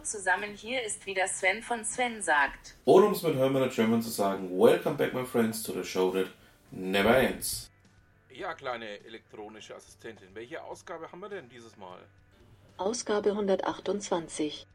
[0.00, 2.74] Hallo zusammen, hier ist wieder Sven von Sven sagt.
[2.86, 6.10] Oder um es mit Hermann German zu sagen, Welcome back my friends to the show
[6.12, 6.26] that
[6.70, 7.70] never ends.
[8.30, 11.98] Ja, kleine elektronische Assistentin, welche Ausgabe haben wir denn dieses Mal?
[12.78, 14.66] Ausgabe 128.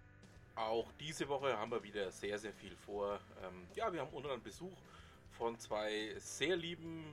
[0.58, 3.20] Auch diese Woche haben wir wieder sehr, sehr viel vor.
[3.44, 4.78] Ähm, ja, wir haben unter anderem Besuch
[5.32, 7.04] von zwei sehr lieben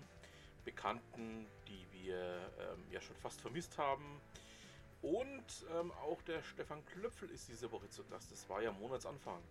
[0.66, 2.16] Bekannten, die wir
[2.60, 4.20] ähm, ja schon fast vermisst haben.
[5.02, 8.30] Und ähm, auch der Stefan Klöpfel ist diese Woche zu Gast.
[8.30, 9.42] Das war ja Monatsanfang.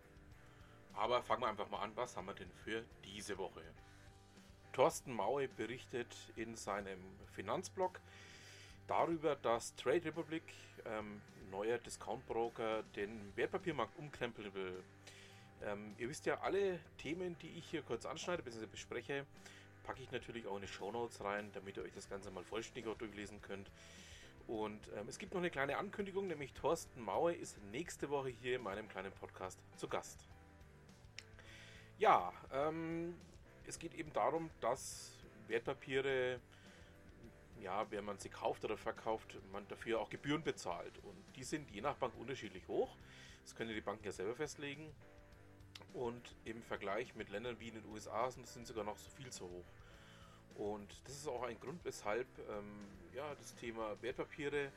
[0.93, 1.91] Aber fangen wir einfach mal an.
[1.95, 3.61] Was haben wir denn für diese Woche?
[4.73, 6.99] Thorsten Maue berichtet in seinem
[7.33, 7.99] Finanzblog
[8.87, 10.43] darüber, dass Trade Republic,
[10.85, 14.83] ähm, neuer Discount-Broker, den Wertpapiermarkt umkrempeln will.
[15.63, 18.65] Ähm, ihr wisst ja, alle Themen, die ich hier kurz anschneide bzw.
[18.67, 19.25] bespreche,
[19.83, 22.43] packe ich natürlich auch in die Show Notes rein, damit ihr euch das Ganze mal
[22.43, 23.69] vollständiger durchlesen könnt.
[24.47, 28.55] Und ähm, es gibt noch eine kleine Ankündigung, nämlich Thorsten Maue ist nächste Woche hier
[28.55, 30.27] in meinem kleinen Podcast zu Gast.
[31.97, 33.15] Ja, ähm,
[33.67, 35.17] es geht eben darum, dass
[35.47, 36.39] Wertpapiere,
[37.61, 40.97] ja, wenn man sie kauft oder verkauft, man dafür auch Gebühren bezahlt.
[41.03, 42.95] Und die sind je nach Bank unterschiedlich hoch.
[43.43, 44.91] Das können die Banken ja selber festlegen.
[45.93, 49.29] Und im Vergleich mit Ländern wie in den USA sind sie sogar noch so viel
[49.29, 49.65] zu hoch.
[50.55, 54.71] Und das ist auch ein Grund, weshalb ähm, ja, das Thema Wertpapiere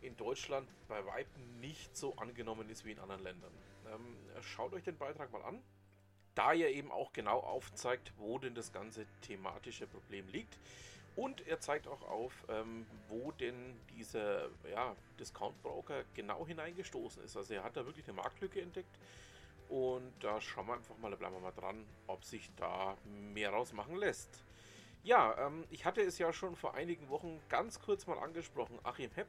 [0.00, 3.52] in Deutschland bei Weitem nicht so angenommen ist wie in anderen Ländern.
[3.92, 5.62] Ähm, schaut euch den Beitrag mal an,
[6.34, 10.58] da er eben auch genau aufzeigt, wo denn das ganze thematische Problem liegt.
[11.14, 17.36] Und er zeigt auch auf, ähm, wo denn dieser ja, Discount-Broker genau hineingestoßen ist.
[17.36, 18.98] Also er hat da wirklich eine Marktlücke entdeckt.
[19.68, 23.50] Und da schauen wir einfach mal, da bleiben wir mal dran, ob sich da mehr
[23.50, 24.42] rausmachen lässt.
[25.04, 28.78] Ja, ähm, ich hatte es ja schon vor einigen Wochen ganz kurz mal angesprochen.
[28.84, 29.26] Achim Hepp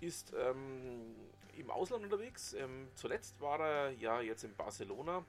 [0.00, 1.14] ist ähm,
[1.56, 2.54] im Ausland unterwegs.
[2.54, 5.24] Ähm, zuletzt war er ja jetzt in Barcelona.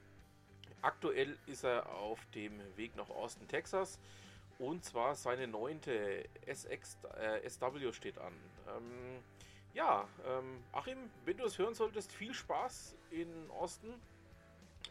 [0.82, 4.00] Aktuell ist er auf dem Weg nach Austin, Texas.
[4.58, 8.32] Und zwar seine neunte SX, äh, SW steht an.
[8.68, 9.22] Ähm,
[9.74, 13.94] ja, ähm, Achim, wenn du es hören solltest, viel Spaß in Austin.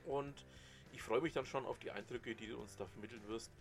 [0.05, 0.45] Und
[0.93, 3.51] ich freue mich dann schon auf die Eindrücke, die du uns da vermitteln wirst.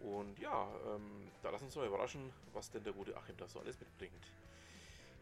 [0.00, 3.60] Und ja, ähm, da lass uns mal überraschen, was denn der gute Achim da so
[3.60, 4.32] alles mitbringt.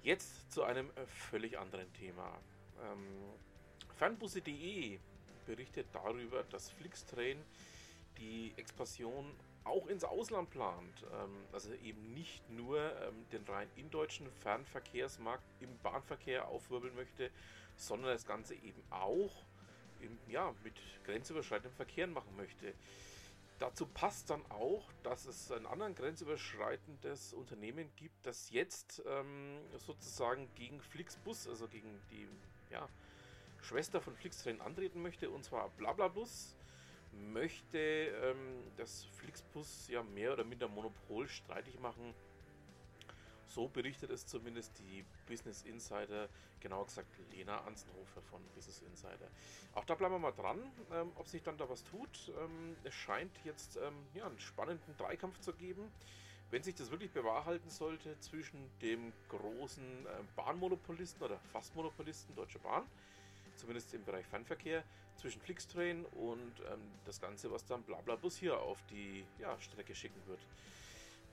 [0.02, 0.90] Jetzt zu einem
[1.30, 2.30] völlig anderen Thema.
[2.82, 3.06] Ähm,
[3.96, 4.98] Fernbusse.de
[5.46, 7.38] berichtet darüber, dass Flixtrain
[8.18, 9.30] die Expansion
[9.64, 11.04] auch ins Ausland plant.
[11.12, 17.30] Ähm, also eben nicht nur ähm, den rein indeutschen Fernverkehrsmarkt im Bahnverkehr aufwirbeln möchte,
[17.76, 19.32] sondern das Ganze eben auch
[20.00, 20.74] im, ja, mit
[21.04, 22.74] grenzüberschreitendem Verkehr machen möchte.
[23.58, 30.48] Dazu passt dann auch, dass es ein anderen grenzüberschreitendes Unternehmen gibt, das jetzt ähm, sozusagen
[30.56, 32.26] gegen Flixbus, also gegen die
[32.70, 32.88] ja,
[33.62, 36.56] Schwester von Flixtrain antreten möchte, und zwar Blablabus
[37.12, 42.12] möchte ähm, das Flixbus ja mehr oder minder Monopol streitig machen
[43.54, 46.28] so berichtet es zumindest die Business Insider,
[46.60, 49.28] genauer gesagt Lena Ansenhofer von Business Insider.
[49.74, 50.58] Auch da bleiben wir mal dran,
[50.92, 52.32] ähm, ob sich dann da was tut.
[52.40, 55.90] Ähm, es scheint jetzt ähm, ja, einen spannenden Dreikampf zu geben.
[56.50, 62.58] Wenn sich das wirklich bewahrheiten sollte zwischen dem großen äh, Bahnmonopolisten oder fast Monopolisten Deutsche
[62.58, 62.84] Bahn,
[63.56, 64.82] zumindest im Bereich Fernverkehr,
[65.16, 70.20] zwischen Flixtrain und ähm, das Ganze, was dann Blablabus hier auf die ja, Strecke schicken
[70.26, 70.40] wird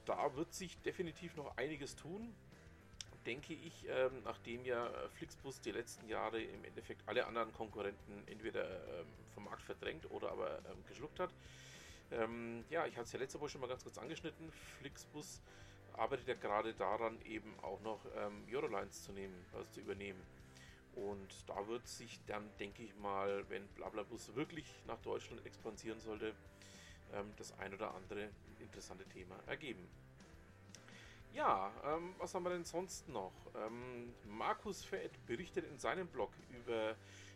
[0.06, 2.34] da wird sich definitiv noch einiges tun,
[3.26, 8.66] denke ich, ähm, nachdem ja Flixbus die letzten Jahre im Endeffekt alle anderen Konkurrenten entweder
[8.66, 11.30] ähm, vom Markt verdrängt oder aber ähm, geschluckt hat.
[12.12, 14.52] Ähm, ja, ich hatte es ja letzte Woche schon mal ganz kurz angeschnitten.
[14.80, 15.42] Flixbus
[15.94, 20.22] arbeitet ja gerade daran, eben auch noch ähm, Eurolines zu nehmen, also zu übernehmen.
[20.96, 26.34] Und da wird sich dann, denke ich mal, wenn Blablabus wirklich nach Deutschland expandieren sollte,
[27.14, 28.30] ähm, das ein oder andere
[28.60, 29.88] interessante Thema ergeben.
[31.34, 33.32] Ja, ähm, was haben wir denn sonst noch?
[33.56, 36.96] Ähm, Markus Fett berichtet in seinem Blog über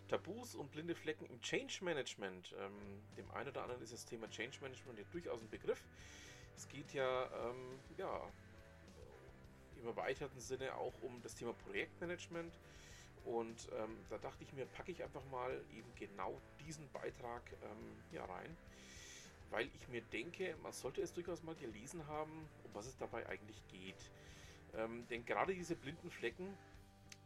[0.10, 2.54] Tabus und blinde Flecken im Change Management.
[2.60, 2.74] Ähm,
[3.18, 5.82] dem einen oder anderen ist das Thema Change Management ja durchaus ein Begriff.
[6.58, 8.22] Es geht ja, ähm, ja
[9.80, 12.54] im erweiterten Sinne auch um das Thema Projektmanagement.
[13.24, 18.04] Und ähm, da dachte ich mir, packe ich einfach mal eben genau diesen Beitrag ähm,
[18.12, 18.56] hier rein
[19.50, 23.28] weil ich mir denke, man sollte es durchaus mal gelesen haben, um was es dabei
[23.28, 24.12] eigentlich geht.
[24.76, 26.58] Ähm, denn gerade diese blinden Flecken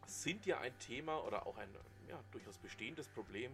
[0.06, 1.68] sind ja ein Thema oder auch ein
[2.08, 3.52] ja, durchaus bestehendes Problem,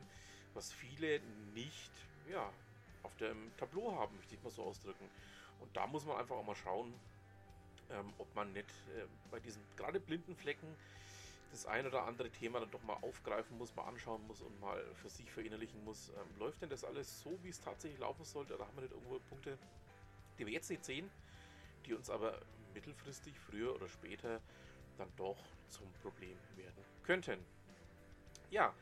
[0.55, 1.21] was viele
[1.55, 1.93] nicht
[2.31, 2.51] ja,
[3.03, 5.09] auf dem Tableau haben, möchte ich mal so ausdrücken.
[5.61, 6.93] Und da muss man einfach auch mal schauen,
[7.91, 10.67] ähm, ob man nicht äh, bei diesen gerade blinden Flecken
[11.57, 14.83] das ein oder andere Thema dann doch mal aufgreifen muss, mal anschauen muss und mal
[14.95, 16.11] für sich verinnerlichen muss.
[16.11, 18.55] Ähm, läuft denn das alles so, wie es tatsächlich laufen sollte?
[18.55, 19.59] Oder haben wir nicht irgendwo Punkte,
[20.39, 21.11] die wir jetzt nicht sehen,
[21.87, 22.41] die uns aber
[22.75, 24.41] mittelfristig, früher oder später,
[24.99, 25.39] dann doch
[25.69, 27.39] zum Problem werden könnten?
[28.51, 28.75] Ja,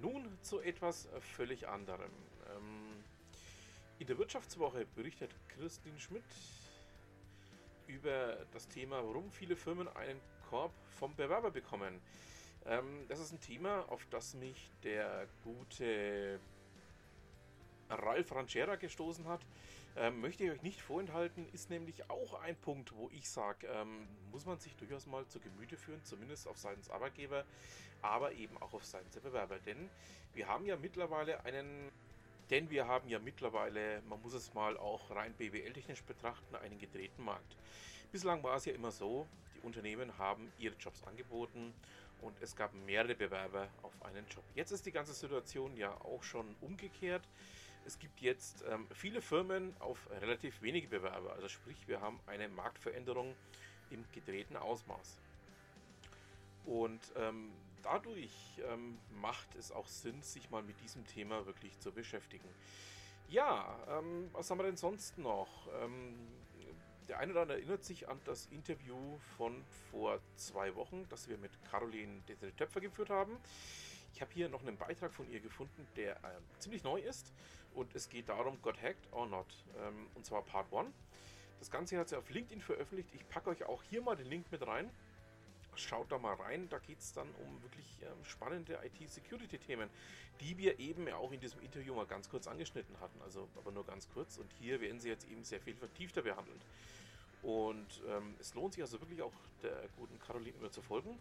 [0.00, 2.10] nun zu etwas völlig anderem.
[2.48, 3.04] Ähm,
[3.98, 6.24] in der Wirtschaftswoche berichtet Christine Schmidt
[7.86, 12.00] über das Thema, warum viele Firmen einen Korb vom Bewerber bekommen.
[12.64, 16.40] Ähm, das ist ein Thema, auf das mich der gute
[17.88, 19.40] Ralf Ranchera gestoßen hat.
[19.96, 24.06] Ähm, möchte ich euch nicht vorenthalten, ist nämlich auch ein Punkt, wo ich sage, ähm,
[24.30, 27.44] muss man sich durchaus mal zu Gemüte führen, zumindest auf Seiten des Arbeitgeber,
[28.02, 29.58] aber eben auch auf Seiten der Bewerber.
[29.60, 29.88] Denn
[30.34, 31.90] wir haben ja mittlerweile einen
[32.50, 37.24] denn wir haben ja mittlerweile, man muss es mal auch rein BWL-technisch betrachten, einen gedrehten
[37.24, 37.56] Markt.
[38.12, 39.26] Bislang war es ja immer so,
[39.66, 41.74] Unternehmen haben ihre Jobs angeboten
[42.22, 44.44] und es gab mehrere Bewerber auf einen Job.
[44.54, 47.28] Jetzt ist die ganze Situation ja auch schon umgekehrt.
[47.84, 51.32] Es gibt jetzt ähm, viele Firmen auf relativ wenige Bewerber.
[51.34, 53.34] Also sprich, wir haben eine Marktveränderung
[53.90, 55.18] im gedrehten Ausmaß.
[56.64, 57.52] Und ähm,
[57.82, 62.48] dadurch ähm, macht es auch Sinn, sich mal mit diesem Thema wirklich zu beschäftigen.
[63.28, 65.68] Ja, ähm, was haben wir denn sonst noch?
[67.06, 71.28] Ähm, der eine oder andere erinnert sich an das Interview von vor zwei Wochen, das
[71.28, 72.22] wir mit Caroline
[72.56, 73.36] Töpfer geführt haben.
[74.14, 77.32] Ich habe hier noch einen Beitrag von ihr gefunden, der äh, ziemlich neu ist.
[77.74, 79.46] Und es geht darum, Got Hacked or Not.
[79.78, 80.88] Ähm, und zwar Part 1.
[81.58, 83.10] Das Ganze hat sie auf LinkedIn veröffentlicht.
[83.14, 84.90] Ich packe euch auch hier mal den Link mit rein
[85.78, 86.68] schaut da mal rein.
[86.68, 89.88] Da geht es dann um wirklich ähm, spannende IT-Security-Themen,
[90.40, 93.20] die wir eben auch in diesem Interview mal ganz kurz angeschnitten hatten.
[93.22, 94.38] Also aber nur ganz kurz.
[94.38, 96.60] Und hier werden sie jetzt eben sehr viel vertiefter behandelt.
[97.46, 99.32] Und ähm, es lohnt sich also wirklich auch
[99.62, 101.16] der guten Caroline immer zu folgen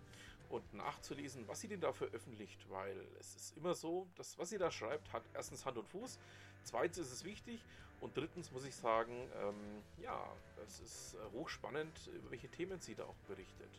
[0.49, 4.57] und nachzulesen, was sie denn da veröffentlicht, weil es ist immer so, dass was sie
[4.57, 6.17] da schreibt, hat erstens Hand und Fuß,
[6.63, 7.63] zweitens ist es wichtig
[8.01, 10.19] und drittens muss ich sagen, ähm, ja,
[10.65, 13.69] es ist äh, hochspannend, über welche Themen sie da auch berichtet.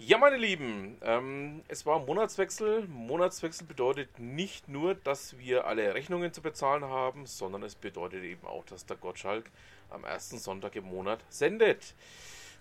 [0.00, 2.86] Ja, meine Lieben, ähm, es war Monatswechsel.
[2.86, 8.46] Monatswechsel bedeutet nicht nur, dass wir alle Rechnungen zu bezahlen haben, sondern es bedeutet eben
[8.46, 9.50] auch, dass der Gottschalk
[9.90, 11.96] am ersten Sonntag im Monat sendet.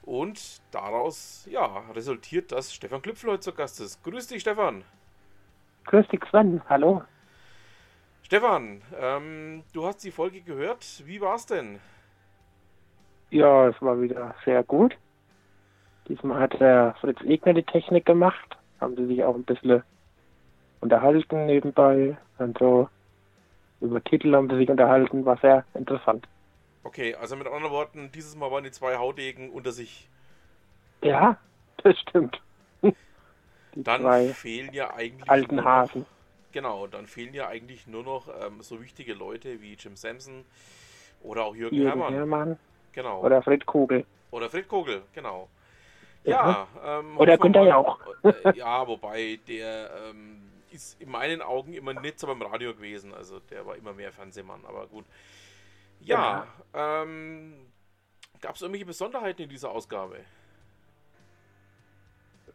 [0.01, 4.03] Und daraus, ja, resultiert, dass Stefan Klüpfel heute zu Gast ist.
[4.03, 4.83] Grüß dich, Stefan.
[5.85, 6.63] Grüß dich, Sven.
[6.67, 7.03] Hallo.
[8.23, 11.03] Stefan, ähm, du hast die Folge gehört.
[11.05, 11.79] Wie war's denn?
[13.29, 14.97] Ja, es war wieder sehr gut.
[16.07, 18.57] Diesmal hat der Fritz Egner die Technik gemacht.
[18.79, 19.83] Haben sie sich auch ein bisschen
[20.81, 22.17] unterhalten nebenbei.
[22.37, 22.89] Und so
[23.81, 25.25] über Titel haben sie sich unterhalten.
[25.25, 26.27] War sehr interessant.
[26.83, 30.07] Okay, also mit anderen Worten, dieses Mal waren die zwei Haudegen unter sich.
[31.01, 31.37] Ja,
[31.83, 32.41] das stimmt.
[32.81, 35.29] Die dann fehlen ja eigentlich.
[35.29, 36.05] Alten Hasen.
[36.51, 40.45] Genau, dann fehlen ja eigentlich nur noch ähm, so wichtige Leute wie Jim Sampson
[41.21, 42.13] oder auch Jürgen, Jürgen Herrmann.
[42.13, 42.59] Herrmann.
[42.93, 43.21] Genau.
[43.21, 44.05] Oder Fred Kogel.
[44.31, 45.49] Oder Fred Kogel, genau.
[46.27, 47.99] Ja, ähm, oder Günther ja auch.
[48.23, 50.41] Äh, ja, wobei der ähm,
[50.71, 53.13] ist in meinen Augen immer nicht so beim Radio gewesen.
[53.13, 55.05] Also der war immer mehr Fernsehmann, aber gut.
[56.01, 57.03] Ja, ja.
[57.03, 57.53] ähm,
[58.41, 60.17] gab es irgendwelche Besonderheiten in dieser Ausgabe?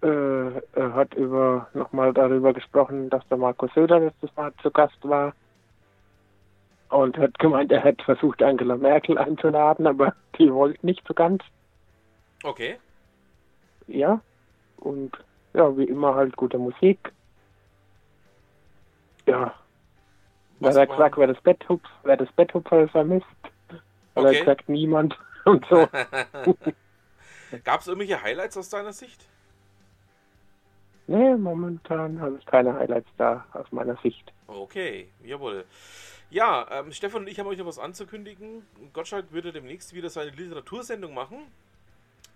[0.02, 4.98] Äh, er hat über nochmal darüber gesprochen, dass der Markus Söder letztes Mal zu Gast
[5.02, 5.32] war
[6.90, 11.42] und hat gemeint, er hätte versucht, Angela Merkel einzuladen, aber die wollte nicht so ganz.
[12.42, 12.78] Okay
[13.94, 14.20] ja.
[14.78, 15.12] Und
[15.54, 17.12] ja, wie immer halt gute Musik.
[19.26, 19.54] Ja.
[20.60, 23.26] Was er hat gesagt, wer das Bett hupf, wer das Bett hupferl vermisst.
[23.68, 23.80] Hat
[24.14, 24.34] okay.
[24.34, 25.88] er gesagt, niemand und so.
[27.64, 29.26] Gab es irgendwelche Highlights aus deiner Sicht?
[31.06, 34.32] Nee, momentan habe ich keine Highlights da aus meiner Sicht.
[34.46, 35.64] Okay, jawohl.
[36.30, 38.64] Ja, ähm, Stefan und ich haben euch noch was anzukündigen.
[38.92, 41.38] Gottschalk würde demnächst wieder seine Literatursendung machen.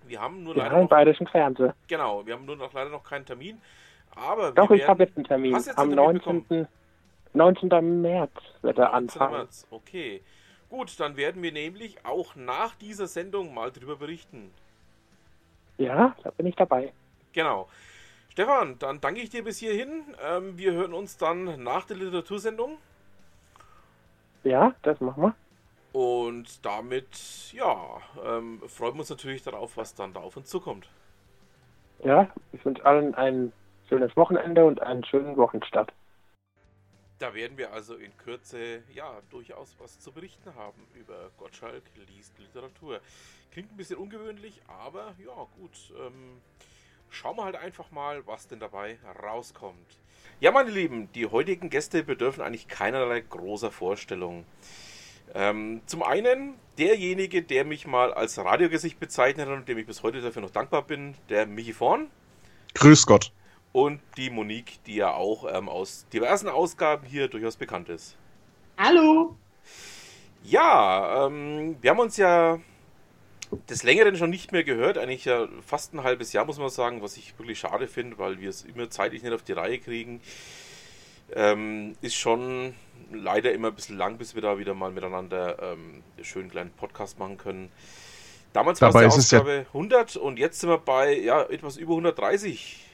[0.09, 0.81] Wir haben nur ja, leider.
[0.81, 1.73] Im bayerischen Fernsehen.
[1.89, 3.61] Genau, wir haben nur noch leider noch keinen Termin.
[4.15, 5.55] Aber Doch, ich habe jetzt einen Termin.
[5.55, 6.69] Jetzt Am einen Termin 19.
[7.35, 8.01] 19.
[8.01, 8.33] März
[8.63, 9.33] wird er anfangen.
[9.33, 9.67] März.
[9.71, 10.23] Okay.
[10.71, 14.51] Gut, dann werden wir nämlich auch nach dieser Sendung mal drüber berichten.
[15.79, 16.93] Ja, da bin ich dabei.
[17.33, 17.69] Genau.
[18.31, 20.15] Stefan, dann danke ich dir bis hierhin.
[20.27, 22.79] Ähm, wir hören uns dann nach der Literatursendung.
[24.45, 25.35] Ja, das machen wir.
[25.97, 27.09] Und damit,
[27.55, 30.91] ja, ähm, freuen wir uns natürlich darauf, was dann da auf uns zukommt.
[32.05, 33.51] Ja, ich wünsche allen ein
[33.89, 35.91] schönes Wochenende und einen schönen Wochenstart.
[37.19, 41.85] Da werden wir also in Kürze ja durchaus was zu berichten haben über Gottschalk
[42.15, 43.01] liest Literatur.
[43.51, 45.95] Klingt ein bisschen ungewöhnlich, aber ja gut.
[45.99, 46.43] Ähm,
[47.09, 49.99] schauen wir halt einfach mal, was denn dabei rauskommt.
[50.41, 54.45] Ja, meine Lieben, die heutigen Gäste bedürfen eigentlich keinerlei großer Vorstellung.
[55.35, 60.03] Ähm, zum einen derjenige, der mich mal als Radiogesicht bezeichnet hat und dem ich bis
[60.03, 62.09] heute dafür noch dankbar bin, der Michi Vorn.
[62.75, 63.33] Grüß Gott.
[63.73, 68.17] Und die Monique, die ja auch ähm, aus diversen Ausgaben hier durchaus bekannt ist.
[68.79, 69.37] Hallo.
[70.45, 72.61] Ja, ähm, wir haben uns ja
[73.69, 77.03] des Längeren schon nicht mehr gehört, eigentlich ja fast ein halbes Jahr, muss man sagen,
[77.03, 80.21] was ich wirklich schade finde, weil wir es immer zeitlich nicht auf die Reihe kriegen.
[81.35, 82.75] Ähm, ist schon
[83.13, 86.71] leider immer ein bisschen lang, bis wir da wieder mal miteinander ähm, einen schönen kleinen
[86.71, 87.71] Podcast machen können.
[88.53, 92.87] Damals war es Ausgabe ja 100 und jetzt sind wir bei ja, etwas über 130.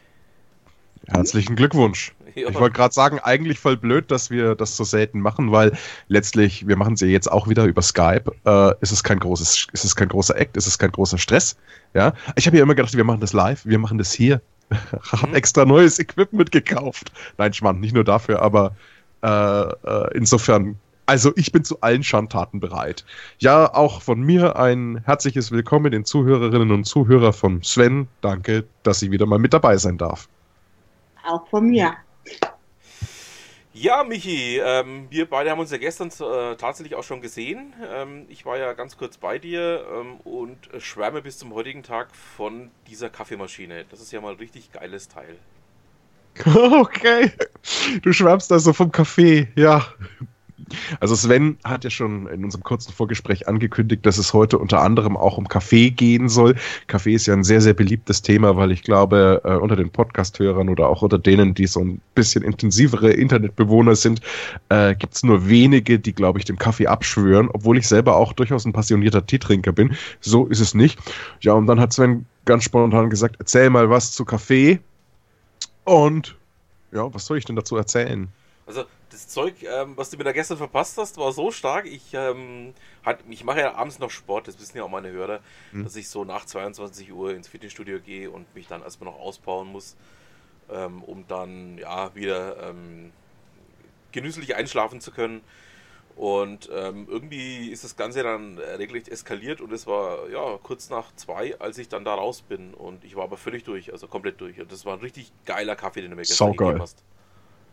[1.09, 2.13] Herzlichen Glückwunsch.
[2.35, 2.49] Ja.
[2.49, 5.77] Ich wollte gerade sagen, eigentlich voll blöd, dass wir das so selten machen, weil
[6.09, 8.33] letztlich, wir machen sie jetzt auch wieder über Skype.
[8.47, 11.59] Äh, ist es kein großes, ist es kein großer Act, ist es kein großer Stress.
[11.93, 14.41] Ja, ich habe ja immer gedacht, wir machen das live, wir machen das hier.
[15.13, 15.35] Hab mhm.
[15.35, 17.13] extra neues Equipment gekauft.
[17.39, 18.75] Nein, Schmarrn, nicht nur dafür, aber
[19.23, 20.77] äh, äh, insofern
[21.07, 23.05] also ich bin zu allen Schandtaten bereit.
[23.39, 28.09] Ja, auch von mir ein herzliches Willkommen den Zuhörerinnen und Zuhörern von Sven.
[28.21, 30.29] Danke, dass ich wieder mal mit dabei sein darf.
[31.27, 31.93] Auch von mir.
[33.83, 37.73] Ja, Michi, ähm, wir beide haben uns ja gestern äh, tatsächlich auch schon gesehen.
[37.93, 42.15] Ähm, ich war ja ganz kurz bei dir ähm, und schwärme bis zum heutigen Tag
[42.15, 43.85] von dieser Kaffeemaschine.
[43.91, 45.37] Das ist ja mal ein richtig geiles Teil.
[46.47, 47.33] Okay,
[48.03, 49.85] du schwärmst also vom Kaffee, ja.
[51.01, 55.17] Also Sven hat ja schon in unserem kurzen Vorgespräch angekündigt, dass es heute unter anderem
[55.17, 56.55] auch um Kaffee gehen soll.
[56.87, 60.69] Kaffee ist ja ein sehr, sehr beliebtes Thema, weil ich glaube, äh, unter den Podcast-Hörern
[60.69, 64.21] oder auch unter denen, die so ein bisschen intensivere Internetbewohner sind,
[64.69, 68.33] äh, gibt es nur wenige, die, glaube ich, dem Kaffee abschwören, obwohl ich selber auch
[68.33, 69.97] durchaus ein passionierter Teetrinker bin.
[70.21, 70.99] So ist es nicht.
[71.41, 74.81] Ja, und dann hat Sven ganz spontan gesagt, erzähl mal was zu Kaffee.
[75.85, 76.37] Und
[76.93, 78.29] ja, was soll ich denn dazu erzählen?
[78.67, 81.87] Also das Zeug, ähm, was du mir da gestern verpasst hast, war so stark.
[81.87, 85.41] Ich, ähm, hat, ich mache ja abends noch Sport, das wissen ja auch meine Hörer,
[85.73, 85.85] mhm.
[85.85, 89.69] dass ich so nach 22 Uhr ins Fitnessstudio gehe und mich dann erstmal noch ausbauen
[89.69, 89.97] muss,
[90.71, 93.13] ähm, um dann ja wieder ähm,
[94.13, 95.43] genüsslich einschlafen zu können.
[96.15, 101.15] Und ähm, irgendwie ist das Ganze dann regelrecht eskaliert und es war ja kurz nach
[101.17, 102.75] zwei, als ich dann da raus bin.
[102.75, 104.61] Und ich war aber völlig durch, also komplett durch.
[104.61, 107.03] Und das war ein richtig geiler Kaffee, den du mir gestern gegeben hast.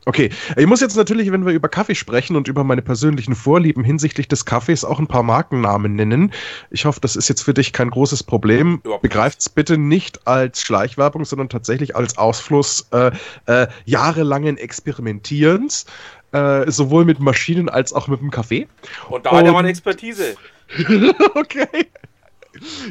[0.06, 3.84] Okay, ich muss jetzt natürlich, wenn wir über Kaffee sprechen und über meine persönlichen Vorlieben
[3.84, 6.32] hinsichtlich des Kaffees auch ein paar Markennamen nennen.
[6.72, 8.82] Ich hoffe, das ist jetzt für dich kein großes Problem.
[9.01, 13.12] Begreift es bitte nicht als Schleichwerbung, sondern tatsächlich als Ausfluss äh,
[13.46, 15.86] äh, jahrelangen Experimentierens,
[16.32, 18.68] äh, sowohl mit Maschinen als auch mit dem Kaffee.
[19.10, 20.36] Und da hat er mal Expertise.
[21.36, 21.68] okay.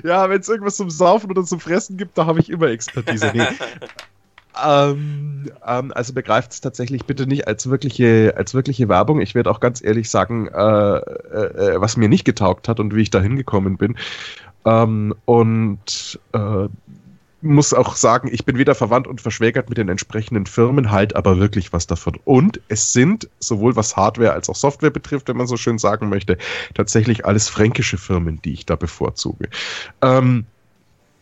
[0.05, 3.33] Ja, wenn es irgendwas zum Saufen oder zum Fressen gibt, da habe ich immer Expertise.
[3.35, 3.43] Nee.
[4.65, 9.21] Ähm, ähm, also begreift es tatsächlich bitte nicht als wirkliche, als wirkliche Werbung.
[9.21, 12.95] Ich werde auch ganz ehrlich sagen, äh, äh, äh, was mir nicht getaugt hat und
[12.95, 13.97] wie ich da hingekommen bin.
[14.65, 16.69] Ähm, und äh,
[17.41, 21.38] muss auch sagen, ich bin weder verwandt und verschwägert mit den entsprechenden Firmen, halt aber
[21.38, 22.19] wirklich was davon.
[22.25, 26.09] Und es sind, sowohl was Hardware als auch Software betrifft, wenn man so schön sagen
[26.09, 26.37] möchte,
[26.75, 29.49] tatsächlich alles fränkische Firmen, die ich da bevorzuge.
[30.03, 30.47] Ähm,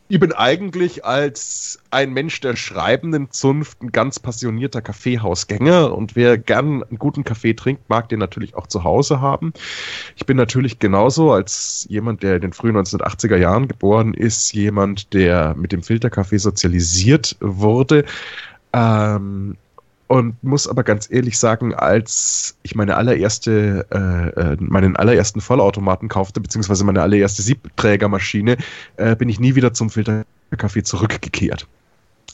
[0.08, 6.38] ich bin eigentlich als ein Mensch der schreibenden Zunft ein ganz passionierter Kaffeehausgänger und wer
[6.38, 9.52] gern einen guten Kaffee trinkt, mag den natürlich auch zu Hause haben.
[10.14, 15.12] Ich bin natürlich genauso als jemand, der in den frühen 1980er Jahren geboren ist, jemand,
[15.12, 18.04] der mit dem Filterkaffee sozialisiert wurde.
[18.72, 19.56] Ähm,
[20.08, 26.08] und muss aber ganz ehrlich sagen, als ich meine allererste, äh, äh, meinen allerersten Vollautomaten
[26.08, 28.56] kaufte, beziehungsweise meine allererste Siebträgermaschine,
[28.96, 31.66] äh, bin ich nie wieder zum Filterkaffee zurückgekehrt.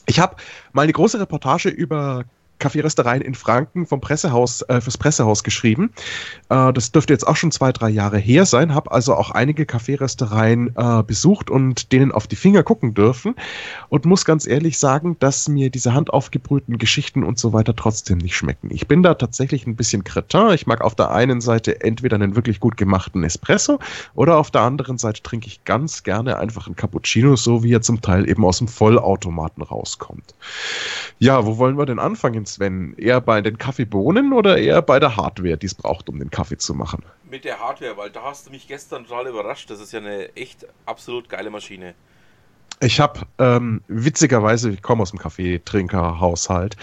[0.05, 0.35] Ich habe
[0.73, 2.25] mal eine große Reportage über
[2.63, 5.91] Kaffeeröstereien in Franken vom Pressehaus, äh, fürs Pressehaus geschrieben.
[6.47, 8.73] Äh, das dürfte jetzt auch schon zwei, drei Jahre her sein.
[8.73, 13.35] Habe also auch einige Kaffeeröstereien äh, besucht und denen auf die Finger gucken dürfen.
[13.89, 18.37] Und muss ganz ehrlich sagen, dass mir diese handaufgebrühten Geschichten und so weiter trotzdem nicht
[18.37, 18.69] schmecken.
[18.71, 20.51] Ich bin da tatsächlich ein bisschen kretin.
[20.53, 23.79] Ich mag auf der einen Seite entweder einen wirklich gut gemachten Espresso
[24.15, 27.81] oder auf der anderen Seite trinke ich ganz gerne einfach einen Cappuccino, so wie er
[27.81, 30.33] zum Teil eben aus dem Vollautomaten rauskommt.
[31.19, 32.45] Ja, wo wollen wir denn anfangen?
[32.53, 32.95] Sven?
[32.97, 36.57] Eher bei den Kaffeebohnen oder eher bei der Hardware, die es braucht, um den Kaffee
[36.57, 37.03] zu machen?
[37.29, 39.69] Mit der Hardware, weil da hast du mich gestern total überrascht.
[39.69, 41.95] Das ist ja eine echt absolut geile Maschine.
[42.83, 46.75] Ich habe ähm, witzigerweise, ich komme aus dem Kaffeetrinkerhaushalt,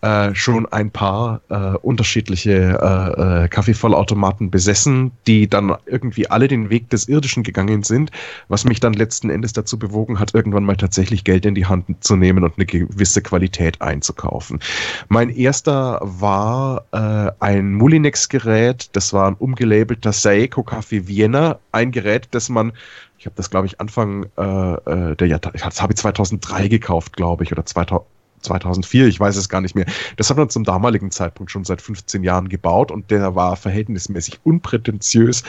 [0.00, 6.70] äh, schon ein paar äh, unterschiedliche äh, äh, Kaffeevollautomaten besessen, die dann irgendwie alle den
[6.70, 8.12] Weg des Irdischen gegangen sind,
[8.46, 12.04] was mich dann letzten Endes dazu bewogen hat, irgendwann mal tatsächlich Geld in die Hand
[12.04, 14.60] zu nehmen und eine gewisse Qualität einzukaufen.
[15.08, 22.28] Mein erster war äh, ein Mulinex-Gerät, das war ein umgelabelter Saeco Kaffee Vienna, ein Gerät,
[22.30, 22.72] das man
[23.18, 27.16] ich habe das, glaube ich, Anfang äh, äh der Jahrtausend, das habe ich 2003 gekauft,
[27.16, 28.06] glaube ich, oder 2000,
[28.42, 29.86] 2004, ich weiß es gar nicht mehr.
[30.16, 34.40] Das hat man zum damaligen Zeitpunkt schon seit 15 Jahren gebaut und der war verhältnismäßig
[34.44, 35.42] unprätentiös,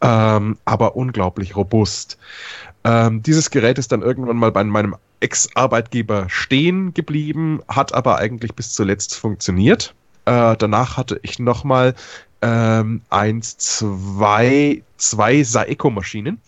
[0.00, 2.18] ähm, aber unglaublich robust.
[2.84, 8.54] Ähm, dieses Gerät ist dann irgendwann mal bei meinem Ex-Arbeitgeber stehen geblieben, hat aber eigentlich
[8.54, 9.94] bis zuletzt funktioniert.
[10.26, 11.94] Äh, danach hatte ich nochmal
[12.42, 16.40] ähm, eins, zwei, zwei Saeco-Maschinen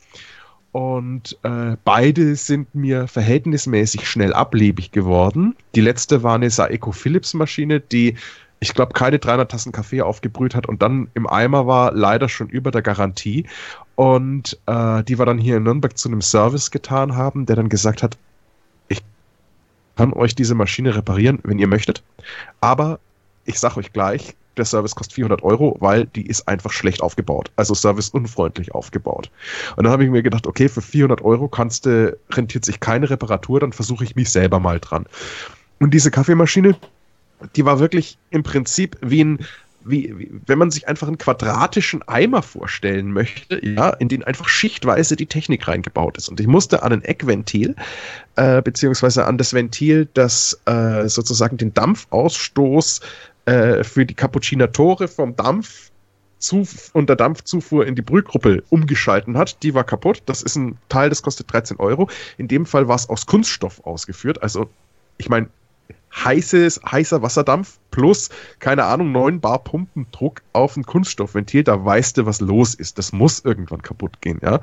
[0.77, 5.57] und äh, beide sind mir verhältnismäßig schnell ablebig geworden.
[5.75, 8.17] Die letzte war eine Saeco Philips Maschine, die
[8.61, 12.51] ich glaube keine 300 Tassen Kaffee aufgebrüht hat und dann im Eimer war, leider schon
[12.51, 13.47] über der Garantie.
[13.95, 17.71] Und äh, die wir dann hier in Nürnberg zu einem Service getan haben, der dann
[17.71, 18.19] gesagt hat,
[18.89, 19.01] ich
[19.97, 22.03] kann euch diese Maschine reparieren, wenn ihr möchtet.
[22.61, 23.01] Aber
[23.47, 27.51] ich sage euch gleich, der Service kostet 400 Euro, weil die ist einfach schlecht aufgebaut.
[27.57, 29.31] Also serviceunfreundlich aufgebaut.
[29.77, 33.11] Und dann habe ich mir gedacht, okay, für 400 Euro kannst du, rentiert sich keine
[33.11, 35.07] Reparatur, dann versuche ich mich selber mal dran.
[35.79, 36.77] Und diese Kaffeemaschine,
[37.55, 39.39] die war wirklich im Prinzip wie ein,
[39.85, 44.49] wie, wie, wenn man sich einfach einen quadratischen Eimer vorstellen möchte, ja, in den einfach
[44.49, 46.29] schichtweise die Technik reingebaut ist.
[46.29, 47.77] Und ich musste an ein Eckventil,
[48.37, 53.01] äh, beziehungsweise an das Ventil, das äh, sozusagen den Dampfausstoß
[53.47, 55.91] äh, für die Cappucinatore vom Dampf
[56.93, 59.63] und der Dampfzufuhr in die Brühgruppe umgeschalten hat.
[59.63, 60.23] Die war kaputt.
[60.27, 62.09] Das ist ein Teil, das kostet 13 Euro.
[62.37, 64.43] In dem Fall war es aus Kunststoff ausgeführt.
[64.43, 64.69] Also,
[65.17, 65.49] ich meine,
[66.25, 72.27] heißes, heißer Wasserdampf plus, keine Ahnung, 9 Bar Pumpendruck auf ein Kunststoffventil, da weißt du,
[72.27, 72.99] was los ist.
[72.99, 74.61] Das muss irgendwann kaputt gehen, ja.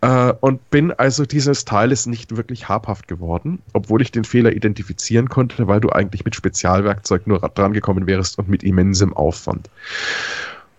[0.00, 5.28] Äh, und bin also dieses Teiles nicht wirklich habhaft geworden, obwohl ich den Fehler identifizieren
[5.28, 9.70] konnte, weil du eigentlich mit Spezialwerkzeug nur dran gekommen wärst und mit immensem Aufwand.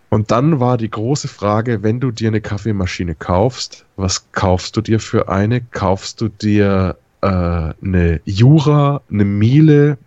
[0.09, 4.81] Und dann war die große Frage, wenn du dir eine Kaffeemaschine kaufst, was kaufst du
[4.81, 5.61] dir für eine?
[5.61, 9.97] Kaufst du dir äh, eine Jura, eine Miele,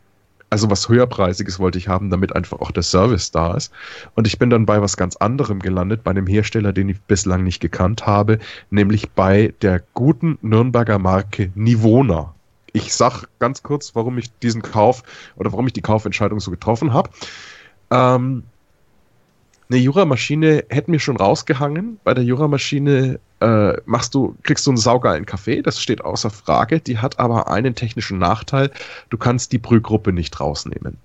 [0.50, 3.72] also was höherpreisiges wollte ich haben, damit einfach auch der Service da ist.
[4.14, 7.42] Und ich bin dann bei was ganz anderem gelandet, bei einem Hersteller, den ich bislang
[7.42, 8.38] nicht gekannt habe,
[8.70, 12.34] nämlich bei der guten Nürnberger Marke Nivona.
[12.72, 15.02] Ich sag ganz kurz, warum ich diesen Kauf
[15.36, 17.10] oder warum ich die Kaufentscheidung so getroffen habe.
[17.90, 18.44] Ähm,
[19.70, 22.00] eine Jura-Maschine hätte mir schon rausgehangen.
[22.04, 26.80] Bei der Jura-Maschine äh, machst du, kriegst du einen saugeilen Kaffee, das steht außer Frage.
[26.80, 28.70] Die hat aber einen technischen Nachteil.
[29.10, 30.96] Du kannst die Brühgruppe nicht rausnehmen.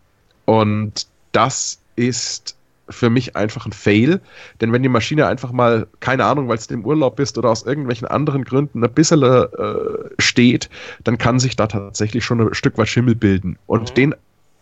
[0.45, 2.56] Und das ist
[2.89, 4.19] für mich einfach ein Fail,
[4.60, 7.63] denn wenn die Maschine einfach mal, keine Ahnung, weil du im Urlaub bist oder aus
[7.63, 9.47] irgendwelchen anderen Gründen ein bisschen äh,
[10.19, 10.69] steht,
[11.04, 13.58] dann kann sich da tatsächlich schon ein Stück weit Schimmel bilden.
[13.67, 13.95] Und mhm.
[13.95, 14.15] den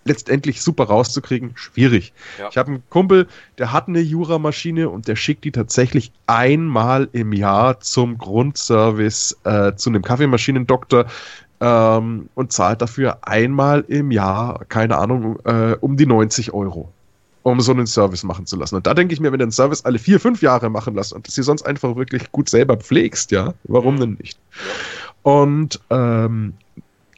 [0.04, 2.14] letztendlich super rauszukriegen, schwierig.
[2.40, 2.50] Ja.
[2.50, 7.34] Ich habe einen Kumpel, der hat eine Jura-Maschine und der schickt die tatsächlich einmal im
[7.34, 11.06] Jahr zum Grundservice äh, zu einem Kaffeemaschinendoktor
[11.60, 16.92] ähm, und zahlt dafür einmal im Jahr, keine Ahnung, äh, um die 90 Euro
[17.44, 18.76] um so einen Service machen zu lassen.
[18.76, 21.14] Und da denke ich mir, wenn du einen Service alle vier, fünf Jahre machen lässt
[21.14, 24.00] und das sie sonst einfach wirklich gut selber pflegst, ja, warum mhm.
[24.00, 24.38] denn nicht?
[25.24, 26.54] Und ähm,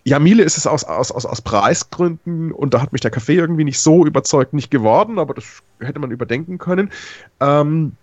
[0.05, 3.35] ja, Miele ist es aus, aus, aus, aus Preisgründen und da hat mich der Kaffee
[3.35, 6.91] irgendwie nicht so überzeugt nicht geworden, aber das hätte man überdenken können.
[7.39, 7.93] Ähm,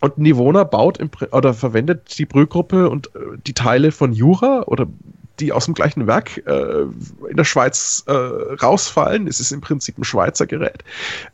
[0.00, 4.86] und Nivona baut im, oder verwendet die Brühgruppe und äh, die Teile von Jura oder
[5.40, 6.82] die aus dem gleichen Werk äh,
[7.30, 9.26] in der Schweiz äh, rausfallen.
[9.26, 10.84] Es ist im Prinzip ein Schweizer Gerät.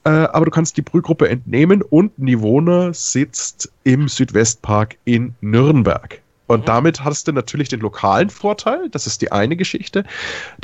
[0.05, 6.21] Äh, aber du kannst die Brühgruppe entnehmen und Nivona sitzt im Südwestpark in Nürnberg.
[6.49, 6.65] Und mhm.
[6.65, 10.05] damit hast du natürlich den lokalen Vorteil, das ist die eine Geschichte.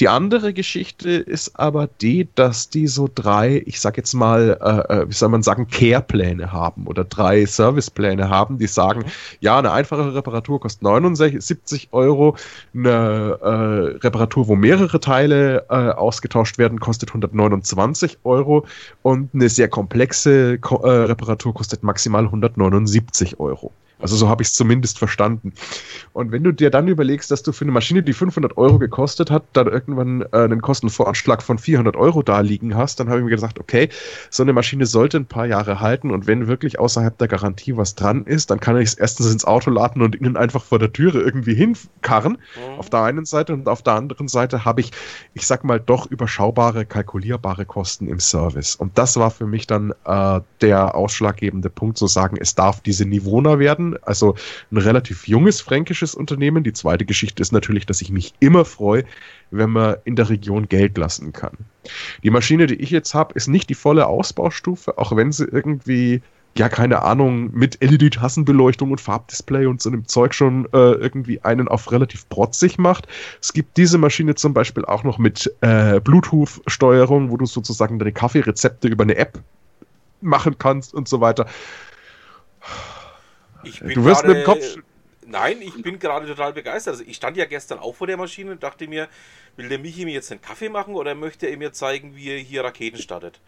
[0.01, 4.95] Die andere Geschichte ist aber die, dass die so drei, ich sag jetzt mal, äh,
[4.95, 9.13] äh wie soll man sagen, Care-Pläne haben oder drei Servicepläne haben, die sagen, mhm.
[9.41, 12.37] ja, eine einfache Reparatur kostet 79 Euro,
[12.75, 18.67] eine äh, Reparatur, wo mehrere Teile äh, ausgetauscht werden, kostet 129 Euro
[19.03, 23.71] und eine sehr komplexe Ko äh, Reparatur kostet maximal 179 Euro.
[24.05, 25.55] Also so habe ich es zumindest verstanden.
[26.13, 29.31] Und wenn du dir dann überlegst, dass du für eine Maschine, die 500 Euro gekostet
[29.31, 33.25] hat, dann irgendwann äh, einen Kostenvoranschlag von 400 Euro da liegen hast, dann habe ich
[33.25, 33.89] mir gesagt, okay,
[34.29, 37.95] so eine Maschine sollte ein paar Jahre halten und wenn wirklich außerhalb der Garantie was
[37.95, 40.93] dran ist, dann kann ich es erstens ins Auto laden und ihnen einfach vor der
[40.93, 42.33] Türe irgendwie hinkarren.
[42.33, 42.79] Mhm.
[42.79, 44.91] Auf der einen Seite und auf der anderen Seite habe ich,
[45.33, 48.77] ich sag mal, doch überschaubare, kalkulierbare Kosten im Service.
[48.77, 53.07] Und das war für mich dann äh, der ausschlaggebende Punkt, zu sagen, es darf diese
[53.07, 54.35] Nivona werden, also
[54.71, 56.65] ein relativ junges fränkisches Unternehmen.
[56.65, 59.05] Die zweite Geschichte ist natürlich, dass ich mich immer freue,
[59.51, 61.57] wenn man in der Region Geld lassen kann.
[62.23, 66.23] Die Maschine, die ich jetzt habe, ist nicht die volle Ausbaustufe, auch wenn sie irgendwie
[66.57, 71.67] ja, keine Ahnung, mit LED-Tassenbeleuchtung und Farbdisplay und so einem Zeug schon äh, irgendwie einen
[71.67, 73.09] auf relativ protzig macht.
[73.41, 78.13] Es gibt diese Maschine zum Beispiel auch noch mit äh, Bluetooth-Steuerung, wo du sozusagen deine
[78.13, 79.41] Kaffeerezepte über eine App
[80.21, 81.47] machen kannst und so weiter.
[83.65, 84.77] Bin Du wirst mit dem Kopf.
[85.27, 86.95] Nein, ich bin gerade total begeistert.
[86.95, 89.09] Also ich stand ja gestern auch vor der Maschine und dachte mir,
[89.57, 92.39] will der Michi mir jetzt einen Kaffee machen oder möchte er mir zeigen, wie er
[92.39, 93.41] hier Raketen startet?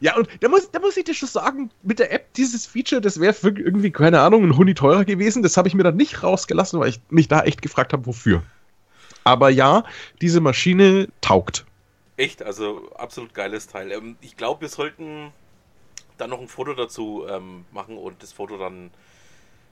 [0.00, 3.00] Ja, und da muss, da muss ich dir schon sagen, mit der App dieses Feature,
[3.00, 5.42] das wäre irgendwie, keine Ahnung, ein Huni teurer gewesen.
[5.42, 8.42] Das habe ich mir dann nicht rausgelassen, weil ich mich da echt gefragt habe, wofür.
[9.24, 9.84] Aber ja,
[10.20, 11.66] diese Maschine taugt.
[12.16, 13.90] Echt, also absolut geiles Teil.
[13.92, 15.32] Ähm, ich glaube, wir sollten
[16.20, 18.90] dann noch ein Foto dazu ähm, machen und das Foto dann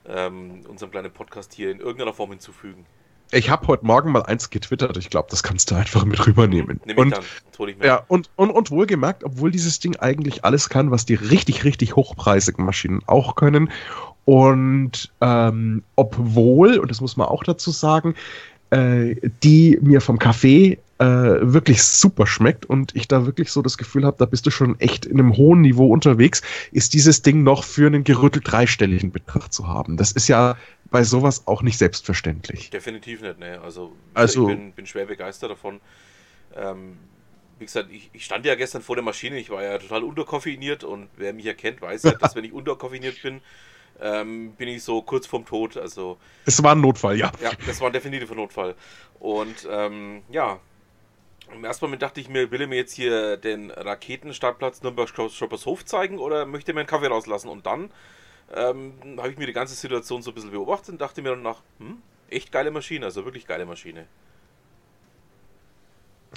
[0.07, 2.87] ähm, unserem kleinen Podcast hier in irgendeiner Form hinzufügen.
[3.31, 4.97] Ich habe heute Morgen mal eins getwittert.
[4.97, 6.81] Ich glaube, das kannst du einfach mit rübernehmen.
[6.87, 7.25] Nimm ich Und dann.
[7.51, 7.85] Das hol ich mir.
[7.85, 11.95] Ja, und, und, und wohlgemerkt, obwohl dieses Ding eigentlich alles kann, was die richtig, richtig
[11.95, 13.71] hochpreisigen Maschinen auch können.
[14.25, 18.15] Und ähm, obwohl, und das muss man auch dazu sagen,
[18.71, 23.79] äh, die mir vom Kaffee äh, wirklich super schmeckt und ich da wirklich so das
[23.79, 27.43] Gefühl habe, da bist du schon echt in einem hohen Niveau unterwegs, ist dieses Ding
[27.45, 29.97] noch für einen gerüttelt dreistelligen Betrag zu haben.
[29.97, 30.57] Das ist ja
[30.91, 32.71] bei sowas auch nicht selbstverständlich.
[32.71, 33.61] Definitiv nicht, ne?
[33.63, 35.81] Also, Also- ich bin, bin schwer begeistert davon.
[36.57, 36.97] Ähm,
[37.59, 40.85] wie gesagt, ich, ich stand ja gestern vor der Maschine, ich war ja total unterkoffeiniert
[40.85, 43.41] und wer mich erkennt, weiß ja, dass wenn ich unterkoffeiniert bin,
[44.01, 45.77] ähm, bin ich so kurz vorm Tod.
[45.77, 47.33] Also, Es war ein Notfall, ja.
[47.43, 48.75] ja, das war definitiv ein Notfall.
[49.19, 50.61] Und ähm, ja,
[51.53, 56.19] im ersten Moment dachte ich mir, will er mir jetzt hier den Raketenstartplatz Nürnberg-Schoppershof zeigen
[56.19, 57.49] oder möchte er mir einen Kaffee rauslassen?
[57.49, 57.91] Und dann
[58.55, 61.63] ähm, habe ich mir die ganze Situation so ein bisschen beobachtet und dachte mir danach,
[61.79, 64.07] hm, echt geile Maschine, also wirklich geile Maschine.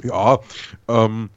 [0.03, 0.39] Ja,
[0.87, 1.29] ähm,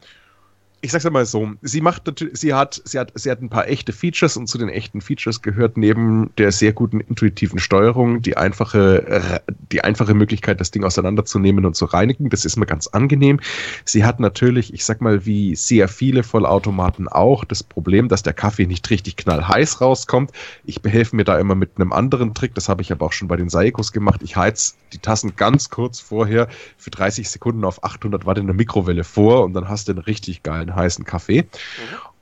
[0.85, 2.03] ich sag's mal so, sie macht
[2.35, 5.41] sie hat, sie hat, sie hat ein paar echte Features und zu den echten Features
[5.41, 9.41] gehört neben der sehr guten intuitiven Steuerung die einfache,
[9.73, 12.29] die einfache Möglichkeit, das Ding auseinanderzunehmen und zu reinigen.
[12.29, 13.41] Das ist mir ganz angenehm.
[13.87, 18.35] Sie hat natürlich, ich sag mal, wie sehr viele Vollautomaten auch, das Problem, dass der
[18.35, 20.33] Kaffee nicht richtig knallheiß rauskommt.
[20.67, 23.29] Ich behelfe mir da immer mit einem anderen Trick, das habe ich aber auch schon
[23.29, 24.21] bei den Saikos gemacht.
[24.23, 28.55] Ich heiz die Tassen ganz kurz vorher für 30 Sekunden auf 800 Watt in der
[28.55, 31.47] Mikrowelle vor und dann hast du einen richtig geilen heißen Kaffee.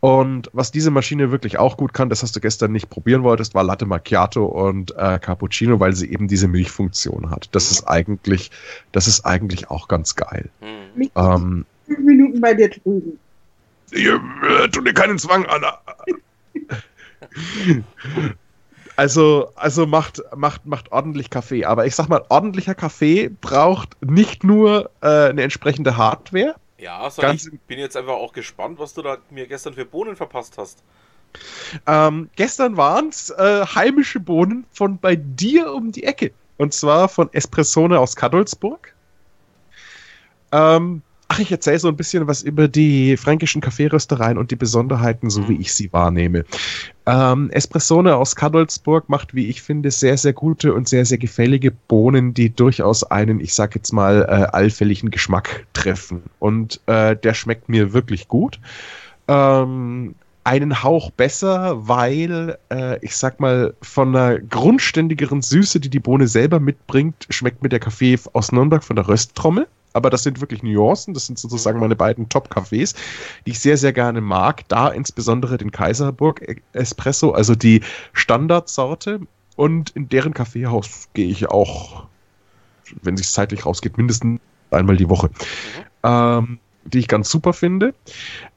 [0.01, 3.55] Und was diese Maschine wirklich auch gut kann, das hast du gestern nicht probieren wolltest,
[3.55, 7.49] war Latte Macchiato und äh, Cappuccino, weil sie eben diese Milchfunktion hat.
[7.53, 8.51] Das ist eigentlich,
[8.91, 10.51] das ist eigentlich auch ganz geil.
[10.61, 10.69] Hm.
[10.97, 13.19] Mich Ähm, fünf Minuten bei dir drüben.
[13.93, 15.63] Äh, tu dir keinen Zwang an.
[18.97, 21.65] Also, also macht, macht, macht ordentlich Kaffee.
[21.65, 26.57] Aber ich sag mal, ordentlicher Kaffee braucht nicht nur äh, eine entsprechende Hardware.
[26.83, 29.85] Ja, so Ganz- ich bin jetzt einfach auch gespannt, was du da mir gestern für
[29.85, 30.83] Bohnen verpasst hast.
[31.87, 36.33] Ähm, gestern waren es äh, heimische Bohnen von bei dir um die Ecke.
[36.59, 38.93] Und zwar von Espressone aus Kadolsburg.
[40.51, 45.31] Ähm, ach, ich erzähle so ein bisschen was über die fränkischen Kaffeeröstereien und die Besonderheiten,
[45.31, 46.45] so wie ich sie wahrnehme.
[47.07, 51.71] Ähm, Espressone aus Kadolsburg macht, wie ich finde, sehr, sehr gute und sehr, sehr gefällige
[51.71, 56.23] Bohnen, die durchaus einen, ich sag jetzt mal, äh, allfälligen Geschmack treffen.
[56.39, 58.61] Und äh, der schmeckt mir wirklich gut.
[59.27, 60.15] Ähm,
[60.45, 66.29] einen Hauch besser, weil äh, ich sag mal, von einer grundständigeren Süße, die die Bohne
[66.29, 69.67] selber mitbringt, schmeckt mir der Kaffee aus Nürnberg von der Rösttrommel.
[69.93, 72.95] Aber das sind wirklich Nuancen, das sind sozusagen meine beiden Top-Cafés,
[73.47, 74.67] die ich sehr, sehr gerne mag.
[74.69, 79.21] Da insbesondere den Kaiserburg Espresso, also die Standardsorte.
[79.57, 82.07] Und in deren Kaffeehaus gehe ich auch,
[83.03, 85.31] wenn sich zeitlich rausgeht, mindestens einmal die Woche.
[86.03, 87.95] Ähm, die ich ganz super finde.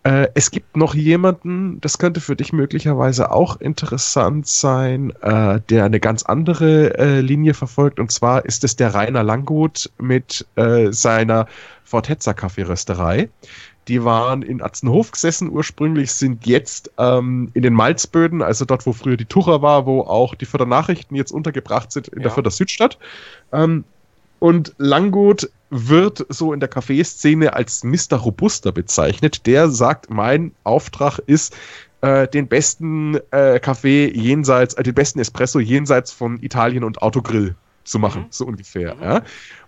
[0.04, 5.86] Äh, es gibt noch jemanden, das könnte für dich möglicherweise auch interessant sein, äh, der
[5.86, 8.00] eine ganz andere äh, Linie verfolgt.
[8.00, 11.48] Und zwar ist es der Rainer Langgut mit äh, seiner
[11.84, 13.30] Fortezza Kaffeerösterei,
[13.88, 18.94] Die waren in Atzenhof gesessen ursprünglich, sind jetzt ähm, in den Malzböden, also dort, wo
[18.94, 22.24] früher die Tucher war, wo auch die Förder Nachrichten jetzt untergebracht sind in Ja.
[22.24, 22.98] der Förder Südstadt.
[23.54, 23.84] Ähm,
[24.46, 28.18] und Langgut wird so in der Kaffeeszene als Mr.
[28.18, 29.48] Robuster bezeichnet.
[29.48, 31.58] Der sagt, mein Auftrag ist,
[32.02, 37.56] äh, den besten äh, Kaffee jenseits, äh, den besten Espresso jenseits von Italien und Autogrill
[37.86, 38.28] zu machen, Mhm.
[38.30, 38.94] so ungefähr.
[38.94, 39.02] Mhm.
[39.02, 39.22] Ja?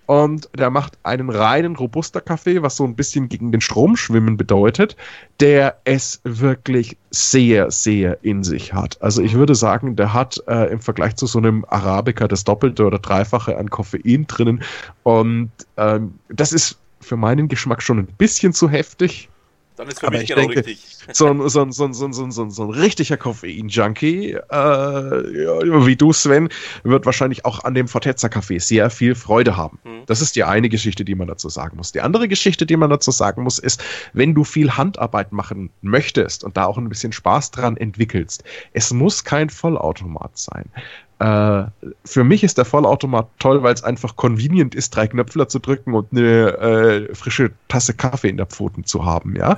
[0.08, 4.96] Und der macht einen reinen Robuster-Kaffee, was so ein bisschen gegen den Strom schwimmen bedeutet,
[5.42, 9.02] der es wirklich sehr, sehr in sich hat.
[9.02, 12.86] Also ich würde sagen, der hat äh, im Vergleich zu so einem Arabica das Doppelte
[12.86, 14.64] oder Dreifache an Koffein drinnen.
[15.04, 19.30] Und ähm, das ist für meinen Geschmack schon ein bisschen zu heftig.
[19.78, 20.98] Dann ist für Aber mich ich genau denke, richtig.
[21.14, 23.16] So ein, so ein, so ein, so ein, so ein, so ein, so ein richtiger
[23.16, 26.50] Koffein-Junkie, äh, ja, wie du, Sven,
[26.84, 29.78] wird wahrscheinlich auch an dem Fortezza-Café sehr viel Freude haben.
[29.84, 30.02] Hm.
[30.08, 31.92] Das ist die eine Geschichte, die man dazu sagen muss.
[31.92, 36.44] Die andere Geschichte, die man dazu sagen muss, ist, wenn du viel Handarbeit machen möchtest
[36.44, 40.72] und da auch ein bisschen Spaß dran entwickelst, es muss kein Vollautomat sein.
[41.20, 41.64] Äh,
[42.06, 45.96] für mich ist der Vollautomat toll, weil es einfach convenient ist, drei Knöpfler zu drücken
[45.96, 49.48] und eine äh, frische Tasse Kaffee in der Pfoten zu haben, ja.
[49.50, 49.58] Ja.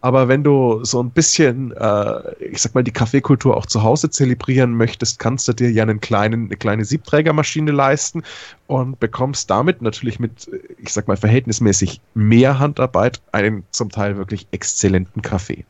[0.00, 4.10] Aber wenn du so ein bisschen, äh, ich sag mal, die Kaffeekultur auch zu Hause
[4.10, 8.22] zelebrieren möchtest, kannst du dir ja einen kleinen, eine kleine Siebträgermaschine leisten
[8.68, 14.46] und bekommst damit natürlich mit, ich sag mal, verhältnismäßig mehr Handarbeit einen zum Teil wirklich
[14.52, 15.64] exzellenten Kaffee.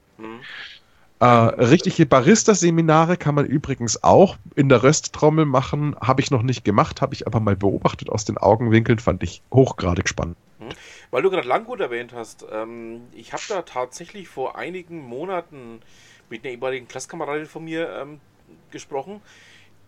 [1.21, 1.27] Hm.
[1.29, 5.97] Äh, richtige Barista-Seminare kann man übrigens auch in der Rösttrommel machen.
[6.01, 9.43] Habe ich noch nicht gemacht, habe ich aber mal beobachtet aus den Augenwinkeln, fand ich
[9.53, 10.37] hochgradig spannend.
[11.11, 15.81] Weil du gerade Langgut erwähnt hast, ähm, ich habe da tatsächlich vor einigen Monaten
[16.29, 18.21] mit einer ehemaligen Klasskameradin von mir ähm,
[18.71, 19.23] gesprochen,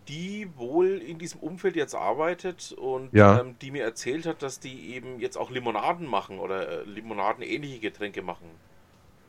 [0.07, 3.41] die wohl in diesem Umfeld jetzt arbeitet und Ja.
[3.41, 7.43] ähm, die mir erzählt hat, dass die eben jetzt auch Limonaden machen oder äh, Limonaden
[7.43, 8.47] ähnliche Getränke machen.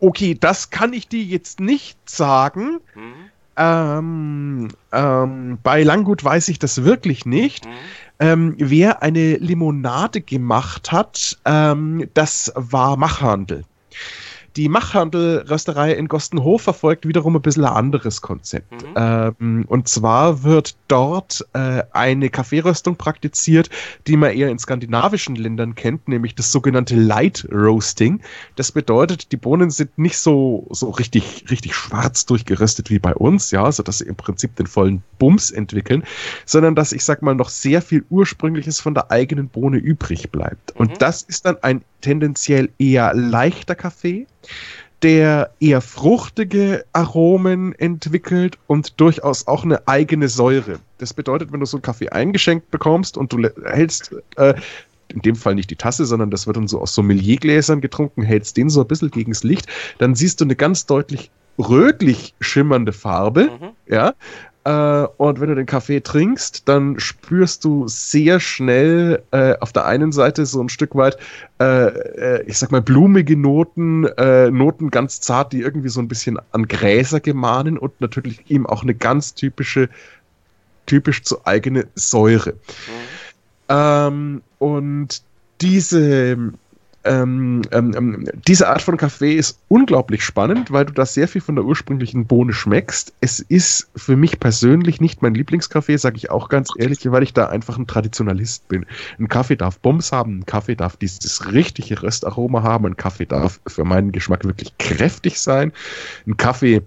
[0.02, 2.80] Okay, das kann ich dir jetzt nicht sagen.
[2.94, 3.12] Hm?
[3.56, 7.66] Ähm, ähm, bei Langgut weiß ich das wirklich nicht.
[7.66, 7.72] Hm?
[8.18, 13.62] Ähm, wer eine Limonade gemacht hat, ähm, das war Machhandel.
[14.56, 18.70] Die Machhandel-Rösterei in Gostenhof verfolgt wiederum ein bisschen ein anderes Konzept.
[18.72, 18.94] Mhm.
[18.96, 23.70] Ähm, und zwar wird dort äh, eine Kaffeeröstung praktiziert,
[24.06, 28.20] die man eher in skandinavischen Ländern kennt, nämlich das sogenannte Light Roasting.
[28.56, 33.50] Das bedeutet, die Bohnen sind nicht so, so richtig, richtig schwarz durchgeröstet wie bei uns,
[33.50, 36.04] ja, so dass sie im Prinzip den vollen Bums entwickeln,
[36.44, 40.74] sondern dass, ich sag mal, noch sehr viel Ursprüngliches von der eigenen Bohne übrig bleibt.
[40.74, 40.80] Mhm.
[40.80, 44.26] Und das ist dann ein tendenziell eher leichter Kaffee,
[45.02, 50.78] der eher fruchtige Aromen entwickelt und durchaus auch eine eigene Säure.
[50.98, 54.54] Das bedeutet, wenn du so einen Kaffee eingeschenkt bekommst und du hältst, äh,
[55.08, 58.56] in dem Fall nicht die Tasse, sondern das wird dann so aus Sommeliergläsern getrunken, hältst
[58.56, 59.66] den so ein bisschen gegens Licht,
[59.98, 63.68] dann siehst du eine ganz deutlich rötlich schimmernde Farbe, Mhm.
[63.92, 64.14] ja.
[64.64, 69.86] Äh, und wenn du den Kaffee trinkst, dann spürst du sehr schnell äh, auf der
[69.86, 71.16] einen Seite so ein Stück weit,
[71.60, 76.08] äh, äh, ich sag mal, blumige Noten, äh, Noten ganz zart, die irgendwie so ein
[76.08, 79.88] bisschen an Gräser gemahnen und natürlich eben auch eine ganz typische,
[80.86, 82.52] typisch zu eigene Säure.
[82.52, 83.12] Mhm.
[83.68, 85.22] Ähm, und
[85.60, 86.52] diese,
[87.04, 91.40] ähm, ähm, ähm, diese Art von Kaffee ist unglaublich spannend, weil du da sehr viel
[91.40, 93.12] von der ursprünglichen Bohne schmeckst.
[93.20, 97.32] Es ist für mich persönlich nicht mein Lieblingskaffee, sage ich auch ganz ehrlich, weil ich
[97.32, 98.86] da einfach ein Traditionalist bin.
[99.18, 103.60] Ein Kaffee darf Bums haben, ein Kaffee darf dieses richtige Röstaroma haben, ein Kaffee darf
[103.66, 105.72] für meinen Geschmack wirklich kräftig sein.
[106.26, 106.82] Ein Kaffee,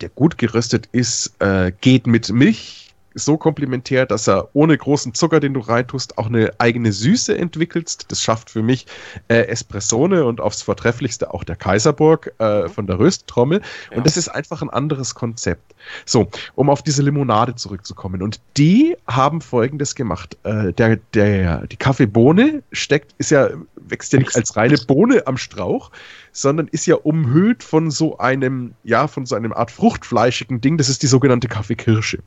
[0.00, 2.85] der gut geröstet ist, äh, geht mit Milch
[3.16, 8.06] so komplementär, dass er ohne großen Zucker, den du reintust, auch eine eigene Süße entwickelst.
[8.12, 8.86] Das schafft für mich
[9.28, 13.62] äh, Espressone und aufs Vortrefflichste auch der Kaiserburg äh, von der Rösttrommel.
[13.90, 13.96] Ja.
[13.96, 15.74] Und das ist einfach ein anderes Konzept.
[16.04, 18.22] So, um auf diese Limonade zurückzukommen.
[18.22, 20.36] Und die haben folgendes gemacht.
[20.42, 23.48] Äh, der, der, die Kaffeebohne steckt, ist ja,
[23.88, 25.90] wächst ja nicht als reine Bohne am Strauch,
[26.32, 30.76] sondern ist ja umhüllt von so einem, ja, von so einem Art fruchtfleischigen Ding.
[30.76, 32.18] Das ist die sogenannte Kaffeekirsche.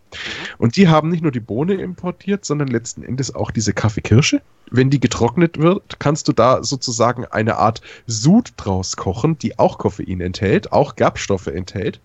[0.58, 4.41] Und die haben nicht nur die Bohne importiert, sondern letzten Endes auch diese Kaffeekirsche.
[4.72, 9.80] Wenn die getrocknet wird, kannst du da sozusagen eine Art Sud draus kochen, die auch
[9.80, 12.00] Koffein enthält, auch Gerbstoffe enthält.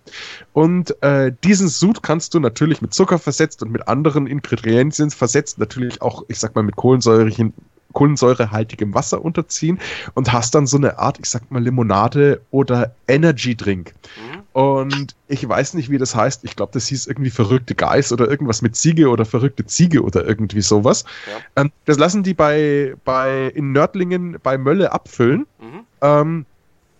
[0.52, 5.58] Und äh, diesen Sud kannst du natürlich mit Zucker versetzt und mit anderen Ingredienzien versetzt,
[5.58, 7.52] natürlich auch, ich sag mal, mit kohlensäurigen
[7.94, 9.80] kohlensäurehaltigem Wasser unterziehen
[10.12, 13.94] und hast dann so eine Art, ich sag mal, Limonade oder Energy Drink.
[14.16, 14.42] Mhm.
[14.52, 16.44] Und ich weiß nicht, wie das heißt.
[16.44, 20.24] Ich glaube, das hieß irgendwie verrückte Geiß oder irgendwas mit Ziege oder verrückte Ziege oder
[20.24, 21.04] irgendwie sowas.
[21.26, 21.62] Ja.
[21.62, 25.46] Ähm, das lassen die bei, bei in Nördlingen bei Mölle abfüllen.
[25.60, 25.80] Mhm.
[26.02, 26.46] Ähm,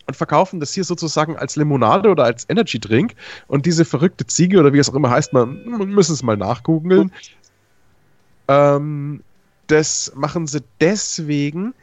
[0.07, 3.15] und verkaufen das hier sozusagen als Limonade oder als Energy Drink.
[3.47, 6.37] Und diese verrückte Ziege oder wie es auch immer heißt, man, man muss es mal
[6.37, 7.13] nachgoogeln.
[8.49, 9.23] Ähm,
[9.67, 11.75] das machen sie deswegen,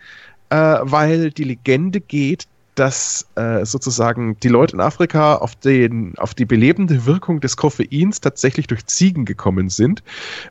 [0.49, 6.33] äh, weil die Legende geht, dass äh, sozusagen die Leute in Afrika auf, den, auf
[6.33, 10.03] die belebende Wirkung des Koffeins tatsächlich durch Ziegen gekommen sind.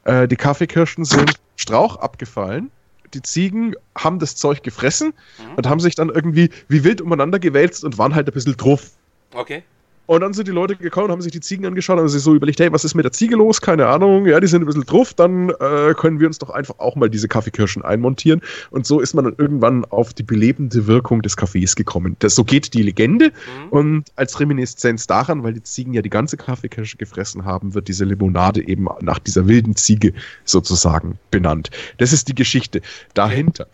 [0.05, 2.71] Äh, die Kaffeekirschen sind Strauch abgefallen.
[3.15, 5.55] Die Ziegen haben das Zeug gefressen Mhm.
[5.57, 8.91] und haben sich dann irgendwie wie wild umeinander gewälzt und waren halt ein bisschen drauf.
[9.35, 9.63] Okay.
[10.11, 12.21] Und dann sind die Leute gekommen und haben sich die Ziegen angeschaut und haben sich
[12.21, 13.61] so überlegt, hey, was ist mit der Ziege los?
[13.61, 14.27] Keine Ahnung.
[14.27, 17.09] Ja, die sind ein bisschen drauf, dann äh, können wir uns doch einfach auch mal
[17.09, 18.41] diese Kaffeekirschen einmontieren.
[18.73, 22.17] Und so ist man dann irgendwann auf die belebende Wirkung des Kaffees gekommen.
[22.19, 23.27] Das, so geht die Legende.
[23.27, 23.69] Mhm.
[23.71, 28.05] Und als Reminiszenz daran, weil die Ziegen ja die ganze Kaffeekirsche gefressen haben, wird diese
[28.05, 30.13] Limonade eben nach dieser wilden Ziege
[30.45, 31.71] sozusagen benannt.
[31.99, 32.81] Das ist die Geschichte
[33.15, 33.69] dahinter.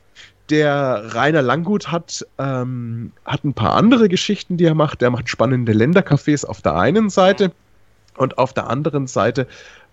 [0.50, 5.00] Der Rainer Langgut hat, ähm, hat ein paar andere Geschichten, die er macht.
[5.00, 7.52] Der macht spannende Ländercafés auf der einen Seite
[8.16, 9.46] und auf der anderen Seite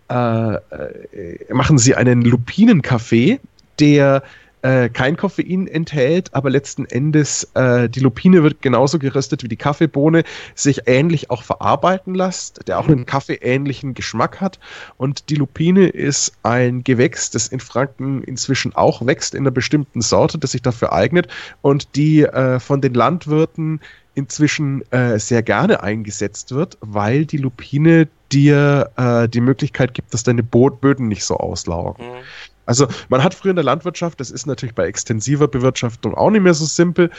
[0.09, 3.39] äh, äh, machen sie einen Lupinenkaffee,
[3.79, 4.21] der
[4.63, 9.57] äh, kein Koffein enthält, aber letzten Endes äh, die Lupine wird genauso geröstet wie die
[9.57, 10.23] Kaffeebohne,
[10.55, 14.59] sich ähnlich auch verarbeiten lässt, der auch einen kaffeeähnlichen Geschmack hat.
[14.97, 20.01] Und die Lupine ist ein Gewächs, das in Franken inzwischen auch wächst in einer bestimmten
[20.01, 21.27] Sorte, das sich dafür eignet
[21.61, 23.81] und die äh, von den Landwirten
[24.15, 30.23] inzwischen äh, sehr gerne eingesetzt wird, weil die Lupine dir äh, die Möglichkeit gibt, dass
[30.23, 32.05] deine Böden nicht so auslaugen.
[32.05, 32.23] Mhm.
[32.65, 36.41] Also man hat früher in der Landwirtschaft, das ist natürlich bei extensiver Bewirtschaftung auch nicht
[36.41, 37.09] mehr so simpel,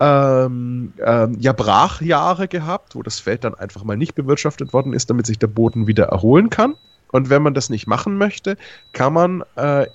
[0.00, 5.08] ähm, ähm, ja Brachjahre gehabt, wo das Feld dann einfach mal nicht bewirtschaftet worden ist,
[5.10, 6.74] damit sich der Boden wieder erholen kann.
[7.12, 8.56] Und wenn man das nicht machen möchte,
[8.92, 9.86] kann man äh,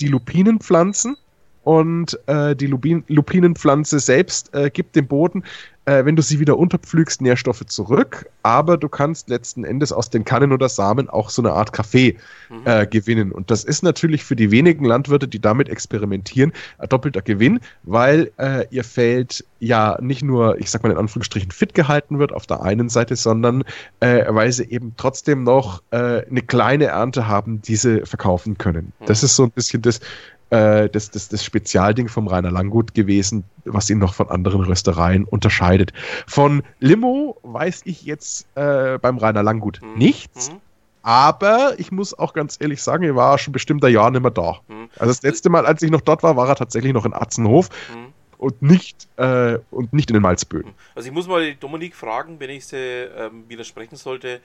[0.00, 1.16] die Lupinen pflanzen
[1.64, 5.42] und äh, die Lupin Lupinenpflanze selbst äh, gibt dem Boden,
[5.86, 10.24] äh, wenn du sie wieder unterpflügst, Nährstoffe zurück, aber du kannst letzten Endes aus den
[10.24, 12.16] Kannen oder Samen auch so eine Art Kaffee
[12.50, 12.62] Mhm.
[12.64, 13.32] äh, gewinnen.
[13.32, 18.30] Und das ist natürlich für die wenigen Landwirte, die damit experimentieren, ein doppelter Gewinn, weil
[18.38, 22.46] äh, ihr Feld ja nicht nur, ich sag mal in Anführungsstrichen, fit gehalten wird auf
[22.46, 23.64] der einen Seite, sondern
[24.00, 28.92] äh, weil sie eben trotzdem noch äh, eine kleine Ernte haben, die sie verkaufen können.
[29.06, 29.26] Das Mhm.
[29.26, 30.00] ist so ein bisschen das,
[30.50, 35.24] äh, das, das, das Spezialding vom Rainer Langgut gewesen, was ihn noch von anderen Röstereien
[35.24, 35.92] unterscheidet.
[36.26, 39.94] Von Limo weiß ich jetzt äh, beim Rainer Langgut Mhm.
[39.98, 40.50] nichts.
[40.50, 40.60] Mhm.
[41.02, 44.30] Aber ich muss auch ganz ehrlich sagen, er war schon bestimmt ein Jahr nicht mehr
[44.32, 44.58] da.
[44.66, 44.88] Mhm.
[44.98, 47.68] Also das letzte Mal, als ich noch dort war, war er tatsächlich noch in Atzenhof
[47.94, 48.12] Mhm.
[48.38, 50.72] und nicht, äh, und nicht in den Malzböden.
[50.96, 54.40] Also ich muss mal Dominik fragen, wenn ich sie ähm, widersprechen sollte,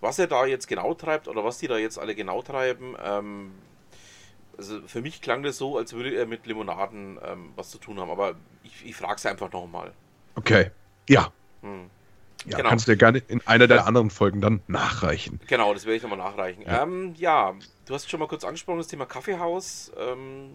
[0.00, 2.94] was er da jetzt genau treibt oder was die da jetzt alle genau treiben.
[3.04, 3.50] Ähm,
[4.58, 8.00] also für mich klang das so, als würde er mit Limonaden ähm, was zu tun
[8.00, 9.92] haben, aber ich, ich frage es einfach nochmal.
[10.34, 10.70] Okay.
[11.08, 11.32] Ja.
[11.62, 11.90] Hm.
[12.46, 12.70] ja Genau.
[12.70, 15.40] Kannst du dir gerne in einer der anderen Folgen dann nachreichen.
[15.46, 16.62] Genau, das werde ich nochmal nachreichen.
[16.62, 16.82] Ja.
[16.82, 17.54] Ähm, ja,
[17.86, 19.92] du hast schon mal kurz angesprochen, das Thema Kaffeehaus.
[19.98, 20.50] Ähm,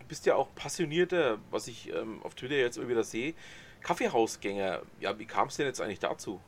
[0.00, 3.34] du bist ja auch passionierter, was ich ähm, auf Twitter jetzt immer wieder sehe.
[3.82, 6.40] Kaffeehausgänger, ja, wie kam es denn jetzt eigentlich dazu?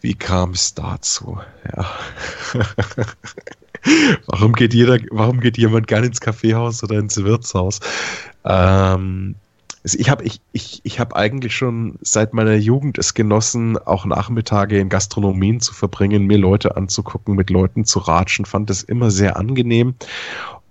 [0.00, 1.38] Wie kam es dazu?
[1.74, 1.86] Ja.
[4.26, 7.80] warum, geht jeder, warum geht jemand gerne ins Kaffeehaus oder ins Wirtshaus?
[8.44, 9.36] Ähm,
[9.94, 14.78] ich habe ich, ich, ich hab eigentlich schon seit meiner Jugend es genossen, auch Nachmittage
[14.78, 19.36] in Gastronomien zu verbringen, mir Leute anzugucken, mit Leuten zu ratschen, fand das immer sehr
[19.36, 19.94] angenehm.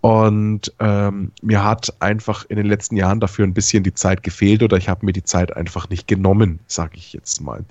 [0.05, 4.61] Und ähm, mir hat einfach in den letzten Jahren dafür ein bisschen die Zeit gefehlt
[4.61, 7.65] oder ich habe mir die Zeit einfach nicht genommen, sage ich jetzt mal.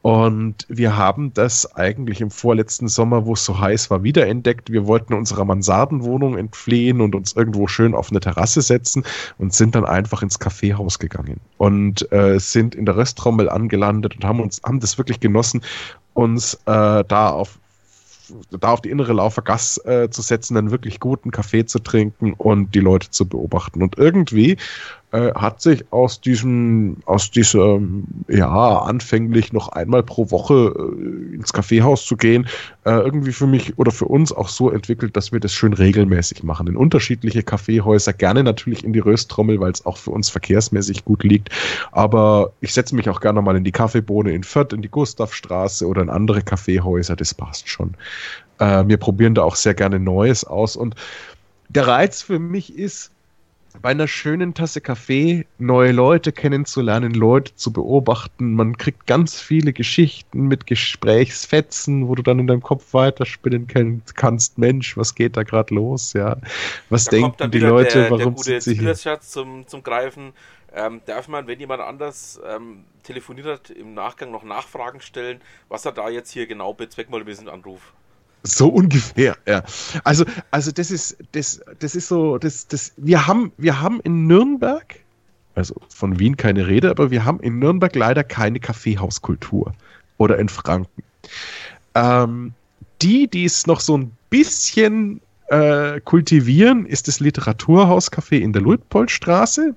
[0.00, 4.70] Und wir haben das eigentlich im vorletzten Sommer, wo es so heiß war, wiederentdeckt.
[4.70, 9.02] Wir wollten unserer Mansardenwohnung entfliehen und uns irgendwo schön auf eine Terrasse setzen
[9.38, 14.24] und sind dann einfach ins Kaffeehaus gegangen und äh, sind in der Rösttrommel angelandet und
[14.24, 15.60] haben uns haben das wirklich genossen,
[16.12, 17.58] uns äh, da auf
[18.50, 22.32] da auf die innere Laufer Gas äh, zu setzen, einen wirklich guten Kaffee zu trinken
[22.32, 23.82] und die Leute zu beobachten.
[23.82, 24.56] Und irgendwie
[25.14, 31.52] äh, hat sich aus diesem, aus diesem, ja, anfänglich noch einmal pro Woche äh, ins
[31.52, 32.48] Kaffeehaus zu gehen,
[32.84, 36.42] äh, irgendwie für mich oder für uns auch so entwickelt, dass wir das schön regelmäßig
[36.42, 36.66] machen.
[36.66, 41.22] In unterschiedliche Kaffeehäuser, gerne natürlich in die Rösttrommel, weil es auch für uns verkehrsmäßig gut
[41.22, 41.50] liegt.
[41.92, 45.86] Aber ich setze mich auch gerne mal in die Kaffeebohne in Fürth, in die Gustavstraße
[45.86, 47.94] oder in andere Kaffeehäuser, das passt schon.
[48.58, 50.96] Äh, wir probieren da auch sehr gerne Neues aus und
[51.68, 53.13] der Reiz für mich ist,
[53.82, 58.54] bei einer schönen Tasse Kaffee neue Leute kennenzulernen, Leute zu beobachten.
[58.54, 63.66] Man kriegt ganz viele Geschichten mit Gesprächsfetzen, wo du dann in deinem Kopf weiterspinnen
[64.14, 64.58] kannst.
[64.58, 66.12] Mensch, was geht da gerade los?
[66.12, 66.36] Ja,
[66.88, 67.92] was Da denken die Leute?
[67.92, 70.32] der, der warum gute sind sie zum, zum Greifen.
[70.72, 75.84] Ähm, darf man, wenn jemand anders ähm, telefoniert hat, im Nachgang noch Nachfragen stellen, was
[75.84, 77.92] er da jetzt hier genau bezweckt, mal wir sind Anruf.
[78.46, 79.64] So ungefähr, ja.
[80.04, 84.26] Also, also das ist, das, das ist so, das, das, wir haben, wir haben in
[84.26, 84.96] Nürnberg,
[85.54, 89.72] also von Wien keine Rede, aber wir haben in Nürnberg leider keine Kaffeehauskultur.
[90.18, 91.02] Oder in Franken.
[91.94, 92.52] Ähm,
[93.02, 99.74] die, die es noch so ein bisschen äh, kultivieren, ist das Literaturhauscafé in der Luitpoldstraße.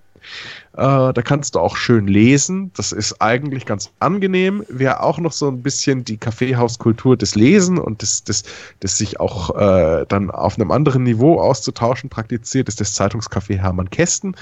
[0.74, 2.72] Äh, da kannst du auch schön lesen.
[2.76, 4.64] Das ist eigentlich ganz angenehm.
[4.70, 8.44] Wer auch noch so ein bisschen die Kaffeehauskultur des Lesen und des, des,
[8.84, 13.90] des sich auch äh, dann auf einem anderen Niveau auszutauschen praktiziert, ist das Zeitungscafé Hermann
[13.90, 14.36] Kästen.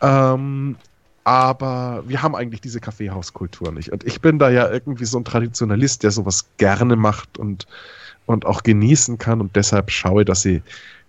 [0.00, 0.76] Ähm,
[1.24, 3.90] aber wir haben eigentlich diese Kaffeehauskultur nicht.
[3.90, 7.66] Und ich bin da ja irgendwie so ein Traditionalist, der sowas gerne macht und,
[8.26, 9.40] und auch genießen kann.
[9.40, 10.62] Und deshalb schaue, dass sie,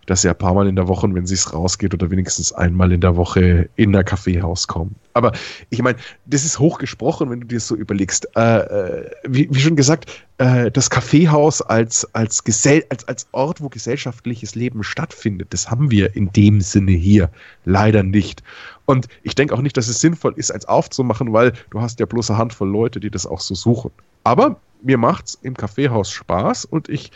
[0.05, 2.91] dass sie ein paar Mal in der Woche, wenn sie es rausgeht, oder wenigstens einmal
[2.91, 4.95] in der Woche in der Kaffeehaus kommen.
[5.13, 5.31] Aber
[5.69, 8.27] ich meine, das ist hochgesprochen, wenn du dir so überlegst.
[8.35, 13.61] Äh, äh, wie, wie schon gesagt, äh, das Kaffeehaus als, als, Gesell als, als Ort,
[13.61, 17.29] wo gesellschaftliches Leben stattfindet, das haben wir in dem Sinne hier
[17.63, 18.43] leider nicht.
[18.85, 22.05] Und ich denke auch nicht, dass es sinnvoll ist, eins aufzumachen, weil du hast ja
[22.05, 23.91] bloß eine Handvoll Leute, die das auch so suchen.
[24.23, 27.11] Aber mir macht's im Kaffeehaus Spaß und ich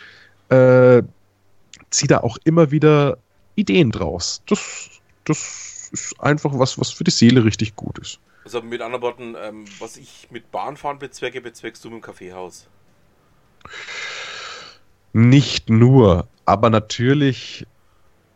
[0.50, 1.04] äh,
[1.90, 3.18] ziehe da auch immer wieder
[3.56, 4.42] Ideen draus.
[4.48, 4.90] Das,
[5.26, 8.20] das ist einfach was, was für die Seele richtig gut ist.
[8.44, 12.68] Also mit anderen Worten, ähm, was ich mit Bahnfahren bezwecke, bezweckst du mit dem Kaffeehaus.
[15.14, 17.66] Nicht nur, aber natürlich,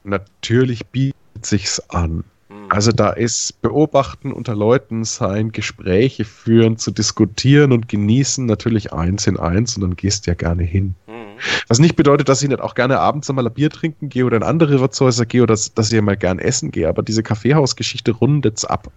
[0.04, 2.24] natürlich bietet sich's an.
[2.50, 2.68] Hm.
[2.70, 9.28] Also da ist Beobachten unter Leuten sein, Gespräche führen, zu diskutieren und genießen natürlich eins
[9.28, 10.96] in eins und dann gehst du ja gerne hin.
[11.34, 11.64] Hm.
[11.68, 14.38] Was nicht bedeutet, dass ich nicht auch gerne abends einmal ein Bier trinken gehe oder
[14.38, 18.12] in andere Wirtshäuser gehe oder dass, dass ich mal gern essen gehe, aber diese Kaffeehausgeschichte
[18.12, 18.92] rundet's ab.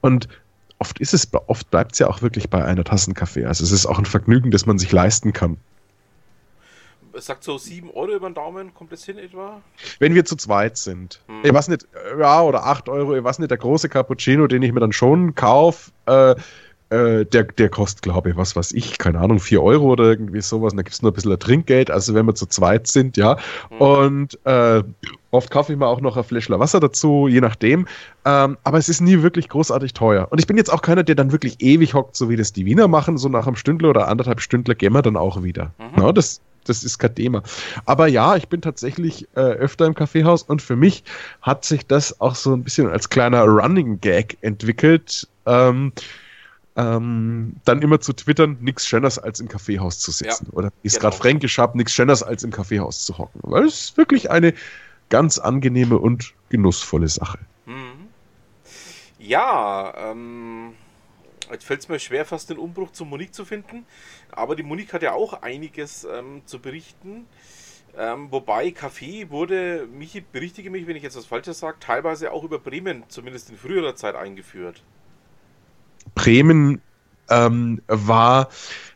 [0.00, 0.28] Und
[0.78, 3.44] oft ist es, oft bleibt es ja auch wirklich bei einer Tasse Kaffee.
[3.44, 5.56] Also es ist auch ein Vergnügen, das man sich leisten kann.
[7.12, 9.62] Es sagt so 7 Euro über den Daumen, kommt das hin etwa?
[9.98, 11.22] Wenn wir zu zweit sind.
[11.28, 11.40] Hm.
[11.44, 11.88] Ich weiß nicht,
[12.18, 15.34] ja, oder 8 Euro, ich weiß nicht, der große Cappuccino, den ich mir dann schon
[15.34, 16.34] kaufe, äh,
[16.90, 20.40] äh, der, der kostet, glaube ich, was weiß ich, keine Ahnung, 4 Euro oder irgendwie
[20.40, 20.72] sowas.
[20.72, 23.36] Und da gibt es nur ein bisschen Trinkgeld, also wenn wir zu zweit sind, ja.
[23.70, 23.80] Hm.
[23.80, 24.82] Und äh,
[25.30, 27.86] oft kaufe ich mir auch noch ein Fläschchen Wasser dazu, je nachdem.
[28.24, 30.28] Ähm, aber es ist nie wirklich großartig teuer.
[30.30, 32.66] Und ich bin jetzt auch keiner, der dann wirklich ewig hockt, so wie das die
[32.66, 35.72] Wiener machen, so nach einem Stündler oder anderthalb Stündler gehen wir dann auch wieder.
[35.78, 35.84] Mhm.
[35.96, 37.42] Na, das, das ist kein Thema.
[37.84, 41.02] Aber ja, ich bin tatsächlich äh, öfter im Kaffeehaus und für mich
[41.42, 45.28] hat sich das auch so ein bisschen als kleiner Running Gag entwickelt.
[45.46, 45.92] Ähm,
[46.76, 50.48] ähm, dann immer zu twittern, nichts Schöneres als im Kaffeehaus zu sitzen.
[50.52, 51.02] Oder wie es genau.
[51.02, 53.40] gerade fränkisch habe, nichts Schöneres als im Kaffeehaus zu hocken.
[53.42, 54.52] Weil es ist wirklich eine
[55.08, 57.38] ganz angenehme und genussvolle Sache.
[57.64, 58.08] Mhm.
[59.18, 60.74] Ja, ähm,
[61.50, 63.86] jetzt fällt es mir schwer, fast den Umbruch zu Monique zu finden.
[64.30, 67.24] Aber die Monique hat ja auch einiges ähm, zu berichten.
[67.96, 72.44] Ähm, wobei Kaffee wurde, Michi, berichtige mich, wenn ich jetzt was Falsches sage, teilweise auch
[72.44, 74.82] über Bremen, zumindest in früherer Zeit eingeführt.
[76.16, 76.80] Bremen
[77.30, 78.48] ähm, war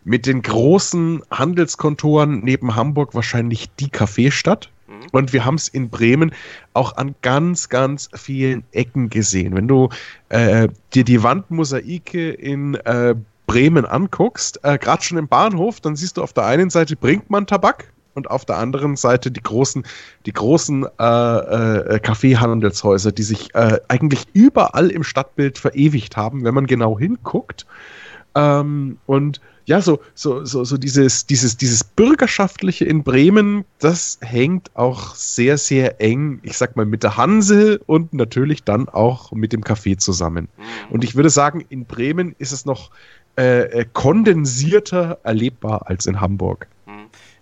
[0.03, 4.71] mit den großen Handelskontoren neben Hamburg wahrscheinlich die Kaffeestadt.
[4.89, 5.07] Mhm.
[5.13, 6.33] Und wir haben es in Bremen
[6.75, 9.55] auch an ganz, ganz vielen Ecken gesehen.
[9.55, 9.91] Wenn du
[10.31, 13.15] äh, dir die Wandmosaike in äh,
[13.47, 17.47] Bremen anguckst, äh, gerade schon im Bahnhof, dann siehst du auf der einen Seite Brinkmann
[17.47, 19.83] Tabak und auf der anderen Seite die großen,
[20.27, 26.53] die großen äh, äh, Kaffeehandelshäuser, die sich äh, eigentlich überall im Stadtbild verewigt haben, wenn
[26.53, 27.65] man genau hinguckt.
[28.35, 34.71] Ähm, und ja, so, so, so, so dieses, dieses, dieses Bürgerschaftliche in Bremen, das hängt
[34.75, 39.55] auch sehr, sehr eng, ich sag mal, mit der Hanse und natürlich dann auch mit
[39.55, 40.49] dem Kaffee zusammen.
[40.59, 40.93] Mhm.
[40.93, 42.91] Und ich würde sagen, in Bremen ist es noch
[43.39, 46.67] äh, äh, kondensierter erlebbar als in Hamburg.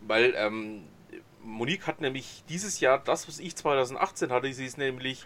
[0.08, 0.84] Weil ähm,
[1.42, 5.24] Monique hat nämlich dieses Jahr das, was ich 2018 hatte, sie ist nämlich,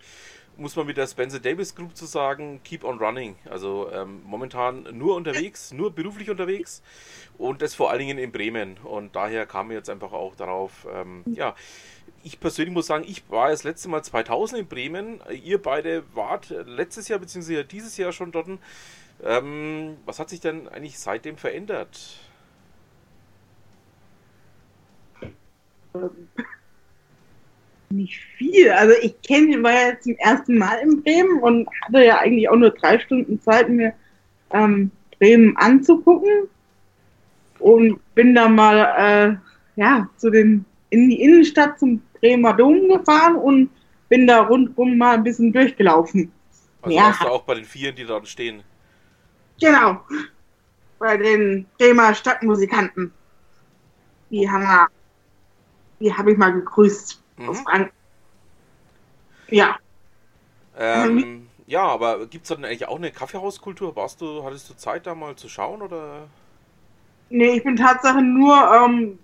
[0.57, 3.37] muss man mit der Spencer Davis Group zu sagen, keep on running.
[3.49, 6.83] Also ähm, momentan nur unterwegs, nur beruflich unterwegs
[7.39, 8.77] und das vor allen Dingen in Bremen.
[8.79, 11.55] Und daher kam mir jetzt einfach auch darauf, ähm, ja,
[12.25, 15.21] ich persönlich muss sagen, ich war das letzte Mal 2000 in Bremen.
[15.45, 17.65] Ihr beide wart letztes Jahr bzw.
[17.65, 18.49] dieses Jahr schon dort.
[19.25, 22.19] Ähm, was hat sich denn eigentlich seitdem verändert?
[27.91, 28.71] Nicht viel.
[28.71, 32.49] Also ich kenne, war ja jetzt zum ersten Mal in Bremen und hatte ja eigentlich
[32.49, 33.93] auch nur drei Stunden Zeit, mir
[34.51, 36.49] ähm, Bremen anzugucken.
[37.59, 39.39] Und bin da mal
[39.77, 43.71] äh, ja, zu den, in die Innenstadt zum Bremer Dom gefahren und
[44.09, 46.33] bin da rundherum mal ein bisschen durchgelaufen.
[46.83, 47.05] Also Ja.
[47.05, 48.63] warst du auch bei den Vieren, die dort stehen.
[49.61, 50.01] Genau.
[50.99, 53.13] Bei den Bremer Stadtmusikanten.
[54.31, 54.89] Die haben wir,
[56.03, 57.65] die habe ich mal gegrüßt aus Mhm.
[57.65, 57.93] Franken.
[59.49, 59.77] Ja,
[60.79, 63.95] Ähm, ja, aber gibt es dann eigentlich auch eine Kaffeehauskultur?
[63.95, 66.29] Warst du, hattest du Zeit da mal zu schauen oder?
[67.29, 69.19] nee, ich bin Tatsache nur ähm,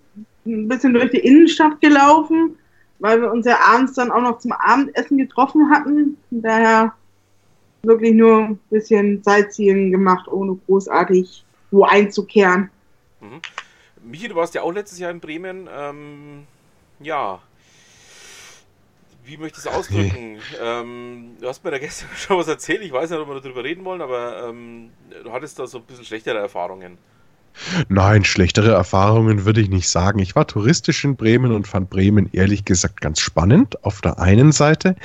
[0.45, 2.57] ein bisschen durch die Innenstadt gelaufen,
[2.99, 6.17] weil wir uns ja abends dann auch noch zum Abendessen getroffen hatten.
[6.29, 6.93] Von daher
[7.83, 12.69] wirklich nur ein bisschen Sightseeing gemacht, ohne großartig wo einzukehren.
[13.21, 13.41] Mhm.
[14.03, 15.67] Michi, du warst ja auch letztes Jahr in Bremen.
[15.71, 16.47] Ähm,
[16.99, 17.39] ja.
[19.25, 20.39] Wie möchte ich es ausdrücken?
[20.61, 22.81] ähm, du hast mir da gestern schon was erzählt.
[22.81, 24.89] Ich weiß nicht, ob wir darüber reden wollen, aber ähm,
[25.23, 26.97] du hattest da so ein bisschen schlechtere Erfahrungen.
[27.89, 30.19] Nein, schlechtere Erfahrungen würde ich nicht sagen.
[30.19, 33.83] Ich war touristisch in Bremen und fand Bremen ehrlich gesagt ganz spannend.
[33.83, 34.95] Auf der einen Seite.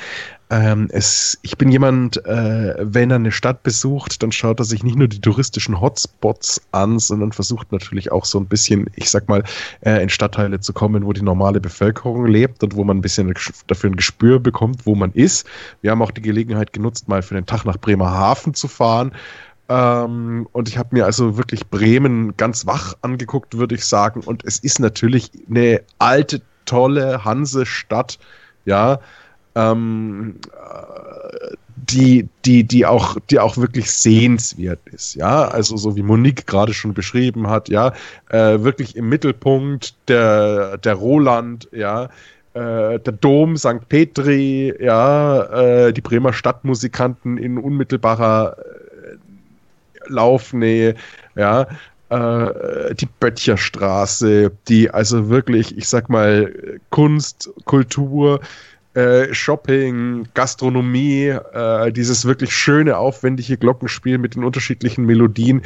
[0.55, 4.85] Ähm, es, ich bin jemand, äh, wenn er eine Stadt besucht, dann schaut er sich
[4.85, 9.29] nicht nur die touristischen Hotspots an, sondern versucht natürlich auch so ein bisschen, ich sag
[9.29, 9.43] mal,
[9.81, 13.35] äh, in Stadtteile zu kommen, wo die normale Bevölkerung lebt und wo man ein bisschen
[13.67, 15.45] dafür ein Gespür bekommt, wo man ist.
[15.83, 19.11] Wir haben auch die Gelegenheit genutzt, mal für den Tag nach Bremerhaven zu fahren.
[19.69, 24.21] Ähm, und ich habe mir also wirklich Bremen ganz wach angeguckt, würde ich sagen.
[24.21, 28.21] Und es ist natürlich eine alte, tolle Hansestadt,
[28.67, 29.01] ja,
[29.55, 35.49] ähm, äh, die, die, die auch, die auch wirklich sehenswert ist, ja.
[35.49, 37.93] Also so wie Monique gerade schon beschrieben hat, ja,
[38.31, 42.09] äh, wirklich im Mittelpunkt der, der Roland, ja.
[42.55, 43.89] Äh, der Dom St.
[43.89, 45.43] Petri, ja,
[45.87, 49.17] äh, die Bremer Stadtmusikanten in unmittelbarer äh,
[50.07, 50.95] Laufnähe,
[51.35, 51.67] ja,
[52.11, 56.53] äh, die Böttcherstraße, die also wirklich, ich sag mal,
[56.91, 58.41] Kunst, Kultur,
[58.95, 65.63] äh, Shopping, Gastronomie, äh, dieses wirklich schöne, aufwendige Glockenspiel mit den unterschiedlichen Melodien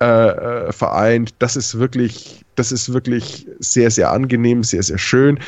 [0.00, 1.34] äh, äh, vereint.
[1.38, 5.38] Das ist wirklich, das ist wirklich sehr, sehr angenehm, sehr, sehr schön.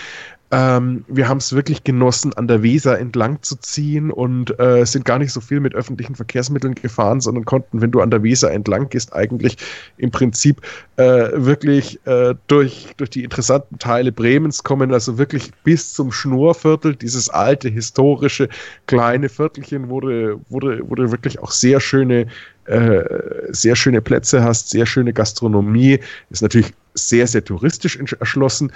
[0.54, 5.04] Ähm, wir haben es wirklich genossen, an der Weser entlang zu ziehen und äh, sind
[5.04, 8.52] gar nicht so viel mit öffentlichen Verkehrsmitteln gefahren, sondern konnten, wenn du an der Weser
[8.52, 9.56] entlang gehst, eigentlich
[9.96, 10.60] im Prinzip
[10.96, 16.94] äh, wirklich äh, durch, durch die interessanten Teile Bremens kommen, also wirklich bis zum Schnurviertel,
[16.94, 18.48] dieses alte, historische,
[18.86, 22.28] kleine Viertelchen, wo du, wo du, wo du wirklich auch sehr schöne
[22.66, 23.04] äh,
[23.50, 26.00] sehr schöne Plätze hast, sehr schöne Gastronomie,
[26.30, 28.72] ist natürlich sehr, sehr touristisch erschlossen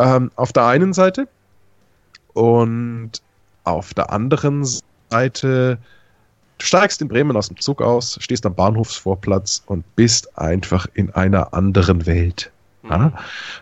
[0.00, 1.28] ähm, auf der einen Seite
[2.32, 3.12] und
[3.64, 4.64] auf der anderen
[5.10, 5.78] Seite
[6.60, 11.10] du steigst in Bremen aus dem Zug aus, stehst am Bahnhofsvorplatz und bist einfach in
[11.10, 12.50] einer anderen Welt.
[12.88, 13.12] Ja?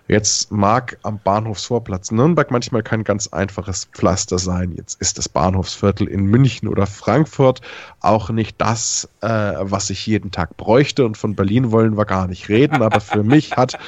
[0.07, 4.75] Jetzt mag am Bahnhofsvorplatz Nürnberg manchmal kein ganz einfaches Pflaster sein.
[4.77, 7.61] Jetzt ist das Bahnhofsviertel in München oder Frankfurt
[8.01, 11.05] auch nicht das, äh, was ich jeden Tag bräuchte.
[11.05, 12.83] Und von Berlin wollen wir gar nicht reden.
[12.83, 13.79] Aber für mich hat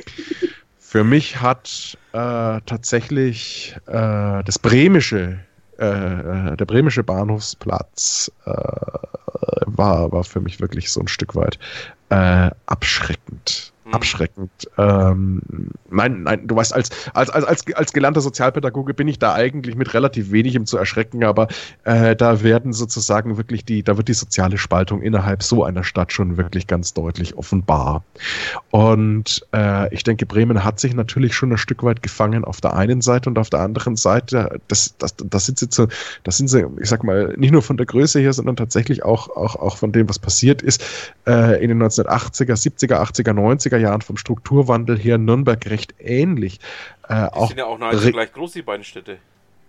[0.90, 5.38] für mich hat äh, tatsächlich äh, das bremische
[5.78, 8.50] äh, der bremische Bahnhofsplatz äh,
[9.66, 11.60] war, war für mich wirklich so ein Stück weit
[12.08, 13.72] äh, abschreckend.
[13.90, 13.94] Mhm.
[13.94, 14.50] Abschreckend.
[14.78, 15.42] Ähm,
[15.90, 19.74] nein, nein, du weißt, als, als, als, als, als gelernter Sozialpädagoge bin ich da eigentlich
[19.74, 21.48] mit relativ wenigem zu erschrecken, aber
[21.84, 26.12] äh, da werden sozusagen wirklich die, da wird die soziale Spaltung innerhalb so einer Stadt
[26.12, 28.04] schon wirklich ganz deutlich offenbar.
[28.70, 32.74] Und äh, ich denke, Bremen hat sich natürlich schon ein Stück weit gefangen auf der
[32.74, 35.88] einen Seite und auf der anderen Seite, das, das, das sind sie zu,
[36.22, 39.28] das sind sie, ich sag mal, nicht nur von der Größe her, sondern tatsächlich auch,
[39.30, 40.84] auch, auch von dem, was passiert ist,
[41.26, 46.60] äh, in den 1980er, 70er, 80er, 90er Jahren vom Strukturwandel her Nürnberg recht ähnlich.
[47.08, 49.18] Äh, Die auch sind ja auch nahezu gleich groß, die beiden Städte.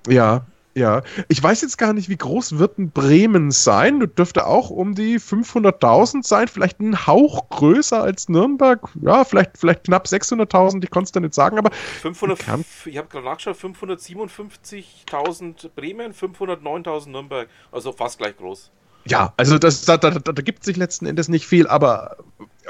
[0.08, 1.02] ja, ja.
[1.28, 4.00] Ich weiß jetzt gar nicht, wie groß wird ein Bremen sein.
[4.00, 8.80] Du dürfte auch um die 500.000 sein, vielleicht ein Hauch größer als Nürnberg.
[9.02, 12.98] Ja, vielleicht, vielleicht knapp 600.000, ich konnte es da nicht sagen, aber 500, Kann- ich
[12.98, 18.72] habe gerade nachgeschaut, 557.000 Bremen, 509.000 Nürnberg, also fast gleich groß.
[19.06, 22.18] ja, also das, da, da, da, da gibt sich letzten Endes nicht viel, aber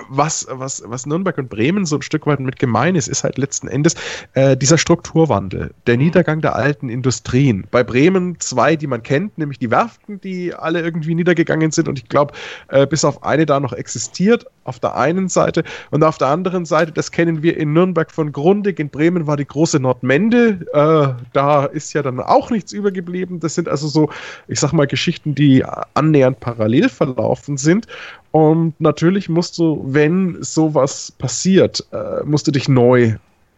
[0.10, 3.38] was, was, was Nürnberg und Bremen so ein Stück weit mit gemein ist, ist halt
[3.38, 3.96] letzten Endes
[4.34, 7.66] äh, dieser Strukturwandel, der Niedergang der alten Industrien.
[7.72, 12.00] Bei Bremen zwei, die man kennt, nämlich die Werften, die alle irgendwie niedergegangen sind und
[12.00, 12.34] ich glaube,
[12.70, 16.66] äh, bis auf eine da noch existiert, auf der einen Seite und auf der anderen
[16.66, 21.24] Seite, das kennen wir in Nürnberg von Grundig, in Bremen war die große Nordmende, äh,
[21.34, 23.40] da ist ja dann auch nichts übergeblieben.
[23.40, 24.10] Das sind also so,
[24.48, 25.64] ich sag mal, Geschichten, die
[25.94, 27.88] annähernd parallel verlaufen sind.
[28.32, 33.16] Und natürlich musst du, wenn sowas passiert, äh, musst du dich neu,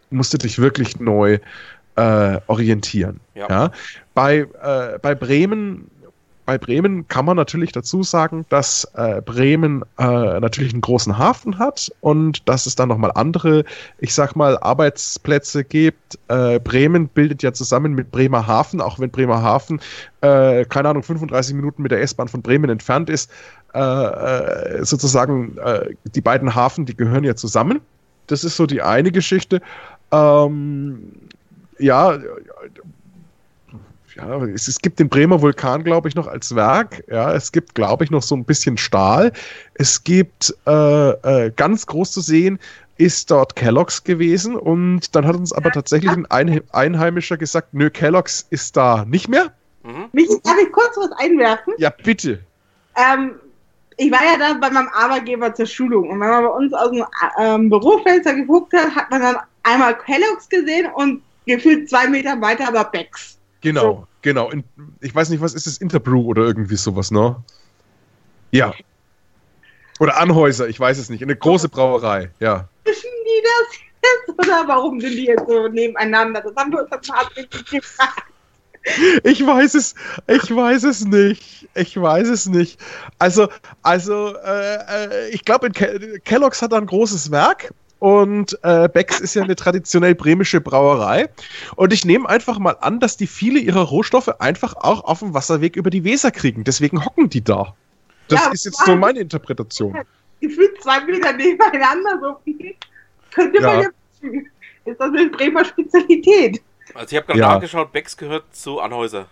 [0.09, 1.39] musst du dich wirklich neu
[1.95, 3.19] äh, orientieren.
[3.35, 3.47] Ja.
[3.49, 3.71] Ja.
[4.15, 5.89] Bei, äh, bei Bremen
[6.45, 11.57] bei Bremen kann man natürlich dazu sagen, dass äh, Bremen äh, natürlich einen großen Hafen
[11.57, 13.63] hat und dass es dann nochmal andere,
[13.99, 16.19] ich sag mal, Arbeitsplätze gibt.
[16.27, 19.79] Äh, Bremen bildet ja zusammen mit Bremerhaven, auch wenn Bremerhaven,
[20.21, 23.31] äh, keine Ahnung, 35 Minuten mit der S-Bahn von Bremen entfernt ist,
[23.73, 27.81] äh, äh, sozusagen äh, die beiden Hafen, die gehören ja zusammen.
[28.27, 29.61] Das ist so die eine Geschichte.
[30.11, 31.11] Ähm,
[31.79, 32.17] ja,
[34.15, 37.03] ja, es, es gibt den Bremer Vulkan, glaube ich, noch als Werk.
[37.09, 39.31] Ja, es gibt, glaube ich, noch so ein bisschen Stahl.
[39.73, 42.59] Es gibt äh, äh, ganz groß zu sehen,
[42.97, 47.89] ist dort Kellogg's gewesen und dann hat uns aber tatsächlich ein Ein Einheimischer gesagt, nö,
[47.89, 49.51] Kellogg's ist da nicht mehr.
[49.83, 50.05] Mhm.
[50.11, 51.73] Mich, darf ich kurz was einwerfen?
[51.77, 52.39] Ja, bitte.
[52.95, 53.31] Ähm,
[53.97, 56.91] ich war ja da bei meinem Arbeitgeber zur Schulung und wenn man bei uns aus
[56.91, 57.05] dem
[57.39, 62.67] ähm, Bürofenster geguckt hat, hat man dann einmal Kellogg's gesehen und gefühlt zwei Meter weiter
[62.67, 63.37] aber Becks.
[63.61, 64.07] Genau, So.
[64.21, 64.49] genau.
[64.51, 64.63] In,
[65.01, 65.77] ich weiß nicht, was ist das?
[65.77, 67.35] Interbrew oder irgendwie sowas, ne?
[68.51, 68.73] Ja.
[69.99, 71.23] Oder Anhäuser, ich weiß es nicht.
[71.23, 72.67] Eine große Brauerei, ja.
[72.83, 76.41] Wissen die das jetzt oder warum sind die jetzt so nebeneinander?
[76.41, 78.32] Das haben wir uns dann tatsächlich gefragt.
[79.23, 79.95] Ich weiß es,
[80.27, 81.69] ich weiß es nicht.
[81.73, 82.79] Ich weiß es nicht.
[83.17, 83.47] Also,
[83.81, 87.73] also, äh, äh, ich glaube, Ke Kellogg's hat ein großes Werk.
[87.99, 91.29] Und äh, Becks ist ja eine traditionell bremische Brauerei.
[91.77, 95.33] Und ich nehme einfach mal an, dass die viele ihrer Rohstoffe einfach auch auf dem
[95.33, 96.65] Wasserweg über die Weser kriegen.
[96.65, 97.73] Deswegen hocken die da.
[98.27, 99.97] Das Ja, ist jetzt so meine Interpretation.
[100.41, 102.19] Gefühlt zwei Meter nebeneinander.
[102.21, 102.39] So.
[103.33, 103.89] Könnte man Ja.
[104.85, 106.61] Ist das eine Bremer Spezialität?
[106.93, 107.53] Also ich habe gerade Ja.
[107.55, 109.25] nachgeschaut, Becks gehört zu Anhäuser.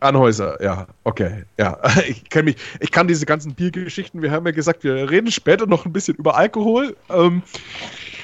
[0.00, 1.78] Anhäuser, ja, okay, ja.
[2.08, 5.66] Ich kenne mich, ich kann diese ganzen Biergeschichten, wir haben ja gesagt, wir reden später
[5.66, 6.96] noch ein bisschen über Alkohol.
[7.08, 7.42] Ähm,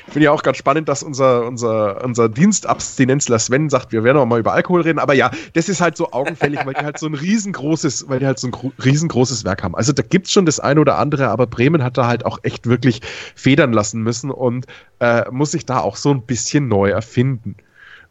[0.07, 4.27] Finde ich auch ganz spannend, dass unser, unser, unser Dienstabstinenzler Sven sagt, wir werden auch
[4.27, 4.99] mal über Alkohol reden.
[4.99, 8.27] Aber ja, das ist halt so augenfällig, weil die halt so ein riesengroßes, weil die
[8.27, 9.77] halt so ein gro- riesengroßes Werk haben.
[9.77, 12.67] Also da gibt's schon das eine oder andere, aber Bremen hat da halt auch echt
[12.67, 13.03] wirklich
[13.37, 14.67] federn lassen müssen und
[14.99, 17.55] äh, muss sich da auch so ein bisschen neu erfinden.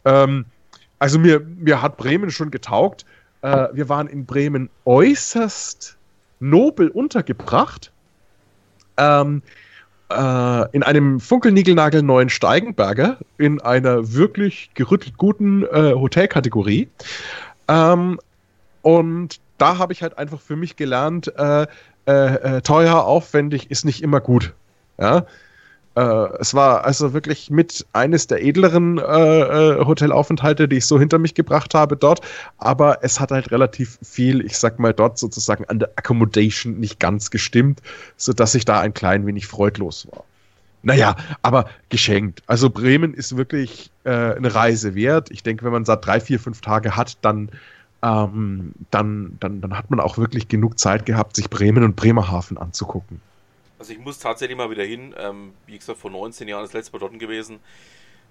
[0.05, 0.45] Ähm,
[0.99, 3.05] also mir, mir hat Bremen schon getaugt.
[3.41, 5.97] Äh, wir waren in Bremen äußerst
[6.39, 7.91] nobel untergebracht.
[8.97, 9.41] Ähm,
[10.09, 16.89] äh, in einem funkelnigelnagel neuen Steigenberger in einer wirklich gerüttelt guten äh, Hotelkategorie.
[17.67, 18.19] Ähm,
[18.81, 21.67] und da habe ich halt einfach für mich gelernt, äh,
[22.07, 24.53] äh, äh, teuer, aufwendig ist nicht immer gut.
[24.97, 25.25] Ja.
[25.99, 30.97] Äh, es war also wirklich mit eines der edleren äh, äh, Hotelaufenthalte, die ich so
[30.97, 32.21] hinter mich gebracht habe dort.
[32.57, 36.99] Aber es hat halt relativ viel, ich sag mal, dort sozusagen an der Accommodation nicht
[37.01, 37.81] ganz gestimmt,
[38.15, 40.23] sodass ich da ein klein wenig freudlos war.
[40.83, 42.43] Naja, aber geschenkt.
[42.47, 45.29] Also Bremen ist wirklich äh, eine Reise wert.
[45.31, 47.49] Ich denke, wenn man da drei, vier, fünf Tage hat, dann,
[48.01, 52.57] ähm, dann, dann, dann hat man auch wirklich genug Zeit gehabt, sich Bremen und Bremerhaven
[52.57, 53.19] anzugucken.
[53.79, 55.15] Also ich muss tatsächlich mal wieder hin.
[55.17, 57.59] Ähm, wie gesagt, vor 19 Jahren das letzte Mal dort gewesen.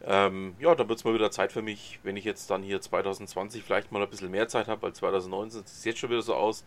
[0.05, 2.81] Ähm, ja, da wird es mal wieder Zeit für mich, wenn ich jetzt dann hier
[2.81, 5.63] 2020 vielleicht mal ein bisschen mehr Zeit habe als 2019.
[5.63, 6.65] Das sieht jetzt schon wieder so aus.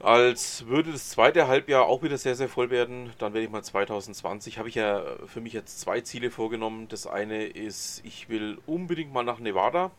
[0.00, 3.12] Als würde das zweite Halbjahr auch wieder sehr, sehr voll werden.
[3.18, 6.88] Dann werde ich mal 2020, habe ich ja für mich jetzt zwei Ziele vorgenommen.
[6.88, 9.90] Das eine ist, ich will unbedingt mal nach Nevada.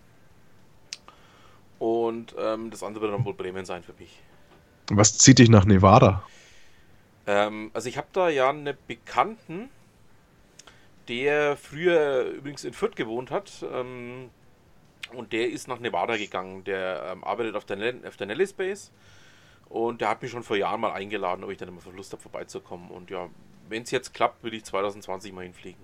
[1.80, 4.19] Und ähm, das andere wird dann wohl Bremen sein für mich.
[4.89, 6.23] Was zieht dich nach Nevada?
[7.28, 9.69] Ähm, also ich habe da ja einen Bekannten,
[11.07, 13.65] der früher übrigens in Fürth gewohnt hat.
[13.71, 14.30] Ähm,
[15.13, 16.63] und der ist nach Nevada gegangen.
[16.63, 18.91] Der ähm, arbeitet auf der, auf der Nellis Base.
[19.69, 22.21] Und der hat mich schon vor Jahren mal eingeladen, ob ich dann immer Lust habe,
[22.21, 22.89] vorbeizukommen.
[22.89, 23.30] Und ja,
[23.69, 25.82] wenn es jetzt klappt, will ich 2020 mal hinfliegen.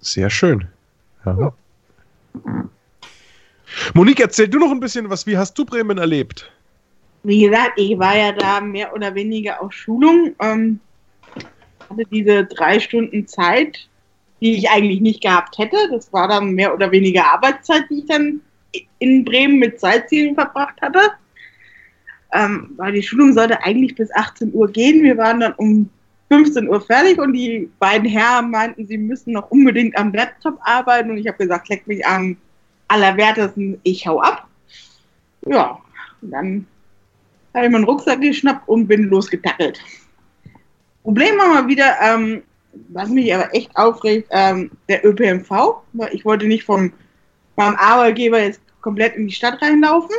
[0.00, 0.68] Sehr schön.
[1.24, 1.54] Ja.
[3.94, 5.26] Monique, erzähl du noch ein bisschen was.
[5.26, 6.52] Wie hast du Bremen erlebt?
[7.24, 10.34] Wie gesagt, ich war ja da mehr oder weniger auf Schulung.
[10.40, 10.78] Ähm,
[11.88, 13.88] hatte diese drei Stunden Zeit,
[14.42, 15.76] die ich eigentlich nicht gehabt hätte.
[15.90, 18.42] Das war dann mehr oder weniger Arbeitszeit, die ich dann
[18.98, 21.00] in Bremen mit Sightseeing verbracht hatte.
[22.34, 25.02] Ähm, weil die Schulung sollte eigentlich bis 18 Uhr gehen.
[25.02, 25.88] Wir waren dann um
[26.28, 31.10] 15 Uhr fertig und die beiden Herren meinten, sie müssen noch unbedingt am Laptop arbeiten
[31.10, 32.36] und ich habe gesagt, leck mich an
[32.88, 34.46] allerwertesten, ich hau ab.
[35.46, 35.78] Ja,
[36.20, 36.66] und dann
[37.54, 39.80] habe ich meinen Rucksack geschnappt und bin losgetackelt.
[41.02, 42.42] Problem war mal wieder, ähm,
[42.88, 45.82] was mich aber echt aufregt, ähm, der ÖPNV.
[46.12, 46.92] Ich wollte nicht vom
[47.56, 50.14] meinem Arbeitgeber jetzt komplett in die Stadt reinlaufen.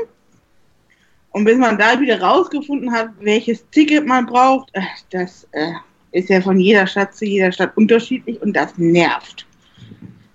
[1.32, 5.74] Und bis man da wieder rausgefunden hat, welches Ticket man braucht, äh, das äh,
[6.12, 9.46] ist ja von jeder Stadt zu jeder Stadt unterschiedlich und das nervt.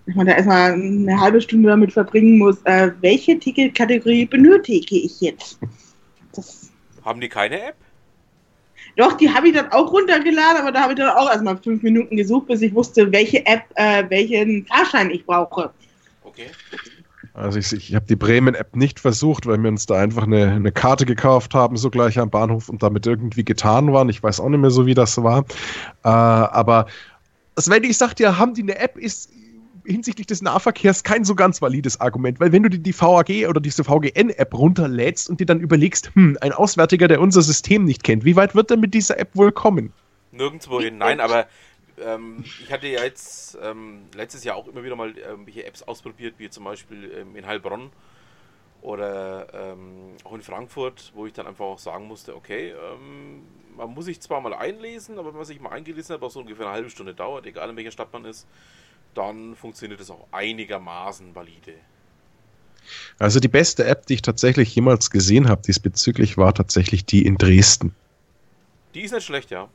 [0.04, 5.20] Dass man da erstmal eine halbe Stunde damit verbringen muss, äh, welche Ticketkategorie benötige ich
[5.22, 5.58] jetzt.
[7.04, 7.76] Haben die keine App?
[8.96, 11.82] Doch, die habe ich dann auch runtergeladen, aber da habe ich dann auch erstmal fünf
[11.82, 15.70] Minuten gesucht, bis ich wusste, welche App, äh, welchen Fahrschein ich brauche.
[16.24, 16.46] Okay.
[17.32, 20.72] Also ich, ich habe die Bremen-App nicht versucht, weil wir uns da einfach eine, eine
[20.72, 24.08] Karte gekauft haben, so gleich am Bahnhof und damit irgendwie getan waren.
[24.08, 25.44] Ich weiß auch nicht mehr so, wie das war.
[26.04, 26.86] Äh, aber
[27.56, 29.30] Sven, ich sag dir, haben die eine App, ist
[29.90, 33.60] hinsichtlich des Nahverkehrs kein so ganz valides Argument, weil wenn du dir die VAG oder
[33.60, 38.24] diese VGN-App runterlädst und dir dann überlegst, hm, ein Auswärtiger, der unser System nicht kennt,
[38.24, 39.92] wie weit wird er mit dieser App wohl kommen?
[40.32, 40.98] Nirgendwo hin.
[40.98, 41.46] Nein, aber
[42.00, 46.34] ähm, ich hatte ja jetzt ähm, letztes Jahr auch immer wieder mal irgendwelche Apps ausprobiert,
[46.38, 47.90] wie zum Beispiel ähm, in Heilbronn
[48.82, 53.42] oder ähm, auch in Frankfurt, wo ich dann einfach auch sagen musste, okay, ähm,
[53.76, 56.40] man muss sich zwar mal einlesen, aber wenn man sich mal eingelesen hat, was so
[56.40, 58.46] ungefähr eine halbe Stunde dauert, egal in welcher Stadt man ist,
[59.14, 61.74] dann funktioniert das auch einigermaßen valide.
[63.18, 67.36] Also die beste App, die ich tatsächlich jemals gesehen habe diesbezüglich, war tatsächlich die in
[67.36, 67.94] Dresden.
[68.94, 69.68] Die ist nicht schlecht, ja.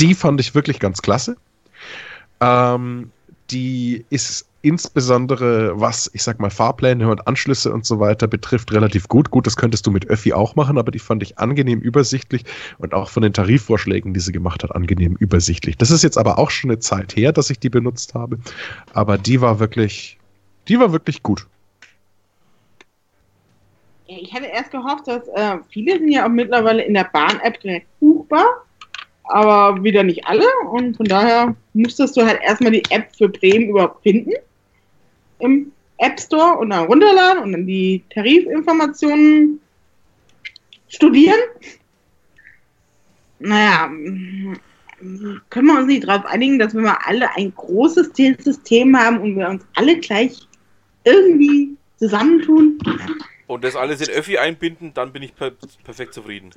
[0.00, 1.36] Die fand ich wirklich ganz klasse.
[2.40, 3.10] Ähm,
[3.50, 9.08] die ist insbesondere, was, ich sag mal, Fahrpläne und Anschlüsse und so weiter betrifft, relativ
[9.08, 9.30] gut.
[9.30, 12.44] Gut, das könntest du mit Öffi auch machen, aber die fand ich angenehm übersichtlich
[12.78, 15.76] und auch von den Tarifvorschlägen, die sie gemacht hat, angenehm übersichtlich.
[15.76, 18.38] Das ist jetzt aber auch schon eine Zeit her, dass ich die benutzt habe,
[18.94, 20.18] aber die war wirklich,
[20.68, 21.46] die war wirklich gut.
[24.06, 27.86] Ich hatte erst gehofft, dass äh, viele sind ja auch mittlerweile in der Bahn-App direkt
[27.98, 28.44] buchbar,
[29.24, 30.44] aber wieder nicht alle.
[30.70, 34.32] Und von daher musstest du halt erstmal die App für Bremen überhaupt finden
[35.42, 39.60] im App Store und dann runterladen und dann die Tarifinformationen
[40.88, 41.38] studieren.
[43.38, 43.90] Naja,
[45.50, 49.36] können wir uns nicht darauf einigen, dass wir mal alle ein großes System haben und
[49.36, 50.46] wir uns alle gleich
[51.04, 52.78] irgendwie zusammentun?
[53.46, 55.52] Und das alles in Öffi einbinden, dann bin ich per
[55.84, 56.50] perfekt zufrieden.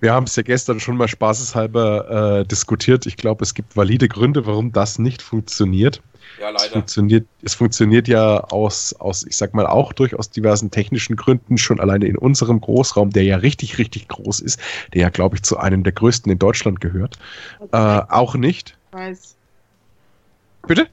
[0.00, 3.06] Wir haben es ja gestern schon mal spaßeshalber äh, diskutiert.
[3.06, 6.02] Ich glaube, es gibt valide Gründe, warum das nicht funktioniert.
[6.40, 6.72] Ja, Es leider.
[6.74, 11.80] funktioniert, es funktioniert ja aus, aus, ich sag mal, auch durchaus diversen technischen Gründen schon
[11.80, 14.60] alleine in unserem Großraum, der ja richtig, richtig groß ist,
[14.92, 17.18] der ja, glaube ich, zu einem der größten in Deutschland gehört.
[17.72, 18.76] Äh, auch nicht.
[18.92, 19.34] weiß.
[20.66, 20.88] Bitte?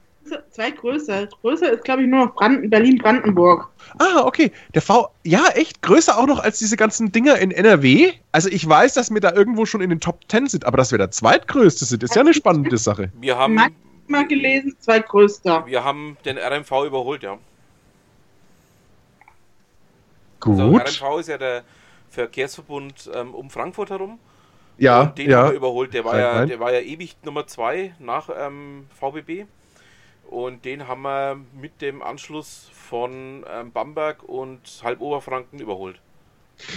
[0.50, 1.26] Zweitgrößer.
[1.42, 3.68] Größer ist, glaube ich, nur noch Brand Berlin-Brandenburg.
[3.98, 4.52] Ah, okay.
[4.74, 8.12] Der V, ja, echt größer auch noch als diese ganzen Dinger in NRW.
[8.32, 10.92] Also ich weiß, dass wir da irgendwo schon in den Top 10 sind, aber dass
[10.92, 13.10] wir der zweitgrößte sind, ist ja eine spannende Sache.
[13.20, 13.60] Wir haben,
[14.08, 15.66] Mal gelesen, zweitgrößter.
[15.66, 17.38] wir haben den RMV überholt, ja.
[20.40, 20.60] Gut.
[20.60, 21.64] Also RMV ist ja der
[22.10, 24.18] Verkehrsverbund ähm, um Frankfurt herum.
[24.78, 25.50] ja, und den haben ja.
[25.50, 25.94] wir überholt.
[25.94, 29.46] Der war, ja, der war ja ewig Nummer 2 nach ähm, VBB.
[30.30, 36.00] Und den haben wir mit dem Anschluss von ähm, Bamberg und Halboberfranken überholt.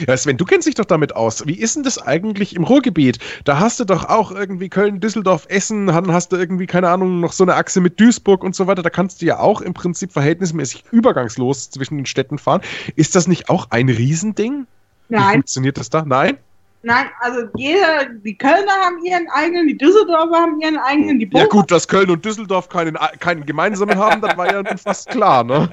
[0.08, 1.46] Ja, Sven, du kennst dich doch damit aus.
[1.46, 3.20] Wie ist denn das eigentlich im Ruhrgebiet?
[3.46, 7.20] Da hast du doch auch irgendwie Köln, Düsseldorf, Essen, dann hast du irgendwie, keine Ahnung,
[7.20, 8.84] noch so eine Achse mit Duisburg und so weiter.
[8.84, 12.62] Da kannst du ja auch im Prinzip verhältnismäßig übergangslos zwischen den Städten fahren.
[12.96, 14.68] Ist das nicht auch ein Riesending?
[15.10, 16.04] Wie Nein, funktioniert das da?
[16.04, 16.38] Nein?
[16.84, 21.46] nein, also jeder, die Kölner haben ihren eigenen, die Düsseldorfer haben ihren eigenen, die Ja
[21.46, 25.44] gut, dass Köln und Düsseldorf keinen, keinen gemeinsamen haben, das war ja nun fast klar,
[25.44, 25.70] ne?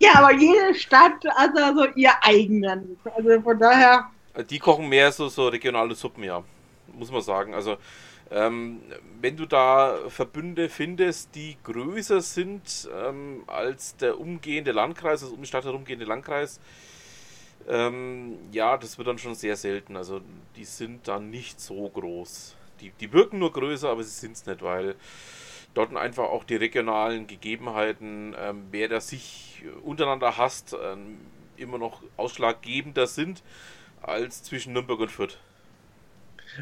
[0.00, 2.98] Ja, aber jede Stadt hat da so ihr eigenen.
[3.04, 4.10] Also von daher,
[4.50, 6.42] Die kochen mehr so, so regionale Suppen, ja.
[6.94, 7.54] Muss man sagen.
[7.54, 7.76] Also,
[8.30, 8.80] ähm,
[9.20, 15.40] wenn du da Verbünde findest, die größer sind ähm, als der umgehende Landkreis, das um
[15.40, 16.60] die Stadt herumgehende Landkreis,
[17.68, 19.96] ähm, ja, das wird dann schon sehr selten.
[19.96, 20.20] Also,
[20.56, 22.56] die sind dann nicht so groß.
[22.80, 24.96] Die, die wirken nur größer, aber sie sind es nicht, weil
[25.74, 31.18] dort einfach auch die regionalen Gegebenheiten, ähm, wer da sich untereinander hasst, ähm,
[31.56, 33.42] immer noch ausschlaggebender sind
[34.00, 35.38] als zwischen Nürnberg und Fürth.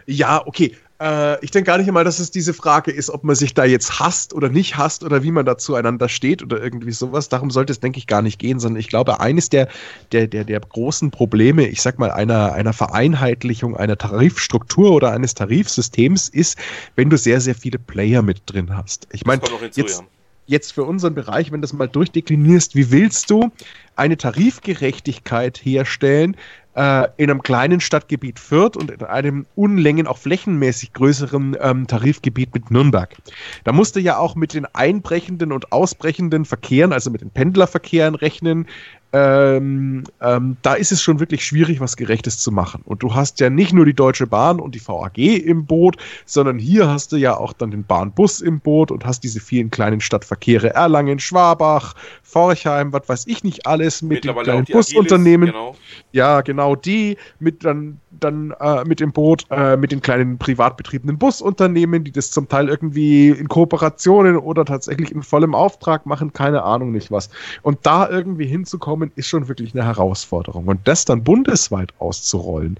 [0.06, 0.76] Ja, okay.
[1.00, 3.64] Äh, ich denke gar nicht einmal, dass es diese Frage ist, ob man sich da
[3.64, 7.28] jetzt hasst oder nicht hasst oder wie man da zueinander steht oder irgendwie sowas.
[7.28, 9.68] Darum sollte es, denke ich, gar nicht gehen, sondern ich glaube, eines der,
[10.12, 15.34] der, der, der großen Probleme, ich sag mal, einer, einer Vereinheitlichung einer Tarifstruktur oder eines
[15.34, 16.58] Tarifsystems ist,
[16.96, 19.08] wenn du sehr, sehr viele Player mit drin hast.
[19.12, 19.40] Ich meine,
[19.74, 20.06] jetzt, ja.
[20.46, 23.50] jetzt für unseren Bereich, wenn du das mal durchdeklinierst, wie willst du
[23.96, 26.36] eine Tarifgerechtigkeit herstellen
[26.74, 32.54] äh, in einem kleinen Stadtgebiet Fürth und in einem Unlängen auch flächenmäßig größeren ähm, Tarifgebiet
[32.54, 33.16] mit Nürnberg?
[33.64, 38.14] Da musst du ja auch mit den einbrechenden und ausbrechenden Verkehren, also mit den Pendlerverkehren
[38.14, 38.66] rechnen.
[39.12, 42.82] Ähm, ähm, da ist es schon wirklich schwierig, was Gerechtes zu machen.
[42.84, 45.96] Und du hast ja nicht nur die Deutsche Bahn und die VAG im Boot,
[46.26, 49.70] sondern hier hast du ja auch dann den Bahnbus im Boot und hast diese vielen
[49.70, 55.46] kleinen Stadtverkehre Erlangen, Schwabach, Forchheim, was weiß ich nicht alles mit den kleinen Busunternehmen.
[55.46, 55.76] Genau.
[56.12, 60.76] Ja, genau die mit dann dann äh, mit dem Boot äh, mit den kleinen privat
[60.76, 66.32] betriebenen Busunternehmen, die das zum Teil irgendwie in Kooperationen oder tatsächlich in vollem Auftrag machen,
[66.32, 67.30] keine Ahnung nicht was.
[67.62, 70.66] Und da irgendwie hinzukommen, ist schon wirklich eine Herausforderung.
[70.66, 72.78] Und das dann bundesweit auszurollen,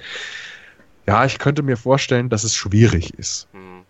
[1.07, 3.49] ja, ich könnte mir vorstellen, dass es schwierig ist.
[3.53, 3.83] Hm.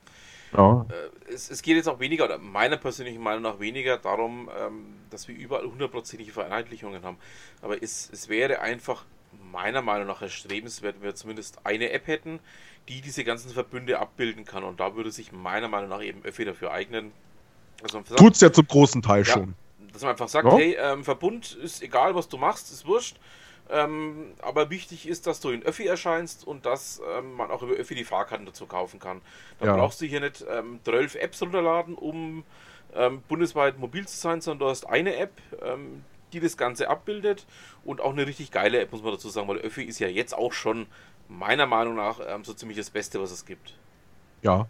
[0.56, 0.86] Ja.
[0.88, 4.86] Äh, es, es geht jetzt auch weniger, oder meiner persönlichen Meinung nach weniger darum, ähm,
[5.10, 7.16] dass wir überall hundertprozentige Vereinheitlichungen haben.
[7.62, 9.04] Aber es, es wäre einfach
[9.50, 12.40] meiner Meinung nach erstrebenswert, wenn wir zumindest eine App hätten,
[12.88, 14.64] die diese ganzen Verbünde abbilden kann.
[14.64, 17.12] Und da würde sich meiner Meinung nach eben Öffi dafür eignen.
[17.82, 19.32] Also sagt, Tut's ja zum großen Teil Ja.
[19.32, 19.54] schon.
[19.92, 20.56] dass man einfach sagt, Ja.
[20.56, 23.16] hey, ähm, Verbund ist egal, was du machst, ist wurscht.
[23.70, 27.74] Ähm, aber wichtig ist, dass du in Öffi erscheinst und dass ähm, man auch über
[27.74, 29.20] Öffi die Fahrkarten dazu kaufen kann.
[29.58, 29.76] Dann Ja.
[29.76, 32.44] brauchst du hier nicht ähm, 12 Apps runterladen, um
[32.94, 37.46] ähm, bundesweit mobil zu sein, sondern du hast eine App, ähm, die das Ganze abbildet
[37.84, 40.34] und auch eine richtig geile App, muss man dazu sagen, weil Öffi ist ja jetzt
[40.34, 40.86] auch schon
[41.28, 43.74] meiner Meinung nach ähm, so ziemlich das Beste, was es gibt.
[44.42, 44.66] Ja.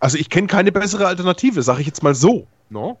[0.00, 2.46] Also ich kenne keine bessere Alternative, sage ich jetzt mal so.
[2.70, 2.98] No?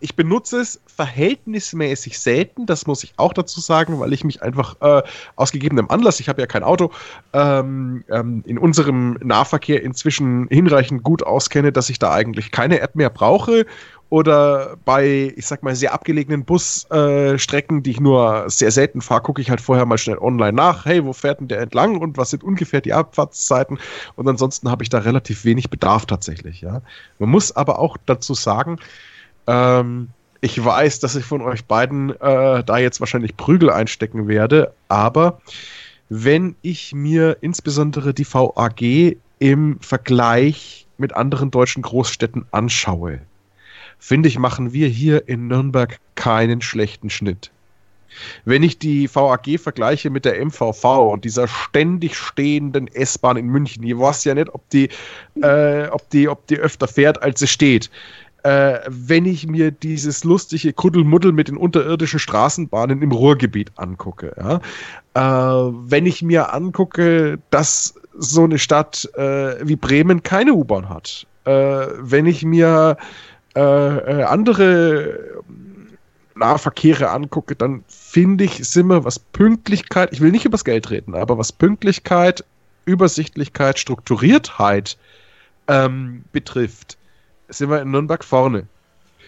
[0.00, 4.76] Ich benutze es verhältnismäßig selten, das muss ich auch dazu sagen, weil ich mich einfach
[4.80, 5.02] äh,
[5.36, 6.90] aus gegebenem Anlass, ich habe ja kein Auto,
[7.32, 12.94] ähm, ähm, in unserem Nahverkehr inzwischen hinreichend gut auskenne, dass ich da eigentlich keine App
[12.94, 13.66] mehr brauche.
[14.10, 19.22] Oder bei, ich sag mal, sehr abgelegenen Busstrecken, äh, die ich nur sehr selten fahre,
[19.22, 20.84] gucke ich halt vorher mal schnell online nach.
[20.84, 23.78] Hey, wo fährt denn der entlang und was sind ungefähr die Abfahrtszeiten?
[24.16, 26.82] Und ansonsten habe ich da relativ wenig Bedarf tatsächlich, ja.
[27.20, 28.80] Man muss aber auch dazu sagen,
[29.50, 30.08] ähm,
[30.40, 35.40] ich weiß, dass ich von euch beiden äh, da jetzt wahrscheinlich Prügel einstecken werde, aber
[36.08, 43.20] wenn ich mir insbesondere die VAG im Vergleich mit anderen deutschen Großstädten anschaue,
[43.98, 47.50] finde ich, machen wir hier in Nürnberg keinen schlechten Schnitt.
[48.44, 53.84] Wenn ich die VAG vergleiche mit der MVV und dieser ständig stehenden S-Bahn in München,
[53.84, 54.88] ich weiß ja nicht, ob die,
[55.40, 57.90] äh, ob die, ob die öfter fährt, als sie steht.
[58.42, 64.60] Äh, wenn ich mir dieses lustige Kuddelmuddel mit den unterirdischen Straßenbahnen im Ruhrgebiet angucke, ja,
[65.14, 71.26] äh, wenn ich mir angucke, dass so eine Stadt äh, wie Bremen keine U-Bahn hat,
[71.44, 71.50] äh,
[71.98, 72.96] wenn ich mir
[73.56, 75.42] äh, äh, andere
[76.34, 81.14] Nahverkehre angucke, dann finde ich, sind wir, was Pünktlichkeit, ich will nicht übers Geld reden,
[81.14, 82.44] aber was Pünktlichkeit,
[82.86, 84.96] Übersichtlichkeit, Strukturiertheit
[85.68, 86.96] ähm, betrifft,
[87.50, 88.66] sind wir in Nürnberg vorne.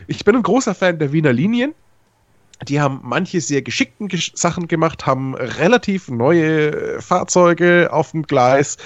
[0.06, 1.74] Ich bin ein großer Fan der Wiener Linien.
[2.68, 8.22] Die haben manche sehr geschickten Gesch Sachen gemacht, haben relativ neue äh, Fahrzeuge auf dem
[8.22, 8.76] Gleis,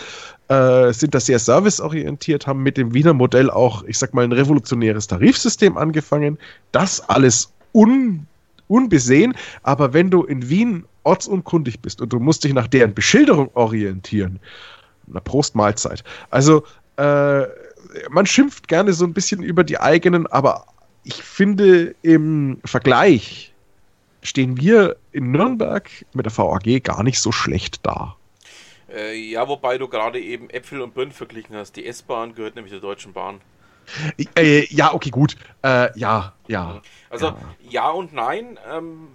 [0.49, 4.33] äh, sind da sehr serviceorientiert, haben mit dem Wiener Modell auch, ich sag mal, ein
[4.33, 6.39] revolutionäres Tarifsystem angefangen.
[6.73, 8.27] Das alles un
[8.69, 13.51] unbesehen, aber wenn du in Wien ortsunkundig bist und du musst dich nach deren Beschilderung
[13.55, 14.41] orientieren,
[15.07, 16.03] na Prost Mahlzeit.
[16.31, 16.65] Also
[16.97, 17.45] äh,
[18.11, 20.67] man schimpft gerne so ein bisschen über die eigenen, aber
[21.05, 23.53] ich finde im Vergleich
[24.23, 28.17] stehen wir in Nürnberg mit der VAG gar nicht so schlecht da.
[28.93, 31.77] Äh, ja, wobei du gerade eben Äpfel und Birnen verglichen hast.
[31.77, 33.41] Die S-Bahn gehört nämlich der Deutschen Bahn.
[34.37, 35.37] Äh, ja, okay, gut.
[35.63, 36.83] Äh, ja, ja.
[37.09, 37.37] Also Ja.
[37.69, 38.59] ja, und nein.
[38.69, 39.09] Ähm,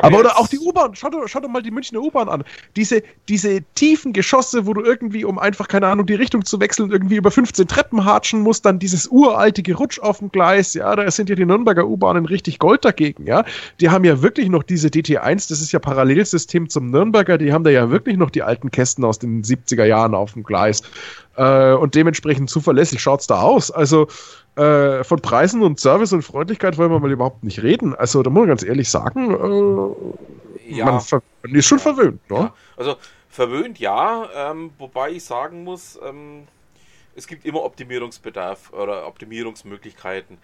[0.00, 2.44] Aber oder auch die U-Bahn, schau, doch- schau doch mal die Münchner U-Bahn an.
[2.76, 6.90] Diese, diese tiefen Geschosse, wo du irgendwie, um einfach, keine Ahnung, die Richtung zu wechseln,
[6.90, 11.10] irgendwie über 15 Treppen hatschen musst, dann dieses uralte Gerutsch auf dem Gleis, ja, da
[11.10, 13.44] sind ja die Nürnberger U-Bahnen richtig Gold dagegen, ja.
[13.80, 17.64] Die haben ja wirklich noch diese DT1, das ist ja Parallelsystem zum Nürnberger, die haben
[17.64, 20.82] da ja wirklich noch die alten Kästen aus den 70er Jahren auf dem Gleis.
[21.36, 23.70] Äh, und dementsprechend zuverlässig schaut's da aus.
[23.70, 24.06] Also,
[24.56, 27.94] äh, von Preisen und Service und Freundlichkeit wollen wir mal überhaupt nicht reden.
[27.94, 29.30] Also, da muss man ganz ehrlich sagen,
[30.66, 30.86] äh, Ja.
[30.86, 31.02] man,
[31.42, 32.36] man ist schon verwöhnt, ne?
[32.36, 32.96] Ja, also
[33.34, 36.46] Verwöhnt ja, ähm, wobei ich sagen muss, ähm,
[37.16, 40.38] es gibt immer Optimierungsbedarf oder Optimierungsmöglichkeiten.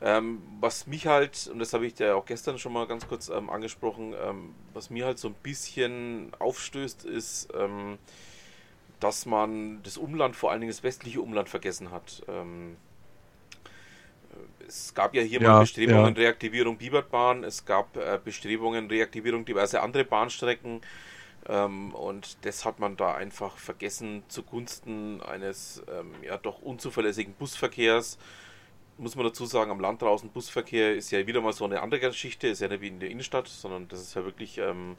[0.00, 3.28] Ähm, was mich halt, und das habe ich ja auch gestern schon mal ganz kurz
[3.28, 7.98] ähm, angesprochen, ähm, was mir halt so ein bisschen aufstößt, ist, ähm,
[8.98, 12.24] dass man das Umland, vor allen Dingen das westliche Umland, vergessen hat.
[14.66, 16.22] Es gab ja hier Ja, mal Bestrebungen ja.
[16.22, 20.80] Reaktivierung Biebertbahn, es gab äh, Bestrebungen Reaktivierung diverse andere Bahnstrecken.
[21.46, 28.18] Ähm, und das hat man da einfach vergessen zugunsten eines ähm, ja doch unzuverlässigen Busverkehrs.
[28.96, 32.00] Muss man dazu sagen, am Land draußen Busverkehr ist ja wieder mal so eine andere
[32.00, 34.96] Geschichte, ist ja nicht wie in der Innenstadt, sondern das ist ja wirklich ähm,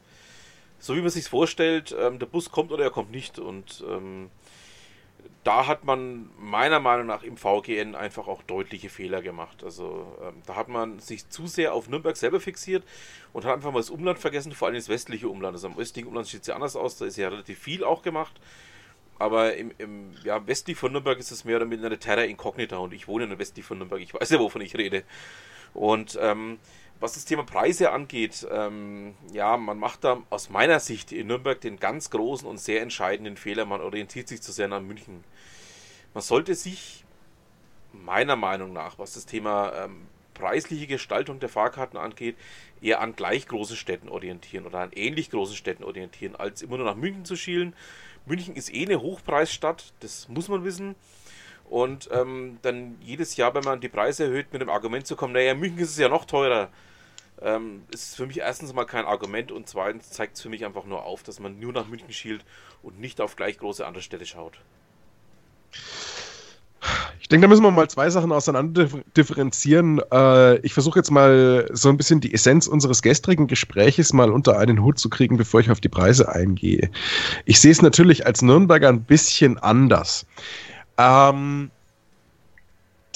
[0.79, 3.39] so, wie man sich vorstellt, ähm, der Bus kommt oder er kommt nicht.
[3.39, 4.29] Und ähm,
[5.43, 9.63] da hat man meiner Meinung nach im VGN einfach auch deutliche Fehler gemacht.
[9.63, 12.83] Also ähm, da hat man sich zu sehr auf Nürnberg selber fixiert
[13.33, 15.55] und hat einfach mal das Umland vergessen, vor allem das westliche Umland.
[15.55, 18.01] Also am östlichen Umland sieht es ja anders aus, da ist ja relativ viel auch
[18.01, 18.39] gemacht.
[19.17, 22.77] Aber im, im ja, westlich von Nürnberg ist es mehr oder weniger eine Terra Incognita
[22.77, 25.03] und ich wohne in der westlich von Nürnberg, ich weiß ja, wovon ich rede.
[25.73, 26.59] Und ähm,
[26.99, 31.59] was das Thema Preise angeht, ähm, ja, man macht da aus meiner Sicht in Nürnberg
[31.59, 35.23] den ganz großen und sehr entscheidenden Fehler, man orientiert sich zu sehr an München.
[36.13, 37.03] Man sollte sich
[37.91, 42.35] meiner Meinung nach, was das Thema ähm, preisliche Gestaltung der Fahrkarten angeht,
[42.81, 46.85] eher an gleich großen Städten orientieren oder an ähnlich großen Städten orientieren, als immer nur
[46.85, 47.75] nach München zu schielen.
[48.25, 50.95] München ist eh eine Hochpreisstadt, das muss man wissen.
[51.69, 55.33] Und ähm, dann jedes Jahr, wenn man die Preise erhöht, mit dem Argument zu kommen,
[55.33, 56.69] naja, in München ist es ja noch teurer,
[57.41, 60.85] ähm, ist für mich erstens mal kein Argument und zweitens zeigt es für mich einfach
[60.85, 62.45] nur auf, dass man nur nach München schielt
[62.83, 64.59] und nicht auf gleich große andere Städte schaut.
[67.19, 68.87] Ich denke, da müssen wir mal zwei Sachen auseinander
[69.17, 69.99] differenzieren.
[70.11, 74.59] Äh, ich versuche jetzt mal so ein bisschen die Essenz unseres gestrigen Gespräches mal unter
[74.59, 76.91] einen Hut zu kriegen, bevor ich auf die Preise eingehe.
[77.45, 80.27] Ich sehe es natürlich als Nürnberger ein bisschen anders.
[80.97, 81.71] Ähm,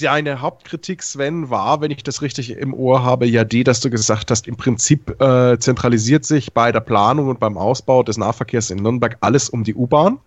[0.02, 3.90] deine Hauptkritik, Sven, war, wenn ich das richtig im Ohr habe, ja die, dass du
[3.90, 8.70] gesagt hast, im Prinzip äh, zentralisiert sich bei der Planung und beim Ausbau des Nahverkehrs
[8.70, 10.20] in Nürnberg alles um die U-Bahn.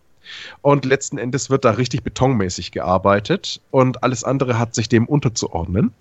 [0.60, 5.92] Und letzten Endes wird da richtig betonmäßig gearbeitet und alles andere hat sich dem unterzuordnen.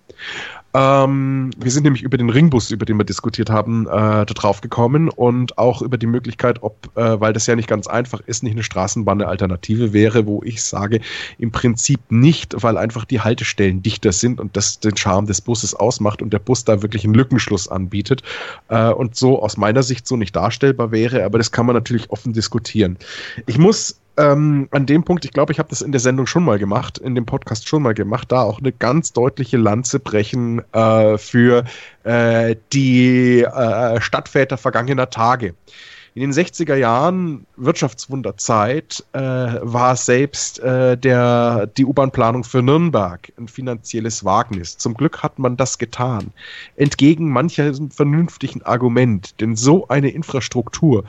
[0.74, 4.62] Ähm, wir sind nämlich über den Ringbus, über den wir diskutiert haben, äh, da drauf
[4.62, 8.42] gekommen und auch über die Möglichkeit, ob, äh, weil das ja nicht ganz einfach ist,
[8.42, 11.02] nicht eine Straßenbahn eine Alternative wäre, wo ich sage,
[11.38, 15.76] im Prinzip nicht, weil einfach die Haltestellen dichter sind und das den Charme des Busses
[15.76, 18.24] ausmacht und der Bus da wirklich einen Lückenschluss anbietet
[18.70, 22.12] äh, und so aus meiner Sicht so nicht darstellbar wäre, aber das kann man natürlich
[22.12, 22.98] offen diskutieren.
[23.46, 26.44] Ich muss ähm, an dem Punkt, ich glaube, ich habe das in der Sendung schon
[26.44, 30.62] mal gemacht, in dem Podcast schon mal gemacht, da auch eine ganz deutliche Lanze brechen
[30.74, 31.64] äh, für
[32.04, 35.56] äh, die äh, Stadtväter vergangener Tage.
[36.14, 43.48] In den 60er Jahren Wirtschaftswunderzeit äh, war selbst äh, der, die U-Bahn-Planung für Nürnberg ein
[43.48, 44.78] finanzielles Wagnis.
[44.78, 46.34] Zum Glück hat man das getan.
[46.76, 51.06] Entgegen mancher vernünftigen Argument, denn so eine Infrastruktur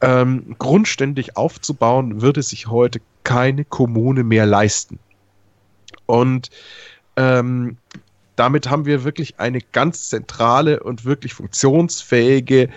[0.00, 4.98] ähm, grundständig aufzubauen, würde sich heute keine Kommune mehr leisten.
[6.06, 6.50] Und
[7.16, 7.76] ähm,
[8.36, 12.68] damit haben wir wirklich eine ganz zentrale und wirklich funktionsfähige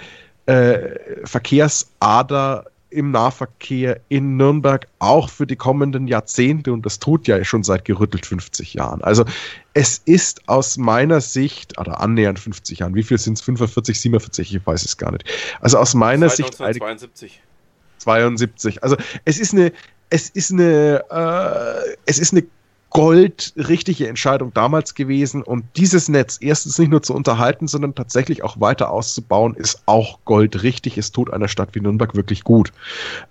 [0.46, 0.90] äh,
[1.26, 7.64] Verkehrsader im Nahverkehr in Nürnberg auch für die kommenden Jahrzehnte und das tut ja schon
[7.64, 9.02] seit gerüttelt 50 Jahren.
[9.04, 9.26] Also
[9.74, 13.42] es ist aus meiner Sicht, oder annähernd 50 Jahren, wie viel sind es?
[13.42, 15.24] 45, 47, ich weiß es gar nicht.
[15.62, 16.60] Also aus meiner Sicht.
[16.60, 17.42] eine- 1972.
[18.00, 18.84] 72.
[18.84, 19.72] Also es ist eine,
[20.10, 22.44] es ist eine, äh, es ist eine
[22.90, 28.60] goldrichtige Entscheidung damals gewesen und dieses Netz erstens nicht nur zu unterhalten, sondern tatsächlich auch
[28.60, 30.98] weiter auszubauen, ist auch goldrichtig.
[30.98, 32.72] Es tut einer Stadt wie Nürnberg wirklich gut.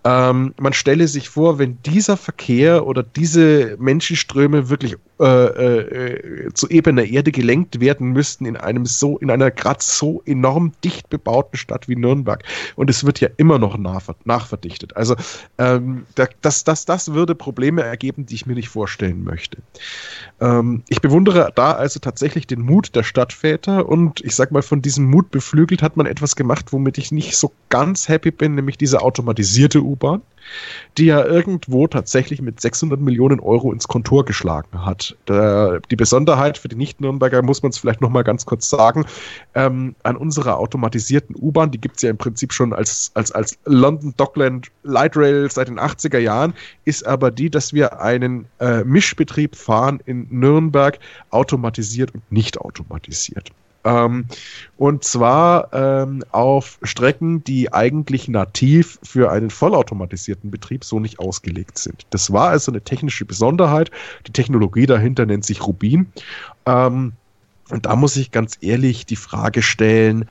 [0.04, 6.68] Ähm, man stelle sich vor, wenn dieser Verkehr oder diese Menschenströme wirklich äh, äh, zu
[6.68, 11.56] ebener Erde gelenkt werden müssten in einem so, in einer gerade so enorm dicht bebauten
[11.56, 12.44] Stadt wie Nürnberg.
[12.76, 14.96] Und es wird ja immer noch nachver nachverdichtet.
[14.96, 15.16] Also
[15.59, 19.47] ähm, da, das, das, das würde Probleme ergeben, die ich mir nicht vorstellen möchte.
[20.40, 24.82] Ähm, ich bewundere da also tatsächlich den Mut der Stadtväter und ich sag mal, von
[24.82, 28.78] diesem Mut beflügelt hat man etwas gemacht, womit ich nicht so ganz happy bin, nämlich
[28.78, 30.22] diese automatisierte U-Bahn,
[30.96, 35.16] die ja irgendwo tatsächlich mit 600 Millionen Euro ins Kontor geschlagen hat.
[35.26, 39.05] Da, die Besonderheit für die Nicht-Nürnberger muss man es vielleicht nochmal ganz kurz sagen,
[39.55, 43.59] ähm, an unserer automatisierten U-Bahn, die gibt es ja im Prinzip schon als, als, als
[43.64, 48.82] London Dockland Light Rail seit den 80er Jahren, ist aber die, dass wir einen äh,
[48.84, 50.99] Mischbetrieb fahren in Nürnberg,
[51.30, 53.53] automatisiert und nicht automatisiert.
[53.89, 54.26] Ähm,
[54.76, 61.78] und zwar ähm, auf Strecken, die eigentlich nativ für einen vollautomatisierten Betrieb so nicht ausgelegt
[61.78, 62.07] sind.
[62.11, 63.91] Das war also eine technische Besonderheit.
[64.26, 66.12] Die Technologie dahinter nennt sich Rubin.
[66.66, 67.12] Ähm,
[67.70, 70.28] und da muss ich ganz ehrlich die Frage stellen,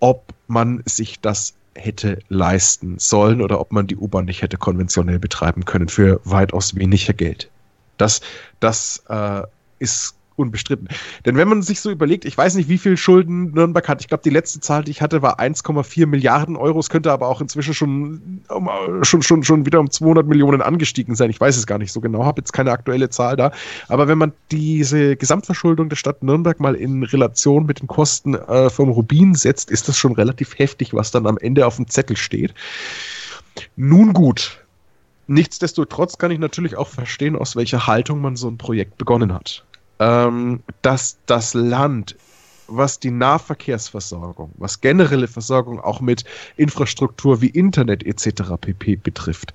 [0.00, 5.18] ob man sich das hätte leisten sollen oder ob man die U-Bahn nicht hätte konventionell
[5.18, 7.48] betreiben können für weitaus weniger Geld.
[7.96, 8.20] Das,
[8.60, 9.42] das äh,
[9.78, 10.88] ist unbestritten.
[11.24, 14.00] Denn wenn man sich so überlegt, ich weiß nicht, wie viel Schulden Nürnberg hat.
[14.00, 16.78] Ich glaube, die letzte Zahl, die ich hatte, war 1,4 Milliarden Euro.
[16.78, 18.42] Es könnte aber auch inzwischen schon,
[19.02, 21.30] schon, schon, schon wieder um 200 Millionen angestiegen sein.
[21.30, 23.52] Ich weiß es gar nicht so genau, habe jetzt keine aktuelle Zahl da.
[23.88, 28.70] Aber wenn man diese Gesamtverschuldung der Stadt Nürnberg mal in Relation mit den Kosten äh,
[28.70, 32.16] vom Rubin setzt, ist das schon relativ heftig, was dann am Ende auf dem Zettel
[32.16, 32.54] steht.
[33.76, 34.64] Nun gut.
[35.26, 39.64] Nichtsdestotrotz kann ich natürlich auch verstehen, aus welcher Haltung man so ein Projekt begonnen hat
[40.00, 42.16] ähm, dass das Land,
[42.66, 46.24] was die Nahverkehrsversorgung, was generelle Versorgung auch mit
[46.56, 48.42] Infrastruktur wie Internet etc.
[48.60, 49.52] pp betrifft,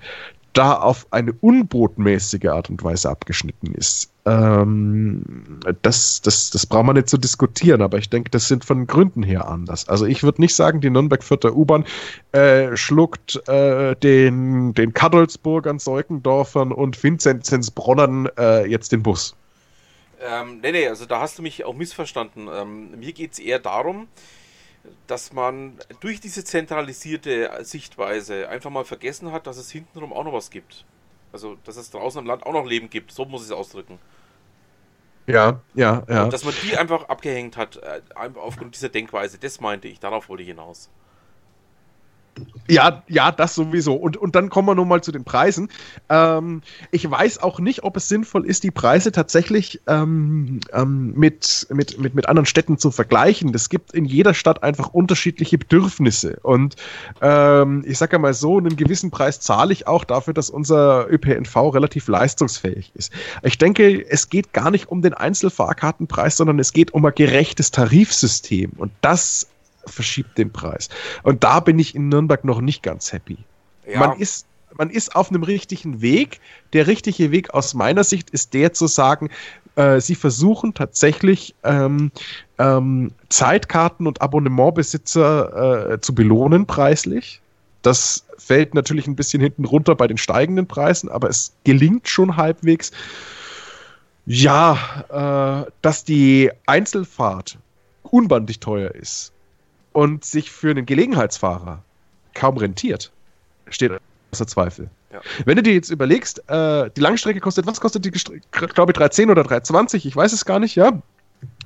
[0.52, 4.10] da auf eine unbotmäßige Art und Weise abgeschnitten ist.
[4.24, 8.86] Ähm, das, das, das braucht man nicht zu diskutieren, aber ich denke, das sind von
[8.86, 9.86] Gründen her anders.
[9.88, 11.84] Also ich würde nicht sagen, die Nürnberg-Vierter U-Bahn
[12.32, 19.36] äh, schluckt äh, den, den Kadolsburgern, Seukendorfern und Vinzenzbronnern äh, jetzt den Bus.
[20.20, 22.48] Ähm, nee, nee, also da hast du mich auch missverstanden.
[22.52, 24.08] Ähm, mir geht es eher darum,
[25.06, 30.32] dass man durch diese zentralisierte Sichtweise einfach mal vergessen hat, dass es hintenrum auch noch
[30.32, 30.84] was gibt.
[31.32, 33.12] Also, dass es draußen im Land auch noch Leben gibt.
[33.12, 33.98] So muss ich es ausdrücken.
[35.26, 36.24] Ja, ja, ja.
[36.24, 39.38] Und dass man die einfach abgehängt hat, äh, aufgrund dieser Denkweise.
[39.38, 40.88] Das meinte ich, darauf wollte ich hinaus.
[42.68, 43.94] Ja, ja, das sowieso.
[43.94, 45.68] Und, und dann kommen wir nun mal zu den Preisen.
[46.08, 51.66] Ähm, ich weiß auch nicht, ob es sinnvoll ist, die Preise tatsächlich ähm, ähm, mit,
[51.70, 53.54] mit, mit, mit anderen Städten zu vergleichen.
[53.54, 56.38] Es gibt in jeder Stadt einfach unterschiedliche Bedürfnisse.
[56.42, 56.74] Und
[57.20, 61.06] ähm, ich sage ja mal so, einen gewissen Preis zahle ich auch dafür, dass unser
[61.08, 63.12] ÖPNV relativ leistungsfähig ist.
[63.42, 67.70] Ich denke, es geht gar nicht um den Einzelfahrkartenpreis, sondern es geht um ein gerechtes
[67.70, 68.72] Tarifsystem.
[68.76, 69.46] Und das
[69.88, 70.88] verschiebt den Preis.
[71.22, 73.38] Und da bin ich in Nürnberg noch nicht ganz happy.
[73.86, 74.00] Ja.
[74.00, 74.46] Man ist
[74.78, 76.40] man ist auf einem richtigen Weg.
[76.72, 79.30] Der richtige Weg aus meiner Sicht ist der zu sagen,
[79.76, 82.10] äh, sie versuchen tatsächlich ähm,
[82.58, 87.40] ähm, Zeitkarten- und Abonnementbesitzer äh, zu belohnen preislich.
[87.82, 92.36] Das fällt natürlich ein bisschen hinten runter bei den steigenden Preisen, aber es gelingt schon
[92.36, 92.90] halbwegs.
[94.26, 97.58] Ja, äh, dass die Einzelfahrt
[98.02, 99.32] unbandig teuer ist
[99.96, 101.82] und sich für einen Gelegenheitsfahrer
[102.34, 103.10] kaum rentiert,
[103.70, 103.92] steht
[104.30, 104.90] außer Zweifel.
[105.10, 105.22] Ja.
[105.46, 109.30] Wenn du dir jetzt überlegst, äh, die Langstrecke kostet, was kostet die, glaube ich, 310
[109.30, 111.00] oder 320, ich weiß es gar nicht, ja.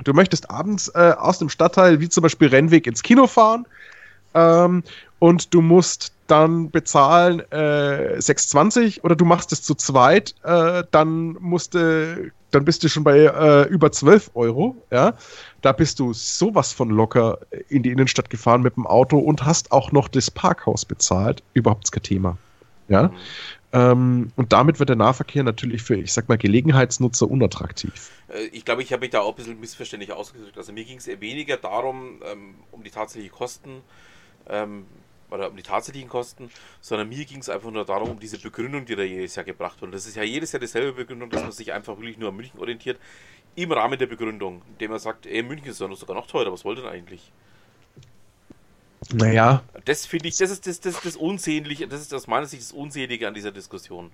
[0.05, 3.66] Du möchtest abends äh, aus dem Stadtteil, wie zum Beispiel Rennweg, ins Kino fahren
[4.35, 4.85] ähm,
[5.18, 11.37] und du musst dann bezahlen äh, 6,20 oder du machst es zu zweit, äh, dann
[11.41, 15.14] musst du, dann bist du schon bei äh, über 12 Euro, ja.
[15.62, 19.72] Da bist du sowas von locker in die Innenstadt gefahren mit dem Auto und hast
[19.72, 21.43] auch noch das Parkhaus bezahlt.
[21.53, 22.39] Überhaupt kein Thema.
[22.89, 23.09] Ja.
[23.09, 23.16] Mhm.
[23.72, 28.11] Ähm, und damit wird der Nahverkehr natürlich für, ich sag mal, Gelegenheitsnutzer unattraktiv.
[28.28, 30.59] Äh, ich glaube, ich habe mich da auch ein bisschen missverständlich ausgedrückt.
[30.59, 33.83] Also mir ging es eher weniger darum, ähm, um die tatsächlichen Kosten,
[34.49, 34.87] ähm,
[35.31, 36.51] oder um die tatsächlichen Kosten,
[36.81, 39.81] sondern mir ging es einfach nur darum, um diese Begründung, die da jedes Jahr gebracht
[39.81, 39.89] wird.
[39.89, 42.37] Und das ist ja jedes Jahr dieselbe Begründung, dass man sich einfach wirklich nur an
[42.37, 42.99] München orientiert
[43.57, 46.78] im Rahmen der Begründung, indem er sagt, ey, München ist sogar noch teurer, was wollt
[46.78, 47.33] ihr denn eigentlich?
[49.12, 49.62] Naja.
[49.85, 52.72] Das finde ich, das ist das, das, das Unsehnliche, das ist aus meiner Sicht das
[52.72, 54.11] Unselige an dieser Diskussion.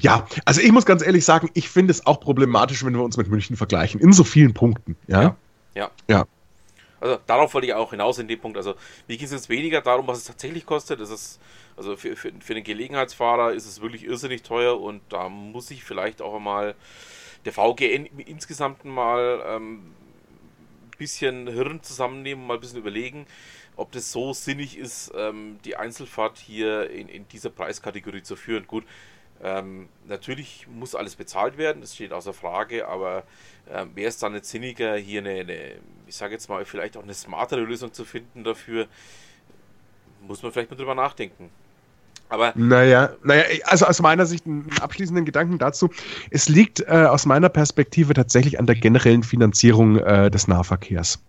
[0.00, 3.16] Ja, also ich muss ganz ehrlich sagen, ich finde es auch problematisch, wenn wir uns
[3.16, 4.96] mit München vergleichen, in so vielen Punkten.
[5.08, 5.22] Ja.
[5.22, 5.36] Ja.
[5.74, 5.90] ja.
[6.08, 6.26] ja.
[7.06, 8.56] Also darauf wollte ich auch hinaus in dem Punkt.
[8.56, 8.74] Also
[9.06, 11.00] mir geht es jetzt weniger darum, was es tatsächlich kostet.
[11.00, 11.40] Es ist,
[11.76, 15.84] also für, für, für den Gelegenheitsfahrer ist es wirklich irrsinnig teuer und da muss ich
[15.84, 16.74] vielleicht auch einmal
[17.44, 19.94] der VGN insgesamt mal ähm,
[20.86, 23.26] ein bisschen Hirn zusammennehmen, mal ein bisschen überlegen,
[23.76, 28.66] ob das so sinnig ist, ähm, die Einzelfahrt hier in, in dieser Preiskategorie zu führen.
[28.66, 28.84] Gut,
[29.42, 33.24] ähm, natürlich muss alles bezahlt werden, das steht außer Frage, aber
[33.70, 35.72] ähm, wäre es dann nicht sinniger, hier eine, eine
[36.06, 38.86] ich sage jetzt mal, vielleicht auch eine smartere Lösung zu finden dafür,
[40.26, 41.50] muss man vielleicht mal drüber nachdenken.
[42.28, 45.90] Aber naja, naja, also aus meiner Sicht einen abschließenden Gedanken dazu.
[46.30, 51.20] Es liegt äh, aus meiner Perspektive tatsächlich an der generellen Finanzierung äh, des Nahverkehrs.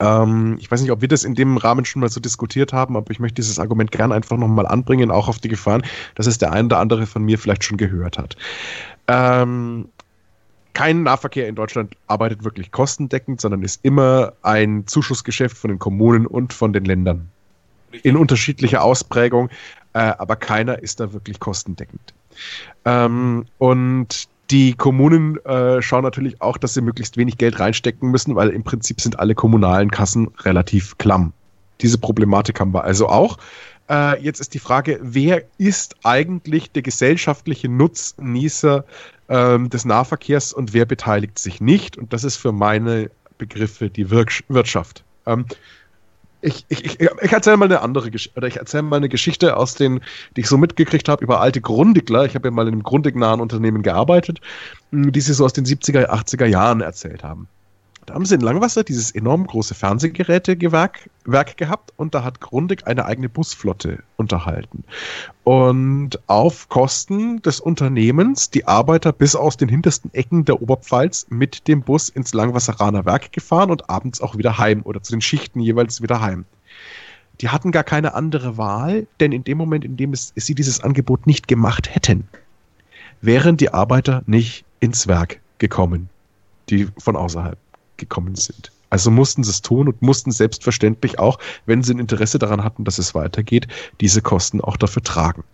[0.00, 2.96] Ähm, ich weiß nicht, ob wir das in dem Rahmen schon mal so diskutiert haben,
[2.96, 5.82] aber ich möchte dieses Argument gern einfach nochmal anbringen, auch auf die Gefahren,
[6.14, 8.36] dass es der ein oder andere von mir vielleicht schon gehört hat.
[9.08, 9.88] Ähm,
[10.74, 16.26] kein Nahverkehr in Deutschland arbeitet wirklich kostendeckend, sondern ist immer ein Zuschussgeschäft von den Kommunen
[16.26, 17.28] und von den Ländern.
[18.02, 19.48] In unterschiedlicher Ausprägung,
[19.94, 22.14] äh, aber keiner ist da wirklich kostendeckend.
[22.84, 28.34] Ähm, und die Kommunen äh, schauen natürlich auch, dass sie möglichst wenig Geld reinstecken müssen,
[28.34, 31.32] weil im Prinzip sind alle kommunalen Kassen relativ klamm.
[31.80, 33.38] Diese Problematik haben wir also auch.
[33.90, 38.84] Äh, jetzt ist die Frage, wer ist eigentlich der gesellschaftliche Nutznießer
[39.28, 41.96] ähm, des Nahverkehrs und wer beteiligt sich nicht?
[41.96, 45.04] Und das ist für meine Begriffe die Wirk Wirtschaft.
[45.26, 45.46] Ähm,
[46.40, 49.74] ich, ich, ich, erzähle mal eine andere Geschichte, oder ich erzähle mal eine Geschichte aus
[49.74, 50.00] den,
[50.36, 52.24] die ich so mitgekriegt habe über alte Grundigler.
[52.24, 54.40] Ich habe ja mal in einem grundignahen Unternehmen gearbeitet,
[54.92, 57.48] die sie so aus den 70er, 80er Jahren erzählt haben.
[58.08, 62.86] Da haben sie in Langwasser dieses enorm große Fernsehgerätegewerk Werk gehabt und da hat Grundig
[62.86, 64.84] eine eigene Busflotte unterhalten.
[65.44, 71.68] Und auf Kosten des Unternehmens die Arbeiter bis aus den hintersten Ecken der Oberpfalz mit
[71.68, 75.60] dem Bus ins Langwasseraner Werk gefahren und abends auch wieder heim oder zu den Schichten
[75.60, 76.46] jeweils wieder heim.
[77.42, 80.80] Die hatten gar keine andere Wahl, denn in dem Moment, in dem es, sie dieses
[80.82, 82.26] Angebot nicht gemacht hätten,
[83.20, 86.08] wären die Arbeiter nicht ins Werk gekommen,
[86.70, 87.58] die von außerhalb
[87.98, 88.72] gekommen sind.
[88.90, 92.84] Also mussten sie es tun und mussten selbstverständlich auch, wenn sie ein Interesse daran hatten,
[92.84, 93.68] dass es weitergeht,
[94.00, 95.44] diese Kosten auch dafür tragen.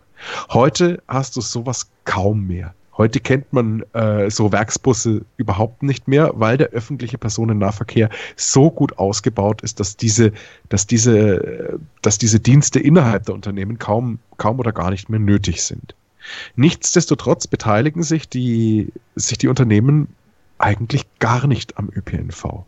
[0.51, 2.75] Heute hast du sowas kaum mehr.
[2.97, 8.99] Heute kennt man äh, so Werksbusse überhaupt nicht mehr, weil der öffentliche Personennahverkehr so gut
[8.99, 10.33] ausgebaut ist, dass diese,
[10.69, 15.63] dass diese, dass diese Dienste innerhalb der Unternehmen kaum, kaum oder gar nicht mehr nötig
[15.63, 15.97] sind.
[16.55, 20.09] Nichtsdestotrotz beteiligen sich die, sich die Unternehmen
[20.59, 22.65] eigentlich gar nicht am ÖPNV.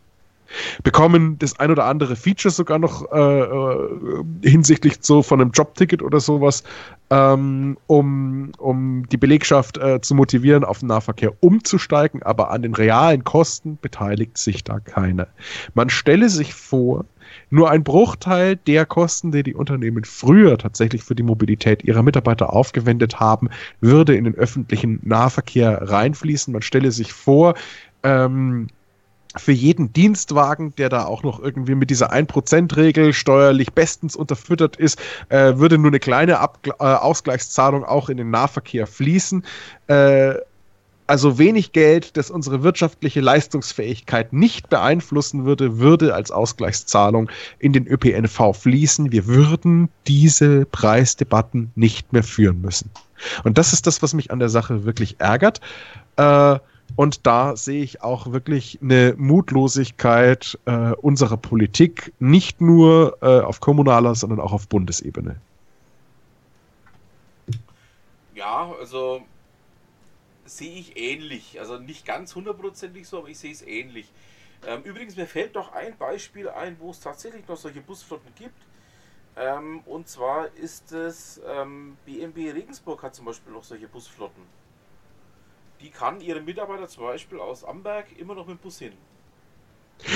[0.83, 6.01] Bekommen das ein oder andere Feature sogar noch äh, äh, hinsichtlich so von einem Jobticket
[6.01, 6.63] oder sowas,
[7.09, 12.73] ähm, um, um die Belegschaft äh, zu motivieren, auf den Nahverkehr umzusteigen, aber an den
[12.73, 15.27] realen Kosten beteiligt sich da keiner.
[15.73, 17.05] Man stelle sich vor,
[17.49, 22.53] nur ein Bruchteil der Kosten, die die Unternehmen früher tatsächlich für die Mobilität ihrer Mitarbeiter
[22.53, 23.49] aufgewendet haben,
[23.79, 26.51] würde in den öffentlichen Nahverkehr reinfließen.
[26.51, 27.55] Man stelle sich vor,
[28.03, 28.67] ähm,
[29.35, 34.99] für jeden Dienstwagen, der da auch noch irgendwie mit dieser 1%-Regel steuerlich bestens unterfüttert ist,
[35.29, 39.43] äh, würde nur eine kleine Abgl äh, Ausgleichszahlung auch in den Nahverkehr fließen.
[39.87, 40.35] Äh,
[41.07, 47.29] also wenig Geld, das unsere wirtschaftliche Leistungsfähigkeit nicht beeinflussen würde, würde als Ausgleichszahlung
[47.59, 49.11] in den ÖPNV fließen.
[49.11, 52.91] Wir würden diese Preisdebatten nicht mehr führen müssen.
[53.43, 55.61] Und das ist das, was mich an der Sache wirklich ärgert.
[56.17, 56.59] Äh,
[56.95, 63.59] und da sehe ich auch wirklich eine Mutlosigkeit äh, unserer Politik, nicht nur äh, auf
[63.59, 65.37] kommunaler, sondern auch auf Bundesebene.
[68.35, 69.21] Ja, also
[70.47, 71.59] sehe ich ähnlich.
[71.59, 74.11] Also nicht ganz hundertprozentig so, aber ich sehe es ähnlich.
[74.65, 78.59] Ähm, übrigens, mir fällt noch ein Beispiel ein, wo es tatsächlich noch solche Busflotten gibt.
[79.35, 84.41] Ähm, und zwar ist es ähm, BMW Regensburg hat zum Beispiel noch solche Busflotten.
[85.79, 88.93] Die kann ihre Mitarbeiter zum Beispiel aus Amberg immer noch mit dem Bus hin.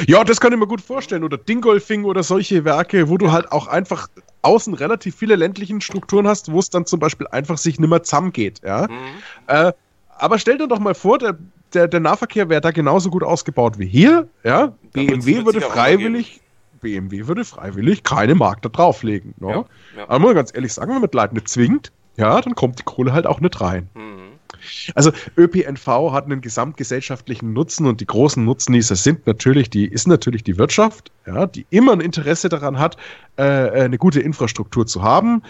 [0.08, 1.24] Ja, das kann ich mir gut vorstellen.
[1.24, 4.08] Oder Dingolfing oder solche Werke, wo du halt auch einfach
[4.42, 8.62] außen relativ viele ländlichen Strukturen hast, wo es dann zum Beispiel einfach sich nimmer zusammengeht.
[8.64, 8.88] Ja?
[8.88, 9.24] Mhm.
[9.48, 9.74] Äh,
[10.22, 11.36] aber stell dir doch mal vor, der,
[11.74, 14.28] der, der Nahverkehr wäre da genauso gut ausgebaut wie hier.
[14.44, 14.74] Ja?
[14.94, 16.42] BMW mit würde freiwillig,
[16.80, 19.34] BMW würde freiwillig keine Mark da drauflegen.
[19.40, 19.50] Ne?
[19.50, 19.66] Ja,
[19.98, 20.04] ja.
[20.04, 22.84] Aber muss man ganz ehrlich sagen, wenn man Leute nicht zwingt, ja, dann kommt die
[22.84, 23.90] Kohle halt auch nicht rein.
[23.96, 24.12] Mhm.
[24.94, 30.44] Also ÖPNV hat einen gesamtgesellschaftlichen Nutzen und die großen Nutznießer sind natürlich die, ist natürlich
[30.44, 32.96] die Wirtschaft, ja, die immer ein Interesse daran hat,
[33.38, 35.42] äh, eine gute Infrastruktur zu haben.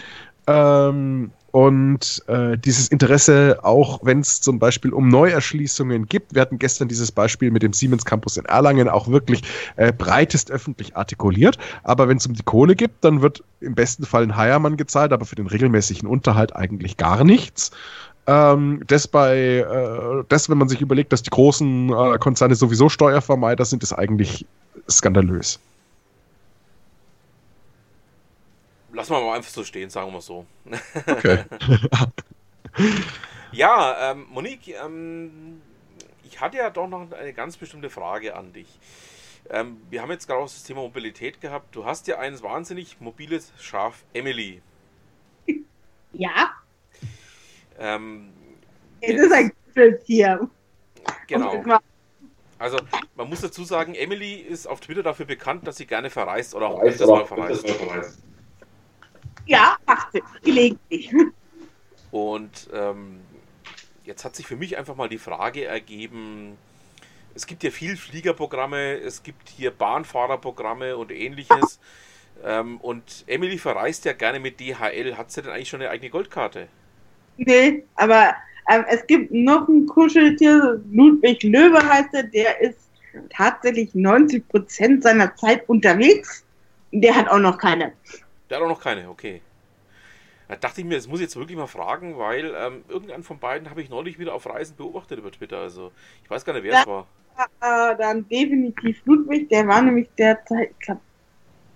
[0.46, 6.58] Ähm, und äh, dieses Interesse auch, wenn es zum Beispiel um Neuerschließungen gibt, wir hatten
[6.58, 9.42] gestern dieses Beispiel mit dem Siemens Campus in Erlangen auch wirklich
[9.76, 11.58] äh, breitest öffentlich artikuliert.
[11.82, 15.12] Aber wenn es um die Kohle geht, dann wird im besten Fall ein Heiermann gezahlt,
[15.12, 17.70] aber für den regelmäßigen Unterhalt eigentlich gar nichts.
[18.26, 22.88] Ähm, das bei, äh, das, wenn man sich überlegt, dass die großen äh, Konzerne sowieso
[22.88, 24.46] Steuervermeider sind, ist eigentlich
[24.88, 25.60] skandalös.
[28.92, 30.46] Lassen wir mal einfach so stehen, sagen wir so.
[31.06, 31.44] Okay.
[33.54, 35.60] Ja, ähm, Monique, ähm,
[36.24, 38.66] ich hatte ja doch noch eine ganz bestimmte Frage an dich.
[39.50, 41.76] Ähm, wir haben jetzt gerade auch das Thema Mobilität gehabt.
[41.76, 44.62] Du hast ja ein wahnsinnig mobiles Schaf, Emily.
[46.14, 46.52] Ja,
[47.78, 48.32] Ähm,
[49.02, 50.48] es ist ein Kuscheltier.
[51.26, 51.52] genau.
[51.56, 51.82] Und immer-
[52.58, 52.78] Also,
[53.16, 56.68] man muss dazu sagen, Emily ist auf Twitter dafür bekannt, dass sie gerne verreist oder
[56.68, 57.66] auch öfters mal verreist.
[59.46, 60.22] Ja, macht sie.
[60.42, 61.12] Gelegentlich.
[62.10, 63.20] Und ähm,
[64.04, 66.56] jetzt hat sich für mich einfach mal die Frage ergeben,
[67.34, 71.80] es gibt ja viel Fliegerprogramme, es gibt hier Bahnfahrerprogramme und ähnliches.
[72.44, 75.16] Ähm, und Emily verreist ja gerne mit DHL.
[75.16, 76.68] Hat sie denn eigentlich schon eine eigene Goldkarte?
[77.38, 78.34] Nee, aber
[78.70, 82.78] ähm, es gibt noch ein Kuscheltier, Ludwig Löwe heißt er, der ist
[83.30, 86.44] tatsächlich 90 Prozent seiner Zeit unterwegs.
[86.92, 87.92] Der hat auch noch keine.
[88.52, 89.40] Der hat auch noch keine, okay.
[90.46, 93.38] Da dachte ich mir, das muss ich jetzt wirklich mal fragen, weil ähm, irgendeinen von
[93.38, 95.56] beiden habe ich neulich wieder auf Reisen beobachtet über Twitter.
[95.56, 95.90] Also
[96.22, 96.80] ich weiß gar nicht, wer Ja.
[96.80, 97.06] es war.
[97.62, 101.00] Äh, dann definitiv Ludwig, der war nämlich derzeit, ich glaube,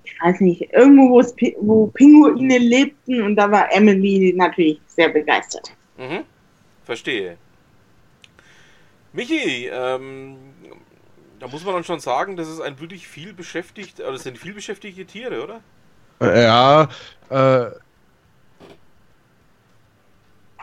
[0.04, 5.08] ich weiß nicht, irgendwo, wo, es, wo Pinguine lebten und da war Emily natürlich sehr
[5.08, 5.72] begeistert.
[5.96, 6.24] Mhm.
[6.84, 7.38] Verstehe.
[9.14, 10.36] Michi, ähm,
[11.38, 14.36] da muss man dann schon sagen, das ist ein wirklich viel beschäftigt, oder das sind
[14.36, 15.62] viel beschäftigte Tiere, oder?
[16.20, 16.88] Ja,
[17.30, 17.70] äh,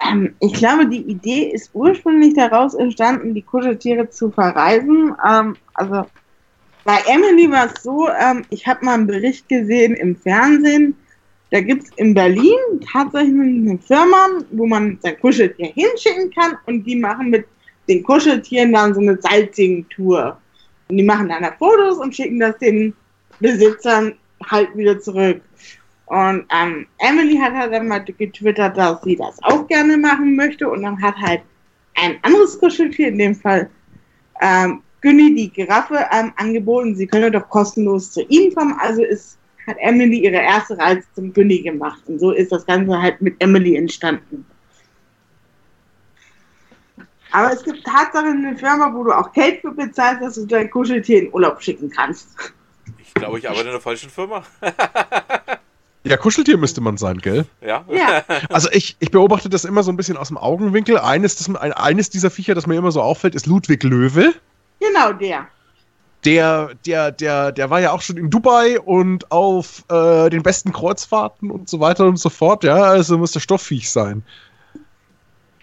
[0.04, 5.16] Ähm, ich glaube, die Idee ist ursprünglich daraus entstanden, die Kuscheltiere zu verreisen.
[5.28, 6.06] Ähm, also
[6.84, 10.96] bei Emily war es so, ähm, ich habe mal einen Bericht gesehen im Fernsehen.
[11.52, 12.58] Da gibt es in Berlin
[12.92, 17.46] tatsächlich eine Firma, wo man sein Kuscheltier hinschicken kann und die machen mit
[17.88, 20.38] den Kuscheltieren dann so eine Sightseeing-Tour.
[20.90, 22.94] Und die machen dann da Fotos und schicken das den
[23.40, 24.16] Besitzern
[24.52, 25.42] halt wieder zurück.
[26.06, 30.70] Und ähm, Emily hat halt dann mal getwittert, dass sie das auch gerne machen möchte.
[30.70, 31.42] Und dann hat halt
[31.96, 33.70] ein anderes Kuscheltier, in dem Fall
[34.42, 38.76] ähm, Günni, die Giraffe, ähm, angeboten, sie könne doch kostenlos zu ihm kommen.
[38.80, 39.38] Also ist,
[39.68, 42.02] hat Emily ihre erste Reise zum Günni gemacht.
[42.08, 44.46] Und so ist das Ganze halt mit Emily entstanden.
[47.32, 50.70] Aber es gibt tatsächlich eine Firma, wo du auch Geld für bezahlst, dass du dein
[50.70, 52.54] Kuscheltier in Urlaub schicken kannst.
[53.16, 54.44] Ich glaube, ich arbeite in der falschen Firma.
[56.04, 57.46] ja, Kuscheltier müsste man sein, gell?
[57.62, 57.86] ja?
[57.88, 58.24] Ja.
[58.50, 60.98] Also ich, ich beobachte das immer so ein bisschen aus dem Augenwinkel.
[60.98, 64.34] Eines, das, ein, eines dieser Viecher, das mir immer so auffällt, ist Ludwig Löwe.
[64.80, 65.48] Genau der.
[66.26, 70.72] Der, der, der, der war ja auch schon in Dubai und auf äh, den besten
[70.72, 72.64] Kreuzfahrten und so weiter und so fort.
[72.64, 74.24] Ja, also muss der Stoffviech sein.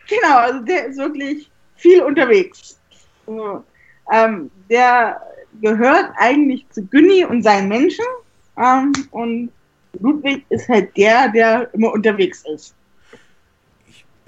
[0.07, 2.79] Genau, also der ist wirklich viel unterwegs.
[3.27, 3.65] So,
[4.13, 5.21] ähm, der
[5.61, 8.05] gehört eigentlich zu Günni und seinen Menschen.
[8.57, 9.51] Ähm, und
[9.99, 12.75] Ludwig ist halt der, der immer unterwegs ist.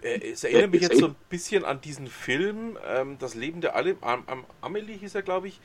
[0.03, 3.77] Äh, es erinnert mich jetzt so ein bisschen an diesen Film, ähm, Das Leben der
[3.77, 5.61] Ale Am Am Amelie hieß er, glaube ich,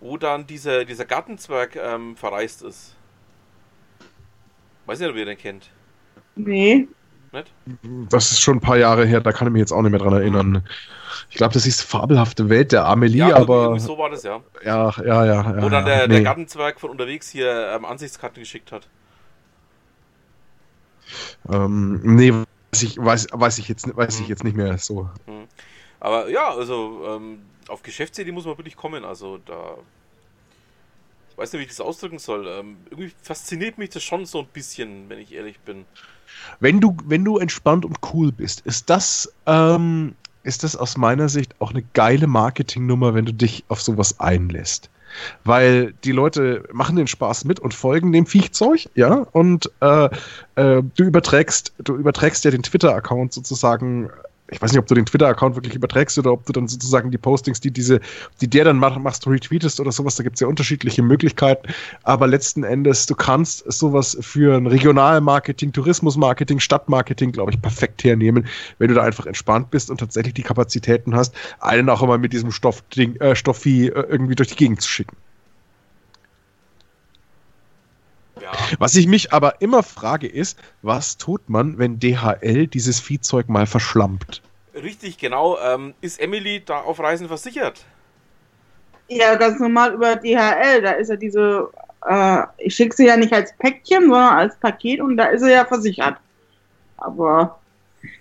[0.00, 2.96] wo dann dieser, dieser Gartenzwerg ähm, verreist ist.
[4.86, 5.70] Weiß nicht, ob ihr den kennt.
[6.36, 6.88] Nee.
[7.32, 7.52] Nicht?
[8.10, 10.00] Das ist schon ein paar Jahre her, da kann ich mich jetzt auch nicht mehr
[10.00, 10.64] dran erinnern.
[11.28, 13.62] Ich glaube, das ist Fabelhafte Welt der Amelie, Ja, aber.
[13.64, 14.40] irgendwie so war das, ja.
[14.64, 15.56] Ja, ja, ja.
[15.56, 16.24] ja Wo dann der, der nee.
[16.24, 18.88] Gartenzwerg von unterwegs hier ähm, Ansichtskarten geschickt hat.
[21.48, 25.08] Ähm, nee, weiß ich, weiß, weiß, ich jetzt, weiß ich jetzt nicht mehr so.
[26.00, 29.04] Aber ja, also ähm, auf Geschäftsidee muss man wirklich kommen.
[29.04, 29.76] Also da.
[31.30, 32.46] Ich weiß nicht, wie ich das ausdrücken soll.
[32.46, 35.84] Ähm, irgendwie fasziniert mich das schon so ein bisschen, wenn ich ehrlich bin.
[36.60, 41.28] Wenn du, wenn du entspannt und cool bist, ist das, ähm, ist das aus meiner
[41.28, 44.90] Sicht auch eine geile Marketingnummer, wenn du dich auf sowas einlässt.
[45.44, 50.04] Weil die Leute machen den Spaß mit und folgen dem Viechzeug, ja, und äh,
[50.54, 54.10] äh, du überträgst, du überträgst ja den Twitter-Account sozusagen.
[54.50, 57.18] Ich weiß nicht, ob du den Twitter-Account wirklich überträgst oder ob du dann sozusagen die
[57.18, 58.00] Postings, die diese,
[58.40, 61.68] die der dann mach, machst, retweetest oder sowas, da gibt es ja unterschiedliche Möglichkeiten.
[62.02, 68.46] Aber letzten Endes, du kannst sowas für ein Regionalmarketing, Tourismusmarketing, Stadtmarketing, glaube ich, perfekt hernehmen,
[68.78, 72.32] wenn du da einfach entspannt bist und tatsächlich die Kapazitäten hast, einen auch immer mit
[72.32, 75.16] diesem Stoffding, äh, Stoffvieh äh, irgendwie durch die Gegend zu schicken.
[78.52, 83.48] Ja, Was ich mich aber immer frage ist, was tut man, wenn DHL dieses Viehzeug
[83.48, 84.42] mal verschlampt?
[84.74, 85.58] richtig, genau.
[85.58, 87.84] Ähm, ist Emily da auf Reisen versichert?
[89.08, 90.82] Ja, ganz normal über DHL.
[90.82, 91.68] Da ist ja diese,
[92.06, 95.50] äh, ich schicke sie ja nicht als Päckchen, sondern als Paket und da ist sie
[95.50, 96.16] ja versichert.
[96.96, 97.58] Aber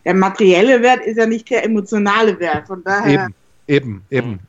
[0.05, 2.67] der materielle Wert ist ja nicht der emotionale Wert.
[2.67, 3.27] Von daher.
[3.27, 3.35] Eben,
[3.67, 4.39] eben, eben.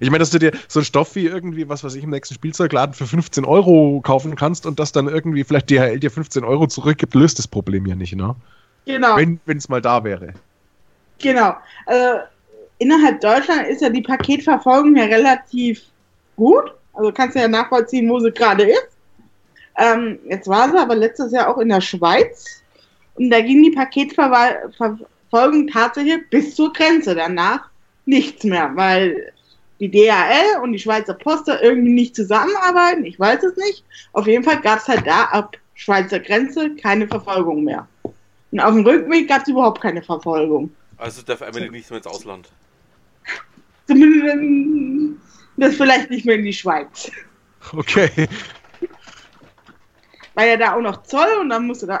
[0.00, 2.34] Ich meine, dass du dir so ein Stoff wie irgendwie, was weiß ich, im nächsten
[2.34, 6.66] Spielzeugladen für 15 Euro kaufen kannst und das dann irgendwie vielleicht DHL dir 15 Euro
[6.66, 8.34] zurückgibt, löst das Problem ja nicht, ne?
[8.86, 9.16] Genau.
[9.16, 10.32] Wenn es mal da wäre.
[11.18, 11.54] Genau.
[11.86, 12.20] Also
[12.78, 15.82] innerhalb Deutschland ist ja die Paketverfolgung ja relativ
[16.36, 16.72] gut.
[16.94, 18.88] Also kannst du ja nachvollziehen, wo sie gerade ist.
[19.76, 22.62] Ähm, jetzt war sie aber letztes Jahr auch in der Schweiz.
[23.14, 27.14] Und da ging die Paketverfolgung tatsächlich bis zur Grenze.
[27.14, 27.68] Danach
[28.06, 29.32] nichts mehr, weil
[29.80, 33.04] die DHL und die Schweizer Post da irgendwie nicht zusammenarbeiten.
[33.04, 33.84] Ich weiß es nicht.
[34.12, 37.86] Auf jeden Fall gab es halt da ab Schweizer Grenze keine Verfolgung mehr.
[38.50, 40.70] Und auf dem Rückweg gab es überhaupt keine Verfolgung.
[40.96, 42.48] Also darf Emily nicht mehr ins Ausland.
[43.86, 45.20] Zumindest,
[45.56, 47.10] das vielleicht nicht mehr in die Schweiz.
[47.72, 48.10] Okay.
[50.34, 52.00] Weil ja da auch noch Zoll und dann musste da.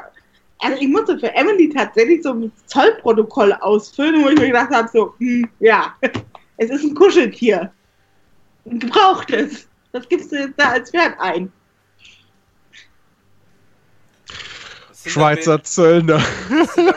[0.60, 4.88] Also ich musste für Emily tatsächlich so ein Zollprotokoll ausfüllen, wo ich mir gedacht habe,
[4.92, 5.94] so, hm, ja,
[6.58, 7.72] es ist ein Kuscheltier.
[8.64, 9.66] Und gebraucht es.
[9.92, 11.50] Das gibst du jetzt da als Wert ein.
[15.06, 16.18] Schweizer Zöllner.
[16.18, 16.94] mehr- Das sind, dann,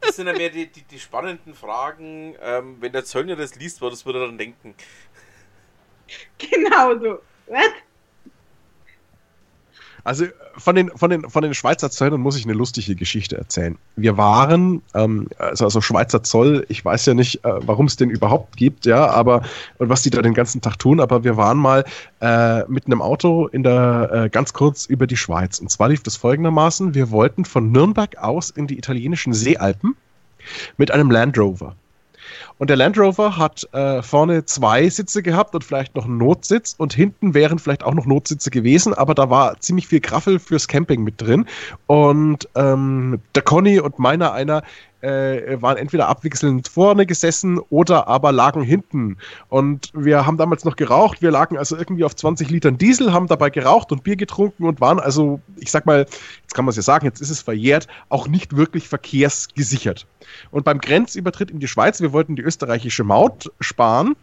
[0.00, 2.34] das sind dann mehr die, die, die spannenden Fragen.
[2.42, 4.74] Ähm, wenn der Zöllner das liest, was würde er dann denken?
[6.38, 7.22] Genau so.
[7.46, 7.70] Was?
[10.06, 10.26] Also
[10.56, 13.76] von den, von, den, von den Schweizer Zöllnern muss ich eine lustige Geschichte erzählen.
[13.96, 18.10] Wir waren, ähm, also, also Schweizer Zoll, ich weiß ja nicht, äh, warum es den
[18.10, 19.42] überhaupt gibt, ja, aber
[19.78, 21.84] und was die da den ganzen Tag tun, aber wir waren mal
[22.20, 25.58] äh, mit einem Auto in der äh, ganz kurz über die Schweiz.
[25.58, 29.96] Und zwar lief das folgendermaßen: Wir wollten von Nürnberg aus in die italienischen Seealpen
[30.76, 31.74] mit einem Land Rover.
[32.58, 36.74] Und der Land Rover hat äh, vorne zwei Sitze gehabt und vielleicht noch einen Notsitz
[36.78, 40.66] und hinten wären vielleicht auch noch Notsitze gewesen, aber da war ziemlich viel Graffel fürs
[40.66, 41.46] Camping mit drin.
[41.86, 44.62] Und ähm, der Conny und meiner einer
[45.06, 49.18] äh, waren entweder abwechselnd vorne gesessen oder aber lagen hinten.
[49.48, 51.22] Und wir haben damals noch geraucht.
[51.22, 54.80] Wir lagen also irgendwie auf 20 Litern Diesel, haben dabei geraucht und Bier getrunken und
[54.80, 57.86] waren also, ich sag mal, jetzt kann man es ja sagen, jetzt ist es verjährt,
[58.08, 60.06] auch nicht wirklich verkehrsgesichert.
[60.50, 64.16] Und beim Grenzübertritt in die Schweiz, wir wollten die österreichische Maut sparen,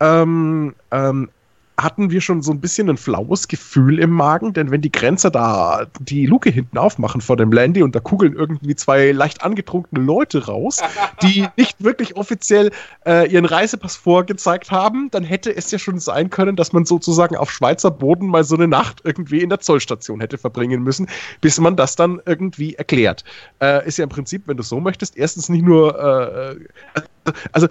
[0.00, 1.28] ähm, ähm,
[1.78, 5.30] hatten wir schon so ein bisschen ein flaues Gefühl im Magen, denn wenn die Grenzer
[5.30, 10.04] da die Luke hinten aufmachen vor dem Landy und da kugeln irgendwie zwei leicht angetrunkene
[10.04, 10.80] Leute raus,
[11.22, 12.70] die nicht wirklich offiziell
[13.06, 17.36] äh, ihren Reisepass vorgezeigt haben, dann hätte es ja schon sein können, dass man sozusagen
[17.36, 21.08] auf Schweizer Boden mal so eine Nacht irgendwie in der Zollstation hätte verbringen müssen,
[21.40, 23.24] bis man das dann irgendwie erklärt.
[23.60, 27.02] Äh, ist ja im Prinzip, wenn du so möchtest, erstens nicht nur, äh,
[27.52, 27.68] also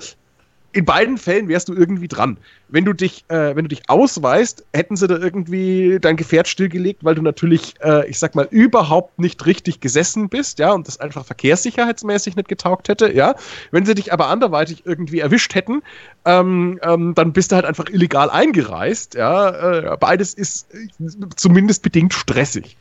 [0.73, 2.37] in beiden Fällen wärst du irgendwie dran.
[2.69, 7.03] Wenn du dich, äh, wenn du dich ausweist, hätten sie da irgendwie dein Gefährt stillgelegt,
[7.03, 10.99] weil du natürlich, äh, ich sag mal, überhaupt nicht richtig gesessen bist, ja, und das
[10.99, 13.35] einfach verkehrssicherheitsmäßig nicht getaugt hätte, ja.
[13.71, 15.81] Wenn sie dich aber anderweitig irgendwie erwischt hätten,
[16.25, 19.93] ähm, ähm, dann bist du halt einfach illegal eingereist, ja.
[19.93, 20.87] Äh, beides ist äh,
[21.35, 22.77] zumindest bedingt stressig.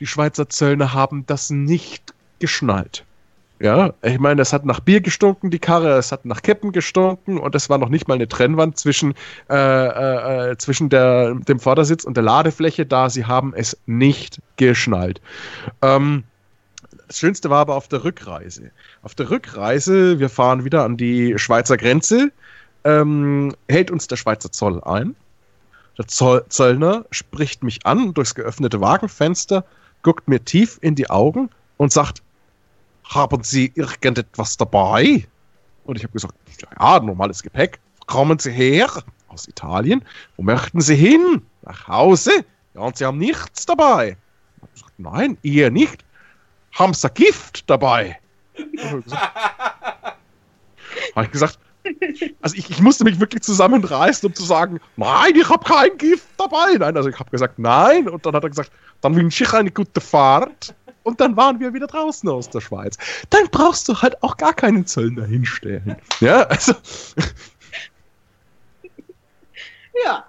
[0.00, 3.04] Die Schweizer Zöllner haben das nicht geschnallt.
[3.62, 7.38] Ja, ich meine, es hat nach Bier gestunken, die Karre, es hat nach Kippen gestunken
[7.38, 9.14] und es war noch nicht mal eine Trennwand zwischen,
[9.48, 13.08] äh, äh, äh, zwischen der, dem Vordersitz und der Ladefläche da.
[13.08, 15.20] Sie haben es nicht geschnallt.
[15.80, 16.24] Ähm,
[17.06, 18.72] das Schönste war aber auf der Rückreise.
[19.02, 22.32] Auf der Rückreise, wir fahren wieder an die Schweizer Grenze,
[22.82, 25.14] ähm, hält uns der Schweizer Zoll ein.
[25.98, 29.64] Der Zoll Zöllner spricht mich an durchs geöffnete Wagenfenster,
[30.02, 32.22] guckt mir tief in die Augen und sagt,
[33.04, 35.26] haben Sie irgendetwas dabei?
[35.84, 36.34] Und ich habe gesagt,
[36.78, 37.80] ja, normales Gepäck.
[38.06, 38.88] Kommen Sie her?
[39.28, 40.04] Aus Italien.
[40.36, 41.42] Wo möchten Sie hin?
[41.62, 42.44] Nach Hause?
[42.74, 44.16] Ja, und Sie haben nichts dabei.
[44.56, 46.04] Ich habe gesagt, nein, ihr nicht.
[46.72, 48.18] Haben Sie Gift dabei?
[48.78, 49.04] Habe
[51.24, 51.58] ich gesagt,
[52.40, 56.28] also ich, ich musste mich wirklich zusammenreißen, um zu sagen, nein, ich habe kein Gift
[56.36, 56.74] dabei.
[56.78, 58.08] Nein, also ich habe gesagt, nein.
[58.08, 58.70] Und dann hat er gesagt,
[59.00, 60.74] dann wünsche ich eine gute Fahrt.
[61.02, 62.96] Und dann waren wir wieder draußen aus der Schweiz.
[63.30, 65.96] Dann brauchst du halt auch gar keinen Zöllner hinstellen.
[66.20, 66.74] Ja, also.
[70.04, 70.24] Ja.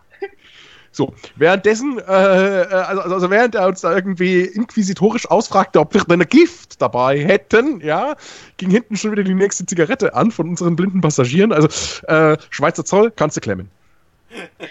[0.91, 6.21] So, währenddessen, äh, also, also während er uns da irgendwie inquisitorisch ausfragte, ob wir denn
[6.21, 8.15] ein Gift dabei hätten, ja,
[8.57, 11.51] ging hinten schon wieder die nächste Zigarette an von unseren blinden Passagieren.
[11.51, 11.67] Also,
[12.07, 13.71] äh, Schweizer Zoll, kannst du klemmen.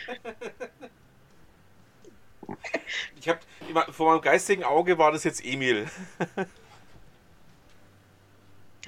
[3.91, 5.87] Vor meinem geistigen Auge war das jetzt Emil.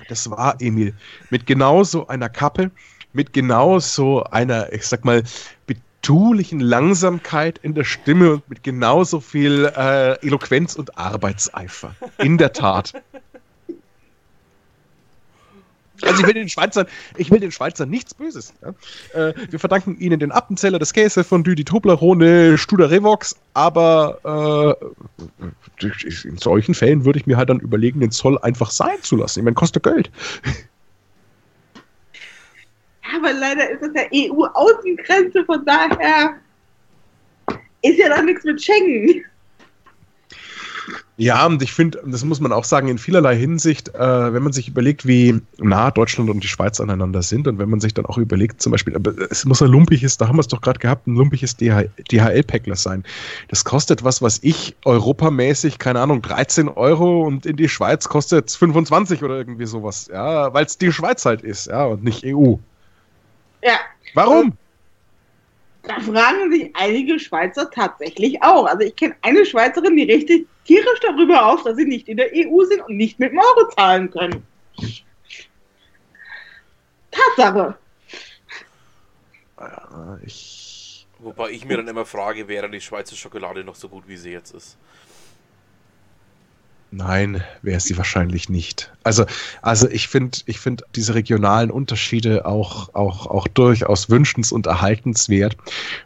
[0.09, 0.93] Das war Emil.
[1.31, 2.73] Mit genau so einer Kappe,
[3.13, 5.23] mit genau so einer, ich sag mal,
[5.67, 11.95] betulichen Langsamkeit in der Stimme und mit genauso viel äh, Eloquenz und Arbeitseifer.
[12.19, 12.93] In der Tat.
[16.03, 18.53] Also ich will den Schweizern, ich will den Schweizern nichts Böses.
[18.63, 19.29] Ja?
[19.29, 24.77] Äh, wir verdanken ihnen den Appenzeller, das Käse von Düdi Toblerone, Studer Revox, aber
[25.81, 25.87] äh,
[26.25, 29.41] in solchen Fällen würde ich mir halt dann überlegen, den Zoll einfach sein zu lassen.
[29.41, 30.11] Ich meine, kostet Geld.
[33.17, 36.35] Aber leider ist das ja EU-Außengrenze, von daher
[37.83, 39.25] ist ja da nichts mit Schengen.
[41.17, 44.53] Ja, und ich finde, das muss man auch sagen, in vielerlei Hinsicht, äh, wenn man
[44.53, 48.05] sich überlegt, wie nah Deutschland und die Schweiz aneinander sind und wenn man sich dann
[48.07, 50.81] auch überlegt, zum Beispiel, aber es muss ein lumpiges, da haben wir es doch gerade
[50.81, 53.05] gehabt, ein lumpiges DHL-Päckler sein.
[53.49, 58.49] Das kostet was, was ich europamäßig, keine Ahnung, 13 Euro und in die Schweiz kostet
[58.49, 62.25] es 25 oder irgendwie sowas, ja, weil es die Schweiz halt ist, ja, und nicht
[62.25, 62.57] EU.
[63.63, 63.79] Ja.
[64.15, 64.57] Warum?
[65.87, 68.67] Da fragen sich einige Schweizer tatsächlich auch.
[68.67, 72.31] Also ich kenne eine Schweizerin, die richtig tierisch darüber auf, dass sie nicht in der
[72.33, 74.47] EU sind und nicht mit dem Euro zahlen können.
[77.11, 77.77] Tatsache.
[79.59, 81.07] Ja, ich.
[81.21, 84.33] Wobei ich mir dann immer frage, wäre die Schweizer Schokolade noch so gut, wie sie
[84.33, 84.77] jetzt ist?
[86.97, 88.93] Nein, wäre sie wahrscheinlich nicht.
[89.03, 89.27] Also,
[89.63, 95.57] also ich finde, ich finde diese regionalen Unterschiede auch, auch, auch durchaus wünschens- und erhaltenswert.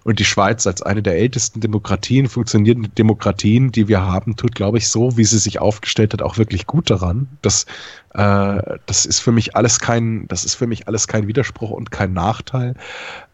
[0.05, 4.79] Und die Schweiz als eine der ältesten Demokratien, funktionierenden Demokratien, die wir haben, tut, glaube
[4.79, 7.29] ich, so, wie sie sich aufgestellt hat, auch wirklich gut daran.
[7.43, 7.67] Das,
[8.15, 11.91] äh, das ist für mich alles kein, das ist für mich alles kein Widerspruch und
[11.91, 12.75] kein Nachteil.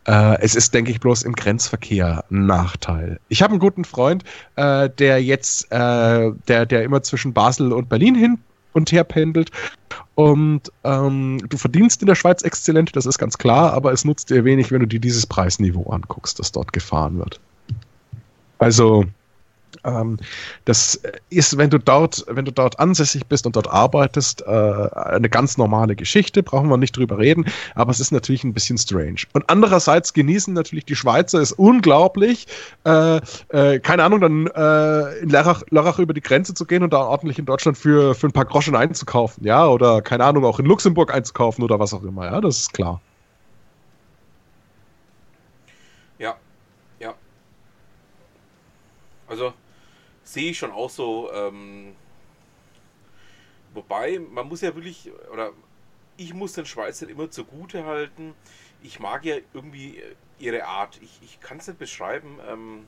[0.06, 3.18] Äh, es ist, denke ich, bloß im Grenzverkehr ein Nachteil.
[3.28, 4.24] Ich habe einen guten Freund,
[4.56, 8.38] äh, der jetzt, äh, der, der immer zwischen Basel und Berlin hin
[8.72, 9.50] und her pendelt.
[10.14, 14.30] Und ähm, du verdienst in der Schweiz exzellent, das ist ganz klar, aber es nutzt
[14.30, 17.40] dir wenig, wenn du dir dieses Preisniveau anguckst, das dort gefahren wird.
[18.58, 19.04] Also,
[20.64, 25.28] das ist, wenn du dort, wenn du dort ansässig bist und dort arbeitest, äh, eine
[25.28, 29.22] ganz normale Geschichte, brauchen wir nicht drüber reden, aber es ist natürlich ein bisschen strange.
[29.32, 32.46] Und andererseits genießen natürlich die Schweizer es unglaublich,
[32.84, 36.92] äh, äh, keine Ahnung, dann äh, in Lörrach, Lörrach über die Grenze zu gehen und
[36.92, 40.58] da ordentlich in Deutschland für, für ein paar Groschen einzukaufen, ja, oder keine Ahnung, auch
[40.58, 43.00] in Luxemburg einzukaufen oder was auch immer, ja, das ist klar.
[46.18, 46.36] Ja,
[47.00, 47.14] ja.
[49.28, 49.52] Also
[50.34, 51.32] sehe ich schon auch so.
[51.32, 51.94] Ähm,
[53.72, 55.52] wobei, man muss ja wirklich, oder
[56.16, 58.34] ich muss den Schweizern immer zugute halten.
[58.82, 60.02] Ich mag ja irgendwie
[60.38, 61.00] ihre Art.
[61.02, 62.38] Ich, ich kann es nicht beschreiben.
[62.46, 62.86] Ähm,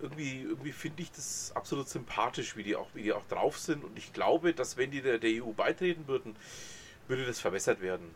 [0.00, 3.84] irgendwie, irgendwie finde ich das absolut sympathisch, wie die, auch, wie die auch drauf sind.
[3.84, 6.36] Und ich glaube, dass wenn die der, der EU beitreten würden,
[7.08, 8.14] würde das verbessert werden.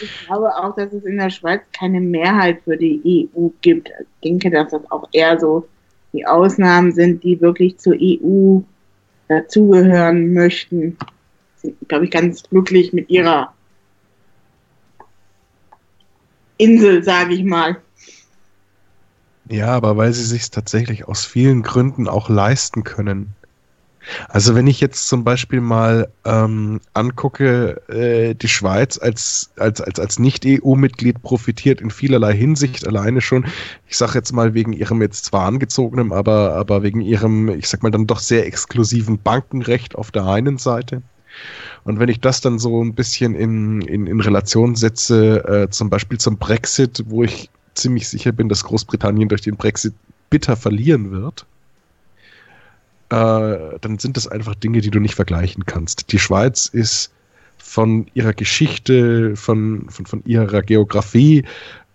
[0.00, 3.88] Ich glaube auch, dass es in der Schweiz keine Mehrheit für die EU gibt.
[3.88, 5.66] Ich denke, dass das auch eher so
[6.12, 8.60] die Ausnahmen sind, die wirklich zur EU
[9.28, 10.96] dazugehören möchten.
[11.56, 13.52] Sind, glaube ich, ganz glücklich mit ihrer
[16.56, 17.76] Insel, sage ich mal.
[19.48, 23.34] Ja, aber weil sie sich tatsächlich aus vielen Gründen auch leisten können.
[24.28, 30.00] Also wenn ich jetzt zum Beispiel mal ähm, angucke, äh, die Schweiz als, als, als,
[30.00, 33.46] als Nicht-EU-Mitglied profitiert in vielerlei Hinsicht alleine schon,
[33.86, 37.82] ich sage jetzt mal wegen ihrem jetzt zwar angezogenen, aber, aber wegen ihrem, ich sag
[37.82, 41.02] mal dann doch sehr exklusiven Bankenrecht auf der einen Seite.
[41.84, 45.90] Und wenn ich das dann so ein bisschen in, in, in Relation setze, äh, zum
[45.90, 49.94] Beispiel zum Brexit, wo ich ziemlich sicher bin, dass Großbritannien durch den Brexit
[50.30, 51.46] bitter verlieren wird,
[53.10, 56.12] äh, dann sind das einfach Dinge, die du nicht vergleichen kannst.
[56.12, 57.12] Die Schweiz ist
[57.56, 61.44] von ihrer Geschichte, von, von, von ihrer Geografie,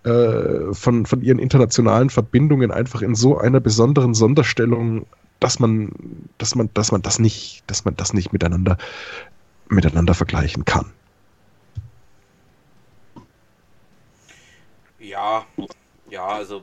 [0.03, 5.05] äh, von, von ihren internationalen Verbindungen einfach in so einer besonderen Sonderstellung,
[5.39, 5.91] dass man,
[6.37, 8.77] dass man, dass man das nicht, dass man das nicht miteinander,
[9.69, 10.91] miteinander vergleichen kann.
[14.99, 15.45] Ja,
[16.09, 16.61] ja, also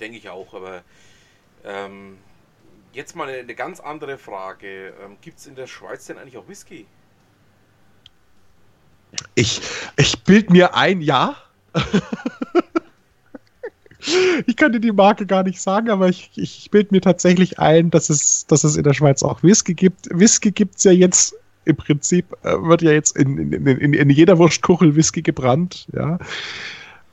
[0.00, 0.82] denke ich auch, aber
[1.64, 2.16] ähm,
[2.92, 4.92] Jetzt mal eine, ganz andere Frage.
[5.02, 6.86] Ähm, Gibt es in der Schweiz denn eigentlich auch Whisky?
[9.34, 9.62] Ich,
[9.96, 11.36] ich bild mir ein, ja.
[14.46, 17.90] ich kann dir die Marke gar nicht sagen, aber ich, ich bild mir tatsächlich ein,
[17.90, 20.08] dass es, dass es in der Schweiz auch Whisky gibt.
[20.10, 24.10] Whisky gibt es ja jetzt im Prinzip, äh, wird ja jetzt in, in, in, in
[24.10, 26.18] jeder Wurstkuchel Whisky gebrannt, ja.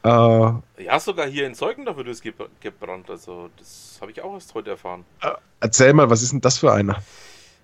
[0.03, 3.09] Äh, ja, sogar hier in Zeugendorf wird es gebrannt.
[3.09, 5.05] Also, das habe ich auch erst heute erfahren.
[5.21, 7.01] Äh, erzähl mal, was ist denn das für einer?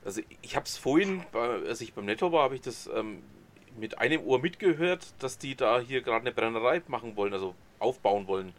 [0.03, 1.23] Also, ich habe es vorhin,
[1.67, 3.23] als ich beim Netto war, habe ich das ähm,
[3.79, 8.27] mit einem Ohr mitgehört, dass die da hier gerade eine Brennerei machen wollen, also aufbauen
[8.27, 8.53] wollen.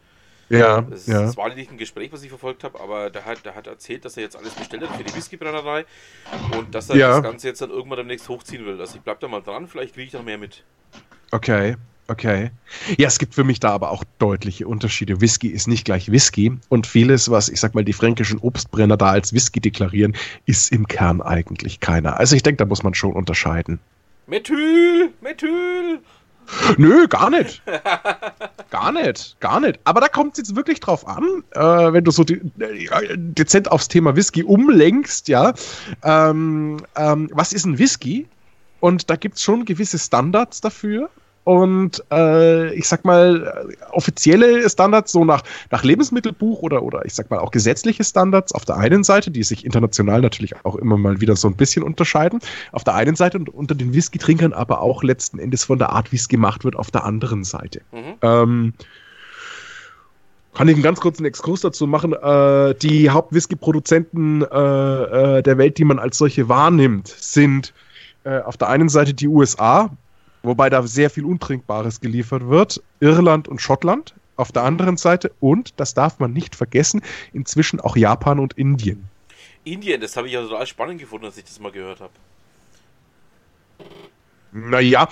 [0.49, 1.23] Ja, das, ja.
[1.23, 4.05] das war nicht ein Gespräch, was ich verfolgt habe, aber der hat, der hat erzählt,
[4.05, 5.85] dass er jetzt alles bestellt hat für die Whiskybrennerei
[6.57, 7.09] und dass er Ja.
[7.09, 8.81] das Ganze jetzt dann irgendwann demnächst hochziehen will.
[8.81, 10.63] Also ich bleib da mal dran, vielleicht kriege ich noch mehr mit.
[11.33, 11.77] Okay,
[12.09, 12.51] okay.
[12.99, 15.21] Ja, es gibt für mich da aber auch deutliche Unterschiede.
[15.21, 19.11] Whisky ist nicht gleich Whisky und vieles, was ich sag mal die fränkischen Obstbrenner da
[19.11, 22.19] als Whisky deklarieren, ist im Kern eigentlich keiner.
[22.19, 23.79] Also ich denke, da muss man schon unterscheiden.
[24.27, 25.11] Methyl!
[25.21, 26.01] Methyl!
[26.77, 27.63] Nö, gar nicht.
[28.71, 29.79] Gar nicht, gar nicht.
[29.85, 33.71] Aber da kommt es jetzt wirklich drauf an, äh, wenn du so de äh, dezent
[33.71, 35.55] aufs Thema Whisky umlenkst, ja.
[36.03, 38.27] Ähm, ähm, was ist ein Whisky?
[38.81, 41.11] Und da gibt es schon gewisse Standards dafür.
[41.47, 47.31] Und äh, ich sag mal, offizielle Standards, so nach, nach Lebensmittelbuch oder, oder ich sag
[47.31, 51.21] mal auch gesetzliche Standards auf der einen Seite, die sich international natürlich auch immer mal
[51.21, 52.41] wieder so ein bisschen unterscheiden,
[52.73, 56.11] auf der einen Seite und unter den Whisky-Trinkern aber auch letzten Endes von der Art,
[56.11, 57.81] wie es gemacht wird, auf der anderen Seite.
[57.93, 58.15] Mhm.
[58.23, 58.73] Ähm,
[60.53, 62.13] kann ich einen ganz kurzen Exkurs dazu machen.
[62.13, 67.73] Äh, die Hauptwhisky-Produzenten äh, äh, der Welt, die man als solche wahrnimmt, sind
[68.25, 69.91] äh, auf der einen Seite die USA,
[70.47, 75.75] wobei da sehr viel Untrinkbares geliefert wird, Irland und Schottland auf der anderen Seite und,
[75.79, 77.03] das darf man nicht vergessen,
[77.33, 79.09] inzwischen auch Japan und Indien.
[79.65, 82.13] Indien, das habe ich ja total spannend gefunden, als ich das mal gehört habe.
[84.57, 85.09] Naja,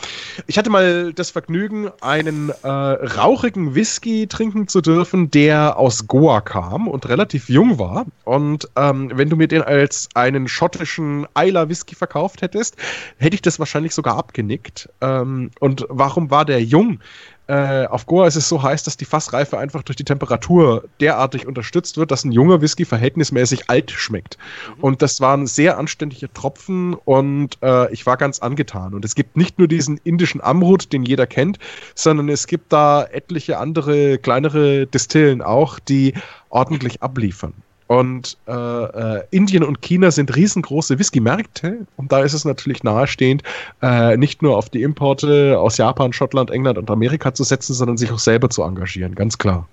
[0.47, 6.41] ich hatte mal das Vergnügen, einen äh, rauchigen Whisky trinken zu dürfen, der aus Goa
[6.41, 8.07] kam und relativ jung war.
[8.25, 12.77] Und ähm, wenn du mir den als einen schottischen Eiler Whisky verkauft hättest,
[13.19, 14.89] hätte ich das wahrscheinlich sogar abgenickt.
[15.03, 17.01] Ähm, und warum war der jung?
[17.47, 21.47] Äh, auf Goa ist es so heiß, dass die Fassreife einfach durch die Temperatur derartig
[21.47, 24.39] unterstützt wird, dass ein junger Whisky verhältnismäßig alt schmeckt.
[24.81, 28.95] Und das waren sehr anständige Tropfen und äh, ich war ganz angetan.
[28.95, 31.59] Und es gibt nicht nur diesen indischen Amrut, den jeder kennt,
[31.95, 36.15] sondern es gibt da etliche andere kleinere Distillen auch, die
[36.49, 37.53] ordentlich abliefern.
[37.87, 43.43] Und äh, äh, Indien und China sind riesengroße Whisky-Märkte und da ist es natürlich nahestehend,
[43.83, 47.99] äh, nicht nur auf die Importe aus Japan, Schottland, England und Amerika zu setzen, sondern
[47.99, 49.69] sich auch selber zu engagieren, ganz klar.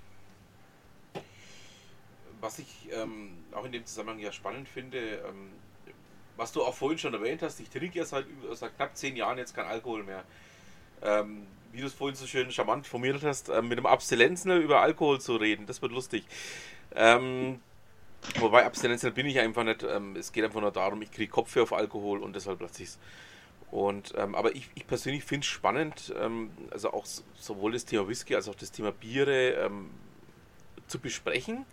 [2.42, 5.48] Was ich ähm, auch in dem Zusammenhang ja spannend finde, ähm,
[6.36, 9.38] was du auch vorhin schon erwähnt hast, ich trinke ja seit, seit knapp zehn Jahren
[9.38, 10.22] jetzt kein Alkohol mehr.
[11.02, 14.82] Ähm, wie du es vorhin so schön charmant formuliert hast, ähm, mit einem Abstinenzler über
[14.82, 16.24] Alkohol zu reden, das wird lustig.
[16.94, 17.60] Ähm,
[18.38, 19.82] wobei Abstinenzler bin ich einfach nicht.
[19.82, 22.90] Ähm, es geht einfach nur darum, ich kriege Kopfweh auf Alkohol und deshalb lasse ich
[22.90, 22.98] es.
[23.72, 27.06] Ähm, aber ich, ich persönlich finde es spannend, ähm, also auch
[27.38, 29.90] sowohl das Thema Whisky als auch das Thema Biere ähm,
[30.88, 31.64] zu besprechen,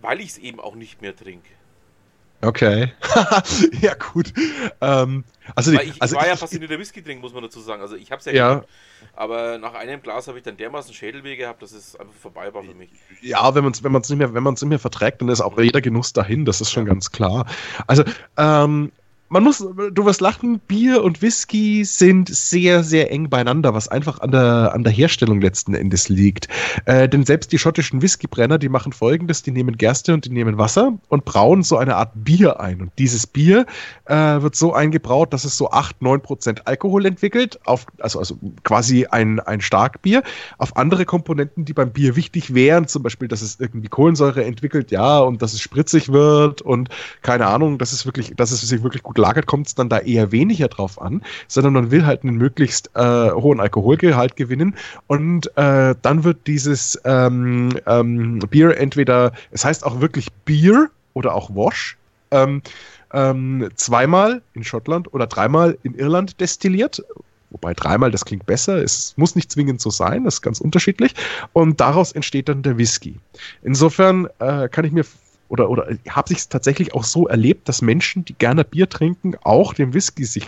[0.00, 1.50] weil ich es eben auch nicht mehr trinke.
[2.42, 2.92] Okay.
[3.82, 4.32] ja, gut.
[4.80, 7.42] Ähm, also, die, Weil ich, also ich war ja ich- passionierter Whisky trinken, muss man
[7.42, 7.82] dazu sagen.
[7.82, 8.64] Also ich habe es ja, Ja.
[9.14, 12.62] aber nach einem Glas habe ich dann dermaßen Schädelweh gehabt, dass es einfach vorbei war
[12.62, 12.90] für mich.
[13.20, 15.40] Ja, wenn man es wenn man's nicht, mehr- wenn man's nicht mehr verträgt, dann ist
[15.40, 17.46] auch jeder Genuss dahin, das ist schon ganz klar.
[17.86, 18.04] Also,
[18.38, 18.90] ähm,
[19.30, 24.18] man muss, du wirst lachen, Bier und Whisky sind sehr, sehr eng beieinander, was einfach
[24.18, 26.48] an der, an der Herstellung letzten Endes liegt.
[26.84, 30.58] Äh, denn selbst die schottischen Whiskybrenner, die machen folgendes, die nehmen Gerste und die nehmen
[30.58, 32.80] Wasser und brauen so eine Art Bier ein.
[32.80, 33.66] Und dieses Bier
[34.06, 38.36] äh, wird so eingebraut, dass es so 8, 9 Prozent Alkohol entwickelt, auf, also, also
[38.64, 40.24] quasi ein, ein Starkbier,
[40.58, 44.90] auf andere Komponenten, die beim Bier wichtig wären, zum Beispiel, dass es irgendwie Kohlensäure entwickelt,
[44.90, 46.88] ja, und dass es spritzig wird und
[47.22, 49.98] keine Ahnung, dass es wirklich, dass es sich wirklich gut lagert, kommt es dann da
[49.98, 54.74] eher weniger drauf an, sondern man will halt einen möglichst äh, hohen Alkoholgehalt gewinnen
[55.06, 61.34] und äh, dann wird dieses ähm, ähm, Bier entweder, es heißt auch wirklich Bier oder
[61.34, 61.96] auch Wash,
[62.30, 62.62] ähm,
[63.12, 67.02] ähm, zweimal in Schottland oder dreimal in Irland destilliert.
[67.50, 71.14] Wobei dreimal, das klingt besser, es muss nicht zwingend so sein, das ist ganz unterschiedlich.
[71.52, 73.18] Und daraus entsteht dann der Whisky.
[73.62, 75.04] Insofern äh, kann ich mir
[75.50, 79.74] oder, oder habe sich tatsächlich auch so erlebt, dass Menschen, die gerne Bier trinken, auch
[79.74, 80.46] dem Whisky sich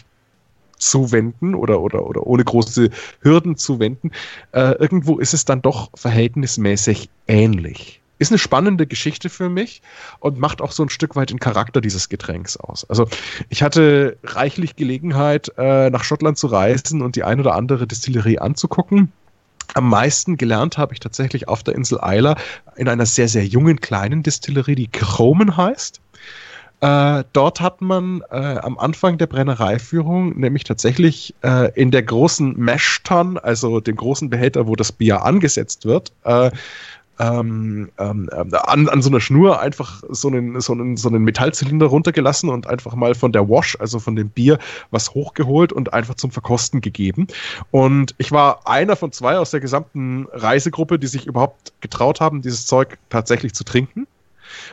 [0.78, 4.10] zuwenden oder, oder, oder ohne große Hürden zuwenden.
[4.52, 8.00] Äh, irgendwo ist es dann doch verhältnismäßig ähnlich.
[8.18, 9.82] Ist eine spannende Geschichte für mich
[10.20, 12.88] und macht auch so ein Stück weit den Charakter dieses Getränks aus.
[12.88, 13.08] Also
[13.48, 18.38] ich hatte reichlich Gelegenheit, äh, nach Schottland zu reisen und die ein oder andere Distillerie
[18.38, 19.12] anzugucken.
[19.74, 22.36] Am meisten gelernt habe ich tatsächlich auf der Insel Isla
[22.76, 26.00] in einer sehr, sehr jungen kleinen Distillerie, die Cromen heißt.
[26.82, 32.58] Äh, dort hat man äh, am Anfang der Brennereiführung nämlich tatsächlich äh, in der großen
[32.58, 36.50] Mash-Ton, also den großen Behälter, wo das Bier angesetzt wird, äh,
[37.18, 41.22] ähm, ähm, ähm, an, an so einer Schnur einfach so einen, so, einen, so einen
[41.22, 44.58] Metallzylinder runtergelassen und einfach mal von der Wash, also von dem Bier,
[44.90, 47.26] was hochgeholt und einfach zum Verkosten gegeben.
[47.70, 52.42] Und ich war einer von zwei aus der gesamten Reisegruppe, die sich überhaupt getraut haben,
[52.42, 54.06] dieses Zeug tatsächlich zu trinken.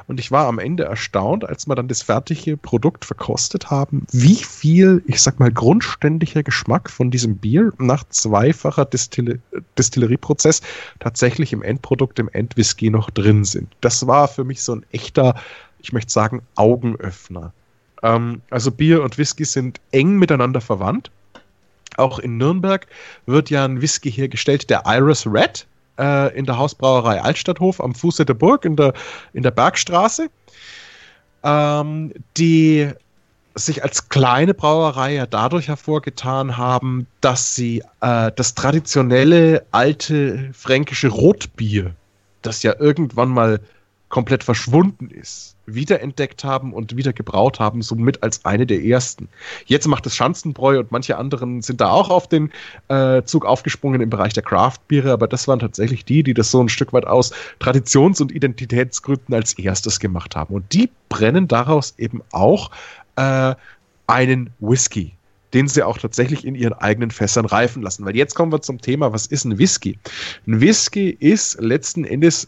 [0.07, 4.35] Und ich war am Ende erstaunt, als wir dann das fertige Produkt verkostet haben, wie
[4.35, 9.39] viel, ich sag mal, grundständiger Geschmack von diesem Bier nach zweifacher Distille
[9.77, 10.61] Distillerieprozess
[10.99, 13.67] tatsächlich im Endprodukt, im Endwhisky noch drin sind.
[13.81, 15.35] Das war für mich so ein echter,
[15.79, 17.53] ich möchte sagen, Augenöffner.
[18.03, 21.11] Ähm, also Bier und Whisky sind eng miteinander verwandt.
[21.97, 22.87] Auch in Nürnberg
[23.25, 25.67] wird ja ein Whisky hergestellt, der Iris Red
[25.99, 28.93] äh, in der Hausbrauerei Altstadthof am Fuße der Burg in der,
[29.33, 30.29] in der Bergstraße.
[31.43, 32.89] Ähm, die
[33.55, 41.09] sich als kleine Brauerei ja dadurch hervorgetan haben, dass sie äh, das traditionelle alte fränkische
[41.09, 41.93] Rotbier,
[42.41, 43.59] das ja irgendwann mal
[44.09, 49.29] komplett verschwunden ist, wiederentdeckt haben und wieder gebraut haben, somit als eine der ersten.
[49.65, 52.51] Jetzt macht es Schanzenbräu und manche anderen sind da auch auf den
[52.87, 56.61] äh, Zug aufgesprungen im Bereich der Craft-Biere, aber das waren tatsächlich die, die das so
[56.61, 60.55] ein Stück weit aus Traditions- und Identitätsgründen als erstes gemacht haben.
[60.55, 62.71] Und die brennen daraus eben auch
[63.15, 63.53] äh,
[64.07, 65.13] einen Whisky
[65.53, 68.05] den sie auch tatsächlich in ihren eigenen Fässern reifen lassen.
[68.05, 69.97] Weil jetzt kommen wir zum Thema, was ist ein Whisky?
[70.45, 72.47] Ein Whisky ist letzten Endes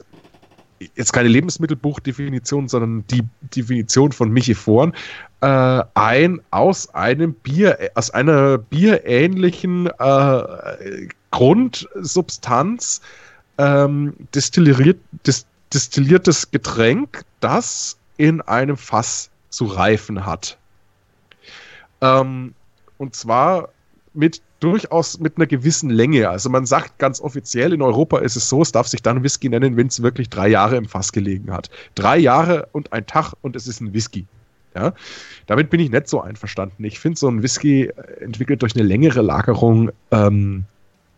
[0.96, 3.24] jetzt keine Lebensmittelbuchdefinition, sondern die
[3.56, 4.94] Definition von Michi Vorn,
[5.42, 13.02] äh, ein aus einem Bier, aus einer bierähnlichen äh, Grundsubstanz
[13.58, 20.58] ähm, destilliert, dis, destilliertes Getränk, das in einem Fass zu reifen hat.
[22.02, 22.54] Ähm,
[22.98, 23.70] und zwar
[24.14, 26.30] mit durchaus mit einer gewissen Länge.
[26.30, 29.50] Also man sagt ganz offiziell, in Europa ist es so, es darf sich dann Whisky
[29.50, 31.70] nennen, wenn es wirklich drei Jahre im Fass gelegen hat.
[31.96, 34.26] Drei Jahre und ein Tag und es ist ein Whisky.
[34.74, 34.94] Ja,
[35.48, 36.86] damit bin ich nicht so einverstanden.
[36.86, 40.64] Ich finde, so ein Whisky äh, entwickelt durch eine längere Lagerung ähm,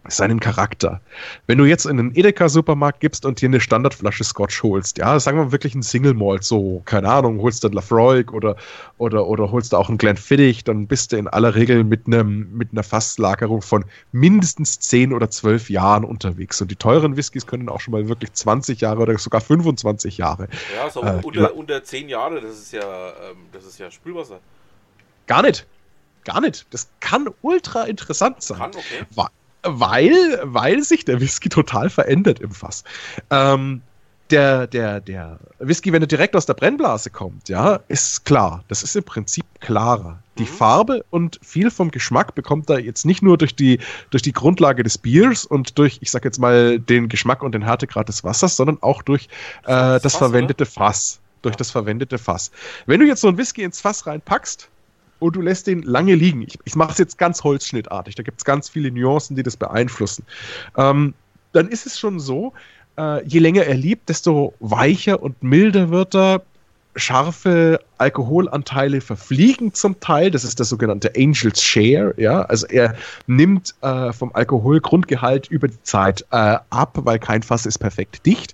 [0.08, 1.02] seinen Charakter.
[1.48, 5.38] Wenn du jetzt in einen Edeka-Supermarkt gibst und dir eine Standardflasche Scotch holst, ja, sagen
[5.38, 8.58] wir wirklich einen Single Malt, so, keine Ahnung, holst du einen Lafroig oder,
[8.98, 12.52] oder, oder holst du auch einen Glenfiddich, dann bist du in aller Regel mit, einem,
[12.54, 16.62] mit einer Fasslagerung von mindestens 10 oder 12 Jahren unterwegs.
[16.62, 20.50] Und die teuren Whiskys können auch schon mal wirklich 20 Jahre oder sogar 25 Jahre.
[20.76, 24.40] Ja, so äh, unter, unter 10 Jahre, das ist ja, ähm, das ist ja Spülwasser.
[25.28, 25.66] Gar nicht.
[26.26, 26.66] Gar nicht.
[26.72, 28.58] Das kann ultra interessant sein.
[28.58, 29.06] Kann, okay
[29.64, 32.84] weil, weil sich der Whisky total verändert im Fass.
[33.30, 33.82] Ähm,
[34.30, 38.64] der, der, der Whisky, wenn er direkt aus der Brennblase kommt, ja, ist klar.
[38.68, 40.20] Das ist im Prinzip klarer.
[40.38, 40.48] Die mhm.
[40.48, 43.80] Farbe und viel vom Geschmack bekommt er jetzt nicht nur durch die,
[44.10, 47.64] durch die Grundlage des Biers und durch, ich sag jetzt mal, den Geschmack und den
[47.64, 49.26] Härtegrad des Wassers, sondern auch durch
[49.64, 50.72] äh, das, das Fass, verwendete oder?
[50.72, 51.20] Fass.
[51.44, 51.58] Durch ja.
[51.58, 52.52] das verwendete Fass.
[52.86, 54.70] Wenn du jetzt so ein Whisky ins Fass reinpackst,
[55.24, 56.42] und du lässt den lange liegen.
[56.42, 59.58] Ich, ich mache es jetzt ganz holzschnittartig, da gibt es ganz viele Nuancen, die das
[59.58, 60.26] beeinflussen.
[60.78, 61.14] Ähm,
[61.54, 62.54] dann ist es schon so,
[62.98, 66.42] äh, je länger er liebt, desto weicher und milder wird er.
[66.96, 70.30] Scharfe Alkoholanteile verfliegen zum Teil.
[70.30, 72.14] Das ist der sogenannte Angel's Share.
[72.18, 72.96] Ja, also er
[73.26, 78.54] nimmt äh, vom Alkoholgrundgehalt über die Zeit äh, ab, weil kein Fass ist perfekt dicht.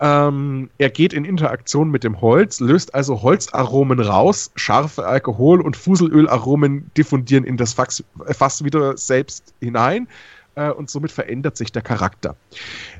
[0.00, 5.76] Ähm, er geht in Interaktion mit dem Holz, löst also Holzaromen raus, scharfe Alkohol- und
[5.76, 10.08] Fuselölaromen diffundieren in das Fass, Fass wieder selbst hinein
[10.54, 12.34] äh, und somit verändert sich der Charakter.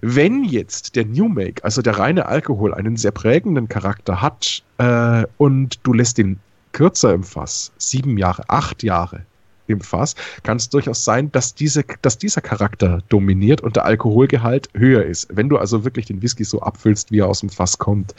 [0.02, 5.24] Wenn jetzt der New Make, also der reine Alkohol, einen sehr prägenden Charakter hat äh,
[5.38, 6.38] und du lässt ihn
[6.72, 9.24] kürzer im Fass, sieben Jahre, acht Jahre,
[9.72, 14.68] im Fass, kann es durchaus sein, dass, diese, dass dieser Charakter dominiert und der Alkoholgehalt
[14.74, 15.28] höher ist.
[15.30, 18.14] Wenn du also wirklich den Whisky so abfüllst, wie er aus dem Fass kommt.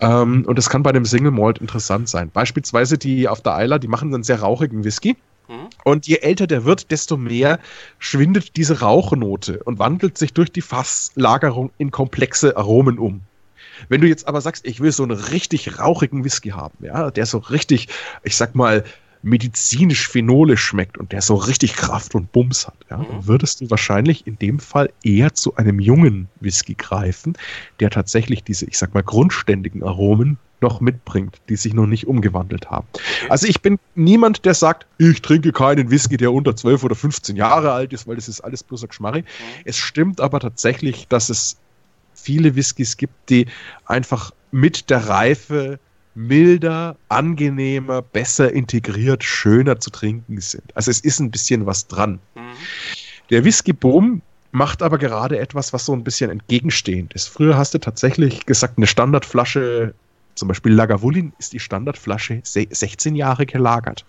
[0.00, 2.30] Ähm, und das kann bei dem Single Malt interessant sein.
[2.32, 5.16] Beispielsweise die auf der Eiler, die machen einen sehr rauchigen Whisky.
[5.48, 5.68] Mhm.
[5.84, 7.58] Und je älter der wird, desto mehr
[7.98, 13.22] schwindet diese Rauchnote und wandelt sich durch die Fasslagerung in komplexe Aromen um.
[13.88, 17.26] Wenn du jetzt aber sagst, ich will so einen richtig rauchigen Whisky haben, ja, der
[17.26, 17.88] so richtig,
[18.22, 18.84] ich sag mal,
[19.24, 23.26] medizinisch Phenole schmeckt und der so richtig Kraft und Bums hat, ja, mhm.
[23.26, 27.32] würdest du wahrscheinlich in dem Fall eher zu einem jungen Whisky greifen,
[27.80, 32.70] der tatsächlich diese, ich sag mal, grundständigen Aromen noch mitbringt, die sich noch nicht umgewandelt
[32.70, 32.86] haben.
[33.28, 37.36] Also ich bin niemand, der sagt, ich trinke keinen Whisky, der unter 12 oder 15
[37.36, 39.22] Jahre alt ist, weil das ist alles bloßer Geschmarri.
[39.22, 39.24] Mhm.
[39.64, 41.56] Es stimmt aber tatsächlich, dass es
[42.14, 43.46] viele Whiskys gibt, die
[43.86, 45.78] einfach mit der Reife
[46.14, 50.64] milder, angenehmer, besser integriert, schöner zu trinken sind.
[50.76, 52.20] Also es ist ein bisschen was dran.
[52.34, 52.40] Mhm.
[53.30, 54.22] Der Whisky Boom
[54.52, 57.28] macht aber gerade etwas, was so ein bisschen entgegenstehend ist.
[57.28, 59.94] Früher hast du tatsächlich gesagt, eine Standardflasche
[60.34, 64.04] zum Beispiel Lagavulin ist die Standardflasche 16 Jahre gelagert.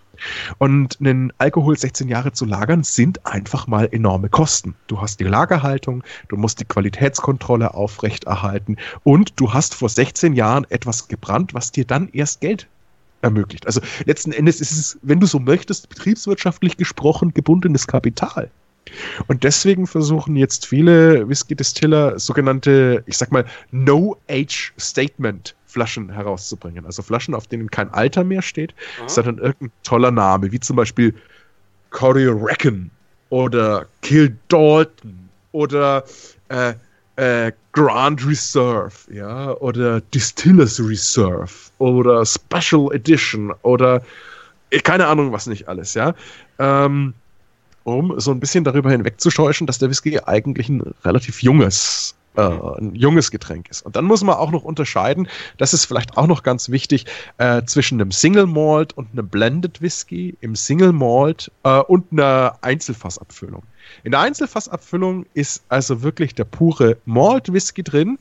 [0.58, 4.76] Und einen Alkohol 16 Jahre zu lagern, sind einfach mal enorme Kosten.
[4.88, 10.66] Du hast die Lagerhaltung, du musst die Qualitätskontrolle aufrechterhalten und du hast vor 16 Jahren
[10.70, 12.68] etwas gebrannt, was dir dann erst Geld
[13.22, 13.66] ermöglicht.
[13.66, 18.50] Also letzten Endes ist es, wenn du so möchtest, betriebswirtschaftlich gesprochen gebundenes Kapital.
[19.28, 26.86] Und deswegen versuchen jetzt viele Whisky-Distiller sogenannte, ich sag mal, No-Age-Statement Flaschen herauszubringen.
[26.86, 29.10] Also Flaschen, auf denen kein Alter mehr steht, mhm.
[29.10, 31.14] sondern irgendein toller Name, wie zum Beispiel
[31.90, 32.90] Corey Reckon
[33.30, 36.06] oder Kill Dalton oder
[36.48, 36.76] äh,
[37.18, 44.02] äh, Grand Reserve, ja, oder Distillers Reserve oder Special Edition oder
[44.84, 46.16] keine Ahnung, was nicht alles, ja.
[46.58, 47.14] Ähm,
[47.84, 52.96] um so ein bisschen darüber hinwegzutäuschen, dass der Whisky eigentlich ein relativ junges äh, ein
[52.96, 53.86] junges Getränk ist.
[53.86, 57.06] Und dann muss man auch noch unterscheiden, das ist vielleicht auch noch ganz wichtig,
[57.38, 62.58] äh, zwischen einem Single Malt und einem Blended Whisky, im Single Malt äh, und einer
[62.62, 63.64] Einzelfassabfüllung.
[64.04, 68.18] In der Einzelfassabfüllung ist also wirklich der pure Malt Whisky drin,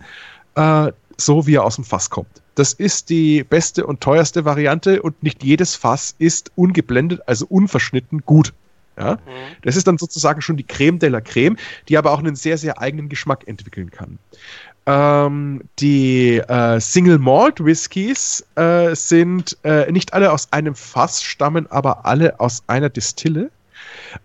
[0.55, 2.43] äh, so wie er aus dem Fass kommt.
[2.55, 8.23] Das ist die beste und teuerste Variante und nicht jedes Fass ist ungeblendet, also unverschnitten
[8.25, 8.53] gut.
[8.99, 9.19] Ja?
[9.63, 11.57] Das ist dann sozusagen schon die Creme de la Creme,
[11.89, 14.19] die aber auch einen sehr, sehr eigenen Geschmack entwickeln kann.
[14.87, 21.71] Ähm, die äh, Single Malt Whiskys äh, sind äh, nicht alle aus einem Fass, stammen
[21.71, 23.51] aber alle aus einer Distille.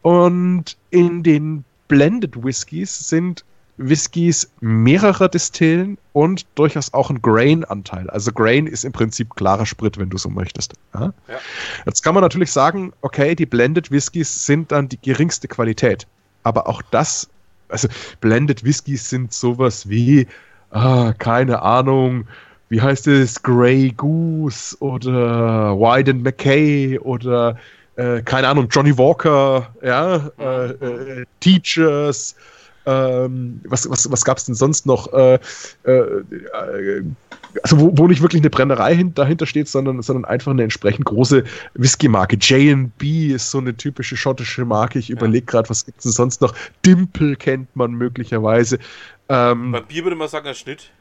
[0.02, 3.46] Und in den Blended Whiskys sind
[3.80, 8.10] Whiskys mehrerer Distillen und durchaus auch ein Grain-Anteil.
[8.10, 10.74] Also Grain ist im Prinzip klarer Sprit, wenn du so möchtest.
[10.94, 11.14] Ja?
[11.28, 11.40] Ja.
[11.86, 16.06] Jetzt kann man natürlich sagen, okay, die Blended Whiskys sind dann die geringste Qualität.
[16.44, 17.30] Aber auch das,
[17.70, 17.88] also
[18.20, 20.28] Blended Whiskys sind sowas wie,
[20.72, 22.28] ah, keine Ahnung,
[22.68, 27.58] wie heißt es, Grey Goose oder Wyden McKay oder
[27.96, 32.36] äh, keine Ahnung, Johnny Walker, ja, äh, äh, Teachers,
[32.86, 35.12] ähm, was, was, was gab es denn sonst noch?
[35.14, 35.40] Äh,
[35.86, 37.04] äh, äh,
[37.64, 41.06] also wo, wo nicht wirklich eine Brennerei hin, dahinter steht, sondern, sondern einfach eine entsprechend
[41.06, 41.44] große
[41.74, 42.36] Whisky-Marke.
[42.38, 45.00] J&B ist so eine typische schottische Marke.
[45.00, 46.54] Ich überlege gerade, was gibt es denn sonst noch?
[46.86, 48.78] Dimple kennt man möglicherweise.
[49.30, 50.92] Ähm, Beim Bier würde man sagen, ein Schnitt.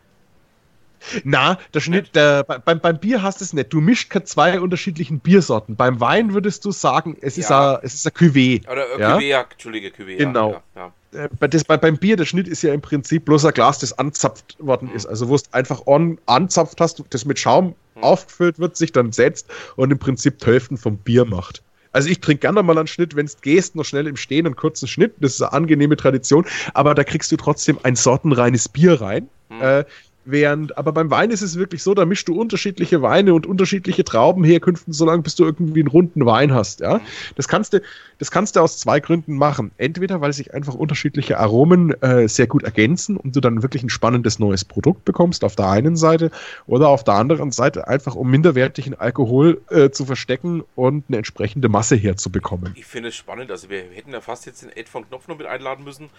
[1.22, 3.72] na, der Schnitt, der, bei- beim, beim Bier hast du es nicht.
[3.72, 5.76] Du mischst keine zwei unterschiedlichen Biersorten.
[5.76, 7.76] Beim Wein würdest du sagen, es ist Ja.
[7.76, 8.68] ein, ist ein Cuvée.
[8.70, 9.16] Oder äh, Ja?
[9.18, 10.16] Cuvée, Entschuldige, Cuvée.
[10.16, 10.60] Genau.
[10.74, 10.92] Ja,
[11.38, 13.98] bei, das, bei, beim Bier, der Schnitt ist ja im Prinzip bloß ein Glas, das
[13.98, 15.06] anzapft worden ist.
[15.06, 19.46] Also wo es einfach on, anzapft hast, das mit Schaum aufgefüllt wird, sich dann setzt
[19.76, 21.62] und im Prinzip Hälften vom Bier macht.
[21.92, 24.56] Also ich trinke gerne mal einen Schnitt, wenn es gehst, noch schnell im Stehen einen
[24.56, 25.14] kurzen Schnitt.
[25.20, 26.44] Das ist eine angenehme Tradition,
[26.74, 29.28] aber da kriegst du trotzdem ein sortenreines Bier rein.
[29.60, 29.84] Äh,
[30.30, 34.04] während, aber beim Wein ist es wirklich so, da mischst du unterschiedliche Weine und unterschiedliche
[34.04, 36.80] Traubenherkünften, solange bis du irgendwie einen runden Wein hast.
[36.80, 37.00] Ja?
[37.36, 37.82] Das, kannst du,
[38.18, 39.72] das kannst du aus zwei Gründen machen.
[39.78, 43.90] Entweder, weil sich einfach unterschiedliche Aromen äh, sehr gut ergänzen und du dann wirklich ein
[43.90, 46.30] spannendes neues Produkt bekommst auf der einen Seite
[46.66, 51.68] oder auf der anderen Seite einfach, um minderwertigen Alkohol äh, zu verstecken und eine entsprechende
[51.68, 52.72] Masse herzubekommen.
[52.76, 53.50] Ich finde es spannend.
[53.50, 56.10] Also wir hätten ja fast jetzt den Ed von Knopf noch mit einladen müssen,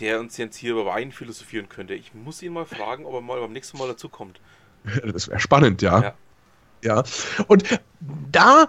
[0.00, 1.94] der uns jetzt hier über Wein philosophieren könnte.
[1.94, 4.40] Ich muss ihn mal fragen, ob er mal beim nächsten Mal dazukommt.
[5.12, 6.02] Das wäre spannend, ja.
[6.02, 6.14] Ja.
[6.82, 7.04] ja.
[7.46, 7.80] Und
[8.30, 8.68] da,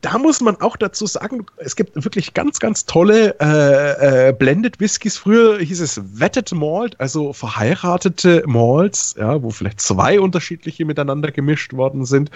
[0.00, 4.80] da muss man auch dazu sagen, es gibt wirklich ganz, ganz tolle äh, äh, Blended
[4.80, 5.16] Whiskys.
[5.16, 11.74] Früher hieß es Wetted Malt, also verheiratete Malts, ja, wo vielleicht zwei unterschiedliche miteinander gemischt
[11.74, 12.32] worden sind.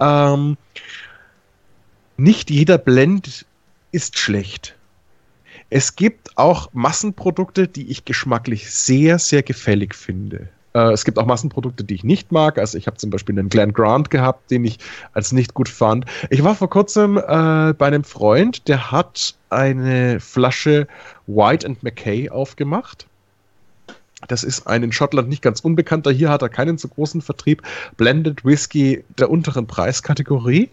[0.00, 0.56] Ähm,
[2.16, 3.44] nicht jeder Blend
[3.90, 4.76] ist schlecht.
[5.74, 10.50] Es gibt auch Massenprodukte, die ich geschmacklich sehr, sehr gefällig finde.
[10.74, 12.58] Äh, es gibt auch Massenprodukte, die ich nicht mag.
[12.58, 14.78] Also ich habe zum Beispiel einen Glen Grant gehabt, den ich
[15.14, 16.04] als nicht gut fand.
[16.28, 20.88] Ich war vor kurzem äh, bei einem Freund, der hat eine Flasche
[21.26, 23.06] White and McKay aufgemacht.
[24.28, 26.10] Das ist ein in Schottland nicht ganz unbekannter.
[26.10, 27.62] Hier hat er keinen so großen Vertrieb.
[27.96, 30.68] Blended Whisky der unteren Preiskategorie.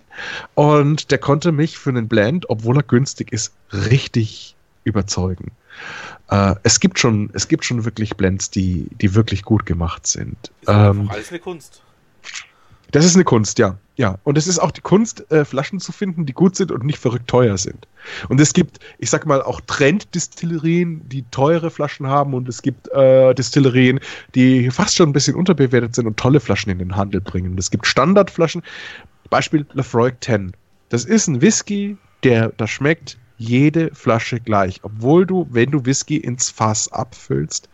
[0.56, 5.52] Und der konnte mich für einen Blend, obwohl er günstig ist, richtig überzeugen.
[6.30, 10.38] Äh, es, gibt schon, es gibt schon wirklich Blends, die, die wirklich gut gemacht sind.
[10.62, 11.82] Ist Ähm, alles eine Kunst.
[12.92, 13.78] das ist eine Kunst, ja.
[13.98, 14.18] Ja.
[14.24, 17.00] Und es ist auch die Kunst, äh, Flaschen zu finden, die gut sind und nicht
[17.00, 17.86] verrückt teuer sind.
[18.30, 22.88] Und es gibt, ich sag mal, auch Trend-Distillerien, die teure Flaschen haben und es gibt
[22.94, 24.00] äh, Distillerien,
[24.36, 27.52] die fast schon ein bisschen unterbewertet sind und tolle Flaschen in den Handel bringen.
[27.52, 28.64] Und es gibt Standardflaschen,
[29.30, 30.54] Beispiel Lafroig 10.
[30.88, 36.18] Das ist ein Whisky, der, da schmeckt jede Flasche gleich, obwohl du, wenn du Whisky
[36.18, 37.70] ins Fass abfüllst,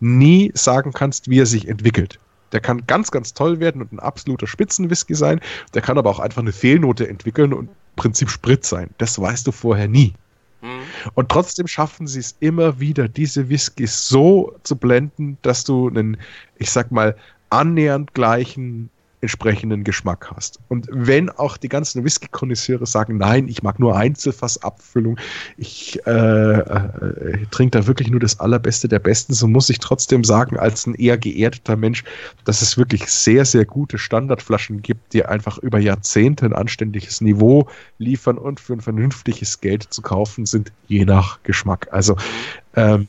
[0.00, 2.18] nie sagen kannst, wie er sich entwickelt.
[2.50, 5.40] Der kann ganz, ganz toll werden und ein absoluter Spitzenwhisky sein.
[5.74, 8.90] Der kann aber auch einfach eine Fehlnote entwickeln und im Prinzip Sprit sein.
[8.98, 10.14] Das weißt du vorher nie.
[10.60, 10.80] Hm.
[11.14, 16.16] Und trotzdem schaffen sie es immer wieder, diese Whiskys so zu blenden, dass du einen,
[16.56, 17.16] ich sag mal,
[17.50, 18.90] annähernd gleichen
[19.22, 20.58] entsprechenden Geschmack hast.
[20.68, 25.16] Und wenn auch die ganzen Whisky-Konnoisseure sagen, nein, ich mag nur Einzelfassabfüllung,
[25.56, 30.24] ich äh, äh, trinke da wirklich nur das Allerbeste der Besten, so muss ich trotzdem
[30.24, 32.02] sagen, als ein eher geerdeter Mensch,
[32.44, 37.68] dass es wirklich sehr, sehr gute Standardflaschen gibt, die einfach über Jahrzehnte ein anständiges Niveau
[37.98, 41.86] liefern und für ein vernünftiges Geld zu kaufen sind, je nach Geschmack.
[41.92, 42.16] Also
[42.74, 43.06] ähm,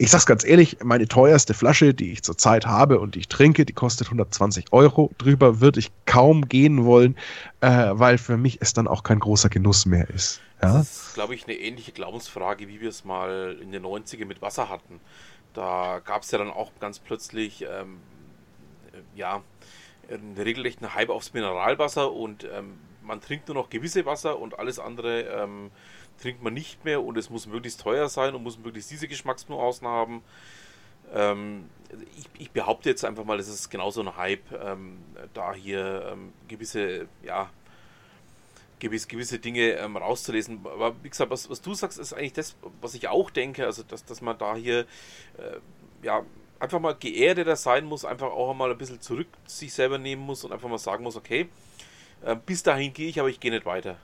[0.00, 3.64] ich sag's ganz ehrlich, meine teuerste Flasche, die ich zurzeit habe und die ich trinke,
[3.64, 5.10] die kostet 120 Euro.
[5.18, 7.16] Drüber würde ich kaum gehen wollen,
[7.60, 10.40] äh, weil für mich es dann auch kein großer Genuss mehr ist.
[10.62, 10.78] Ja?
[10.78, 14.40] Das ist, glaube ich, eine ähnliche Glaubensfrage, wie wir es mal in den 90er mit
[14.40, 15.00] Wasser hatten.
[15.52, 17.98] Da gab es ja dann auch ganz plötzlich, ähm,
[18.92, 19.42] äh, ja,
[20.08, 24.78] einen regelrechten Hype aufs Mineralwasser und ähm, man trinkt nur noch gewisse Wasser und alles
[24.78, 25.70] andere ähm,
[26.20, 29.86] trinkt man nicht mehr und es muss möglichst teuer sein und muss möglichst diese Geschmacksnuancen
[29.86, 30.22] haben.
[31.14, 31.70] Ähm,
[32.16, 34.98] ich, ich, behaupte jetzt einfach mal, es ist genauso ein Hype, ähm,
[35.32, 37.48] da hier ähm, gewisse, ja,
[38.78, 40.60] gewisse, gewisse Dinge ähm, rauszulesen.
[40.64, 43.82] Aber wie gesagt, was, was, du sagst, ist eigentlich das, was ich auch denke, also
[43.82, 44.80] dass, dass man da hier
[45.38, 45.58] äh,
[46.02, 46.24] ja,
[46.60, 50.44] einfach mal geerdeter sein muss, einfach auch mal ein bisschen zurück sich selber nehmen muss
[50.44, 51.48] und einfach mal sagen muss, okay,
[52.24, 53.96] äh, bis dahin gehe ich, aber ich gehe nicht weiter.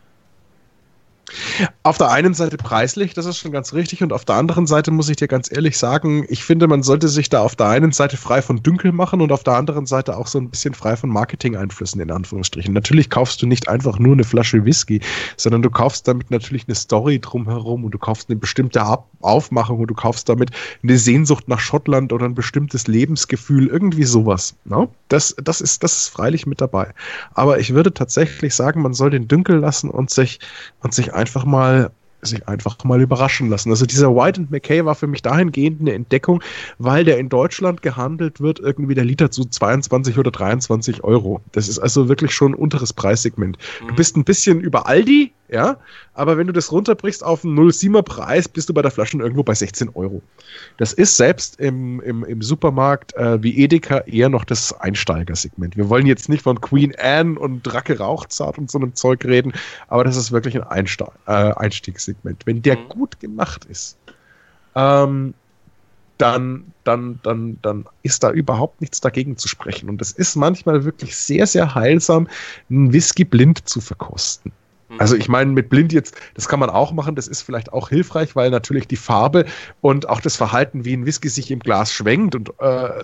[1.83, 4.91] Auf der einen Seite preislich, das ist schon ganz richtig, und auf der anderen Seite
[4.91, 7.93] muss ich dir ganz ehrlich sagen, ich finde, man sollte sich da auf der einen
[7.93, 10.97] Seite frei von Dünkel machen und auf der anderen Seite auch so ein bisschen frei
[10.97, 12.75] von Marketing-Einflüssen, in Anführungsstrichen.
[12.75, 15.01] Natürlich kaufst du nicht einfach nur eine Flasche Whisky,
[15.37, 18.85] sondern du kaufst damit natürlich eine Story drumherum und du kaufst eine bestimmte
[19.21, 20.51] Aufmachung und du kaufst damit
[20.83, 24.57] eine Sehnsucht nach Schottland oder ein bestimmtes Lebensgefühl, irgendwie sowas.
[24.65, 24.83] No?
[24.83, 24.89] Ne?
[25.09, 26.93] Das, das, ist, das ist freilich mit dabei.
[27.35, 30.41] Aber ich würde tatsächlich sagen, man soll den Dünkel lassen und sich,
[30.81, 31.91] und sich einfach mal
[32.27, 33.71] sich einfach mal überraschen lassen.
[33.71, 36.43] Also dieser White and McKay war für mich dahingehend eine Entdeckung,
[36.79, 41.41] weil der in Deutschland gehandelt wird, irgendwie der Liter zu 22 oder 23 Euro.
[41.53, 43.59] Das ist also wirklich schon ein unteres Preissegment.
[43.83, 43.89] Mhm.
[43.89, 45.77] Du bist ein bisschen über Aldi, ja,
[46.15, 49.45] aber wenn du das runterbrichst auf einen 0,7er Preis, bist du bei der Flasche irgendwo
[49.45, 50.21] bei 16 Euro.
[50.79, 55.77] Das ist selbst im, im, im Supermarkt äh, wie Edeka eher noch das Einsteigersegment.
[55.77, 59.53] Wir wollen jetzt nicht von Queen Anne und Dracke Rauchzart und so einem Zeug reden,
[59.87, 62.45] aber das ist wirklich ein Einste äh, Einstiegssegment.
[62.47, 62.89] Wenn der mhm.
[62.89, 63.97] gut gemacht ist,
[64.75, 65.35] ähm,
[66.19, 69.89] dann, dann, dann, dann ist da überhaupt nichts dagegen zu sprechen.
[69.89, 72.27] Und es ist manchmal wirklich sehr, sehr heilsam,
[72.69, 74.51] einen Whisky blind zu verkosten.
[74.95, 75.01] Mhm.
[75.01, 77.89] Also ich meine, mit blind jetzt, das kann man auch machen, das ist vielleicht auch
[77.89, 79.45] hilfreich, weil natürlich die Farbe
[79.81, 83.01] und auch das Verhalten, wie ein Whisky sich im Glas schwenkt und äh, äh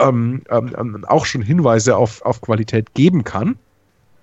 [0.00, 3.56] ähm, ähm, ähm, auch schon Hinweise auf, auf Qualität geben kann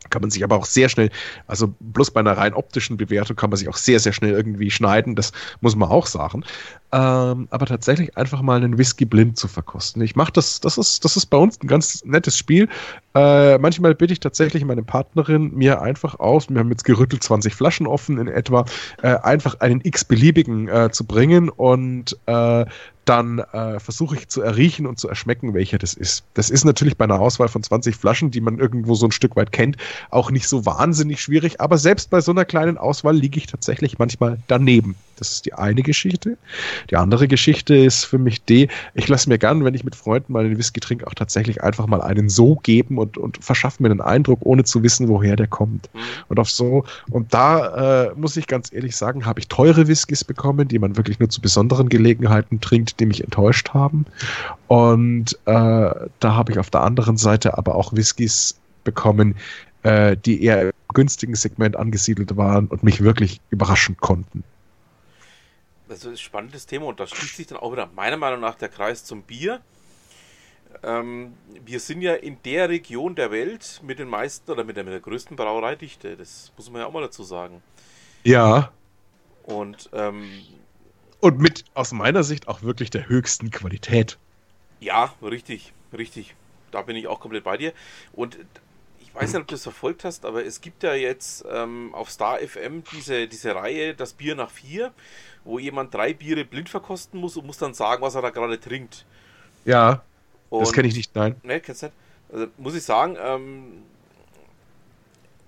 [0.10, 1.10] kann man sich aber auch sehr schnell,
[1.48, 4.72] also bloß bei einer rein optischen Bewertung kann man sich auch sehr, sehr schnell irgendwie
[4.72, 5.31] schneiden, das
[5.61, 6.44] muss man auch sagen.
[6.93, 10.01] Ähm, aber tatsächlich einfach mal einen Whisky blind zu verkosten.
[10.01, 12.69] Ich mache das, das ist, das ist bei uns ein ganz nettes Spiel.
[13.14, 17.53] Äh, manchmal bitte ich tatsächlich meine Partnerin mir einfach aus, wir haben jetzt gerüttelt 20
[17.53, 18.64] Flaschen offen in etwa,
[19.01, 22.65] äh, einfach einen x-beliebigen äh, zu bringen und äh,
[23.03, 26.23] dann äh, versuche ich zu erriechen und zu erschmecken, welcher das ist.
[26.35, 29.35] Das ist natürlich bei einer Auswahl von 20 Flaschen, die man irgendwo so ein Stück
[29.35, 29.76] weit kennt,
[30.09, 33.99] auch nicht so wahnsinnig schwierig, aber selbst bei so einer kleinen Auswahl liege ich tatsächlich
[33.99, 34.95] manchmal daneben.
[35.18, 36.38] Das ist die eine Geschichte.
[36.89, 40.34] Die andere Geschichte ist für mich die, ich lasse mir gern, wenn ich mit Freunden
[40.34, 43.89] mal einen Whisky trinke, auch tatsächlich einfach mal einen so geben und, und verschaffe mir
[43.89, 45.89] einen Eindruck, ohne zu wissen, woher der kommt.
[45.94, 45.99] Mhm.
[46.30, 50.23] Und auf so, und da äh, muss ich ganz ehrlich sagen, habe ich teure Whiskys
[50.23, 54.06] bekommen, die man wirklich nur zu besonderen Gelegenheiten trinkt, die mich enttäuscht haben.
[54.68, 59.35] Und äh, da habe ich auf der anderen Seite aber auch Whiskys bekommen,
[59.84, 64.44] äh, die eher im günstigen Segment angesiedelt waren und mich wirklich überraschen konnten.
[65.88, 68.55] Das ist ein spannendes Thema und da schließt sich dann auch wieder meiner Meinung nach
[68.55, 69.61] der Kreis zum Bier.
[70.84, 71.34] Ähm,
[71.65, 74.93] wir sind ja in der Region der Welt mit den meisten oder mit der, mit
[74.93, 76.18] der größten Brauereidichte.
[76.18, 77.61] Das muss man ja auch mal dazu sagen.
[78.23, 78.72] Ja.
[79.43, 80.30] Und ähm,
[81.19, 84.18] und mit aus meiner Sicht auch wirklich der höchsten Qualität.
[84.80, 86.35] Ja, richtig, richtig.
[86.72, 87.73] Da bin ich auch komplett bei dir.
[88.14, 88.38] Und
[89.18, 92.39] weiß nicht, ob du das verfolgt hast, aber es gibt ja jetzt ähm, auf Star
[92.39, 94.94] FM diese, diese Reihe Das Bier nach vier,
[95.44, 98.60] wo jemand drei Biere blind verkosten muss und muss dann sagen, was er da gerade
[98.60, 99.06] trinkt.
[99.65, 100.03] Ja,
[100.49, 101.35] und, das kenne ich nicht, nein.
[101.44, 101.95] Ne, kennst du nicht?
[102.31, 103.84] Also, muss ich sagen, ähm,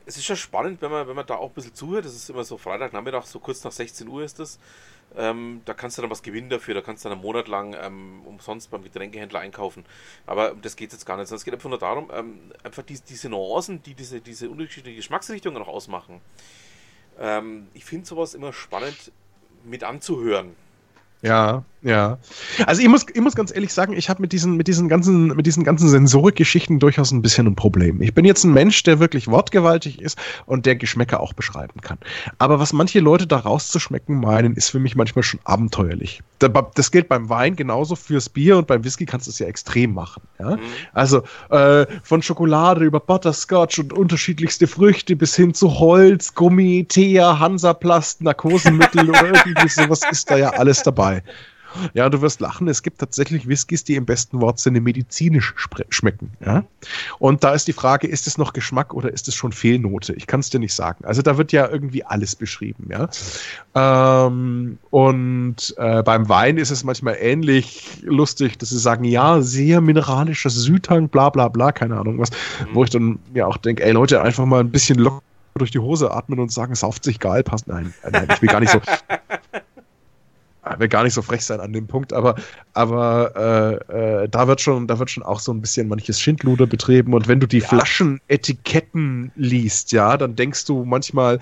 [0.05, 2.05] es ist ja spannend, wenn man, wenn man da auch ein bisschen zuhört.
[2.05, 4.57] Das ist immer so Freitagnachmittag, so kurz nach 16 Uhr ist das.
[5.18, 7.76] Ähm, da kannst du dann was gewinnen dafür, da kannst du dann einen Monat lang
[7.81, 9.86] ähm, umsonst beim Getränkehändler einkaufen.
[10.27, 11.31] Aber das geht jetzt gar nicht.
[11.31, 15.60] Es geht einfach nur darum, ähm, einfach die, diese Nuancen, die diese, diese unterschiedlichen Geschmacksrichtungen
[15.60, 16.22] noch ausmachen.
[17.19, 19.11] Ähm, ich finde sowas immer spannend
[19.64, 20.56] mit anzuhören.
[21.22, 22.18] Ja, ja.
[22.65, 25.27] Also ich muss, ich muss ganz ehrlich sagen, ich habe mit diesen, mit diesen ganzen,
[25.27, 28.01] mit diesen ganzen Sensorikgeschichten durchaus ein bisschen ein Problem.
[28.01, 31.97] Ich bin jetzt ein Mensch, der wirklich wortgewaltig ist und der Geschmäcker auch beschreiben kann.
[32.38, 36.22] Aber was manche Leute da rauszuschmecken meinen, ist für mich manchmal schon abenteuerlich.
[36.39, 39.93] Das gilt beim Wein genauso fürs Bier und beim Whisky kannst du es ja extrem
[39.93, 40.23] machen.
[40.39, 40.57] Ja?
[40.57, 40.60] Mhm.
[40.93, 47.39] Also äh, von Schokolade über Butterscotch und unterschiedlichste Früchte bis hin zu Holz, Gummi, Teer,
[47.39, 51.23] Hansaplast, Narkosemittel oder irgendwie sowas ist da ja alles dabei.
[51.93, 55.53] Ja, du wirst lachen, es gibt tatsächlich Whiskys, die im besten Wortsinne medizinisch
[55.89, 56.31] schmecken.
[56.43, 56.63] Ja?
[57.19, 60.13] Und da ist die Frage, ist es noch Geschmack oder ist es schon Fehlnote?
[60.13, 61.05] Ich kann es dir nicht sagen.
[61.05, 62.89] Also da wird ja irgendwie alles beschrieben.
[62.89, 63.09] Ja?
[64.25, 69.81] Ähm, und äh, beim Wein ist es manchmal ähnlich lustig, dass sie sagen, ja, sehr
[69.81, 72.29] mineralischer Südhang, bla bla bla, keine Ahnung was.
[72.73, 75.21] Wo ich dann mir auch denke, ey Leute, einfach mal ein bisschen locker
[75.55, 77.67] durch die Hose atmen und sagen, sauft sich geil, passt.
[77.67, 78.81] Nein, nein, ich will gar nicht so.
[80.73, 82.35] Ich will gar nicht so frech sein an dem Punkt, aber,
[82.73, 86.67] aber äh, äh, da wird schon, da wird schon auch so ein bisschen manches Schindluder
[86.67, 87.13] betrieben.
[87.13, 91.39] Und wenn du die Flaschenetiketten liest, ja, dann denkst du manchmal,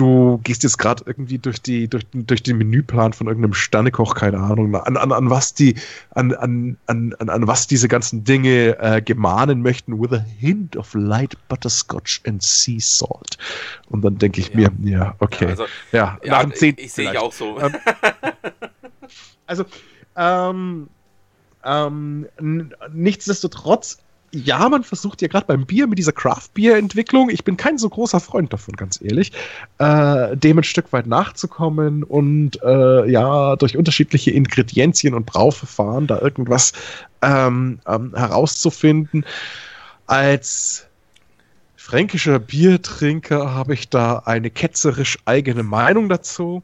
[0.00, 4.38] du gehst jetzt gerade irgendwie durch die, durch, durch den Menüplan von irgendeinem Sternekoch, keine
[4.38, 5.74] Ahnung, an, an, an was die,
[6.10, 10.76] an, an, an, an, an was diese ganzen Dinge äh, gemahnen möchten, with a hint
[10.76, 13.36] of light butterscotch and sea salt.
[13.90, 14.70] Und dann denke ich Ja.
[14.70, 15.44] mir, ja, okay.
[15.44, 17.60] Ja, also, ja, ja, nach dem ich, ich sehe ich auch so.
[17.60, 17.72] Ähm,
[19.46, 19.64] Also,
[20.14, 20.88] ähm,
[21.64, 22.28] ähm,
[22.92, 23.98] nichtsdestotrotz,
[24.32, 28.20] ja, man versucht ja gerade beim Bier mit dieser Craft-Bier-Entwicklung, ich bin kein so großer
[28.20, 29.32] Freund davon, ganz ehrlich,
[29.78, 36.20] äh, dem ein Stück weit nachzukommen und äh, ja, durch unterschiedliche Ingredienzien und Brauverfahren da
[36.20, 36.72] irgendwas
[37.22, 39.24] ähm, ähm, herauszufinden.
[40.06, 40.86] Als
[41.76, 46.62] fränkischer Biertrinker habe ich da eine ketzerisch eigene Meinung dazu.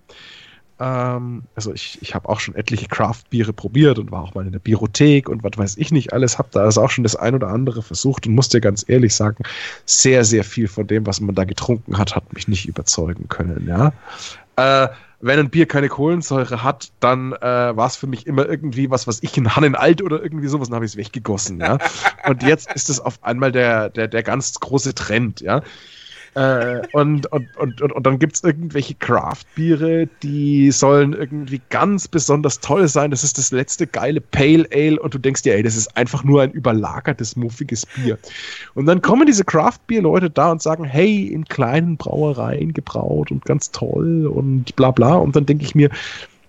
[0.78, 4.53] Ähm, also ich, ich habe auch schon etliche Craft-Biere probiert und war auch mal in
[4.53, 7.35] der Biothek und was weiß ich nicht alles, habe da also auch schon das ein
[7.35, 9.43] oder andere versucht und muss dir ganz ehrlich sagen,
[9.86, 13.66] sehr, sehr viel von dem, was man da getrunken hat, hat mich nicht überzeugen können,
[13.66, 13.93] ja.
[14.57, 14.89] Äh,
[15.20, 19.07] wenn ein Bier keine Kohlensäure hat, dann äh, war es für mich immer irgendwie was,
[19.07, 21.78] was ich in Hannen alt oder irgendwie sowas, dann habe ich es weggegossen, ja.
[22.28, 25.62] Und jetzt ist es auf einmal der, der, der ganz große Trend, ja.
[26.36, 32.60] Äh, und, und, und, und, dann gibt es irgendwelche Craft-Biere, die sollen irgendwie ganz besonders
[32.60, 33.10] toll sein.
[33.10, 36.24] Das ist das letzte geile Pale Ale und du denkst dir, ey, das ist einfach
[36.24, 38.18] nur ein überlagertes, muffiges Bier.
[38.74, 43.70] Und dann kommen diese Craft-Bier-Leute da und sagen, hey, in kleinen Brauereien gebraut und ganz
[43.70, 45.14] toll und bla bla.
[45.14, 45.88] Und dann denke ich mir,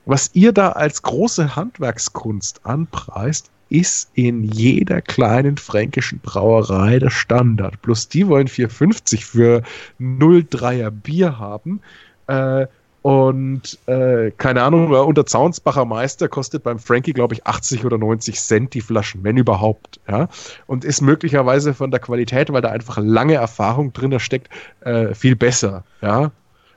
[0.06, 7.82] was ihr da als große Handwerkskunst anpreist, ist in jeder kleinen fränkischen Brauerei der Standard.
[7.82, 9.64] Plus die wollen 4,50 für
[10.00, 11.82] 0,3er Bier haben.
[12.28, 12.68] Äh,
[13.08, 18.38] und äh, keine Ahnung, unter Zaunsbacher Meister kostet beim Frankie, glaube ich, 80 oder 90
[18.38, 20.02] Cent die Flaschen, wenn überhaupt.
[20.10, 20.28] Ja?
[20.66, 24.50] Und ist möglicherweise von der Qualität, weil da einfach lange Erfahrung drin steckt,
[24.82, 25.86] äh, viel besser.
[26.02, 26.32] Ja?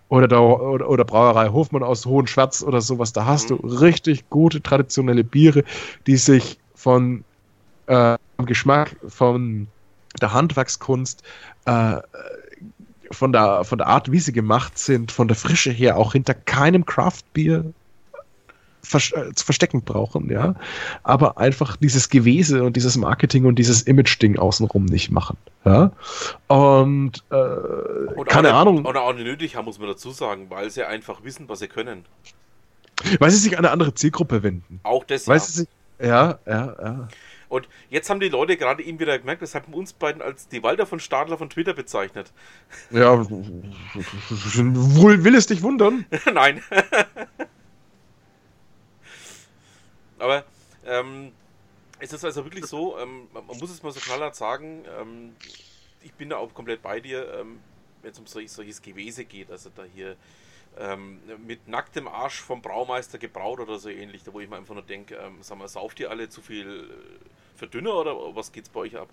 [0.09, 3.13] Oder, der, oder, oder Brauerei Hofmann aus Hohenschwarz oder sowas.
[3.13, 5.65] Da hast du richtig gute traditionelle Biere,
[6.07, 7.25] die sich von
[7.87, 9.69] äh, Geschmack, von
[10.21, 11.23] der Handwerkskunst,
[11.67, 11.97] äh,
[13.11, 16.33] von, der, von der Art, wie sie gemacht sind, von der Frische her auch hinter
[16.35, 17.73] keinem Craft-Bier
[18.93, 20.55] äh, zu verstecken brauchen, ja.
[21.03, 25.37] Aber einfach dieses Gewese und dieses Marketing und dieses Image-Ding außenrum nicht machen.
[25.67, 25.93] Ja.
[26.47, 30.47] Und äh, Und keine auch, Ahnung, Oder auch nicht nötig haben, muss man dazu sagen,
[30.49, 32.07] weil sie einfach wissen, was sie können.
[33.19, 34.81] weil sie sich an eine andere Zielgruppe wenden.
[34.83, 35.45] Auch das Weil ja.
[35.45, 35.69] sie sich,
[36.01, 37.09] ja, ja, ja.
[37.49, 40.63] Und jetzt haben die Leute gerade eben wieder gemerkt, das haben uns beiden als die
[40.63, 42.33] Walter von Stadler von Twitter bezeichnet.
[42.91, 46.07] Ja, wohl will es dich wundern.
[46.33, 46.63] Nein.
[50.21, 50.45] Aber
[50.87, 51.33] ähm,
[51.99, 55.35] es ist also wirklich so, ähm, man muss es mal so knallhart sagen, ähm,
[56.03, 57.59] ich bin da auch komplett bei dir, ähm,
[58.03, 60.17] wenn es um solch, solches Gewese geht, also da hier
[60.79, 64.75] ähm, mit nacktem Arsch vom Braumeister gebraut oder so ähnlich, da wo ich mir einfach
[64.75, 68.69] nur denke, ähm, sag mal, sauft ihr alle zu viel äh, Verdünner oder was geht's
[68.69, 69.09] bei euch ab?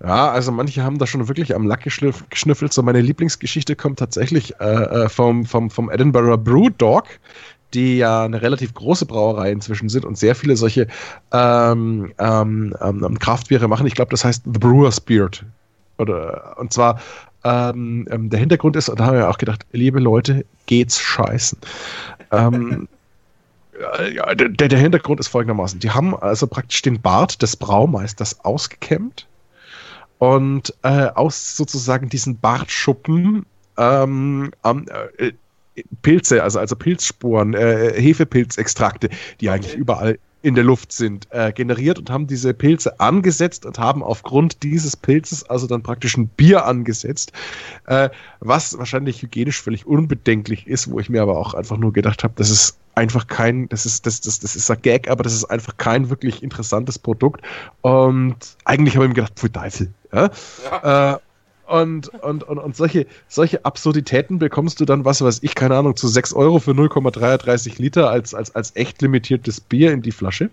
[0.00, 2.72] Ja, also manche haben da schon wirklich am Lack geschnüffelt.
[2.72, 7.04] So meine Lieblingsgeschichte kommt tatsächlich äh, äh, vom, vom, vom Edinburgh Brew Dog,
[7.74, 10.86] die ja eine relativ große Brauerei inzwischen sind und sehr viele solche
[11.32, 13.86] ähm, ähm, ähm, Kraftbiere machen.
[13.86, 15.44] Ich glaube, das heißt The Brewer's Beard.
[15.98, 17.00] Oder, und zwar,
[17.44, 21.58] ähm, ähm, der Hintergrund ist, und da haben wir auch gedacht, liebe Leute, geht's scheißen.
[22.32, 22.88] ähm,
[24.12, 25.80] ja, der, der Hintergrund ist folgendermaßen.
[25.80, 29.26] Die haben also praktisch den Bart des Braumeisters ausgekämmt
[30.18, 33.46] und äh, aus sozusagen diesen Bartschuppen
[33.76, 34.86] ähm, am,
[35.18, 35.32] äh,
[36.02, 39.10] Pilze, also, also Pilzsporen, äh, Hefepilzextrakte,
[39.40, 43.78] die eigentlich überall in der Luft sind, äh, generiert und haben diese Pilze angesetzt und
[43.78, 47.32] haben aufgrund dieses Pilzes also dann praktisch ein Bier angesetzt,
[47.86, 48.10] äh,
[48.40, 52.34] was wahrscheinlich hygienisch völlig unbedenklich ist, wo ich mir aber auch einfach nur gedacht habe,
[52.36, 55.44] das ist einfach kein, das ist, das, das, das ist ein Gag, aber das ist
[55.44, 57.42] einfach kein wirklich interessantes Produkt.
[57.80, 59.92] Und eigentlich habe ich mir gedacht, pfui Teufel.
[60.12, 60.30] Ja?
[60.70, 61.14] Ja.
[61.14, 61.18] Äh,
[61.68, 65.96] Und, und, und, und solche, solche Absurditäten bekommst du dann, was weiß ich, keine Ahnung,
[65.96, 70.48] zu 6 Euro für 0,33 Liter als, als, als echt limitiertes Bier in die Flasche.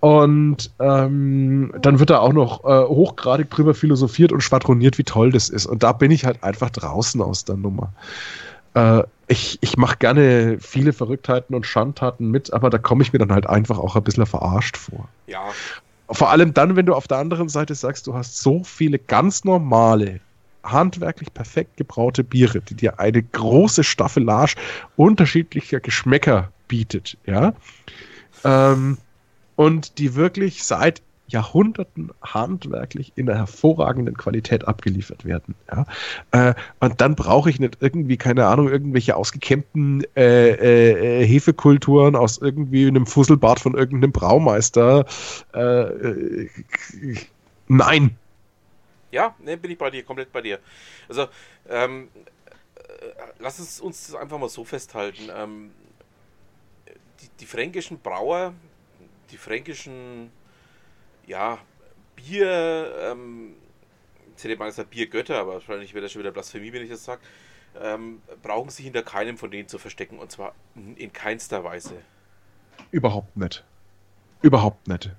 [0.00, 5.30] Und ähm, dann wird da auch noch äh, hochgradig drüber philosophiert und schwadroniert, wie toll
[5.30, 5.66] das ist.
[5.66, 7.92] Und da bin ich halt einfach draußen aus der Nummer.
[8.74, 13.20] Äh, ich ich mache gerne viele Verrücktheiten und Schandtaten mit, aber da komme ich mir
[13.20, 15.08] dann halt einfach auch ein bisschen verarscht vor.
[15.26, 15.42] Ja,
[16.10, 19.44] Vor allem dann, wenn du auf der anderen Seite sagst, du hast so viele ganz
[19.44, 20.20] normale,
[20.62, 24.54] handwerklich perfekt gebraute Biere, die dir eine große Staffelage
[24.96, 27.54] unterschiedlicher Geschmäcker bietet, ja.
[28.44, 28.98] Ähm,
[29.56, 31.02] und die wirklich seit
[31.32, 35.54] Jahrhunderten handwerklich in einer hervorragenden Qualität abgeliefert werden.
[35.70, 35.86] Ja?
[36.30, 42.38] Äh, und dann brauche ich nicht irgendwie, keine Ahnung, irgendwelche ausgekämmten äh, äh, Hefekulturen aus
[42.38, 45.06] irgendwie einem Fusselbart von irgendeinem Braumeister.
[45.54, 46.48] Äh, äh,
[47.68, 48.16] nein,
[49.12, 50.58] Ja, ne, bin ich bei dir, komplett bei dir.
[51.08, 51.28] Also,
[51.68, 52.08] ähm,
[52.76, 52.80] äh,
[53.38, 55.28] lass es uns das einfach mal so festhalten.
[55.32, 55.70] Ähm,
[57.20, 58.54] die, die fränkischen Brauer,
[59.30, 60.32] die fränkischen,
[61.26, 61.58] ja,
[62.16, 63.54] Bier, ähm,
[64.36, 67.04] ich hätte mal gesagt Biergötter, aber wahrscheinlich wäre das schon wieder Blasphemie, wenn ich das
[67.04, 67.20] sage,
[67.80, 71.94] ähm, brauchen sich hinter keinem von denen zu verstecken und zwar in in keinster Weise.
[72.90, 73.64] überhaupt nicht.
[74.42, 75.10] Überhaupt nicht.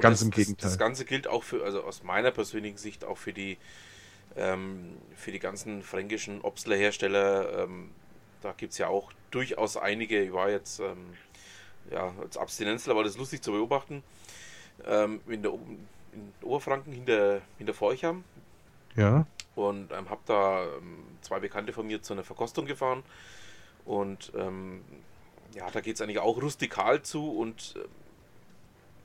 [0.00, 0.70] Ganz das, im Gegenteil.
[0.70, 3.58] Das Ganze gilt auch für, also aus meiner persönlichen Sicht auch für die,
[4.36, 7.64] ähm, für die ganzen fränkischen Obstler-Hersteller.
[7.64, 7.90] Ähm,
[8.42, 10.22] da gibt es ja auch durchaus einige.
[10.22, 11.14] Ich war jetzt, ähm,
[11.90, 14.02] ja, als Abstinenzler war das lustig zu beobachten.
[14.86, 15.52] Ähm, in, der,
[16.12, 18.24] in Oberfranken hinter, hinter Forchheim
[18.96, 19.26] Ja.
[19.56, 23.02] und ähm, habe da ähm, zwei Bekannte von mir zu einer Verkostung gefahren.
[23.84, 24.32] Und
[25.54, 27.74] ja, da geht es eigentlich auch rustikal zu und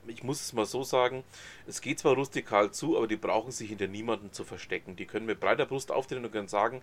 [0.08, 1.24] ich muss es mal so sagen,
[1.66, 4.96] es geht zwar rustikal zu, aber die brauchen sich hinter niemanden zu verstecken.
[4.96, 6.82] Die können mit breiter Brust auftreten und können sagen,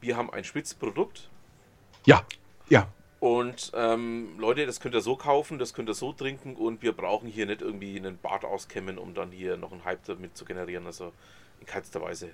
[0.00, 1.28] wir haben ein Spitzprodukt
[2.06, 2.24] Ja.
[2.68, 2.88] Ja.
[3.20, 6.92] und ähm, Leute, das könnt ihr so kaufen, das könnt ihr so trinken und wir
[6.92, 10.44] brauchen hier nicht irgendwie einen Bart auskämmen, um dann hier noch einen Hype damit zu
[10.44, 10.86] generieren.
[10.86, 11.12] Also
[11.60, 12.30] in keinster Weise.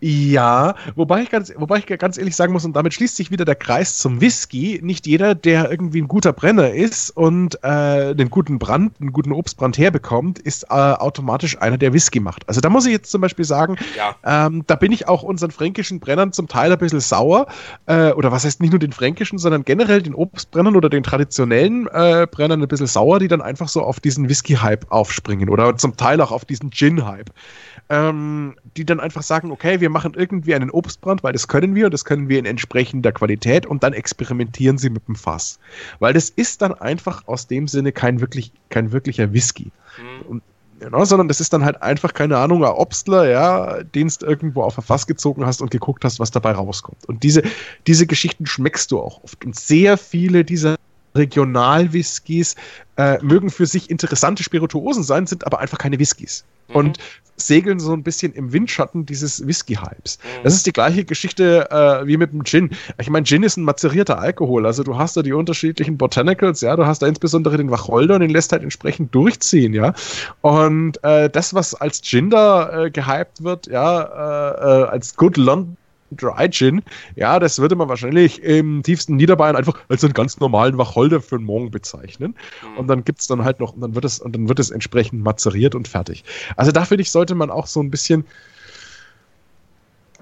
[0.00, 3.44] Ja, wobei ich, ganz, wobei ich ganz ehrlich sagen muss, und damit schließt sich wieder
[3.44, 4.80] der Kreis zum Whisky.
[4.82, 9.32] Nicht jeder, der irgendwie ein guter Brenner ist und äh, den guten Brand, einen guten
[9.32, 12.48] Obstbrand herbekommt, ist äh, automatisch einer, der Whisky macht.
[12.48, 15.50] Also da muss ich jetzt zum Beispiel sagen, Ja, ähm, da bin ich auch unseren
[15.50, 17.46] fränkischen Brennern zum Teil ein bisschen sauer.
[17.86, 21.86] Äh, oder was heißt nicht nur den fränkischen, sondern generell den Obstbrennern oder den traditionellen
[21.88, 25.96] äh, Brennern ein bisschen sauer, die dann einfach so auf diesen Whisky-Hype aufspringen oder zum
[25.96, 27.30] Teil auch auf diesen Gin-Hype.
[27.90, 31.86] Ähm, die dann einfach sagen, okay, wir machen irgendwie einen Obstbrand, weil das können wir
[31.86, 35.58] und das können wir in entsprechender Qualität und dann experimentieren sie mit dem Fass.
[35.98, 39.70] Weil das ist dann einfach aus dem Sinne kein, wirklich, kein wirklicher Whisky.
[39.96, 40.42] hm,
[40.80, 44.26] Ja, ne, sondern das ist dann halt einfach, keine Ahnung, ein Obstler, ja, den du
[44.26, 47.08] irgendwo auf ein Fass gezogen hast und geguckt hast, was dabei rauskommt.
[47.08, 47.42] Und diese,
[47.86, 49.44] diese Geschichten schmeckst du auch oft.
[49.44, 50.76] Und sehr viele dieser
[51.14, 52.56] Regional-Whiskys
[52.96, 56.44] äh, mögen für sich interessante Spirituosen sein, sind aber einfach keine Whiskys.
[56.74, 56.80] Mhm.
[56.80, 56.98] Und
[57.36, 60.18] segeln so ein bisschen im Windschatten dieses Whisky-Hypes.
[60.18, 60.44] Mhm.
[60.44, 62.70] Das ist die gleiche Geschichte äh, wie mit dem Gin.
[63.00, 64.66] Ich meine, Gin ist ein mazerierter Alkohol.
[64.66, 68.20] Also du hast da die unterschiedlichen Botanicals, ja, du hast da insbesondere den Wacholder und
[68.20, 69.94] den lässt halt entsprechend durchziehen, ja.
[70.42, 75.36] Und äh, das, was als Gin da äh, gehypt wird, ja, äh, äh, als Good
[75.36, 75.76] London
[76.10, 76.82] Dry Gin,
[77.16, 81.36] ja, das würde man wahrscheinlich im tiefsten Niederbayern einfach als einen ganz normalen Wacholder für
[81.36, 82.34] einen Morgen bezeichnen.
[82.60, 82.78] hm.
[82.78, 85.22] Und dann gibt's dann halt noch, und dann wird es, und dann wird es entsprechend
[85.22, 86.24] mazeriert und fertig.
[86.56, 88.26] Also da finde ich, sollte man auch so ein bisschen,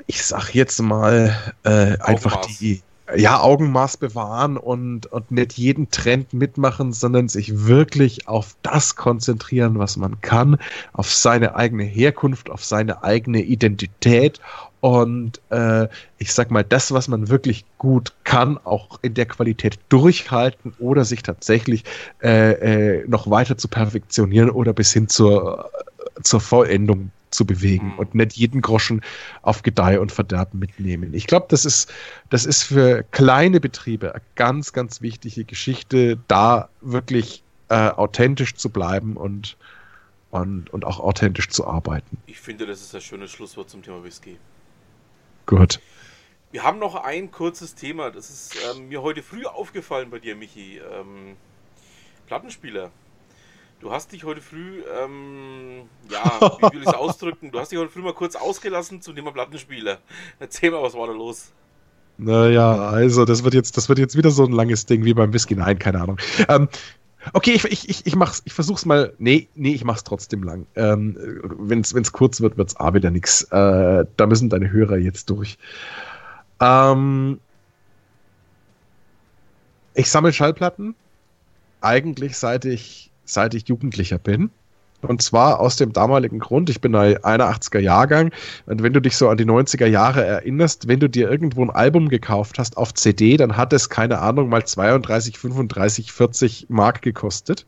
[0.06, 2.82] ich sag jetzt mal, äh, einfach die,
[3.16, 9.78] ja, Augenmaß bewahren und, und nicht jeden Trend mitmachen, sondern sich wirklich auf das konzentrieren,
[9.78, 10.58] was man kann,
[10.92, 14.40] auf seine eigene Herkunft, auf seine eigene Identität
[14.82, 15.86] und äh,
[16.18, 21.04] ich sag mal, das, was man wirklich gut kann, auch in der Qualität durchhalten oder
[21.04, 21.84] sich tatsächlich
[22.20, 25.70] äh, äh, noch weiter zu perfektionieren oder bis hin zur,
[26.24, 27.98] zur Vollendung zu bewegen Mhm.
[28.00, 29.02] und nicht jeden Groschen
[29.42, 31.14] auf Gedeih und Verderben mitnehmen.
[31.14, 31.88] Ich glaube, das ist,
[32.30, 38.68] das ist für kleine Betriebe eine ganz, ganz wichtige Geschichte, da wirklich äh, authentisch zu
[38.68, 39.56] bleiben und,
[40.32, 42.18] und, und auch authentisch zu arbeiten.
[42.26, 44.38] Ich finde, das ist ein schönes Schlusswort zum Thema Whisky.
[45.52, 45.80] Gut.
[46.50, 48.10] Wir haben noch ein kurzes Thema.
[48.10, 50.78] Das ist ähm, mir heute früh aufgefallen bei dir, Michi.
[50.78, 51.36] Ähm,
[52.26, 52.90] Plattenspieler.
[53.78, 57.50] Du hast dich heute früh, ähm, ja, wie will ich es ausdrücken?
[57.50, 59.98] Du hast dich heute früh mal kurz ausgelassen zum Thema Plattenspieler.
[60.38, 61.52] Erzähl mal, was war da los?
[62.16, 65.34] Naja, also das wird jetzt, das wird jetzt wieder so ein langes Ding wie beim
[65.34, 65.54] Whisky.
[65.54, 66.16] Nein, keine Ahnung.
[66.48, 66.68] Ähm,
[67.32, 69.12] Okay, ich, ich, ich, ich, mach's, ich versuch's mal.
[69.18, 70.66] Nee, nee, ich mach's trotzdem lang.
[70.74, 71.16] Ähm,
[71.58, 73.44] wenn's, wenn's kurz wird, wird's A wieder nix.
[73.44, 75.56] Äh, da müssen deine Hörer jetzt durch.
[76.60, 77.38] Ähm,
[79.94, 80.94] ich sammle Schallplatten.
[81.80, 84.50] Eigentlich seit ich, seit ich Jugendlicher bin.
[85.02, 88.30] Und zwar aus dem damaligen Grund, ich bin ein 81er Jahrgang
[88.66, 91.70] und wenn du dich so an die 90er Jahre erinnerst, wenn du dir irgendwo ein
[91.70, 97.02] Album gekauft hast auf CD, dann hat es, keine Ahnung, mal 32, 35, 40 Mark
[97.02, 97.66] gekostet.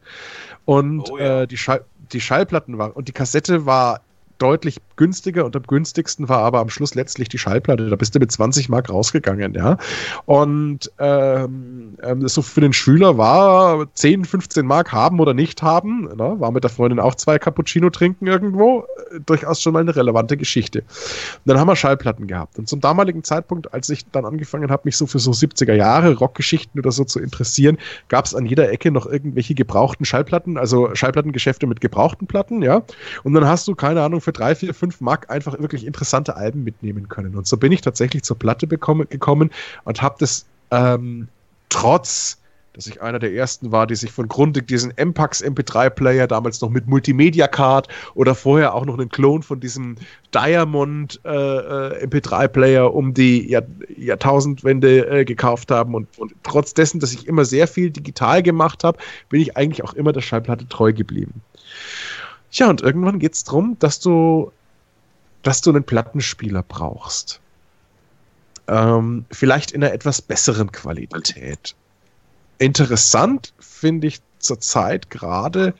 [0.64, 1.42] Und Oh ja.
[1.42, 4.00] äh, die, Schall die Schallplatten waren, und die Kassette war
[4.38, 7.88] deutlich günstiger und am günstigsten war aber am Schluss letztlich die Schallplatte.
[7.88, 9.76] Da bist du mit 20 Mark rausgegangen, ja.
[10.26, 16.02] Und ähm, ähm, so für den Schüler war 10, 15 Mark haben oder nicht haben,
[16.16, 16.36] ne?
[16.38, 20.36] war mit der Freundin auch zwei Cappuccino trinken irgendwo, äh, durchaus schon mal eine relevante
[20.36, 20.80] Geschichte.
[20.80, 22.58] Und dann haben wir Schallplatten gehabt.
[22.58, 26.14] Und zum damaligen Zeitpunkt, als ich dann angefangen habe, mich so für so 70er Jahre
[26.14, 27.78] Rockgeschichten oder so zu interessieren,
[28.08, 32.82] gab es an jeder Ecke noch irgendwelche gebrauchten Schallplatten, also Schallplattengeschäfte mit gebrauchten Platten, ja.
[33.22, 36.64] Und dann hast du, keine Ahnung, für drei, vier, fünf Mark einfach wirklich interessante Alben
[36.64, 37.36] mitnehmen können.
[37.36, 39.50] Und so bin ich tatsächlich zur Platte bekommen, gekommen
[39.84, 41.28] und habe das ähm,
[41.68, 42.38] trotz
[42.74, 46.70] dass ich einer der ersten war, die sich von Grundig diesen MPAX MP3-Player, damals noch
[46.70, 49.94] mit Multimedia-Card oder vorher auch noch einen Clone von diesem
[50.34, 53.62] Diamond äh, äh, MP3-Player um die Jahr
[53.96, 55.94] Jahrtausendwende äh, gekauft haben.
[55.94, 58.98] Und, und trotz dessen, dass ich immer sehr viel digital gemacht habe,
[59.28, 61.42] bin ich eigentlich auch immer der Schallplatte treu geblieben.
[62.54, 64.52] Ja, und irgendwann geht es darum, dass du,
[65.42, 67.40] dass du einen Plattenspieler brauchst.
[68.68, 71.74] Ähm, vielleicht in einer etwas besseren Qualität.
[72.58, 75.74] Interessant finde ich zurzeit gerade,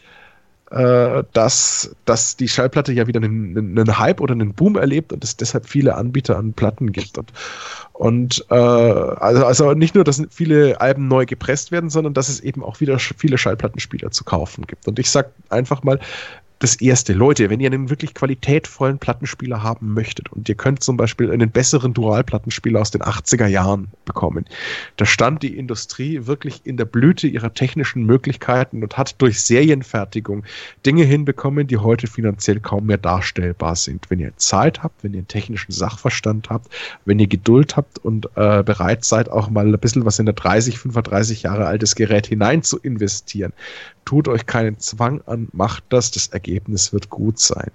[0.71, 5.23] äh, dass, dass die Schallplatte ja wieder einen, einen Hype oder einen Boom erlebt und
[5.23, 7.17] es deshalb viele Anbieter an Platten gibt.
[7.17, 7.33] Und,
[7.93, 12.41] und äh, also, also nicht nur, dass viele Alben neu gepresst werden, sondern dass es
[12.41, 14.89] eben auch wieder viele Schallplattenspieler zu kaufen gibt.
[14.89, 16.01] Und ich sag einfach mal,
[16.65, 20.97] das erste, Leute, wenn ihr einen wirklich qualitätvollen Plattenspieler haben möchtet und ihr könnt zum
[20.97, 24.47] Beispiel einen besseren Dualplattenspieler aus den 80er Jahren bekommen,
[24.97, 30.45] da stand die Industrie wirklich in der Blüte ihrer technischen Möglichkeiten und hat durch Serienfertigung
[30.87, 34.09] Dinge hinbekommen, die heute finanziell kaum mehr darstellbar sind.
[34.09, 36.73] Wenn ihr Zeit habt, wenn ihr einen technischen Sachverstand habt,
[37.05, 40.35] wenn ihr Geduld habt und äh, bereit seid, auch mal ein bisschen was in der
[40.35, 43.53] 30, 35 Jahre altes Gerät hinein zu investieren,
[44.07, 46.54] tut euch keinen Zwang an, macht das, das Ergebnis
[46.93, 47.71] wird gut sein.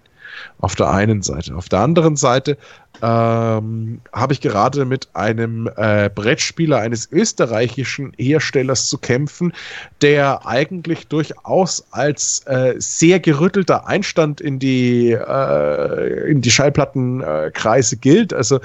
[0.59, 1.55] Auf der einen Seite.
[1.55, 2.57] Auf der anderen Seite
[3.01, 9.53] ähm, habe ich gerade mit einem äh, Brettspieler eines österreichischen Herstellers zu kämpfen,
[10.01, 18.33] der eigentlich durchaus als äh, sehr gerüttelter Einstand in die, äh, in die Schallplattenkreise gilt.
[18.33, 18.59] Also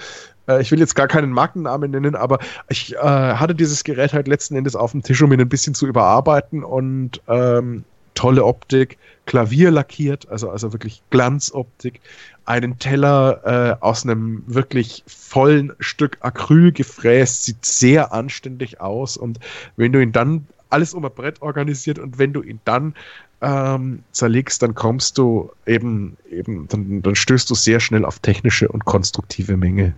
[0.49, 2.39] äh, ich will jetzt gar keinen Markennamen nennen, aber
[2.69, 5.75] ich äh, hatte dieses Gerät halt letzten Endes auf dem Tisch, um ihn ein bisschen
[5.75, 7.85] zu überarbeiten und ähm,
[8.15, 12.01] tolle Optik, Klavier lackiert, also, also wirklich Glanzoptik,
[12.45, 13.41] einen Teller
[13.81, 19.41] äh, aus einem wirklich vollen Stück Acryl gefräst, sieht sehr anständig aus und
[19.77, 22.95] wenn du ihn dann alles um ein Brett organisiert und wenn du ihn dann
[23.41, 28.69] ähm, zerlegst, dann kommst du eben, eben, dann, dann stößt du sehr schnell auf technische
[28.69, 29.95] und konstruktive Mängel.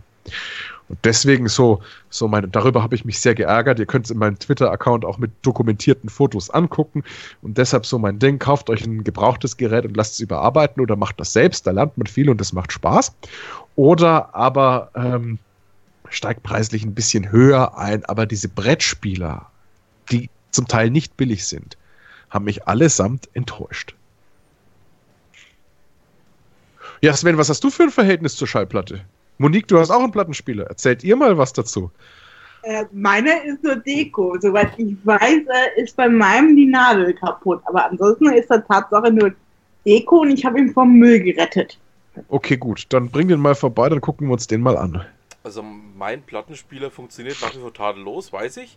[0.89, 1.81] Und deswegen so,
[2.11, 3.79] so meine, darüber habe ich mich sehr geärgert.
[3.79, 7.03] Ihr könnt es in meinem Twitter-Account auch mit dokumentierten Fotos angucken.
[7.43, 10.97] Und deshalb so mein Ding, kauft euch ein gebrauchtes Gerät und lasst es überarbeiten oder
[10.97, 11.67] macht das selbst.
[11.67, 13.15] Da lernt man viel und das macht Spaß.
[13.75, 15.39] Oder aber ähm,
[16.09, 18.05] steigt preislich ein bisschen höher ein.
[18.05, 19.51] Aber diese Brettspieler,
[20.11, 21.77] die zum Teil nicht billig sind,
[22.31, 23.95] haben mich allesamt enttäuscht.
[27.03, 29.05] Ja, Sven, was hast du für ein Verhältnis zur Schallplatte?
[29.39, 30.65] Monique, du hast auch einen Plattenspieler.
[30.65, 31.91] Erzählt ihr mal was dazu?
[32.63, 34.37] Äh, meine ist nur Deko.
[34.41, 37.61] Soweit ich weiß, äh, ist bei meinem die Nadel kaputt.
[37.67, 39.33] Aber ansonsten ist das Tatsache nur
[39.87, 41.79] Deko und ich habe ihn vom Müll gerettet.
[42.29, 42.87] Okay, gut.
[42.89, 45.05] Dann bring den mal vorbei, dann gucken wir uns den mal an.
[45.45, 48.77] Also mein Plattenspieler funktioniert nach wie vor tadellos, weiß ich.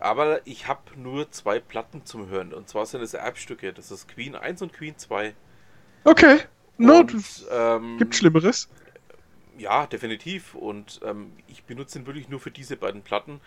[0.00, 2.54] Aber ich habe nur zwei Platten zum Hören.
[2.54, 3.72] Und zwar sind es Erbstücke.
[3.72, 5.34] Das ist Queen 1 und Queen 2.
[6.04, 6.38] Okay.
[6.78, 7.14] No, Und,
[7.52, 8.68] ähm, gibt Schlimmeres.
[9.58, 10.54] Ja, definitiv.
[10.54, 13.40] Und ähm, ich benutze ihn wirklich nur für diese beiden Platten.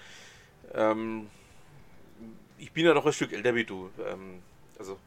[0.74, 1.28] Ähm,
[2.58, 3.90] ich bin ja noch ein Stück älter wie du.
[4.08, 4.42] Ähm,
[4.78, 4.98] also,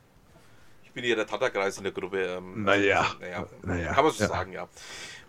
[0.82, 2.24] ich bin ja der Tatterkreis in der Gruppe.
[2.24, 3.00] Ähm, Naja.
[3.02, 4.28] Also, naja, Naja, kann man so ja.
[4.28, 4.68] sagen, ja.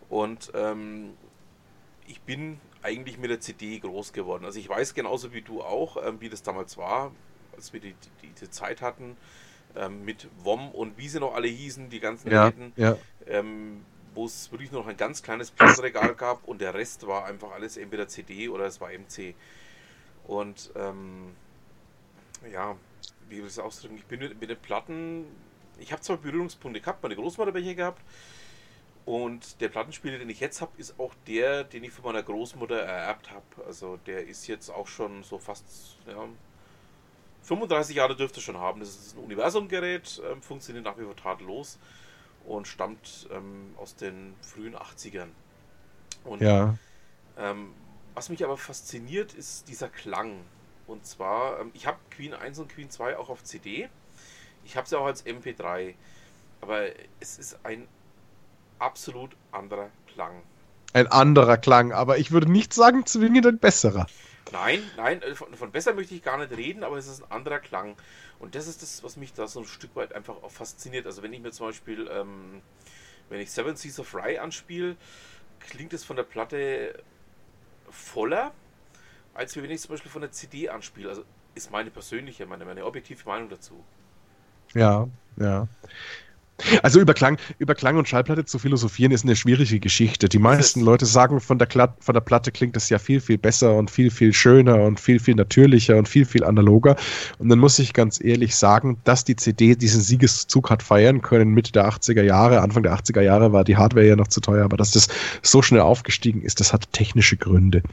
[0.09, 1.13] Und ähm,
[2.07, 4.45] ich bin eigentlich mit der CD groß geworden.
[4.45, 7.11] Also, ich weiß genauso wie du auch, ähm, wie das damals war,
[7.55, 9.17] als wir die, die, diese Zeit hatten.
[10.05, 12.95] Mit WOM und wie sie noch alle hießen, die ganzen Ja, Läden ja.
[13.27, 13.83] ähm,
[14.15, 17.51] wo es wirklich nur noch ein ganz kleines Plattenregal gab und der Rest war einfach
[17.51, 19.35] alles entweder CD oder es war MC.
[20.25, 21.35] Und ähm,
[22.51, 22.75] ja,
[23.29, 25.25] wie will ich es ausdrücken, ich bin mit, mit den Platten,
[25.77, 28.01] ich habe zwar Berührungspunkte gehabt, meine Großmutter welche gehabt,
[29.05, 32.79] und der Plattenspieler, den ich jetzt habe, ist auch der, den ich von meiner Großmutter
[32.79, 33.67] ererbt habe.
[33.67, 36.27] Also der ist jetzt auch schon so fast ja,
[37.43, 38.79] 35 Jahre dürfte schon haben.
[38.79, 41.77] Das ist ein Universumgerät, ähm, funktioniert nach wie vor tadellos
[42.47, 45.29] und stammt ähm, aus den frühen 80ern.
[46.23, 46.75] Und Ja.
[47.37, 47.71] ähm,
[48.13, 50.41] was mich aber fasziniert, ist dieser Klang.
[50.87, 53.89] Und zwar, ähm, ich habe Queen 1 und Queen 2 auch auf CD.
[54.63, 55.95] Ich habe sie auch als MP3.
[56.61, 56.87] Aber
[57.19, 57.87] es ist ein
[58.79, 60.41] absolut anderer Klang.
[60.93, 64.07] Ein anderer Klang, aber ich würde nicht sagen, zwingend ein besserer.
[64.51, 67.31] Nein, nein, äh, von, von besser möchte ich gar nicht reden, aber es ist ein
[67.31, 67.95] anderer Klang.
[68.39, 71.05] Und das ist das, was mich da so ein Stück weit einfach auch fasziniert.
[71.05, 72.61] Also wenn ich mir zum Beispiel, ähm,
[73.29, 74.97] wenn ich Seven Seas of Rye anspiele,
[75.59, 77.03] klingt es von der Platte
[77.89, 78.51] voller,
[79.33, 81.09] als wenn ich zum Beispiel von der CD anspiele.
[81.09, 81.23] Also
[81.55, 83.83] ist meine persönliche, meine, meine objektive Meinung dazu.
[84.73, 85.07] Ja,
[85.37, 85.67] ja.
[86.83, 90.29] Also über Klang, über Klang und Schallplatte zu philosophieren ist eine schwierige Geschichte.
[90.29, 90.81] Die meisten.
[90.81, 93.91] Leute sagen, von der, Kla von der Platte klingt es ja viel, viel besser und
[93.91, 96.95] viel, viel schöner und viel, viel natürlicher und viel, viel analoger.
[97.39, 101.51] Und dann muss ich ganz ehrlich sagen, dass die CD diesen Siegeszug hat feiern können
[101.51, 102.61] Mitte der 80er Jahre.
[102.61, 105.07] Anfang der 80er Jahre war die Hardware ja noch zu teuer, aber dass das
[105.41, 107.83] so schnell aufgestiegen ist, das hat technische Gründe.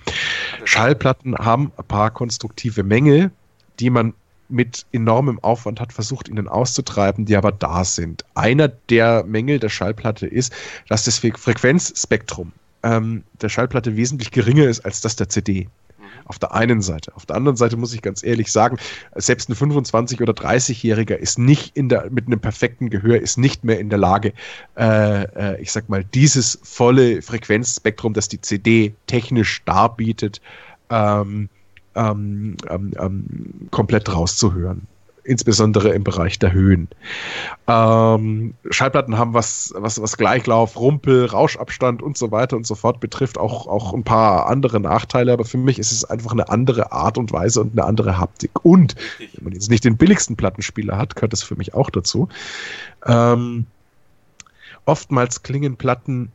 [0.65, 3.33] Schallplatten haben ein paar konstruktive Mängel,
[3.81, 4.15] die man
[4.53, 8.25] mit enormem Aufwand hat versucht, ihnen auszutreiben, die aber da sind.
[8.35, 10.53] Einer der Mängel der Schallplatte ist,
[10.89, 12.53] dass das Fre- Frequenzspektrum
[12.83, 15.69] ähm, der Schallplatte wesentlich geringer ist als das der CD.
[16.27, 17.17] Auf der einen Seite.
[17.17, 18.77] Auf der anderen Seite muss ich ganz ehrlich sagen,
[19.17, 23.65] selbst ein 25- oder 30-Jähriger ist nicht in der, mit einem perfekten Gehör, ist nicht
[23.65, 24.33] mehr in der Lage,
[24.79, 30.41] äh, äh, ich sag mal, dieses volle Frequenzspektrum, das die CD technisch darbietet,
[30.91, 31.49] ähm,
[31.95, 34.87] ähm, ähm, ähm, komplett rauszuhören.
[35.25, 36.89] Insbesondere im Bereich der Höhen.
[37.69, 42.99] Ähm, Schallplatten haben was, was, was Gleichlauf, Rumpel, Rauschabstand und so weiter und so fort
[42.99, 46.91] betrifft, auch, auch ein paar andere Nachteile, aber für mich ist es einfach eine andere
[46.91, 48.51] Art und Weise und eine andere Haptik.
[48.65, 48.97] Und
[49.37, 52.29] wenn man jetzt nicht den billigsten Plattenspieler hat, gehört das für mich auch dazu.
[53.07, 53.67] Ähm,
[54.87, 56.33] oftmals klingen Platten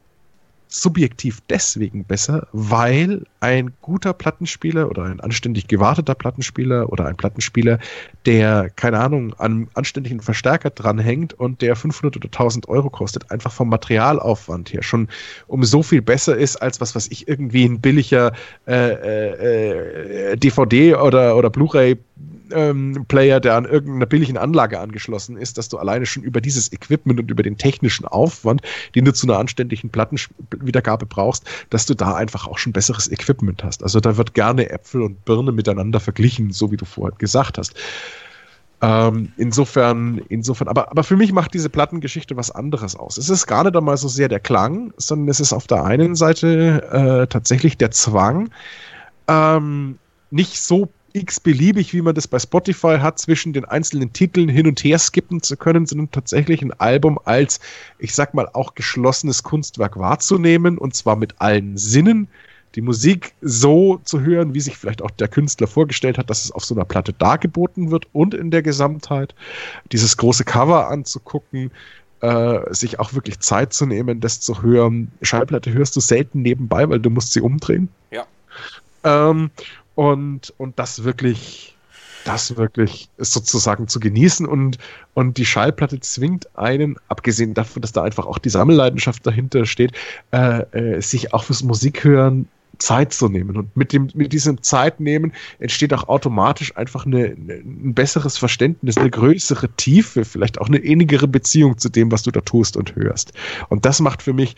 [0.70, 7.80] subjektiv deswegen besser, weil ein guter Plattenspieler oder ein anständig gewarteter Plattenspieler oder ein Plattenspieler,
[8.26, 13.52] der, keine Ahnung, an anständigen Verstärker dranhängt und der 500 oder 1000 Euro kostet, einfach
[13.52, 15.08] vom Materialaufwand her schon
[15.48, 18.34] um so viel besser ist, als was, was ich irgendwie ein billiger
[18.68, 21.98] äh, äh, äh, DVD oder, oder Blu-ray
[22.52, 26.72] ähm, Player, der an irgendeiner billigen Anlage angeschlossen ist, dass du alleine schon über dieses
[26.72, 28.62] Equipment und über den technischen Aufwand,
[28.96, 33.27] den du zu einer anständigen Plattenwiedergabe brauchst, dass du da einfach auch schon besseres Equipment
[33.64, 33.84] hast.
[33.84, 37.76] Also da wird gerne Äpfel und Birne miteinander verglichen, so wie du vorhin gesagt hast.
[38.80, 43.18] Ähm, insofern, insofern, aber, aber für mich macht diese Plattengeschichte was anderes aus.
[43.18, 46.16] Es ist gar nicht einmal so sehr der Klang, sondern es ist auf der einen
[46.16, 48.50] Seite äh, tatsächlich der Zwang,
[49.28, 49.98] ähm,
[50.30, 54.84] nicht so x-beliebig, wie man das bei Spotify hat, zwischen den einzelnen Titeln hin und
[54.84, 57.60] her skippen zu können, sondern tatsächlich ein Album als,
[57.98, 62.28] ich sag mal, auch geschlossenes Kunstwerk wahrzunehmen und zwar mit allen Sinnen.
[62.78, 66.52] Die Musik so zu hören, wie sich vielleicht auch der Künstler vorgestellt hat, dass es
[66.52, 69.34] auf so einer Platte dargeboten wird und in der Gesamtheit.
[69.92, 71.72] Dieses große Cover anzugucken,
[72.22, 75.12] äh, sich auch wirklich Zeit zu nehmen, das zu hören.
[75.24, 77.90] Schallplatte hörst du selten nebenbei, weil du musst sie umdrehen.
[78.12, 78.28] Ja.
[79.04, 79.50] Ähm,
[79.96, 81.76] und, und das wirklich,
[82.26, 84.78] das wirklich sozusagen zu genießen und,
[85.16, 89.94] und die Schallplatte zwingt einen, abgesehen davon, dass da einfach auch die Sammelleidenschaft dahinter steht,
[90.32, 92.48] äh, äh, sich auch fürs Musikhören
[92.80, 93.58] Zeit zu nehmen.
[93.58, 99.10] Und mit, dem, mit diesem Zeitnehmen entsteht auch automatisch einfach eine, ein besseres Verständnis, eine
[99.10, 103.34] größere Tiefe, vielleicht auch eine innigere Beziehung zu dem, was du da tust und hörst.
[103.70, 104.56] Und das macht für mich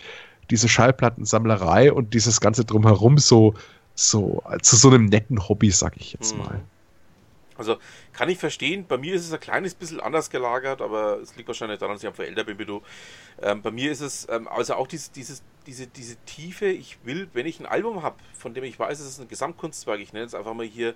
[0.49, 3.53] diese Schallplattensammlerei und dieses Ganze drumherum so,
[3.95, 6.39] so zu so einem netten Hobby, sag ich jetzt Hm.
[6.39, 6.61] mal.
[7.59, 7.77] Also
[8.13, 11.47] kann ich verstehen, bei mir ist es ein kleines bisschen anders gelagert, aber es liegt
[11.47, 12.81] wahrscheinlich daran, dass ich einfach älter bin wie du.
[13.41, 17.29] Ähm, bei mir ist es, ähm, also auch dieses, dieses, diese, diese Tiefe, ich will,
[17.33, 20.25] wenn ich ein Album habe, von dem ich weiß, es ist ein Gesamtkunstwerk, ich nenne
[20.25, 20.95] es einfach mal hier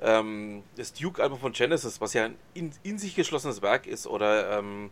[0.00, 4.58] ähm, das Duke-Album von Genesis, was ja ein in, in sich geschlossenes Werk ist, oder
[4.58, 4.90] ähm,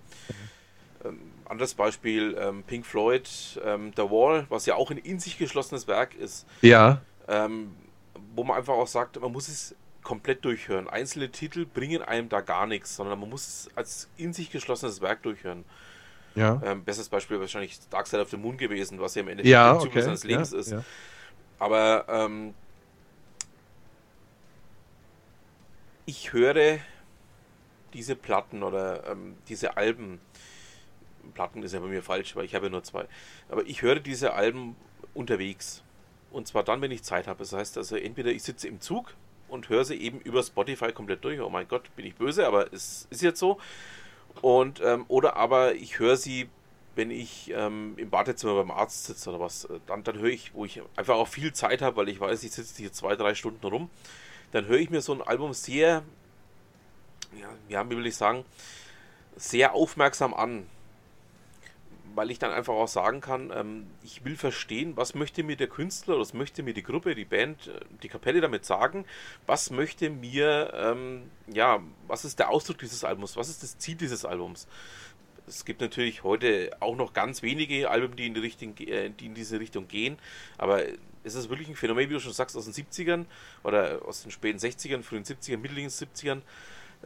[1.05, 3.29] ähm, anderes Beispiel, ähm, Pink Floyd,
[3.65, 6.47] ähm, The Wall, was ja auch ein in sich geschlossenes Werk ist.
[6.63, 7.75] Ja, ähm,
[8.35, 9.75] wo man einfach auch sagt, man muss es
[10.05, 10.89] komplett durchhören.
[10.89, 15.01] Einzelne Titel bringen einem da gar nichts, sondern man muss es als in sich geschlossenes
[15.01, 15.65] Werk durchhören.
[16.35, 16.61] ja.
[16.65, 19.73] Ähm, bestes Beispiel wahrscheinlich Dark Side of the Moon gewesen, was ja im Endeffekt Ja,
[19.73, 20.05] der Zyklus okay.
[20.05, 20.71] seines Lebens ja, ist.
[20.71, 20.85] Ja.
[21.59, 22.55] Aber ähm,
[26.07, 26.79] ich höre
[27.93, 30.21] diese Platten oder ähm, diese Alben,
[31.33, 33.07] Platten ist ja bei mir falsch, weil ich habe ja nur zwei,
[33.49, 34.77] aber ich höre diese Alben
[35.15, 35.83] unterwegs.
[36.31, 37.39] Und zwar dann, wenn ich Zeit habe.
[37.39, 39.15] Das heißt also, entweder ich sitze im Zug
[39.49, 41.41] und höre sie eben über Spotify komplett durch.
[41.41, 43.59] Oh mein Gott, bin ich böse, aber es ist jetzt so.
[44.43, 46.49] Und, ähm, oder aber ich höre sie,
[46.97, 49.69] wenn ich ähm, im Badezimmer beim Arzt sitze oder was.
[49.87, 52.53] Dann, dann höre ich, wo ich einfach auch viel Zeit habe, weil ich weiß, ich
[52.53, 53.91] sitze hier zwei, drei Stunden rum.
[54.53, 56.03] Dann höre ich mir so ein Album sehr,
[57.39, 58.45] ja, ja, wie will ich sagen,
[59.37, 60.67] sehr aufmerksam an
[62.15, 65.69] weil ich dann einfach auch sagen kann, ähm, ich will verstehen, was möchte mir der
[65.69, 69.05] Künstler, was möchte mir die Gruppe, die Band, äh, die Kapelle damit sagen,
[69.47, 73.97] was möchte mir, ähm, ja, was ist der Ausdruck dieses Albums, was ist das Ziel
[73.97, 74.67] dieses Albums.
[75.47, 79.27] Es gibt natürlich heute auch noch ganz wenige Alben, die in, die Richtung, äh, die
[79.27, 80.19] in diese Richtung gehen,
[80.59, 80.85] aber
[81.25, 83.25] es ist wirklich ein Phänomen, wie du schon sagst, aus den 70ern
[83.63, 86.43] oder aus den späten 60ern, frühen 70ern, mittleren 70ern,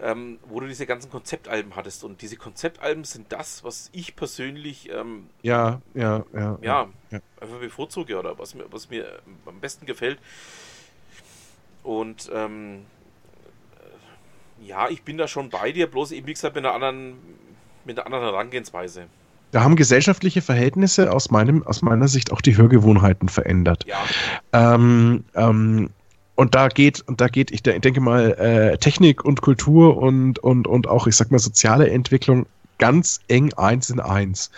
[0.02, 2.04] ähm, wo du diese ganzen Konzeptalben hattest.
[2.04, 7.58] Und diese Konzeptalben sind das, was ich persönlich ähm, ja, ja, ja, ja, ja, einfach
[7.60, 10.18] bevorzuge oder was mir, was mir am besten gefällt.
[11.82, 12.84] Und ähm,
[14.60, 17.16] ja, ich bin da schon bei dir, bloß eben wie gesagt mit einer anderen,
[17.84, 19.06] mit einer anderen Herangehensweise.
[19.50, 23.86] Da haben gesellschaftliche Verhältnisse aus, meinem, aus meiner Sicht auch die Hörgewohnheiten verändert.
[23.86, 24.04] Ja.
[24.52, 25.90] Ähm, ähm,
[26.38, 30.68] und da geht, und da geht, ich denke mal, äh, Technik und Kultur und, und,
[30.68, 32.46] und auch, ich sag mal, soziale Entwicklung
[32.78, 34.52] ganz eng eins in eins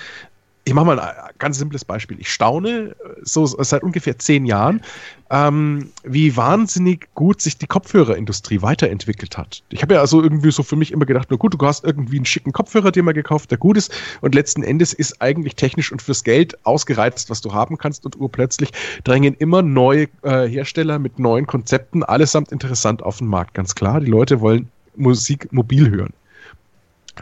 [0.71, 2.21] ich mache mal ein ganz simples Beispiel.
[2.21, 4.83] Ich staune so seit ungefähr zehn Jahren,
[5.29, 9.65] ähm, wie wahnsinnig gut sich die Kopfhörerindustrie weiterentwickelt hat.
[9.71, 12.19] Ich habe ja also irgendwie so für mich immer gedacht, na gut, du hast irgendwie
[12.19, 15.91] einen schicken Kopfhörer dir mal gekauft, der gut ist und letzten Endes ist eigentlich technisch
[15.91, 18.71] und fürs Geld ausgereizt, was du haben kannst und urplötzlich
[19.03, 23.99] drängen immer neue äh, Hersteller mit neuen Konzepten, allesamt interessant auf den Markt, ganz klar.
[23.99, 26.13] Die Leute wollen Musik mobil hören.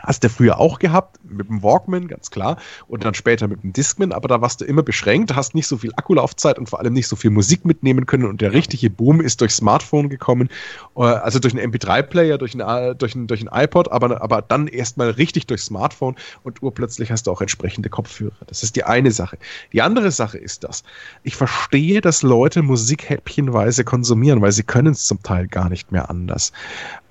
[0.02, 3.72] Hast du früher auch gehabt, mit dem Walkman, ganz klar, und dann später mit dem
[3.72, 6.92] Discman, aber da warst du immer beschränkt, hast nicht so viel Akkulaufzeit und vor allem
[6.92, 10.48] nicht so viel Musik mitnehmen können und der richtige Boom ist durch Smartphone gekommen,
[10.96, 14.66] äh, also durch einen MP3-Player, durch einen, durch, einen, durch einen iPod, aber, aber dann
[14.66, 18.32] erstmal richtig durch Smartphone und urplötzlich hast du auch entsprechende Kopfhörer.
[18.46, 19.38] Das ist die eine Sache.
[19.72, 20.82] Die andere Sache ist das,
[21.22, 25.92] ich verstehe, dass Leute Musik häppchenweise konsumieren, weil sie können es zum Teil gar nicht
[25.92, 26.52] mehr anders.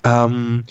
[0.03, 0.63] Ähm,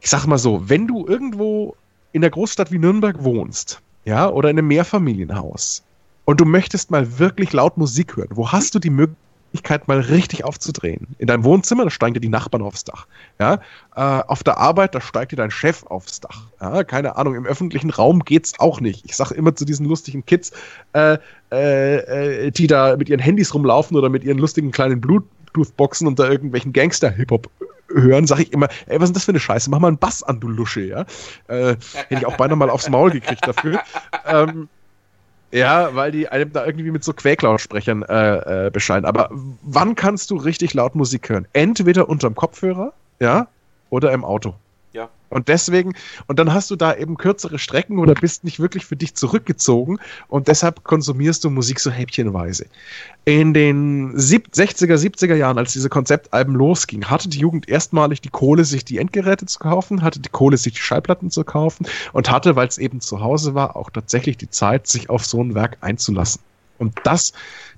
[0.00, 1.76] ich sag mal so, wenn du irgendwo
[2.12, 5.82] in der Großstadt wie Nürnberg wohnst, ja, oder in einem Mehrfamilienhaus
[6.24, 10.44] und du möchtest mal wirklich laut Musik hören, wo hast du die Möglichkeit, mal richtig
[10.44, 11.08] aufzudrehen?
[11.18, 13.06] In deinem Wohnzimmer, da steigen dir die Nachbarn aufs Dach.
[13.38, 13.60] Ja?
[13.94, 16.44] Äh, auf der Arbeit, da steigt dir dein Chef aufs Dach.
[16.60, 16.84] Ja?
[16.84, 19.04] Keine Ahnung, im öffentlichen Raum geht's auch nicht.
[19.04, 20.52] Ich sage immer zu diesen lustigen Kids,
[20.92, 21.18] äh,
[21.52, 26.18] äh, äh, die da mit ihren Handys rumlaufen oder mit ihren lustigen kleinen Bluetooth-Boxen und
[26.18, 27.50] da irgendwelchen Gangster-Hip-Hop
[27.94, 29.70] hören, sage ich immer, ey, was ist denn das für eine Scheiße?
[29.70, 31.04] Mach mal einen Bass an, du Lusche, ja.
[31.48, 33.80] Äh, hätte ich auch beinahe mal aufs Maul gekriegt dafür.
[34.26, 34.68] ähm,
[35.52, 39.04] ja, weil die einem da irgendwie mit so Quäklautsprechern äh, äh, bescheiden.
[39.04, 41.46] Aber wann kannst du richtig laut Musik hören?
[41.52, 43.48] Entweder unterm Kopfhörer, ja,
[43.90, 44.54] oder im Auto.
[44.92, 45.08] Ja.
[45.28, 45.94] Und deswegen,
[46.26, 49.98] und dann hast du da eben kürzere Strecken oder bist nicht wirklich für dich zurückgezogen
[50.26, 52.66] und deshalb konsumierst du Musik so häppchenweise.
[53.24, 58.64] In den 60er, 70er Jahren, als diese Konzeptalben losging, hatte die Jugend erstmalig die Kohle,
[58.64, 62.56] sich die Endgeräte zu kaufen, hatte die Kohle, sich die Schallplatten zu kaufen und hatte,
[62.56, 65.76] weil es eben zu Hause war, auch tatsächlich die Zeit, sich auf so ein Werk
[65.82, 66.42] einzulassen.
[66.78, 67.34] Und das,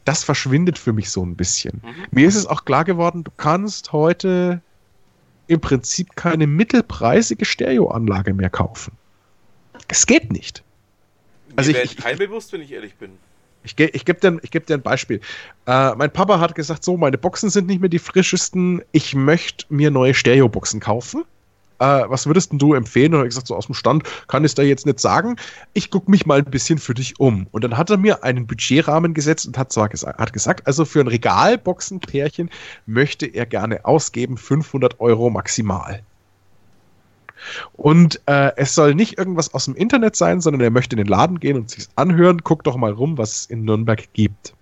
[0.06, 1.82] das verschwindet für mich so ein bisschen.
[1.84, 2.06] Mhm.
[2.12, 4.62] Mir ist es auch klar geworden, du kannst heute
[5.47, 8.93] im Prinzip keine mittelpreisige Stereoanlage mehr kaufen.
[9.89, 10.62] Es geht nicht.
[11.56, 13.10] Also Mir ich, ich kein bewusst, wenn ich ehrlich bin.
[13.64, 15.20] Ich, ich gebe dir, geb dir ein Beispiel.
[15.66, 19.66] Äh, mein Papa hat gesagt, so, meine Boxen sind nicht mehr die frischesten, ich möchte
[19.69, 21.24] mir neue Stereoboxen kaufen
[21.83, 23.13] äh, was würdest du empfehlen?
[23.13, 25.37] Und er hat gesagt, so aus dem Stand kann ich da jetzt nicht sagen.
[25.73, 27.49] Ich gucke mich mal ein bisschen für dich um.
[27.51, 30.85] Und dann hat er mir einen Budgetrahmen gesetzt und hat zwar gesagt, hat gesagt, also
[30.85, 32.51] für ein Regalboxenpärchen
[32.87, 36.03] möchte er gerne ausgeben 500 Euro maximal.
[37.73, 41.09] Und äh, es soll nicht irgendwas aus dem Internet sein, sondern er möchte in den
[41.09, 42.45] Laden gehen und sich anhören.
[42.45, 44.55] Guck doch mal rum, was es in Nürnberg gibt.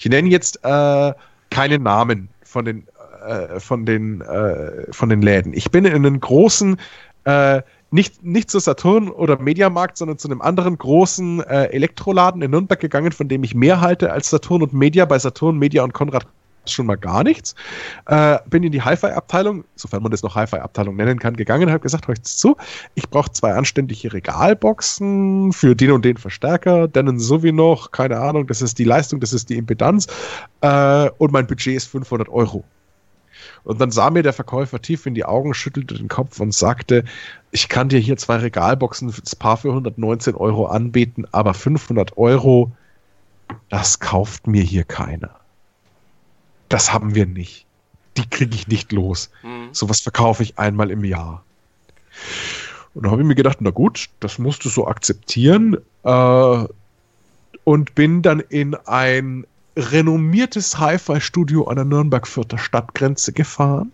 [0.00, 1.12] Ich nenne jetzt äh,
[1.50, 2.88] keine Namen von den
[3.24, 5.52] äh, von, den, äh, von den Läden.
[5.54, 6.76] Ich bin in einen großen,
[7.24, 12.50] äh, nicht, nicht zu Saturn oder Mediamarkt, sondern zu einem anderen großen äh, Elektroladen in
[12.50, 15.04] Nürnberg gegangen, von dem ich mehr halte als Saturn und Media.
[15.04, 16.26] Bei Saturn, Media und Konrad
[16.70, 17.54] schon mal gar nichts.
[18.06, 21.80] Äh, bin in die Hi-Fi-Abteilung, sofern man das noch Hi-Fi-Abteilung nennen kann, gegangen und habe
[21.80, 22.56] gesagt, hört zu,
[22.94, 28.18] ich brauche zwei anständige Regalboxen für den und den Verstärker, denn so wie noch, keine
[28.18, 30.06] Ahnung, das ist die Leistung, das ist die Impedanz
[30.60, 32.64] äh, und mein Budget ist 500 Euro.
[33.64, 37.04] Und dann sah mir der Verkäufer tief in die Augen, schüttelte den Kopf und sagte,
[37.50, 42.16] ich kann dir hier zwei Regalboxen für das Paar für 119 Euro anbieten, aber 500
[42.16, 42.72] Euro,
[43.68, 45.30] das kauft mir hier keiner.
[46.68, 47.66] Das haben wir nicht.
[48.16, 49.30] Die kriege ich nicht los.
[49.42, 49.68] Hm.
[49.72, 51.44] Sowas verkaufe ich einmal im Jahr.
[52.94, 55.76] Und da habe ich mir gedacht, na gut, das musst du so akzeptieren.
[56.04, 56.64] Äh,
[57.64, 59.46] und bin dann in ein
[59.76, 63.92] renommiertes Hi-Fi-Studio an der Nürnberg-Fürther Stadtgrenze gefahren.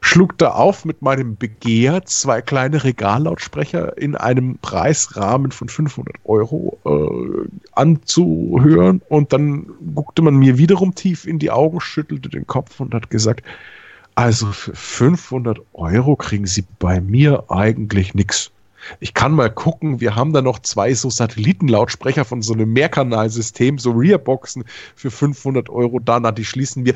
[0.00, 6.78] Schlug da auf mit meinem Begehr zwei kleine Regallautsprecher in einem Preisrahmen von 500 Euro
[6.84, 12.78] äh, anzuhören und dann guckte man mir wiederum tief in die Augen, schüttelte den Kopf
[12.78, 13.42] und hat gesagt,
[14.14, 18.52] also für 500 Euro kriegen Sie bei mir eigentlich nichts.
[19.00, 23.78] Ich kann mal gucken, wir haben da noch zwei so Satellitenlautsprecher von so einem Mehrkanalsystem,
[23.78, 24.64] so Rearboxen
[24.94, 26.94] für 500 Euro da, na, die schließen wir.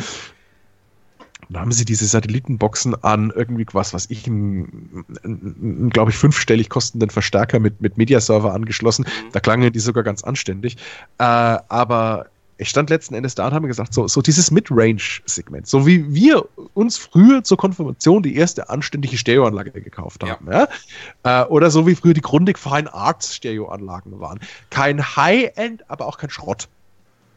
[1.48, 7.10] Dann haben sie diese Satellitenboxen an irgendwie was, was ich, einen, glaube ich, fünfstellig kostenden
[7.10, 9.04] Verstärker mit, mit Mediaserver angeschlossen.
[9.32, 10.76] Da klangen die sogar ganz anständig.
[11.18, 12.26] Äh, aber
[12.62, 16.48] ich stand letzten Endes da und habe gesagt, so, so dieses Mid-Range-Segment, so wie wir
[16.74, 20.68] uns früher zur Konfirmation die erste anständige Stereoanlage gekauft haben, ja.
[21.24, 24.40] Äh, oder so wie früher die Grundig Fine Arts Stereoanlagen waren.
[24.70, 26.68] Kein High-End, aber auch kein Schrott.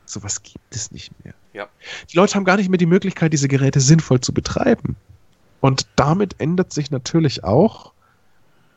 [0.06, 1.34] Sowas gibt es nicht mehr.
[1.54, 1.68] Ja.
[2.12, 4.96] Die Leute haben gar nicht mehr die Möglichkeit, diese Geräte sinnvoll zu betreiben.
[5.62, 7.92] Und damit ändert sich natürlich auch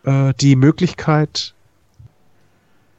[0.05, 1.55] äh, die Möglichkeit,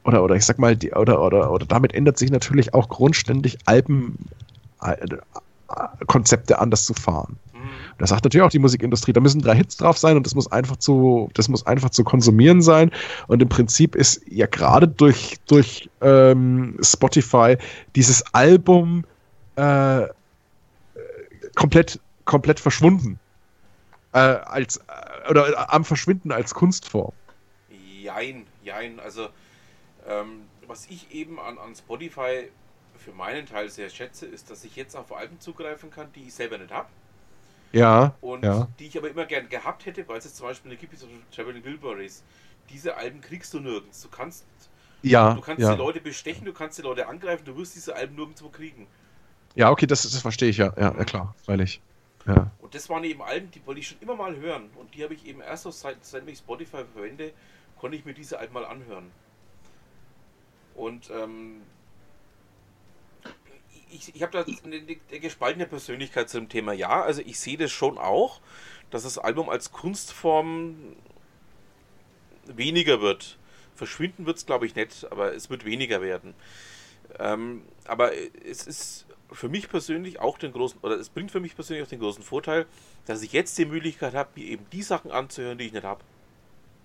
[0.04, 3.58] oder, oder ich sag mal, die, oder, oder, oder damit ändert sich natürlich auch grundständig
[3.66, 7.38] Albenkonzepte anders zu fahren.
[7.52, 7.70] Mhm.
[7.98, 10.50] Da sagt natürlich auch die Musikindustrie, da müssen drei Hits drauf sein und das muss
[10.50, 12.90] einfach zu, das muss einfach zu konsumieren sein.
[13.26, 17.58] Und im Prinzip ist ja gerade durch, durch ähm, Spotify
[17.94, 19.04] dieses Album
[19.56, 20.06] äh,
[21.54, 23.18] komplett, komplett verschwunden.
[24.12, 27.12] Äh, als, äh, oder äh, am Verschwinden als Kunstform.
[28.02, 28.98] Jein, jein.
[28.98, 29.28] Also,
[30.06, 32.50] ähm, was ich eben an, an Spotify
[32.96, 36.34] für meinen Teil sehr schätze, ist, dass ich jetzt auf Alben zugreifen kann, die ich
[36.34, 36.88] selber nicht habe.
[37.72, 38.16] Ja.
[38.20, 38.68] Und ja.
[38.78, 41.06] die ich aber immer gern gehabt hätte, weil es jetzt zum Beispiel eine gibt, so
[41.30, 42.24] Traveling Wilburys.
[42.68, 44.02] Diese Alben kriegst du nirgends.
[44.02, 44.46] Du kannst,
[45.02, 45.34] Ja.
[45.34, 45.72] du kannst ja.
[45.72, 48.88] die Leute bestechen, du kannst die Leute angreifen, du wirst diese Alben nirgendwo kriegen.
[49.54, 50.72] ja, okay, das, das verstehe ich ja.
[50.76, 51.82] Ja, ja klar, freilich.
[52.26, 52.50] Ja.
[52.58, 54.70] Und das waren eben Alben, die wollte ich schon immer mal hören.
[54.76, 57.32] Und die habe ich eben erst so seit, seit ich Spotify verwende,
[57.78, 59.10] konnte ich mir diese Alben mal anhören.
[60.80, 61.60] Und ähm,
[63.92, 66.72] ich, ich habe da eine, eine gespaltene Persönlichkeit zu dem Thema.
[66.72, 68.40] Ja, also ich sehe das schon auch,
[68.90, 70.96] dass das Album als Kunstform
[72.46, 73.38] weniger wird.
[73.74, 76.34] Verschwinden wird es, glaube ich, nicht, aber es wird weniger werden.
[77.18, 81.54] Ähm, aber es ist für mich persönlich auch den großen, oder es bringt für mich
[81.54, 82.66] persönlich auch den großen Vorteil,
[83.04, 86.02] dass ich jetzt die Möglichkeit habe, mir eben die Sachen anzuhören, die ich nicht habe.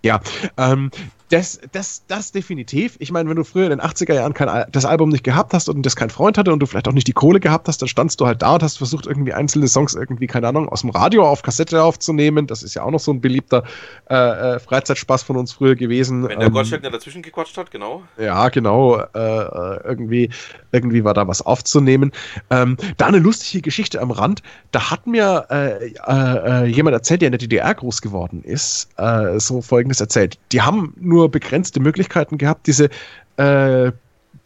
[0.03, 0.22] Ja,
[0.57, 0.91] ähm,
[1.30, 2.97] das, das, das definitiv.
[2.99, 5.69] Ich meine, wenn du früher in den 80er Jahren kein, das Album nicht gehabt hast
[5.69, 7.89] und das kein Freund hatte und du vielleicht auch nicht die Kohle gehabt hast, dann
[7.89, 10.91] standst du halt da und hast versucht, irgendwie einzelne Songs irgendwie, keine Ahnung, aus dem
[10.91, 12.45] Radio auf Kassette aufzunehmen.
[12.45, 13.63] Das ist ja auch noch so ein beliebter
[14.09, 16.27] äh, äh, Freizeitspaß von uns früher gewesen.
[16.27, 18.03] Wenn der Ähm, Gottschalk da dazwischen gequatscht hat, genau.
[18.19, 18.97] Ja, genau.
[18.97, 20.30] Äh, äh, irgendwie,
[20.72, 22.11] irgendwie war da was aufzunehmen.
[22.51, 24.43] Ähm, da eine lustige Geschichte am Rand.
[24.72, 28.89] Da hat mir äh, äh, jemand erzählt, der in der DDR groß geworden ist,
[29.38, 30.40] so Folgendes erzählt.
[30.52, 32.90] Die haben nur begrenzte Möglichkeiten gehabt, diese
[33.38, 33.91] äh,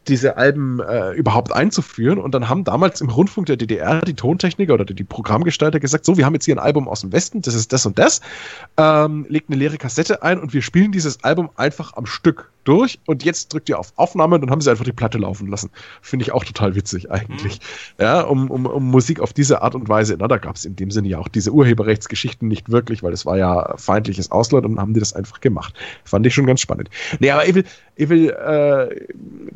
[0.07, 2.18] diese Alben äh, überhaupt einzuführen.
[2.18, 6.18] Und dann haben damals im Rundfunk der DDR die Tontechniker oder die Programmgestalter gesagt, so,
[6.18, 8.22] wir haben jetzt hier ein Album aus dem Westen, das ist das und das,
[8.77, 12.99] ähm, legt eine leere Kassette ein und wir spielen dieses Album einfach am Stück durch
[13.07, 15.72] und jetzt drückt ihr auf Aufnahme und dann haben sie einfach die Platte laufen lassen.
[16.03, 17.59] Finde ich auch total witzig eigentlich.
[17.99, 20.75] Ja, um, um, um Musik auf diese Art und Weise, na, da gab es in
[20.75, 24.75] dem Sinne ja auch diese Urheberrechtsgeschichten nicht wirklich, weil es war ja feindliches Ausland und
[24.75, 25.73] dann haben die das einfach gemacht.
[26.03, 26.91] Fand ich schon ganz spannend.
[27.19, 27.64] Nee, aber ich will,
[27.95, 29.07] ich will äh,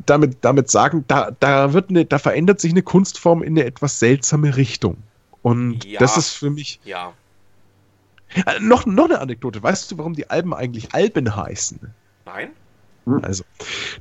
[0.06, 4.00] damit, damit sagen, da, da wird eine, da verändert sich eine Kunstform in eine etwas
[4.00, 4.96] seltsame Richtung.
[5.42, 6.00] Und Ja.
[6.00, 6.80] das ist für mich.
[6.84, 7.12] Ja.
[8.34, 9.62] Äh, noch, noch eine Anekdote.
[9.62, 11.78] Weißt du, warum die Alben eigentlich Alben heißen?
[12.26, 12.50] Nein?
[13.22, 13.44] Also,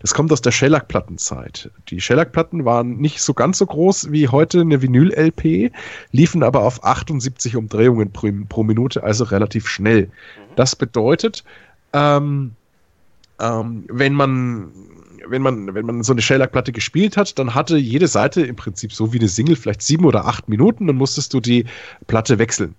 [0.01, 1.69] das kommt aus der Shellac-Plattenzeit.
[1.89, 5.71] Die Shellac-Platten waren nicht so ganz so groß wie heute eine Vinyl-LP,
[6.11, 10.09] liefen aber auf 78 Umdrehungen pro, pro Minute, also relativ schnell.
[10.55, 11.43] Das bedeutet,
[11.91, 12.51] ähm,
[13.39, 14.71] ähm, wenn man
[15.25, 18.91] wenn man, wenn man so eine Shellac-Platte gespielt hat, dann hatte jede Seite im Prinzip
[18.91, 21.65] so wie eine Single vielleicht sieben oder acht Minuten, dann musstest du die
[22.07, 22.75] Platte wechseln.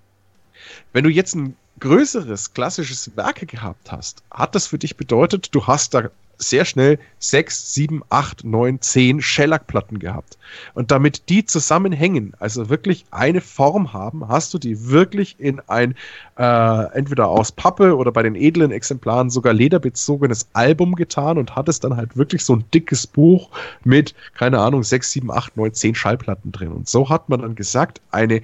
[0.92, 5.66] Wenn du jetzt ein größeres klassisches Werke gehabt hast, hat das für dich bedeutet, du
[5.66, 10.38] hast da sehr schnell sechs, sieben, acht, neun, zehn Shellac-Platten gehabt.
[10.74, 15.94] Und damit die zusammenhängen, also wirklich eine Form haben, hast du die wirklich in ein
[16.36, 21.84] äh, entweder aus Pappe oder bei den edlen Exemplaren sogar lederbezogenes Album getan und hattest
[21.84, 23.50] dann halt wirklich so ein dickes Buch
[23.84, 26.72] mit, keine Ahnung, sechs, sieben, acht, neun, zehn Schallplatten drin.
[26.72, 28.42] Und so hat man dann gesagt, eine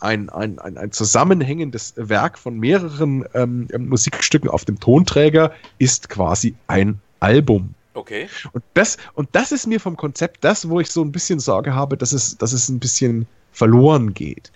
[0.00, 6.54] ein, ein, ein, ein zusammenhängendes Werk von mehreren ähm, Musikstücken auf dem Tonträger ist quasi
[6.66, 7.74] ein Album.
[7.94, 8.28] Okay.
[8.52, 11.74] Und das, und das ist mir vom Konzept das, wo ich so ein bisschen Sorge
[11.74, 14.52] habe, dass es, dass es ein bisschen verloren geht.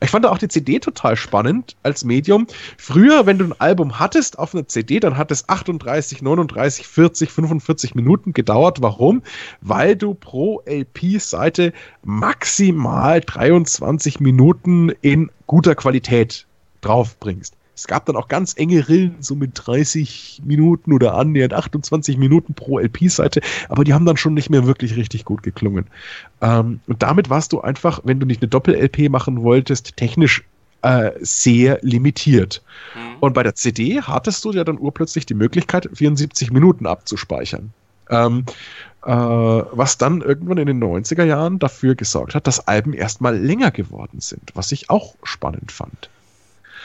[0.00, 2.46] Ich fand auch die CD total spannend als Medium.
[2.78, 7.30] Früher, wenn du ein Album hattest auf einer CD, dann hat es 38, 39, 40,
[7.30, 8.82] 45 Minuten gedauert.
[8.82, 9.22] Warum?
[9.60, 11.72] Weil du pro LP-Seite
[12.02, 16.46] maximal 23 Minuten in guter Qualität
[16.80, 17.54] draufbringst.
[17.74, 22.54] Es gab dann auch ganz enge Rillen, so mit 30 Minuten oder annähernd 28 Minuten
[22.54, 25.86] pro LP-Seite, aber die haben dann schon nicht mehr wirklich richtig gut geklungen.
[26.40, 30.44] Ähm, und damit warst du einfach, wenn du nicht eine Doppel-LP machen wolltest, technisch
[30.82, 32.62] äh, sehr limitiert.
[32.94, 33.16] Mhm.
[33.20, 37.72] Und bei der CD hattest du ja dann urplötzlich die Möglichkeit, 74 Minuten abzuspeichern.
[38.10, 38.44] Ähm,
[39.04, 43.70] äh, was dann irgendwann in den 90er Jahren dafür gesorgt hat, dass Alben erstmal länger
[43.70, 46.10] geworden sind, was ich auch spannend fand.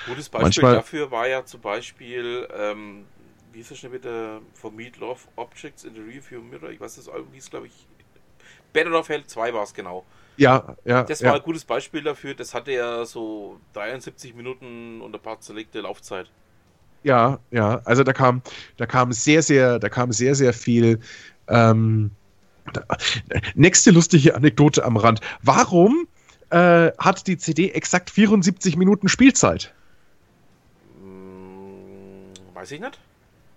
[0.10, 3.06] Gutes Beispiel Manchmal, dafür war ja zum Beispiel, ähm,
[3.54, 6.96] wie ist das schon wieder, For Meat Love Objects in the Review Mirror, ich weiß
[6.96, 7.88] das Album hieß, glaube ich,
[8.74, 10.06] Better of Hell 2 war es genau.
[10.38, 11.04] Ja, ja.
[11.04, 15.40] Das war ein gutes Beispiel dafür, das hatte ja so 73 Minuten und ein paar
[15.42, 16.30] zerlegte Laufzeit.
[17.04, 18.42] Ja, ja, also da kam,
[18.78, 21.00] da kam sehr, sehr, da kam sehr, sehr viel.
[21.48, 22.12] Ähm,
[22.74, 22.82] da,
[23.56, 25.22] nächste lustige Anekdote am Rand.
[25.42, 26.08] Warum
[26.50, 29.74] äh, hat die CD exakt 74 Minuten Spielzeit?
[32.60, 33.00] Weiß ich nicht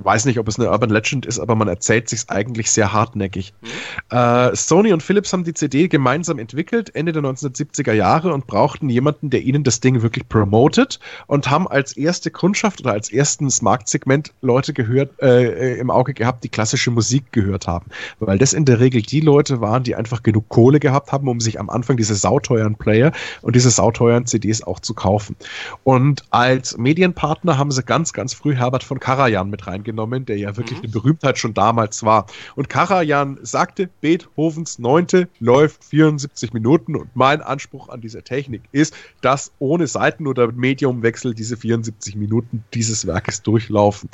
[0.05, 3.53] weiß nicht, ob es eine Urban Legend ist, aber man erzählt sich eigentlich sehr hartnäckig.
[3.61, 4.17] Mhm.
[4.17, 8.89] Äh, Sony und Philips haben die CD gemeinsam entwickelt, Ende der 1970er Jahre und brauchten
[8.89, 13.63] jemanden, der ihnen das Ding wirklich promotet und haben als erste Kundschaft oder als erstes
[13.63, 17.87] Marktsegment Leute gehört, äh, im Auge gehabt, die klassische Musik gehört haben.
[18.19, 21.41] Weil das in der Regel die Leute waren, die einfach genug Kohle gehabt haben, um
[21.41, 25.37] sich am Anfang diese sauteuren Player und diese sauteuren CDs auch zu kaufen.
[25.85, 30.37] Und als Medienpartner haben sie ganz, ganz früh Herbert von Karajan mit reingenommen genommen, der
[30.37, 30.85] ja wirklich mhm.
[30.85, 32.27] eine Berühmtheit schon damals war.
[32.57, 38.95] Und Karajan sagte, Beethovens Neunte läuft 74 Minuten und mein Anspruch an dieser Technik ist,
[39.21, 44.11] dass ohne Seiten- oder Mediumwechsel diese 74 Minuten dieses Werkes durchlaufen.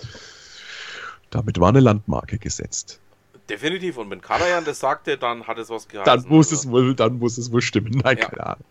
[1.30, 3.00] Damit war eine Landmarke gesetzt.
[3.48, 3.96] Definitiv.
[3.96, 6.06] Und wenn Karajan das sagte, dann hat es was gehabt.
[6.06, 7.92] Dann muss es wohl, dann muss es wohl stimmen.
[8.04, 8.28] Nein, ja.
[8.28, 8.64] keine Ahnung.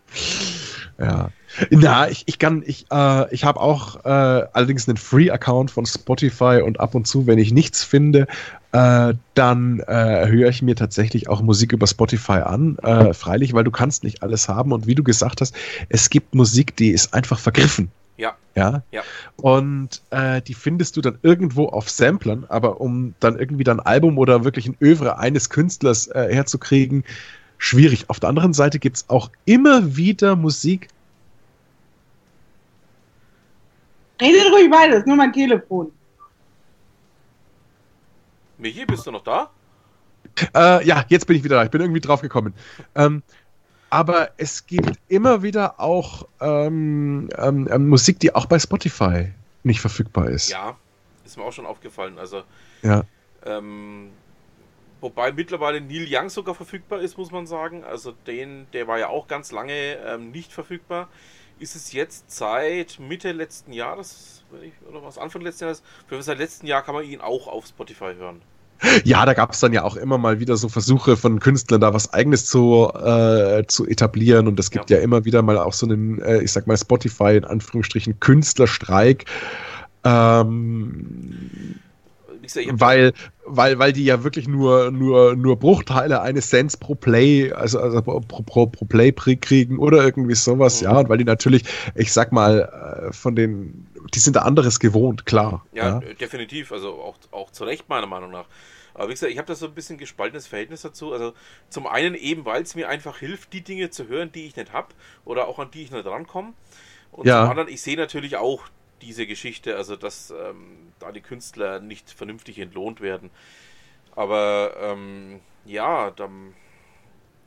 [0.98, 1.30] Ja.
[1.70, 6.62] Na, ich, ich kann, ich, äh, ich habe auch äh, allerdings einen Free-Account von Spotify
[6.64, 8.26] und ab und zu, wenn ich nichts finde,
[8.72, 12.76] äh, dann äh, höre ich mir tatsächlich auch Musik über Spotify an.
[12.78, 15.54] Äh, freilich, weil du kannst nicht alles haben und wie du gesagt hast,
[15.88, 17.90] es gibt Musik, die ist einfach vergriffen.
[18.18, 18.36] Ja.
[18.54, 18.82] Ja.
[18.90, 19.02] ja.
[19.36, 24.18] Und äh, die findest du dann irgendwo auf Samplern, aber um dann irgendwie dein Album
[24.18, 27.04] oder wirklich ein Övre eines Künstlers äh, herzukriegen,
[27.58, 28.08] schwierig.
[28.08, 30.88] Auf der anderen Seite gibt es auch immer wieder Musik.
[34.20, 35.92] Redet ruhig weiter, das ist nur mein Telefon.
[38.58, 39.50] Michi, bist du noch da?
[40.54, 41.64] Äh, ja, jetzt bin ich wieder da.
[41.64, 42.54] Ich bin irgendwie drauf gekommen.
[42.94, 43.22] Ähm,
[43.90, 49.80] aber es gibt immer wieder auch ähm, ähm, ähm, Musik, die auch bei Spotify nicht
[49.80, 50.50] verfügbar ist.
[50.50, 50.76] Ja,
[51.24, 52.18] ist mir auch schon aufgefallen.
[52.18, 52.42] Also,
[52.82, 53.04] ja.
[53.46, 54.10] Ähm,
[55.00, 57.84] Wobei mittlerweile Neil Young sogar verfügbar ist, muss man sagen.
[57.84, 61.08] Also den, der war ja auch ganz lange ähm, nicht verfügbar.
[61.60, 64.44] Ist es jetzt seit Mitte letzten Jahres,
[64.88, 65.82] oder was, Anfang letzten Jahres?
[66.06, 68.42] Für seit letzten Jahr kann man ihn auch auf Spotify hören.
[69.04, 71.94] Ja, da gab es dann ja auch immer mal wieder so Versuche von Künstlern, da
[71.94, 74.46] was Eigenes zu, äh, zu etablieren.
[74.46, 74.98] Und es gibt ja.
[74.98, 75.02] ja.
[75.02, 79.24] immer wieder mal auch so einen, äh, ich sag mal, Spotify in Anführungsstrichen Künstlerstreik.
[80.04, 81.80] Ähm,
[82.72, 83.12] weil,
[83.44, 88.02] weil, weil die ja wirklich nur, nur, nur Bruchteile eines Cents pro Play, also, also
[88.02, 90.84] pro, pro, pro Play kriegen oder irgendwie sowas, mhm.
[90.86, 94.80] ja, und weil die natürlich, ich sag mal, äh, von den, die sind da anderes
[94.80, 95.64] gewohnt, klar.
[95.72, 96.14] Ja, ja.
[96.14, 98.46] definitiv, also auch, auch zu Recht meiner Meinung nach.
[98.98, 101.12] Aber wie gesagt, ich habe da so ein bisschen gespaltenes Verhältnis dazu.
[101.12, 101.32] Also
[101.68, 104.72] zum einen eben, weil es mir einfach hilft, die Dinge zu hören, die ich nicht
[104.72, 104.88] habe
[105.24, 106.52] oder auch an die ich nicht rankomme.
[107.12, 107.42] Und ja.
[107.42, 108.64] zum anderen, ich sehe natürlich auch
[109.02, 113.30] diese Geschichte, also dass ähm, da die Künstler nicht vernünftig entlohnt werden.
[114.14, 116.54] Aber ähm, ja, dann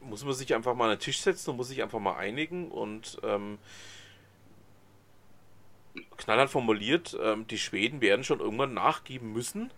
[0.01, 2.71] muss man sich einfach mal an den Tisch setzen und muss sich einfach mal einigen
[2.71, 3.59] und ähm,
[6.17, 9.71] knallhart formuliert, ähm, die Schweden werden schon irgendwann nachgeben müssen,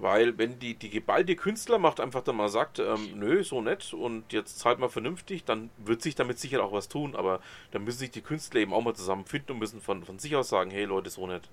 [0.00, 3.92] weil wenn die, die geballte Künstler macht einfach dann mal sagt, ähm, nö, so nett
[3.92, 7.40] und jetzt zahlt mal vernünftig, dann wird sich damit sicher auch was tun, aber
[7.72, 10.48] dann müssen sich die Künstler eben auch mal zusammenfinden und müssen von, von sich aus
[10.48, 11.48] sagen, hey Leute, so nett.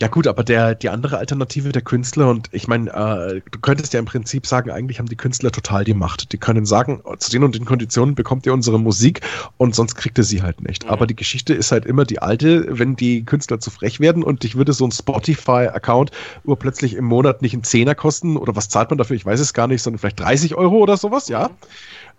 [0.00, 3.92] Ja gut, aber der, die andere Alternative der Künstler und ich meine, äh, du könntest
[3.92, 6.32] ja im Prinzip sagen, eigentlich haben die Künstler total die Macht.
[6.32, 9.20] Die können sagen, zu den und den Konditionen bekommt ihr unsere Musik
[9.56, 10.84] und sonst kriegt ihr sie halt nicht.
[10.84, 10.90] Mhm.
[10.90, 14.42] Aber die Geschichte ist halt immer die alte, wenn die Künstler zu frech werden und
[14.42, 16.10] dich würde so ein Spotify-Account
[16.44, 19.54] urplötzlich im Monat nicht einen Zehner kosten oder was zahlt man dafür, ich weiß es
[19.54, 21.50] gar nicht, sondern vielleicht 30 Euro oder sowas, ja.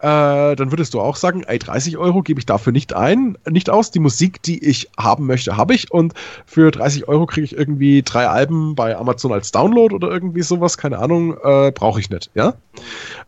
[0.06, 3.72] Äh, dann würdest du auch sagen, ey, 30 Euro gebe ich dafür nicht ein, nicht
[3.72, 3.90] aus.
[3.90, 6.14] Die Musik, die ich haben möchte, habe ich und
[6.46, 10.78] für 30 Euro kriege ich irgendwie drei Alben bei Amazon als Download oder irgendwie sowas,
[10.78, 12.54] keine Ahnung, äh, brauche ich nicht, ja.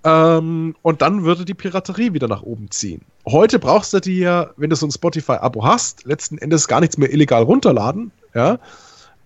[0.04, 3.02] Ähm, und dann würde die Piraterie wieder nach oben ziehen.
[3.26, 7.12] Heute brauchst du dir, wenn du so ein Spotify-Abo hast, letzten Endes gar nichts mehr
[7.12, 8.60] illegal runterladen, ja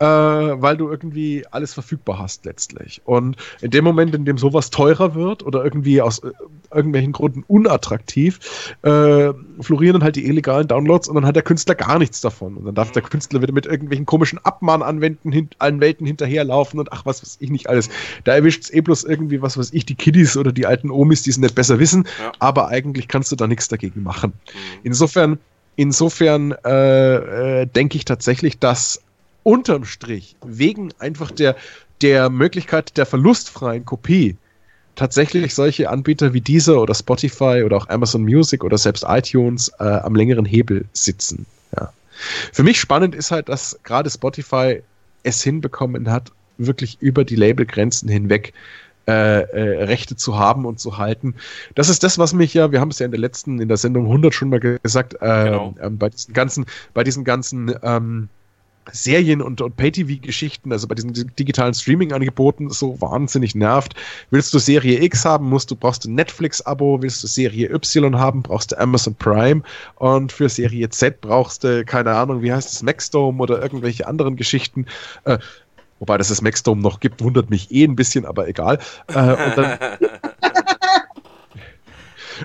[0.01, 3.03] äh, weil du irgendwie alles verfügbar hast letztlich.
[3.05, 6.31] Und in dem Moment, in dem sowas teurer wird oder irgendwie aus äh,
[6.73, 8.39] irgendwelchen Gründen unattraktiv,
[8.81, 12.57] äh, florieren dann halt die illegalen Downloads und dann hat der Künstler gar nichts davon.
[12.57, 16.91] Und dann darf der Künstler wieder mit irgendwelchen komischen Abmahnanwenden hin, allen Welten hinterherlaufen und
[16.91, 17.87] ach, was weiß ich nicht alles.
[18.23, 21.21] Da erwischt es eh bloß irgendwie, was weiß ich, die Kiddies oder die alten Omis,
[21.21, 22.31] die es nicht besser wissen, ja.
[22.39, 24.33] aber eigentlich kannst du da nichts dagegen machen.
[24.33, 24.79] Mhm.
[24.81, 25.37] Insofern,
[25.75, 28.99] insofern äh, äh, denke ich tatsächlich, dass
[29.43, 31.55] unterm Strich, wegen einfach der,
[32.01, 34.37] der Möglichkeit der verlustfreien Kopie,
[34.95, 39.83] tatsächlich solche Anbieter wie dieser oder Spotify oder auch Amazon Music oder selbst iTunes äh,
[39.83, 41.45] am längeren Hebel sitzen.
[41.75, 41.91] Ja.
[42.51, 44.81] Für mich spannend ist halt, dass gerade Spotify
[45.23, 48.53] es hinbekommen hat, wirklich über die Labelgrenzen hinweg
[49.07, 51.35] äh, äh, Rechte zu haben und zu halten.
[51.73, 53.77] Das ist das, was mich ja, wir haben es ja in der letzten, in der
[53.77, 55.75] Sendung 100 schon mal gesagt, äh, genau.
[55.81, 58.29] äh, bei diesen ganzen, bei diesen ganzen ähm,
[58.91, 63.95] Serien und, und Pay-TV-Geschichten, also bei diesen digitalen Streaming-Angeboten, so wahnsinnig nervt.
[64.31, 68.41] Willst du Serie X haben, musst du, brauchst du Netflix-Abo, willst du Serie Y haben,
[68.41, 69.61] brauchst du Amazon Prime
[69.95, 74.35] und für Serie Z brauchst du, keine Ahnung, wie heißt es, Maxdome oder irgendwelche anderen
[74.35, 74.85] Geschichten.
[75.25, 75.37] Äh,
[75.99, 78.79] wobei dass es Maxdome noch gibt, wundert mich eh ein bisschen, aber egal.
[79.07, 79.79] Äh, und dann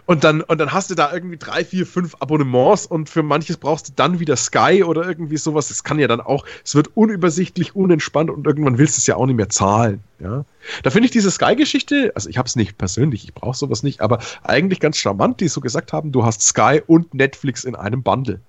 [0.04, 3.56] Und dann, und dann hast du da irgendwie drei, vier, fünf Abonnements und für manches
[3.56, 5.68] brauchst du dann wieder Sky oder irgendwie sowas.
[5.68, 9.16] Das kann ja dann auch, es wird unübersichtlich, unentspannt und irgendwann willst du es ja
[9.16, 10.02] auch nicht mehr zahlen.
[10.18, 10.44] Ja?
[10.82, 14.00] Da finde ich diese Sky-Geschichte, also ich habe es nicht persönlich, ich brauche sowas nicht,
[14.00, 18.02] aber eigentlich ganz charmant, die so gesagt haben, du hast Sky und Netflix in einem
[18.02, 18.40] Bundle.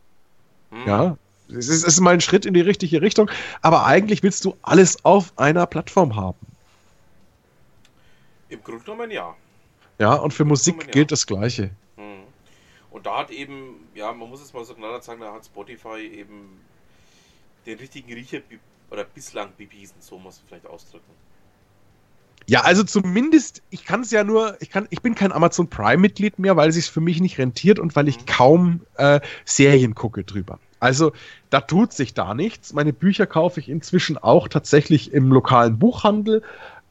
[0.71, 0.87] Hm.
[0.87, 1.17] Ja,
[1.49, 5.03] es ist, ist mal ein Schritt in die richtige Richtung, aber eigentlich willst du alles
[5.05, 6.37] auf einer Plattform haben.
[8.49, 9.35] Im Grunde genommen ja.
[9.99, 11.71] Ja, und für Musik man, gilt das Gleiche.
[11.95, 12.23] Hm.
[12.91, 15.99] Und da hat eben, ja, man muss es mal so klar sagen, da hat Spotify
[15.99, 16.59] eben
[17.65, 18.39] den richtigen Riecher
[18.89, 21.11] oder bislang bewiesen, so muss man vielleicht ausdrücken.
[22.49, 26.39] Ja, also zumindest, ich kann es ja nur, ich kann, ich bin kein Amazon Prime-Mitglied
[26.39, 28.25] mehr, weil es sich für mich nicht rentiert und weil ich mhm.
[28.25, 30.57] kaum äh, Serien gucke drüber.
[30.79, 31.11] Also
[31.49, 32.71] da tut sich da nichts.
[32.71, 36.41] Meine Bücher kaufe ich inzwischen auch tatsächlich im lokalen Buchhandel.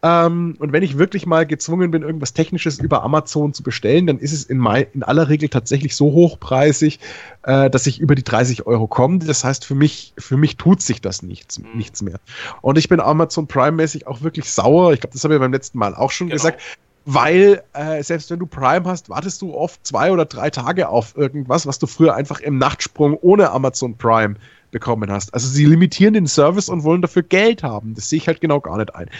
[0.02, 4.18] Ähm, und wenn ich wirklich mal gezwungen bin, irgendwas Technisches über Amazon zu bestellen, dann
[4.18, 7.00] ist es in, my, in aller Regel tatsächlich so hochpreisig,
[7.44, 9.18] äh, dass ich über die 30 Euro komme.
[9.20, 11.68] Das heißt, für mich, für mich tut sich das nichts, mhm.
[11.74, 12.20] nichts mehr.
[12.60, 14.92] Und ich bin Amazon Prime-mäßig auch wirklich sauer.
[14.92, 16.36] Ich glaube, das habe ich beim letzten Mal auch schon genau.
[16.36, 16.60] gesagt
[17.08, 21.16] weil äh, selbst wenn du Prime hast, wartest du oft zwei oder drei Tage auf
[21.16, 24.34] irgendwas, was du früher einfach im Nachtsprung ohne Amazon Prime
[24.70, 25.32] bekommen hast.
[25.34, 27.94] Also sie limitieren den Service und wollen dafür Geld haben.
[27.94, 29.10] Das sehe ich halt genau gar nicht ein.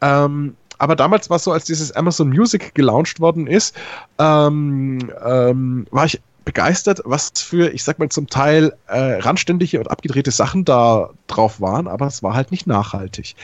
[0.00, 3.76] Ähm, aber damals war es so, als dieses Amazon Music gelauncht worden ist,
[4.18, 9.90] ähm, ähm, war ich begeistert, was für, ich sag mal, zum Teil äh, randständige und
[9.90, 13.36] abgedrehte Sachen da drauf waren, aber es war halt nicht nachhaltig.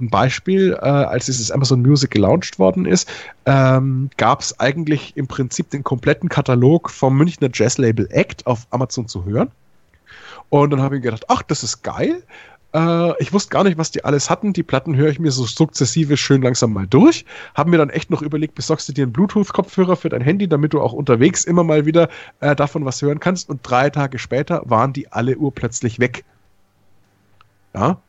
[0.00, 3.08] Ein Beispiel, äh, als dieses Amazon Music gelauncht worden ist,
[3.44, 9.08] ähm, gab es eigentlich im Prinzip den kompletten Katalog vom Münchner Jazzlabel Act auf Amazon
[9.08, 9.50] zu hören.
[10.50, 12.22] Und dann habe ich gedacht, ach, das ist geil.
[12.72, 14.52] Äh, ich wusste gar nicht, was die alles hatten.
[14.52, 17.24] Die Platten höre ich mir so sukzessive schön langsam mal durch.
[17.54, 20.72] Haben mir dann echt noch überlegt, besorgst du dir einen Bluetooth-Kopfhörer für dein Handy, damit
[20.72, 22.08] du auch unterwegs immer mal wieder
[22.40, 23.48] äh, davon was hören kannst.
[23.48, 26.24] Und drei Tage später waren die alle urplötzlich weg.
[27.74, 28.00] Ja.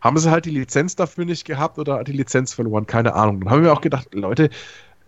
[0.00, 2.86] Haben sie halt die Lizenz dafür nicht gehabt oder die Lizenz verloren?
[2.86, 3.40] Keine Ahnung.
[3.40, 4.50] Dann haben wir auch gedacht, Leute,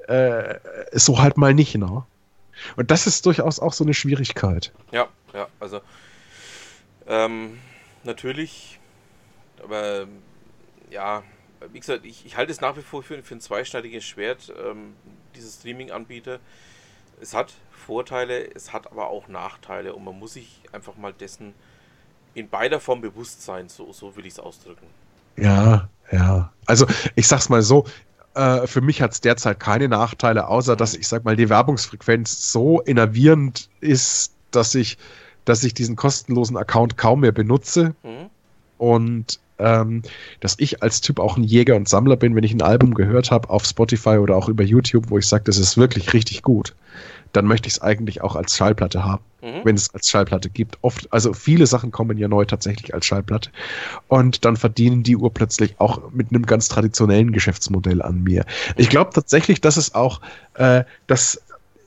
[0.09, 0.55] äh,
[0.93, 2.05] so halt mal nicht, ne?
[2.77, 4.73] Und das ist durchaus auch so eine Schwierigkeit.
[4.91, 5.81] Ja, ja, also
[7.07, 7.59] ähm,
[8.05, 8.79] natürlich,
[9.63, 10.07] aber
[10.91, 11.23] ja,
[11.73, 14.95] wie gesagt, ich, ich halte es nach wie vor für, für ein zweischneidiges Schwert, ähm,
[15.35, 16.39] diese Streaming-Anbieter.
[17.21, 21.55] Es hat Vorteile, es hat aber auch Nachteile und man muss sich einfach mal dessen
[22.35, 24.87] in beider Form Bewusstsein, so, so will ich es ausdrücken.
[25.37, 26.53] Ja, ja.
[26.67, 27.87] Also ich sag's mal so,
[28.35, 32.53] äh, für mich hat es derzeit keine Nachteile, außer dass ich sag mal, die Werbungsfrequenz
[32.53, 34.99] so innervierend ist, dass ich,
[35.47, 37.95] dass ich diesen kostenlosen Account kaum mehr benutze.
[38.03, 38.31] Mhm.
[38.77, 40.03] Und ähm,
[40.41, 43.31] dass ich als Typ auch ein Jäger und Sammler bin, wenn ich ein Album gehört
[43.31, 46.75] habe auf Spotify oder auch über YouTube, wo ich sage, das ist wirklich richtig gut,
[47.33, 49.61] dann möchte ich es eigentlich auch als Schallplatte haben, Mhm.
[49.65, 50.79] wenn es als Schallplatte gibt.
[50.83, 53.51] Oft, also viele Sachen kommen ja neu tatsächlich als Schallplatte
[54.09, 58.45] und dann verdienen die urplötzlich auch mit einem ganz traditionellen Geschäftsmodell an mir.
[58.77, 60.21] Ich glaube tatsächlich, dass es auch,
[60.55, 61.41] äh, das,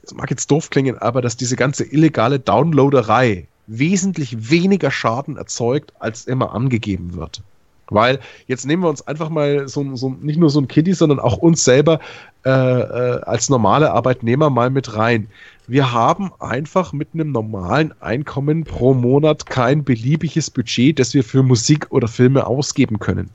[0.10, 5.94] das mag jetzt doof klingen, aber dass diese ganze illegale Downloaderei wesentlich weniger Schaden erzeugt,
[6.00, 7.44] als immer angegeben wird.
[7.92, 11.20] Weil jetzt nehmen wir uns einfach mal so, so nicht nur so ein Kiddie, sondern
[11.20, 12.00] auch uns selber
[12.44, 15.28] äh, äh, als normale Arbeitnehmer mal mit rein.
[15.68, 21.44] Wir haben einfach mit einem normalen Einkommen pro Monat kein beliebiges Budget, das wir für
[21.44, 23.30] Musik oder Filme ausgeben können.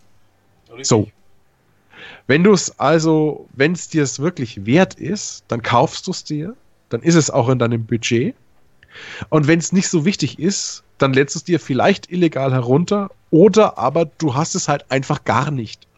[0.70, 0.86] Richtig.
[0.89, 1.07] So.
[2.27, 6.25] Wenn du es also, wenn es dir es wirklich wert ist, dann kaufst du es
[6.25, 6.57] dir,
[6.95, 8.35] dann ist es auch in deinem Budget.
[9.29, 13.11] Und wenn es nicht so wichtig ist, dann lädst du es dir vielleicht illegal herunter
[13.31, 15.89] oder aber du hast es halt einfach gar nicht.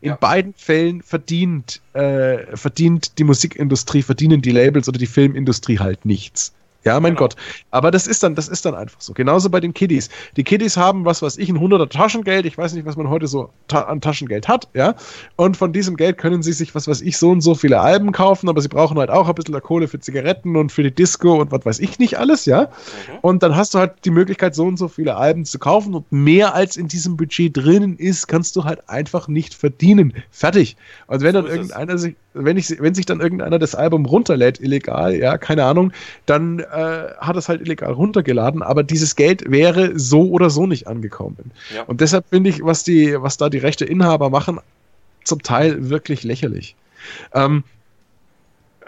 [0.00, 0.16] In Ja.
[0.16, 6.52] beiden Fällen verdient, äh, verdient die Musikindustrie, verdienen die Labels oder die Filmindustrie halt nichts.
[6.86, 7.24] Ja, mein Genau.
[7.24, 7.36] Gott.
[7.72, 9.12] Aber das ist dann, das ist dann einfach so.
[9.12, 10.08] Genauso bei den Kiddies.
[10.36, 12.46] Die Kiddies haben, was weiß ich, ein 100er Taschengeld.
[12.46, 14.94] Ich weiß nicht, was man heute so ta an Taschengeld hat, ja.
[15.34, 18.12] Und von diesem Geld können sie sich, was weiß ich, so und so viele Alben
[18.12, 21.40] kaufen, aber sie brauchen halt auch ein bisschen Kohle für Zigaretten und für die Disco
[21.40, 22.62] und was weiß ich nicht alles, ja.
[22.62, 23.18] Mhm.
[23.22, 26.12] Und dann hast du halt die Möglichkeit, so und so viele Alben zu kaufen und
[26.12, 30.12] mehr als in diesem Budget drinnen ist, kannst du halt einfach nicht verdienen.
[30.30, 30.76] Fertig.
[31.08, 34.60] Und wenn So dann irgendeiner sich, wenn ich, wenn sich dann irgendeiner das Album runterlädt,
[34.60, 35.92] illegal, ja, keine Ahnung,
[36.26, 36.64] dann äh,
[37.18, 41.50] hat es halt illegal runtergeladen, aber dieses Geld wäre so oder so nicht angekommen.
[41.74, 41.82] Ja.
[41.82, 44.60] Und deshalb finde ich, was die, was da die Rechteinhaber machen,
[45.24, 46.76] zum Teil wirklich lächerlich.
[47.34, 47.64] Ähm,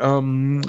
[0.01, 0.62] ähm,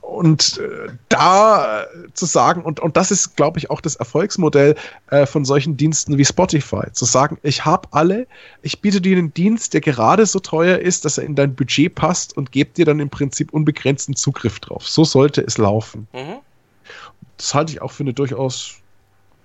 [0.00, 4.74] und äh, da zu sagen, und, und das ist, glaube ich, auch das Erfolgsmodell
[5.10, 8.26] äh, von solchen Diensten wie Spotify, zu sagen, ich habe alle,
[8.62, 11.94] ich biete dir einen Dienst, der gerade so teuer ist, dass er in dein Budget
[11.94, 14.88] passt und gebe dir dann im Prinzip unbegrenzten Zugriff drauf.
[14.88, 16.08] So sollte es laufen.
[16.12, 16.38] Mhm.
[17.36, 18.76] Das halte ich auch für eine durchaus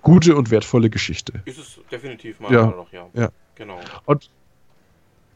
[0.02, 1.42] gute und wertvolle Geschichte.
[1.46, 2.66] Ist es definitiv mal Ja.
[2.66, 3.06] noch, ja.
[3.14, 3.30] Ja.
[3.56, 3.80] Genau.
[4.04, 4.30] Und,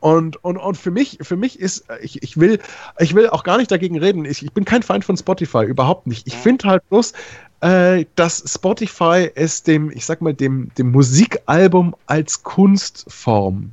[0.00, 2.58] und, und, und für mich, für mich ist, äh, ich, ich will,
[2.98, 4.24] ich will auch gar nicht dagegen reden.
[4.24, 6.26] Ich, ich bin kein Feind von Spotify, überhaupt nicht.
[6.26, 7.12] Ich finde halt bloß,
[7.60, 13.72] äh, dass Spotify es dem, ich sag mal, dem, dem Musikalbum als Kunstform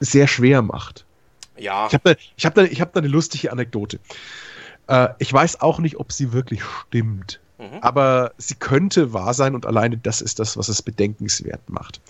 [0.00, 1.04] sehr schwer macht.
[1.58, 3.98] Ja, Ich habe da, ich hab da, ich hab da eine lustige Anekdote.
[4.88, 7.40] Äh, ich weiß auch nicht, ob sie wirklich stimmt.
[7.58, 7.78] Mhm.
[7.80, 12.00] Aber sie könnte wahr sein und alleine das ist das, was es bedenkenswert macht.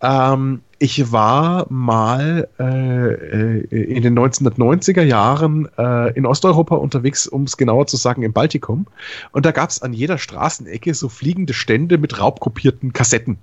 [0.00, 7.44] Ähm, ich war mal äh, äh, in den 1990er Jahren äh, in Osteuropa unterwegs, um
[7.44, 8.86] es genauer zu sagen, im Baltikum.
[9.32, 13.38] Und da gab es an jeder Straßenecke so fliegende Stände mit raubkopierten Kassetten.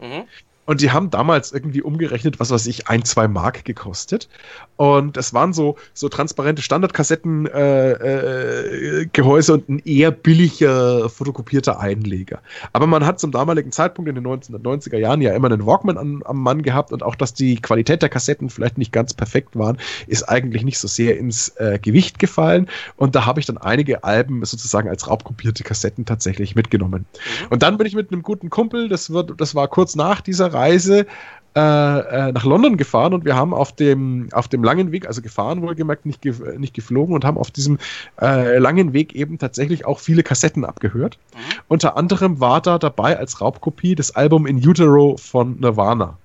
[0.00, 0.24] Mhm.
[0.64, 4.28] Und die haben damals irgendwie umgerechnet, was weiß ich, ein, zwei Mark gekostet.
[4.76, 12.40] Und das waren so, so transparente Standardkassettengehäuse äh, Gehäuse und ein eher billiger fotokopierter Einleger.
[12.72, 16.22] Aber man hat zum damaligen Zeitpunkt in den 1990er Jahren ja immer einen Walkman an,
[16.24, 19.78] am Mann gehabt und auch, dass die Qualität der Kassetten vielleicht nicht ganz perfekt waren,
[20.06, 22.68] ist eigentlich nicht so sehr ins äh, Gewicht gefallen.
[22.96, 27.04] Und da habe ich dann einige Alben sozusagen als raubkopierte Kassetten tatsächlich mitgenommen.
[27.50, 30.51] Und dann bin ich mit einem guten Kumpel, das, wird, das war kurz nach dieser
[30.52, 31.06] Reise,
[31.54, 35.20] äh, äh, nach London gefahren und wir haben auf dem, auf dem langen Weg, also
[35.20, 37.76] gefahren wohlgemerkt, nicht, ge nicht geflogen und haben auf diesem
[38.22, 41.18] äh, langen Weg eben tatsächlich auch viele Kassetten abgehört.
[41.34, 41.38] Mhm.
[41.68, 46.16] Unter anderem war da dabei als Raubkopie das Album In Utero von Nirvana.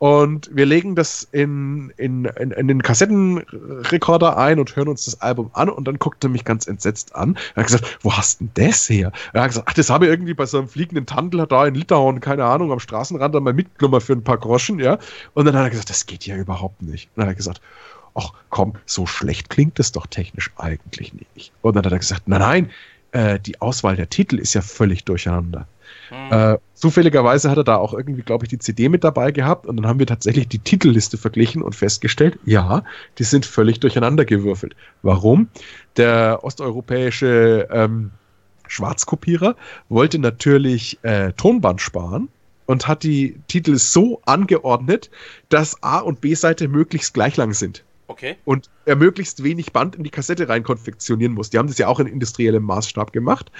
[0.00, 5.20] Und wir legen das in, in, in, in den Kassettenrekorder ein und hören uns das
[5.20, 7.36] Album an und dann guckt er mich ganz entsetzt an.
[7.54, 9.12] Er hat gesagt, wo hast denn das her?
[9.34, 11.74] Er hat gesagt, ach, das habe ich irgendwie bei so einem fliegenden Tandler da in
[11.74, 14.96] Litauen, keine Ahnung, am Straßenrand einmal mitgenommen für ein paar Groschen, ja.
[15.34, 17.10] Und dann hat er gesagt, das geht ja überhaupt nicht.
[17.14, 17.60] Und dann hat er gesagt,
[18.14, 21.52] ach komm, so schlecht klingt das doch technisch eigentlich nicht.
[21.60, 22.70] Und dann hat er gesagt, nein, nein,
[23.12, 25.66] äh, die Auswahl der Titel ist ja völlig durcheinander.
[26.10, 26.32] Mhm.
[26.32, 29.76] Äh, zufälligerweise hat er da auch irgendwie, glaube ich, die CD mit dabei gehabt und
[29.76, 32.82] dann haben wir tatsächlich die Titelliste verglichen und festgestellt, ja,
[33.18, 34.74] die sind völlig durcheinander gewürfelt.
[35.02, 35.48] Warum?
[35.96, 38.10] Der osteuropäische ähm,
[38.66, 39.56] Schwarzkopierer
[39.88, 42.28] wollte natürlich äh, Tonband sparen
[42.66, 45.10] und hat die Titel so angeordnet,
[45.48, 47.84] dass A- und B-Seite möglichst gleich lang sind.
[48.10, 48.36] Okay.
[48.44, 51.50] und er möglichst wenig Band in die Kassette rein konfektionieren muss.
[51.50, 53.52] Die haben das ja auch in industriellem Maßstab gemacht.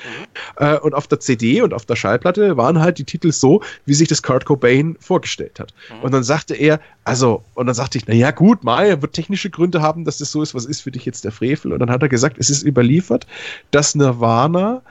[0.57, 3.95] Äh, und auf der CD und auf der Schallplatte waren halt die Titel so, wie
[3.95, 5.73] sich das Kurt Cobain vorgestellt hat.
[5.89, 6.03] Mhm.
[6.03, 9.51] Und dann sagte er, also, und dann sagte ich, na ja, gut, er wird technische
[9.51, 11.73] Gründe haben, dass das so ist, was ist für dich jetzt der Frevel?
[11.73, 13.29] Und dann hat er gesagt, es ist überliefert,
[13.71, 14.83] dass Nirvana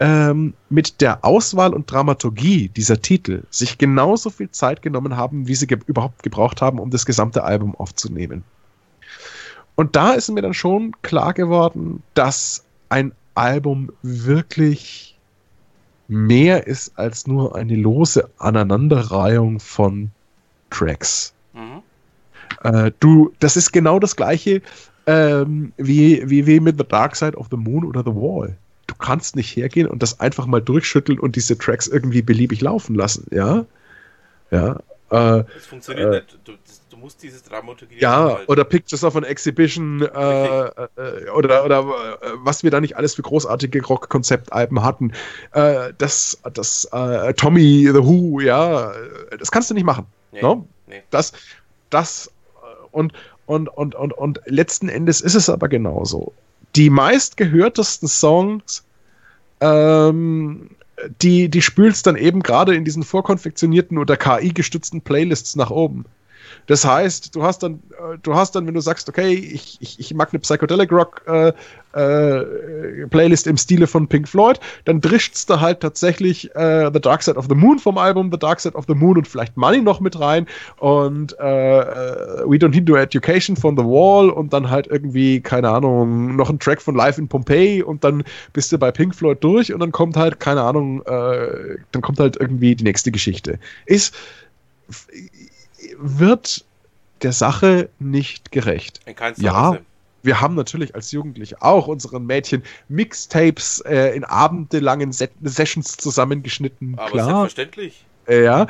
[0.00, 5.54] ähm, mit der Auswahl und Dramaturgie dieser Titel sich genauso viel Zeit genommen haben, wie
[5.54, 8.42] sie ge überhaupt gebraucht haben, um das gesamte Album aufzunehmen.
[9.74, 15.18] Und da ist mir dann schon klar geworden, dass ein Album wirklich
[16.08, 20.10] mehr ist als nur eine lose Aneinanderreihung von
[20.70, 21.32] Tracks.
[21.54, 21.82] Mhm.
[22.64, 24.60] Äh, du, das ist genau das gleiche
[25.06, 28.56] ähm, wie, wie, wie mit The Dark Side of the Moon oder The Wall.
[28.86, 32.94] Du kannst nicht hergehen und das einfach mal durchschütteln und diese Tracks irgendwie beliebig laufen
[32.94, 33.64] lassen, ja?
[34.50, 34.76] Ja.
[35.10, 36.38] Äh, Das funktioniert Äh, nicht.
[36.44, 38.50] Du, das, du musst dieses Dramaturgie ja, einhalten.
[38.52, 43.16] oder Pictures of an Exhibition äh, äh, oder, oder äh, was wir da nicht alles
[43.16, 45.12] für großartige Rock-Konzeptalben hatten.
[45.50, 50.06] Äh, das, das äh, Tommy, The Who, ja, äh, das kannst du nicht machen.
[50.30, 50.68] Nee, No?
[50.86, 51.02] nee.
[51.10, 51.32] Das,
[51.90, 52.28] das
[52.62, 53.12] äh, und,
[53.46, 56.32] und, und, und, und letzten Endes ist es aber genauso.
[56.76, 58.84] Die meistgehörtesten Songs,
[59.60, 60.70] ähm,
[61.20, 66.04] die, die spülst dann eben gerade in diesen vorkonfektionierten oder KI-gestützten Playlists nach oben.
[66.66, 69.98] Das heißt, du hast dann, äh, du hast dann, wenn du sagst, okay, ich, ich,
[69.98, 71.52] ich mag eine Psychedelic Rock äh,
[71.94, 77.22] äh, Playlist im Stile von Pink Floyd, dann drischt's da halt tatsächlich äh, The Dark
[77.22, 79.82] Side of the Moon vom Album The Dark Side of the Moon und vielleicht Money
[79.82, 80.46] noch mit rein
[80.78, 85.40] und äh, äh, We Don't Need No Education von The Wall und dann halt irgendwie,
[85.40, 89.14] keine Ahnung, noch ein Track von Live in Pompeii und dann bist du bei Pink
[89.14, 93.58] Floyd durch und dann kommt halt, keine Ahnung, dann kommt halt irgendwie die nächste Geschichte.
[93.86, 94.14] Ist
[96.02, 96.64] wird
[97.22, 99.00] der Sache nicht gerecht.
[99.06, 99.82] In keinster Ja, Weise.
[100.22, 106.98] wir haben natürlich als Jugendliche auch unseren Mädchen Mixtapes äh, in abendelangen Se Sessions zusammengeschnitten.
[106.98, 108.04] Aber Klar, selbstverständlich.
[108.26, 108.66] äh, ja.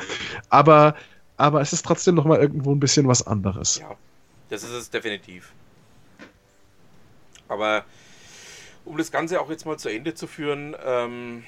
[0.49, 0.95] Aber,
[1.37, 3.79] aber es ist trotzdem noch mal irgendwo ein bisschen was anderes.
[3.79, 3.95] Ja,
[4.49, 5.51] das ist es definitiv.
[7.47, 7.83] Aber
[8.85, 11.43] um das Ganze auch jetzt mal zu Ende zu führen, ähm,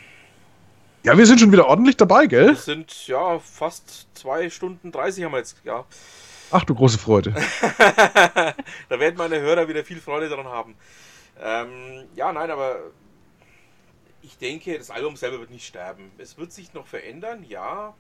[1.06, 2.50] Ja, wir sind schon wieder ordentlich dabei, gell?
[2.50, 5.86] es sind ja fast zwei Stunden 30 haben wir jetzt, ja.
[6.50, 7.32] Ach du große Freude.
[8.90, 10.76] da werden meine Hörer wieder viel Freude daran haben.
[11.40, 12.80] Ähm, ja, nein, aber
[14.24, 16.12] ich denke, das Album selber wird nicht sterben.
[16.18, 17.94] Es wird sich noch verändern, ja.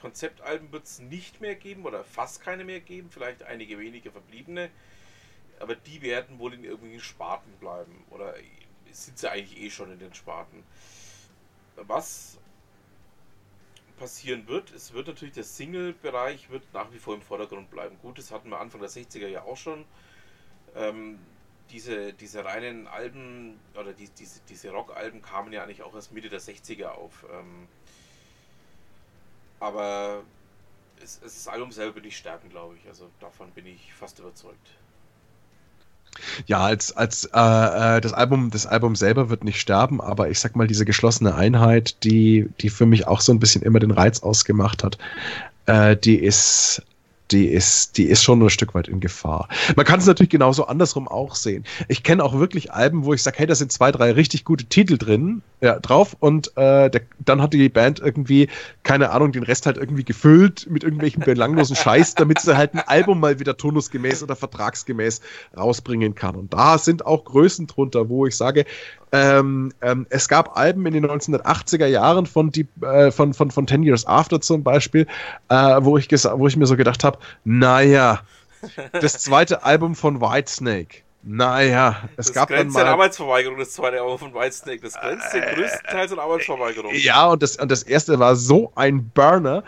[0.00, 4.70] Konzeptalben wird es nicht mehr geben oder fast keine mehr geben, vielleicht einige wenige verbliebene.
[5.58, 8.02] Aber die werden wohl in irgendwelchen Sparten bleiben.
[8.08, 8.32] Oder
[8.92, 10.64] sind sie eigentlich eh schon in den Sparten.
[11.86, 12.38] Was
[13.98, 17.98] passieren wird, es wird natürlich der Single-Bereich wird nach wie vor im Vordergrund bleiben.
[18.00, 19.84] Gut, das hatten wir Anfang der 60er ja auch schon.
[20.74, 21.18] Ähm,
[21.70, 26.28] diese, diese reinen Alben oder die, diese, diese Rock-Alben kamen ja eigentlich auch erst Mitte
[26.28, 27.24] der 60er auf.
[27.30, 27.68] Ähm,
[29.60, 30.24] aber
[31.02, 32.88] es, es, das Album selber wird nicht sterben, glaube ich.
[32.88, 34.79] Also davon bin ich fast überzeugt.
[36.46, 40.40] Ja, als, als äh, äh, das Album, das Album selber wird nicht sterben, aber ich
[40.40, 43.90] sag mal, diese geschlossene Einheit, die, die für mich auch so ein bisschen immer den
[43.90, 44.98] Reiz ausgemacht hat,
[45.66, 46.82] äh, die ist,
[47.32, 49.48] die ist, die ist schon ein Stück weit in Gefahr.
[49.76, 51.64] Man kann es natürlich genauso andersrum auch sehen.
[51.88, 54.64] Ich kenne auch wirklich Alben, wo ich sage, hey, da sind zwei, drei richtig gute
[54.64, 58.48] Titel drin, ja, drauf und äh, der, dann hat die Band irgendwie,
[58.82, 62.80] keine Ahnung, den Rest halt irgendwie gefüllt mit irgendwelchen belanglosen Scheiß, damit sie halt ein
[62.80, 65.20] Album mal wieder turnusgemäß oder vertragsgemäß
[65.56, 66.34] rausbringen kann.
[66.34, 68.64] Und da sind auch Größen drunter, wo ich sage,
[69.12, 73.66] ähm, ähm, es gab Alben in den 1980er Jahren von, die, äh, von, von, von
[73.66, 75.06] Ten Years After zum Beispiel,
[75.48, 78.20] äh, wo, ich wo ich mir so gedacht habe, naja,
[78.92, 82.92] das zweite Album von Whitesnake, naja, es das gab dann grenzt an mal...
[82.92, 84.80] Arbeitsverweigerung, das zweite Album von Whitesnake.
[84.80, 86.92] Das grenzt ja größtenteils an Arbeitsverweigerung.
[86.94, 89.62] Ja, und das, und das erste war so ein Burner.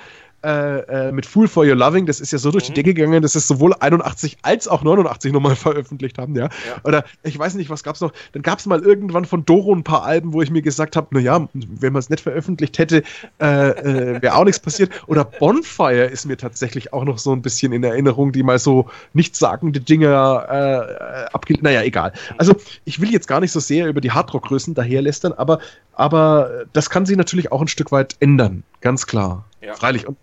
[0.44, 2.74] Äh, äh, mit Fool for Your Loving, das ist ja so durch die Mhm.
[2.74, 6.44] Decke gegangen, dass es sowohl 81 als auch 89 nochmal veröffentlicht haben, ja.
[6.44, 6.50] Ja.
[6.82, 8.12] Oder ich weiß nicht, was gab's noch?
[8.32, 11.48] Dann gab's mal irgendwann von Doro ein paar Alben, wo ich mir gesagt habe, naja,
[11.52, 13.04] wenn man es nicht veröffentlicht hätte,
[13.40, 14.90] äh, äh, wäre auch nichts passiert.
[15.06, 18.88] Oder Bonfire ist mir tatsächlich auch noch so ein bisschen in Erinnerung, die mal so
[19.12, 21.62] nichtssagende Dinger äh, abgelehnt.
[21.62, 22.12] Naja, egal.
[22.36, 25.60] Also ich will jetzt gar nicht so sehr über die Hardrock-Größen daherlästern, aber,
[25.94, 29.44] aber das kann sich natürlich auch ein Stück weit ändern, ganz klar.
[29.60, 29.74] Ja.
[29.74, 30.08] Freilich.
[30.08, 30.16] Und,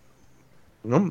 [0.83, 1.09] ja.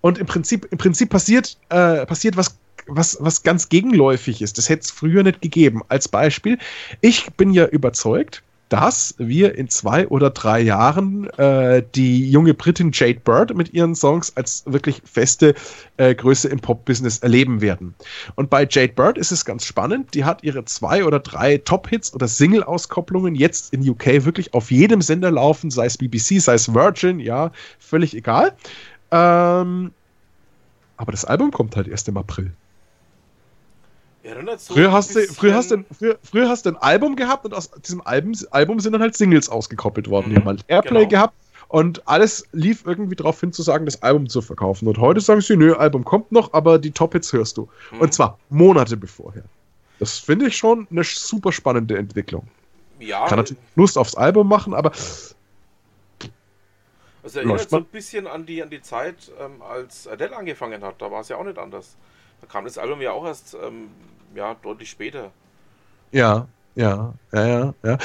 [0.00, 4.58] und im Prinzip, im Prinzip passiert, äh, passiert was, was, was ganz gegenläufig ist.
[4.58, 5.82] Das hätte es früher nicht gegeben.
[5.88, 6.58] Als Beispiel,
[7.00, 12.92] ich bin ja überzeugt, dass wir in zwei oder drei Jahren äh, die junge Britin
[12.94, 15.54] Jade Bird mit ihren Songs als wirklich feste
[15.96, 17.94] äh, Größe im Pop-Business erleben werden.
[18.36, 20.14] Und bei Jade Bird ist es ganz spannend.
[20.14, 25.02] Die hat ihre zwei oder drei Top-Hits oder Single-Auskopplungen jetzt in UK wirklich auf jedem
[25.02, 27.50] Sender laufen, sei es BBC, sei es Virgin, ja,
[27.80, 28.52] völlig egal.
[29.10, 29.90] Ähm,
[30.96, 32.52] aber das Album kommt halt erst im April.
[34.58, 37.54] So Früher hast, du, früher, hast du, früher, früher hast du ein Album gehabt und
[37.54, 40.28] aus diesem Album, Album sind dann halt Singles ausgekoppelt worden.
[40.28, 41.08] Die Mhm, haben halt Airplay genau.
[41.08, 41.34] gehabt
[41.68, 44.86] und alles lief irgendwie darauf hin zu sagen, das Album zu verkaufen.
[44.88, 47.68] Und heute sagen sie, nö, Album kommt noch, aber die Top-Hits hörst du.
[47.92, 48.00] Mhm.
[48.00, 49.44] Und zwar Monate bevorher.
[49.98, 52.46] Das finde ich schon eine super spannende Entwicklung.
[52.98, 54.92] ja, Kann natürlich Lust aufs Album machen, aber
[57.22, 61.00] also erinnert so ein bisschen an die, an die Zeit, ähm, als Adele angefangen hat.
[61.00, 61.96] Da war es ja auch nicht anders.
[62.40, 63.88] Da kam das Album ja auch erst ähm,
[64.34, 65.30] ja, deutlich später.
[66.12, 66.46] Ja,
[66.76, 67.98] ja, ja, ja, ja.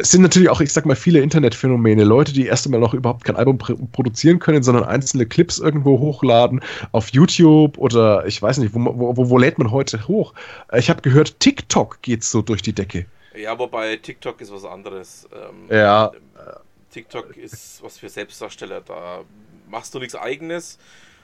[0.00, 2.04] Es sind natürlich auch, ich sag mal, viele Internetphänomene.
[2.04, 5.98] Leute, die erst einmal noch überhaupt kein Album pr- produzieren können, sondern einzelne Clips irgendwo
[5.98, 6.60] hochladen
[6.90, 10.34] auf YouTube oder ich weiß nicht, wo, wo, wo, wo lädt man heute hoch?
[10.74, 13.06] Ich habe gehört, TikTok geht so durch die Decke.
[13.36, 15.28] Ja, wobei TikTok ist was anderes.
[15.32, 16.10] Ähm, Ja.
[16.90, 18.82] TikTok ist was für Selbstdarsteller.
[18.82, 19.20] Da
[19.70, 20.78] machst du nichts eigenes,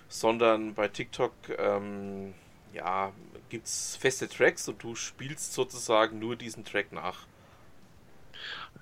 [0.08, 2.34] sondern bei TikTok ähm,
[2.72, 3.12] ja,
[3.48, 7.26] gibt es feste Tracks und du spielst sozusagen nur diesen Track nach.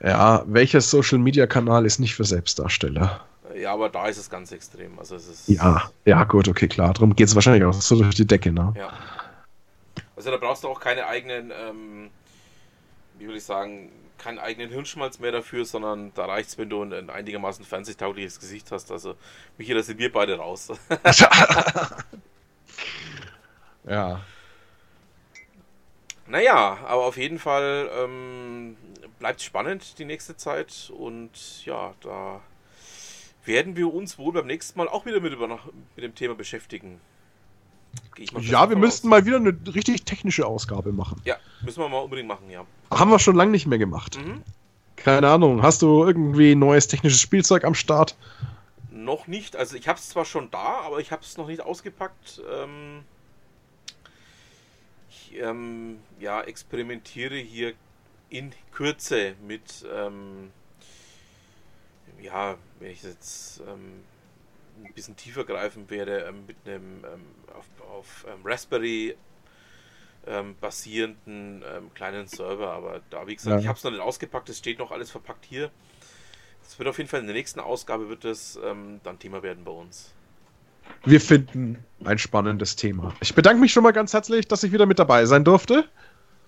[0.02, 3.24] Ja, welcher Social Media Kanal ist nicht für Selbstdarsteller?
[3.54, 4.98] Ja, aber da ist es ganz extrem.
[4.98, 6.92] Also es ist, Ja, ja, gut, okay, klar.
[6.92, 8.74] Darum geht es wahrscheinlich auch so durch die Decke, ne?
[8.76, 8.92] Ja.
[10.14, 12.10] Also da brauchst du auch keine eigenen, ähm,
[13.18, 16.82] wie will ich sagen, keinen eigenen Hirnschmalz mehr dafür, sondern da reicht es, wenn du
[16.82, 18.90] ein, ein einigermaßen fernsehtaugliches Gesicht hast.
[18.90, 19.16] Also
[19.58, 20.68] Michi, da sind wir beide raus.
[23.84, 24.20] ja.
[26.26, 28.76] naja, aber auf jeden Fall ähm,
[29.18, 32.40] bleibt spannend die nächste Zeit und ja, da
[33.44, 37.00] werden wir uns wohl beim nächsten Mal auch wieder mit, über, mit dem Thema beschäftigen.
[37.85, 37.85] Gehe ich mal fest
[38.40, 41.20] Ja, wir müssten mal wieder eine richtig technische Ausgabe machen.
[41.24, 42.64] Ja, müssen wir mal unbedingt machen, ja.
[42.90, 44.18] Haben wir schon lange nicht mehr gemacht.
[44.18, 44.42] Mhm.
[44.96, 45.62] Keine Ahnung.
[45.62, 48.16] Hast du irgendwie neues technisches Spielzeug am Start?
[48.90, 49.54] Noch nicht.
[49.56, 52.40] Also ich habe es zwar schon da, aber ich habe es noch nicht ausgepackt.
[52.50, 53.04] Ähm,
[55.10, 57.74] ich ähm, ja, experimentiere hier
[58.30, 60.50] in Kürze mit, ähm,
[62.20, 64.02] ja, wenn ich jetzt ähm,
[64.84, 67.24] ein bisschen tiefer greifen werde, ähm, mit einem ähm,
[67.54, 69.16] auf, auf ähm, Raspberry
[70.60, 71.62] basierenden
[71.94, 72.72] kleinen Server.
[72.72, 73.60] Aber da, wie gesagt, Ja.
[73.60, 75.70] ich habe es noch nicht ausgepackt, es steht noch alles verpackt hier.
[76.66, 79.70] Es wird auf jeden Fall in der nächsten Ausgabe wird das dann Thema werden bei
[79.70, 80.12] uns.
[81.04, 83.14] Wir finden ein spannendes Thema.
[83.20, 85.88] Ich bedanke mich schon mal ganz herzlich, dass ich wieder mit dabei sein durfte.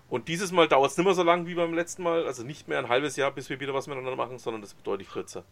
[0.09, 2.67] Und dieses Mal dauert es nicht mehr so lang wie beim letzten Mal, also nicht
[2.67, 5.45] mehr ein halbes Jahr, bis wir wieder was miteinander machen, sondern das wird deutlich kürzer.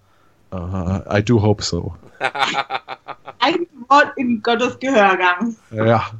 [0.52, 1.94] Uh, I do hope so.
[3.40, 5.56] Ein Wort in Gottes Gehörgang.
[5.70, 6.10] Ja.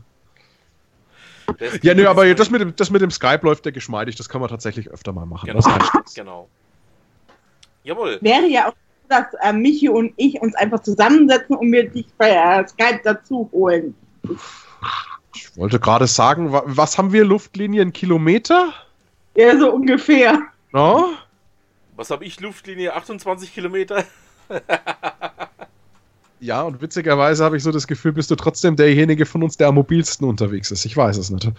[1.58, 4.16] Das Ja, nö, aber das mit, dem, das mit dem Skype läuft ja geschmeidig.
[4.16, 5.46] Das kann man tatsächlich öfter mal machen.
[5.46, 5.60] Genau.
[6.14, 6.48] Genau.
[7.84, 8.18] Jawohl.
[8.20, 12.06] Wäre ja auch so, dass äh, Michi und ich uns einfach zusammensetzen und mir dich
[12.18, 13.94] bei äh, Skype dazu holen.
[15.34, 17.24] Ich wollte gerade sagen, wa was haben wir?
[17.24, 18.72] Luftlinien Kilometer?
[19.36, 20.40] Ja, so ungefähr.
[20.72, 21.10] No?
[21.96, 22.40] Was habe ich?
[22.40, 24.04] Luftlinie 28 Kilometer?
[26.38, 29.68] Ja, und witzigerweise habe ich so das Gefühl, bist du trotzdem derjenige von uns, der
[29.68, 30.84] am mobilsten unterwegs ist.
[30.84, 31.50] Ich weiß es nicht.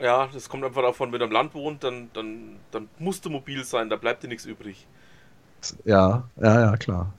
[0.00, 3.30] Ja, das kommt einfach davon, wenn du am Land wohnt, dann, dann, dann musst du
[3.30, 4.88] mobil sein, da bleibt dir nichts übrig.
[5.84, 7.12] Ja, ja, ja, klar.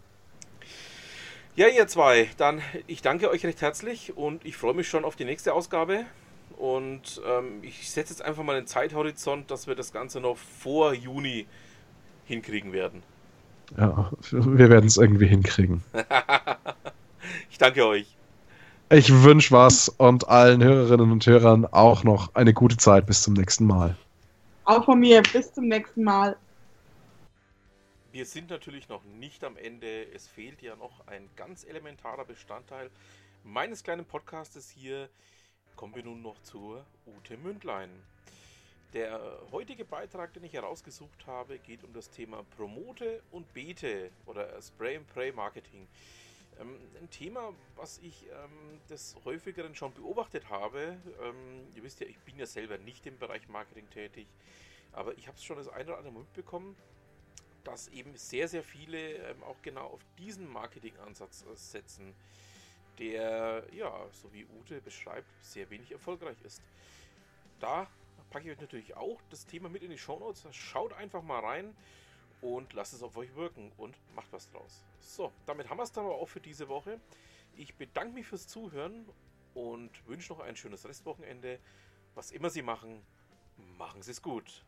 [1.56, 5.16] Ja, ihr zwei, dann ich danke euch recht herzlich und ich freue mich schon auf
[5.16, 6.02] die nächste Ausgabe.
[6.58, 10.94] Und ähm, ich setze jetzt einfach mal einen Zeithorizont, dass wir das Ganze noch vor
[10.94, 11.48] Juni
[12.26, 13.04] hinkriegen werden.
[13.78, 15.84] Ja, wir werden es irgendwie hinkriegen.
[17.50, 18.06] Ich danke euch.
[18.92, 23.08] Ich wünsche was und allen Hörerinnen und Hörern auch noch eine gute Zeit.
[23.08, 23.96] Bis zum nächsten Mal.
[24.66, 25.24] Auch von mir.
[25.24, 26.38] Bis zum nächsten Mal.
[28.12, 30.06] Wir sind natürlich noch nicht am Ende.
[30.14, 32.90] Es fehlt ja noch ein ganz elementarer Bestandteil
[33.44, 35.10] meines kleinen Podcastes hier.
[35.76, 37.90] Kommen wir nun noch zur Ute Mündlein.
[38.96, 44.62] Der heutige Beitrag, den ich herausgesucht habe, geht um das Thema Promote und Bete oder
[44.62, 45.86] Spray and Pray Marketing.
[46.62, 50.96] Ähm, ein Thema, was ich ähm, des häufigeren schon beobachtet habe.
[51.22, 54.28] Ähm, ihr wisst ja, ich bin ja selber nicht im Bereich Marketing tätig,
[54.94, 56.78] aber ich habe es schon das eine oder andere mitbekommen,
[57.66, 62.16] dass eben sehr, sehr viele auch genau auf diesen Marketingansatz äh, setzen,
[62.98, 66.62] der, ja, so wie Ute beschreibt, sehr wenig erfolgreich ist.
[67.60, 67.90] Da
[68.36, 70.46] packe ich euch natürlich auch das Thema mit in die Shownotes.
[70.52, 71.74] Schaut einfach mal rein
[72.42, 74.84] und lasst es auf euch wirken und macht was draus.
[75.00, 77.00] So, damit haben wir es dann aber auch für diese Woche.
[77.56, 79.08] Ich bedanke mich fürs Zuhören
[79.54, 81.60] und wünsche noch ein schönes Restwochenende.
[82.14, 83.02] Was immer Sie machen,
[83.78, 84.66] machen Sie es gut.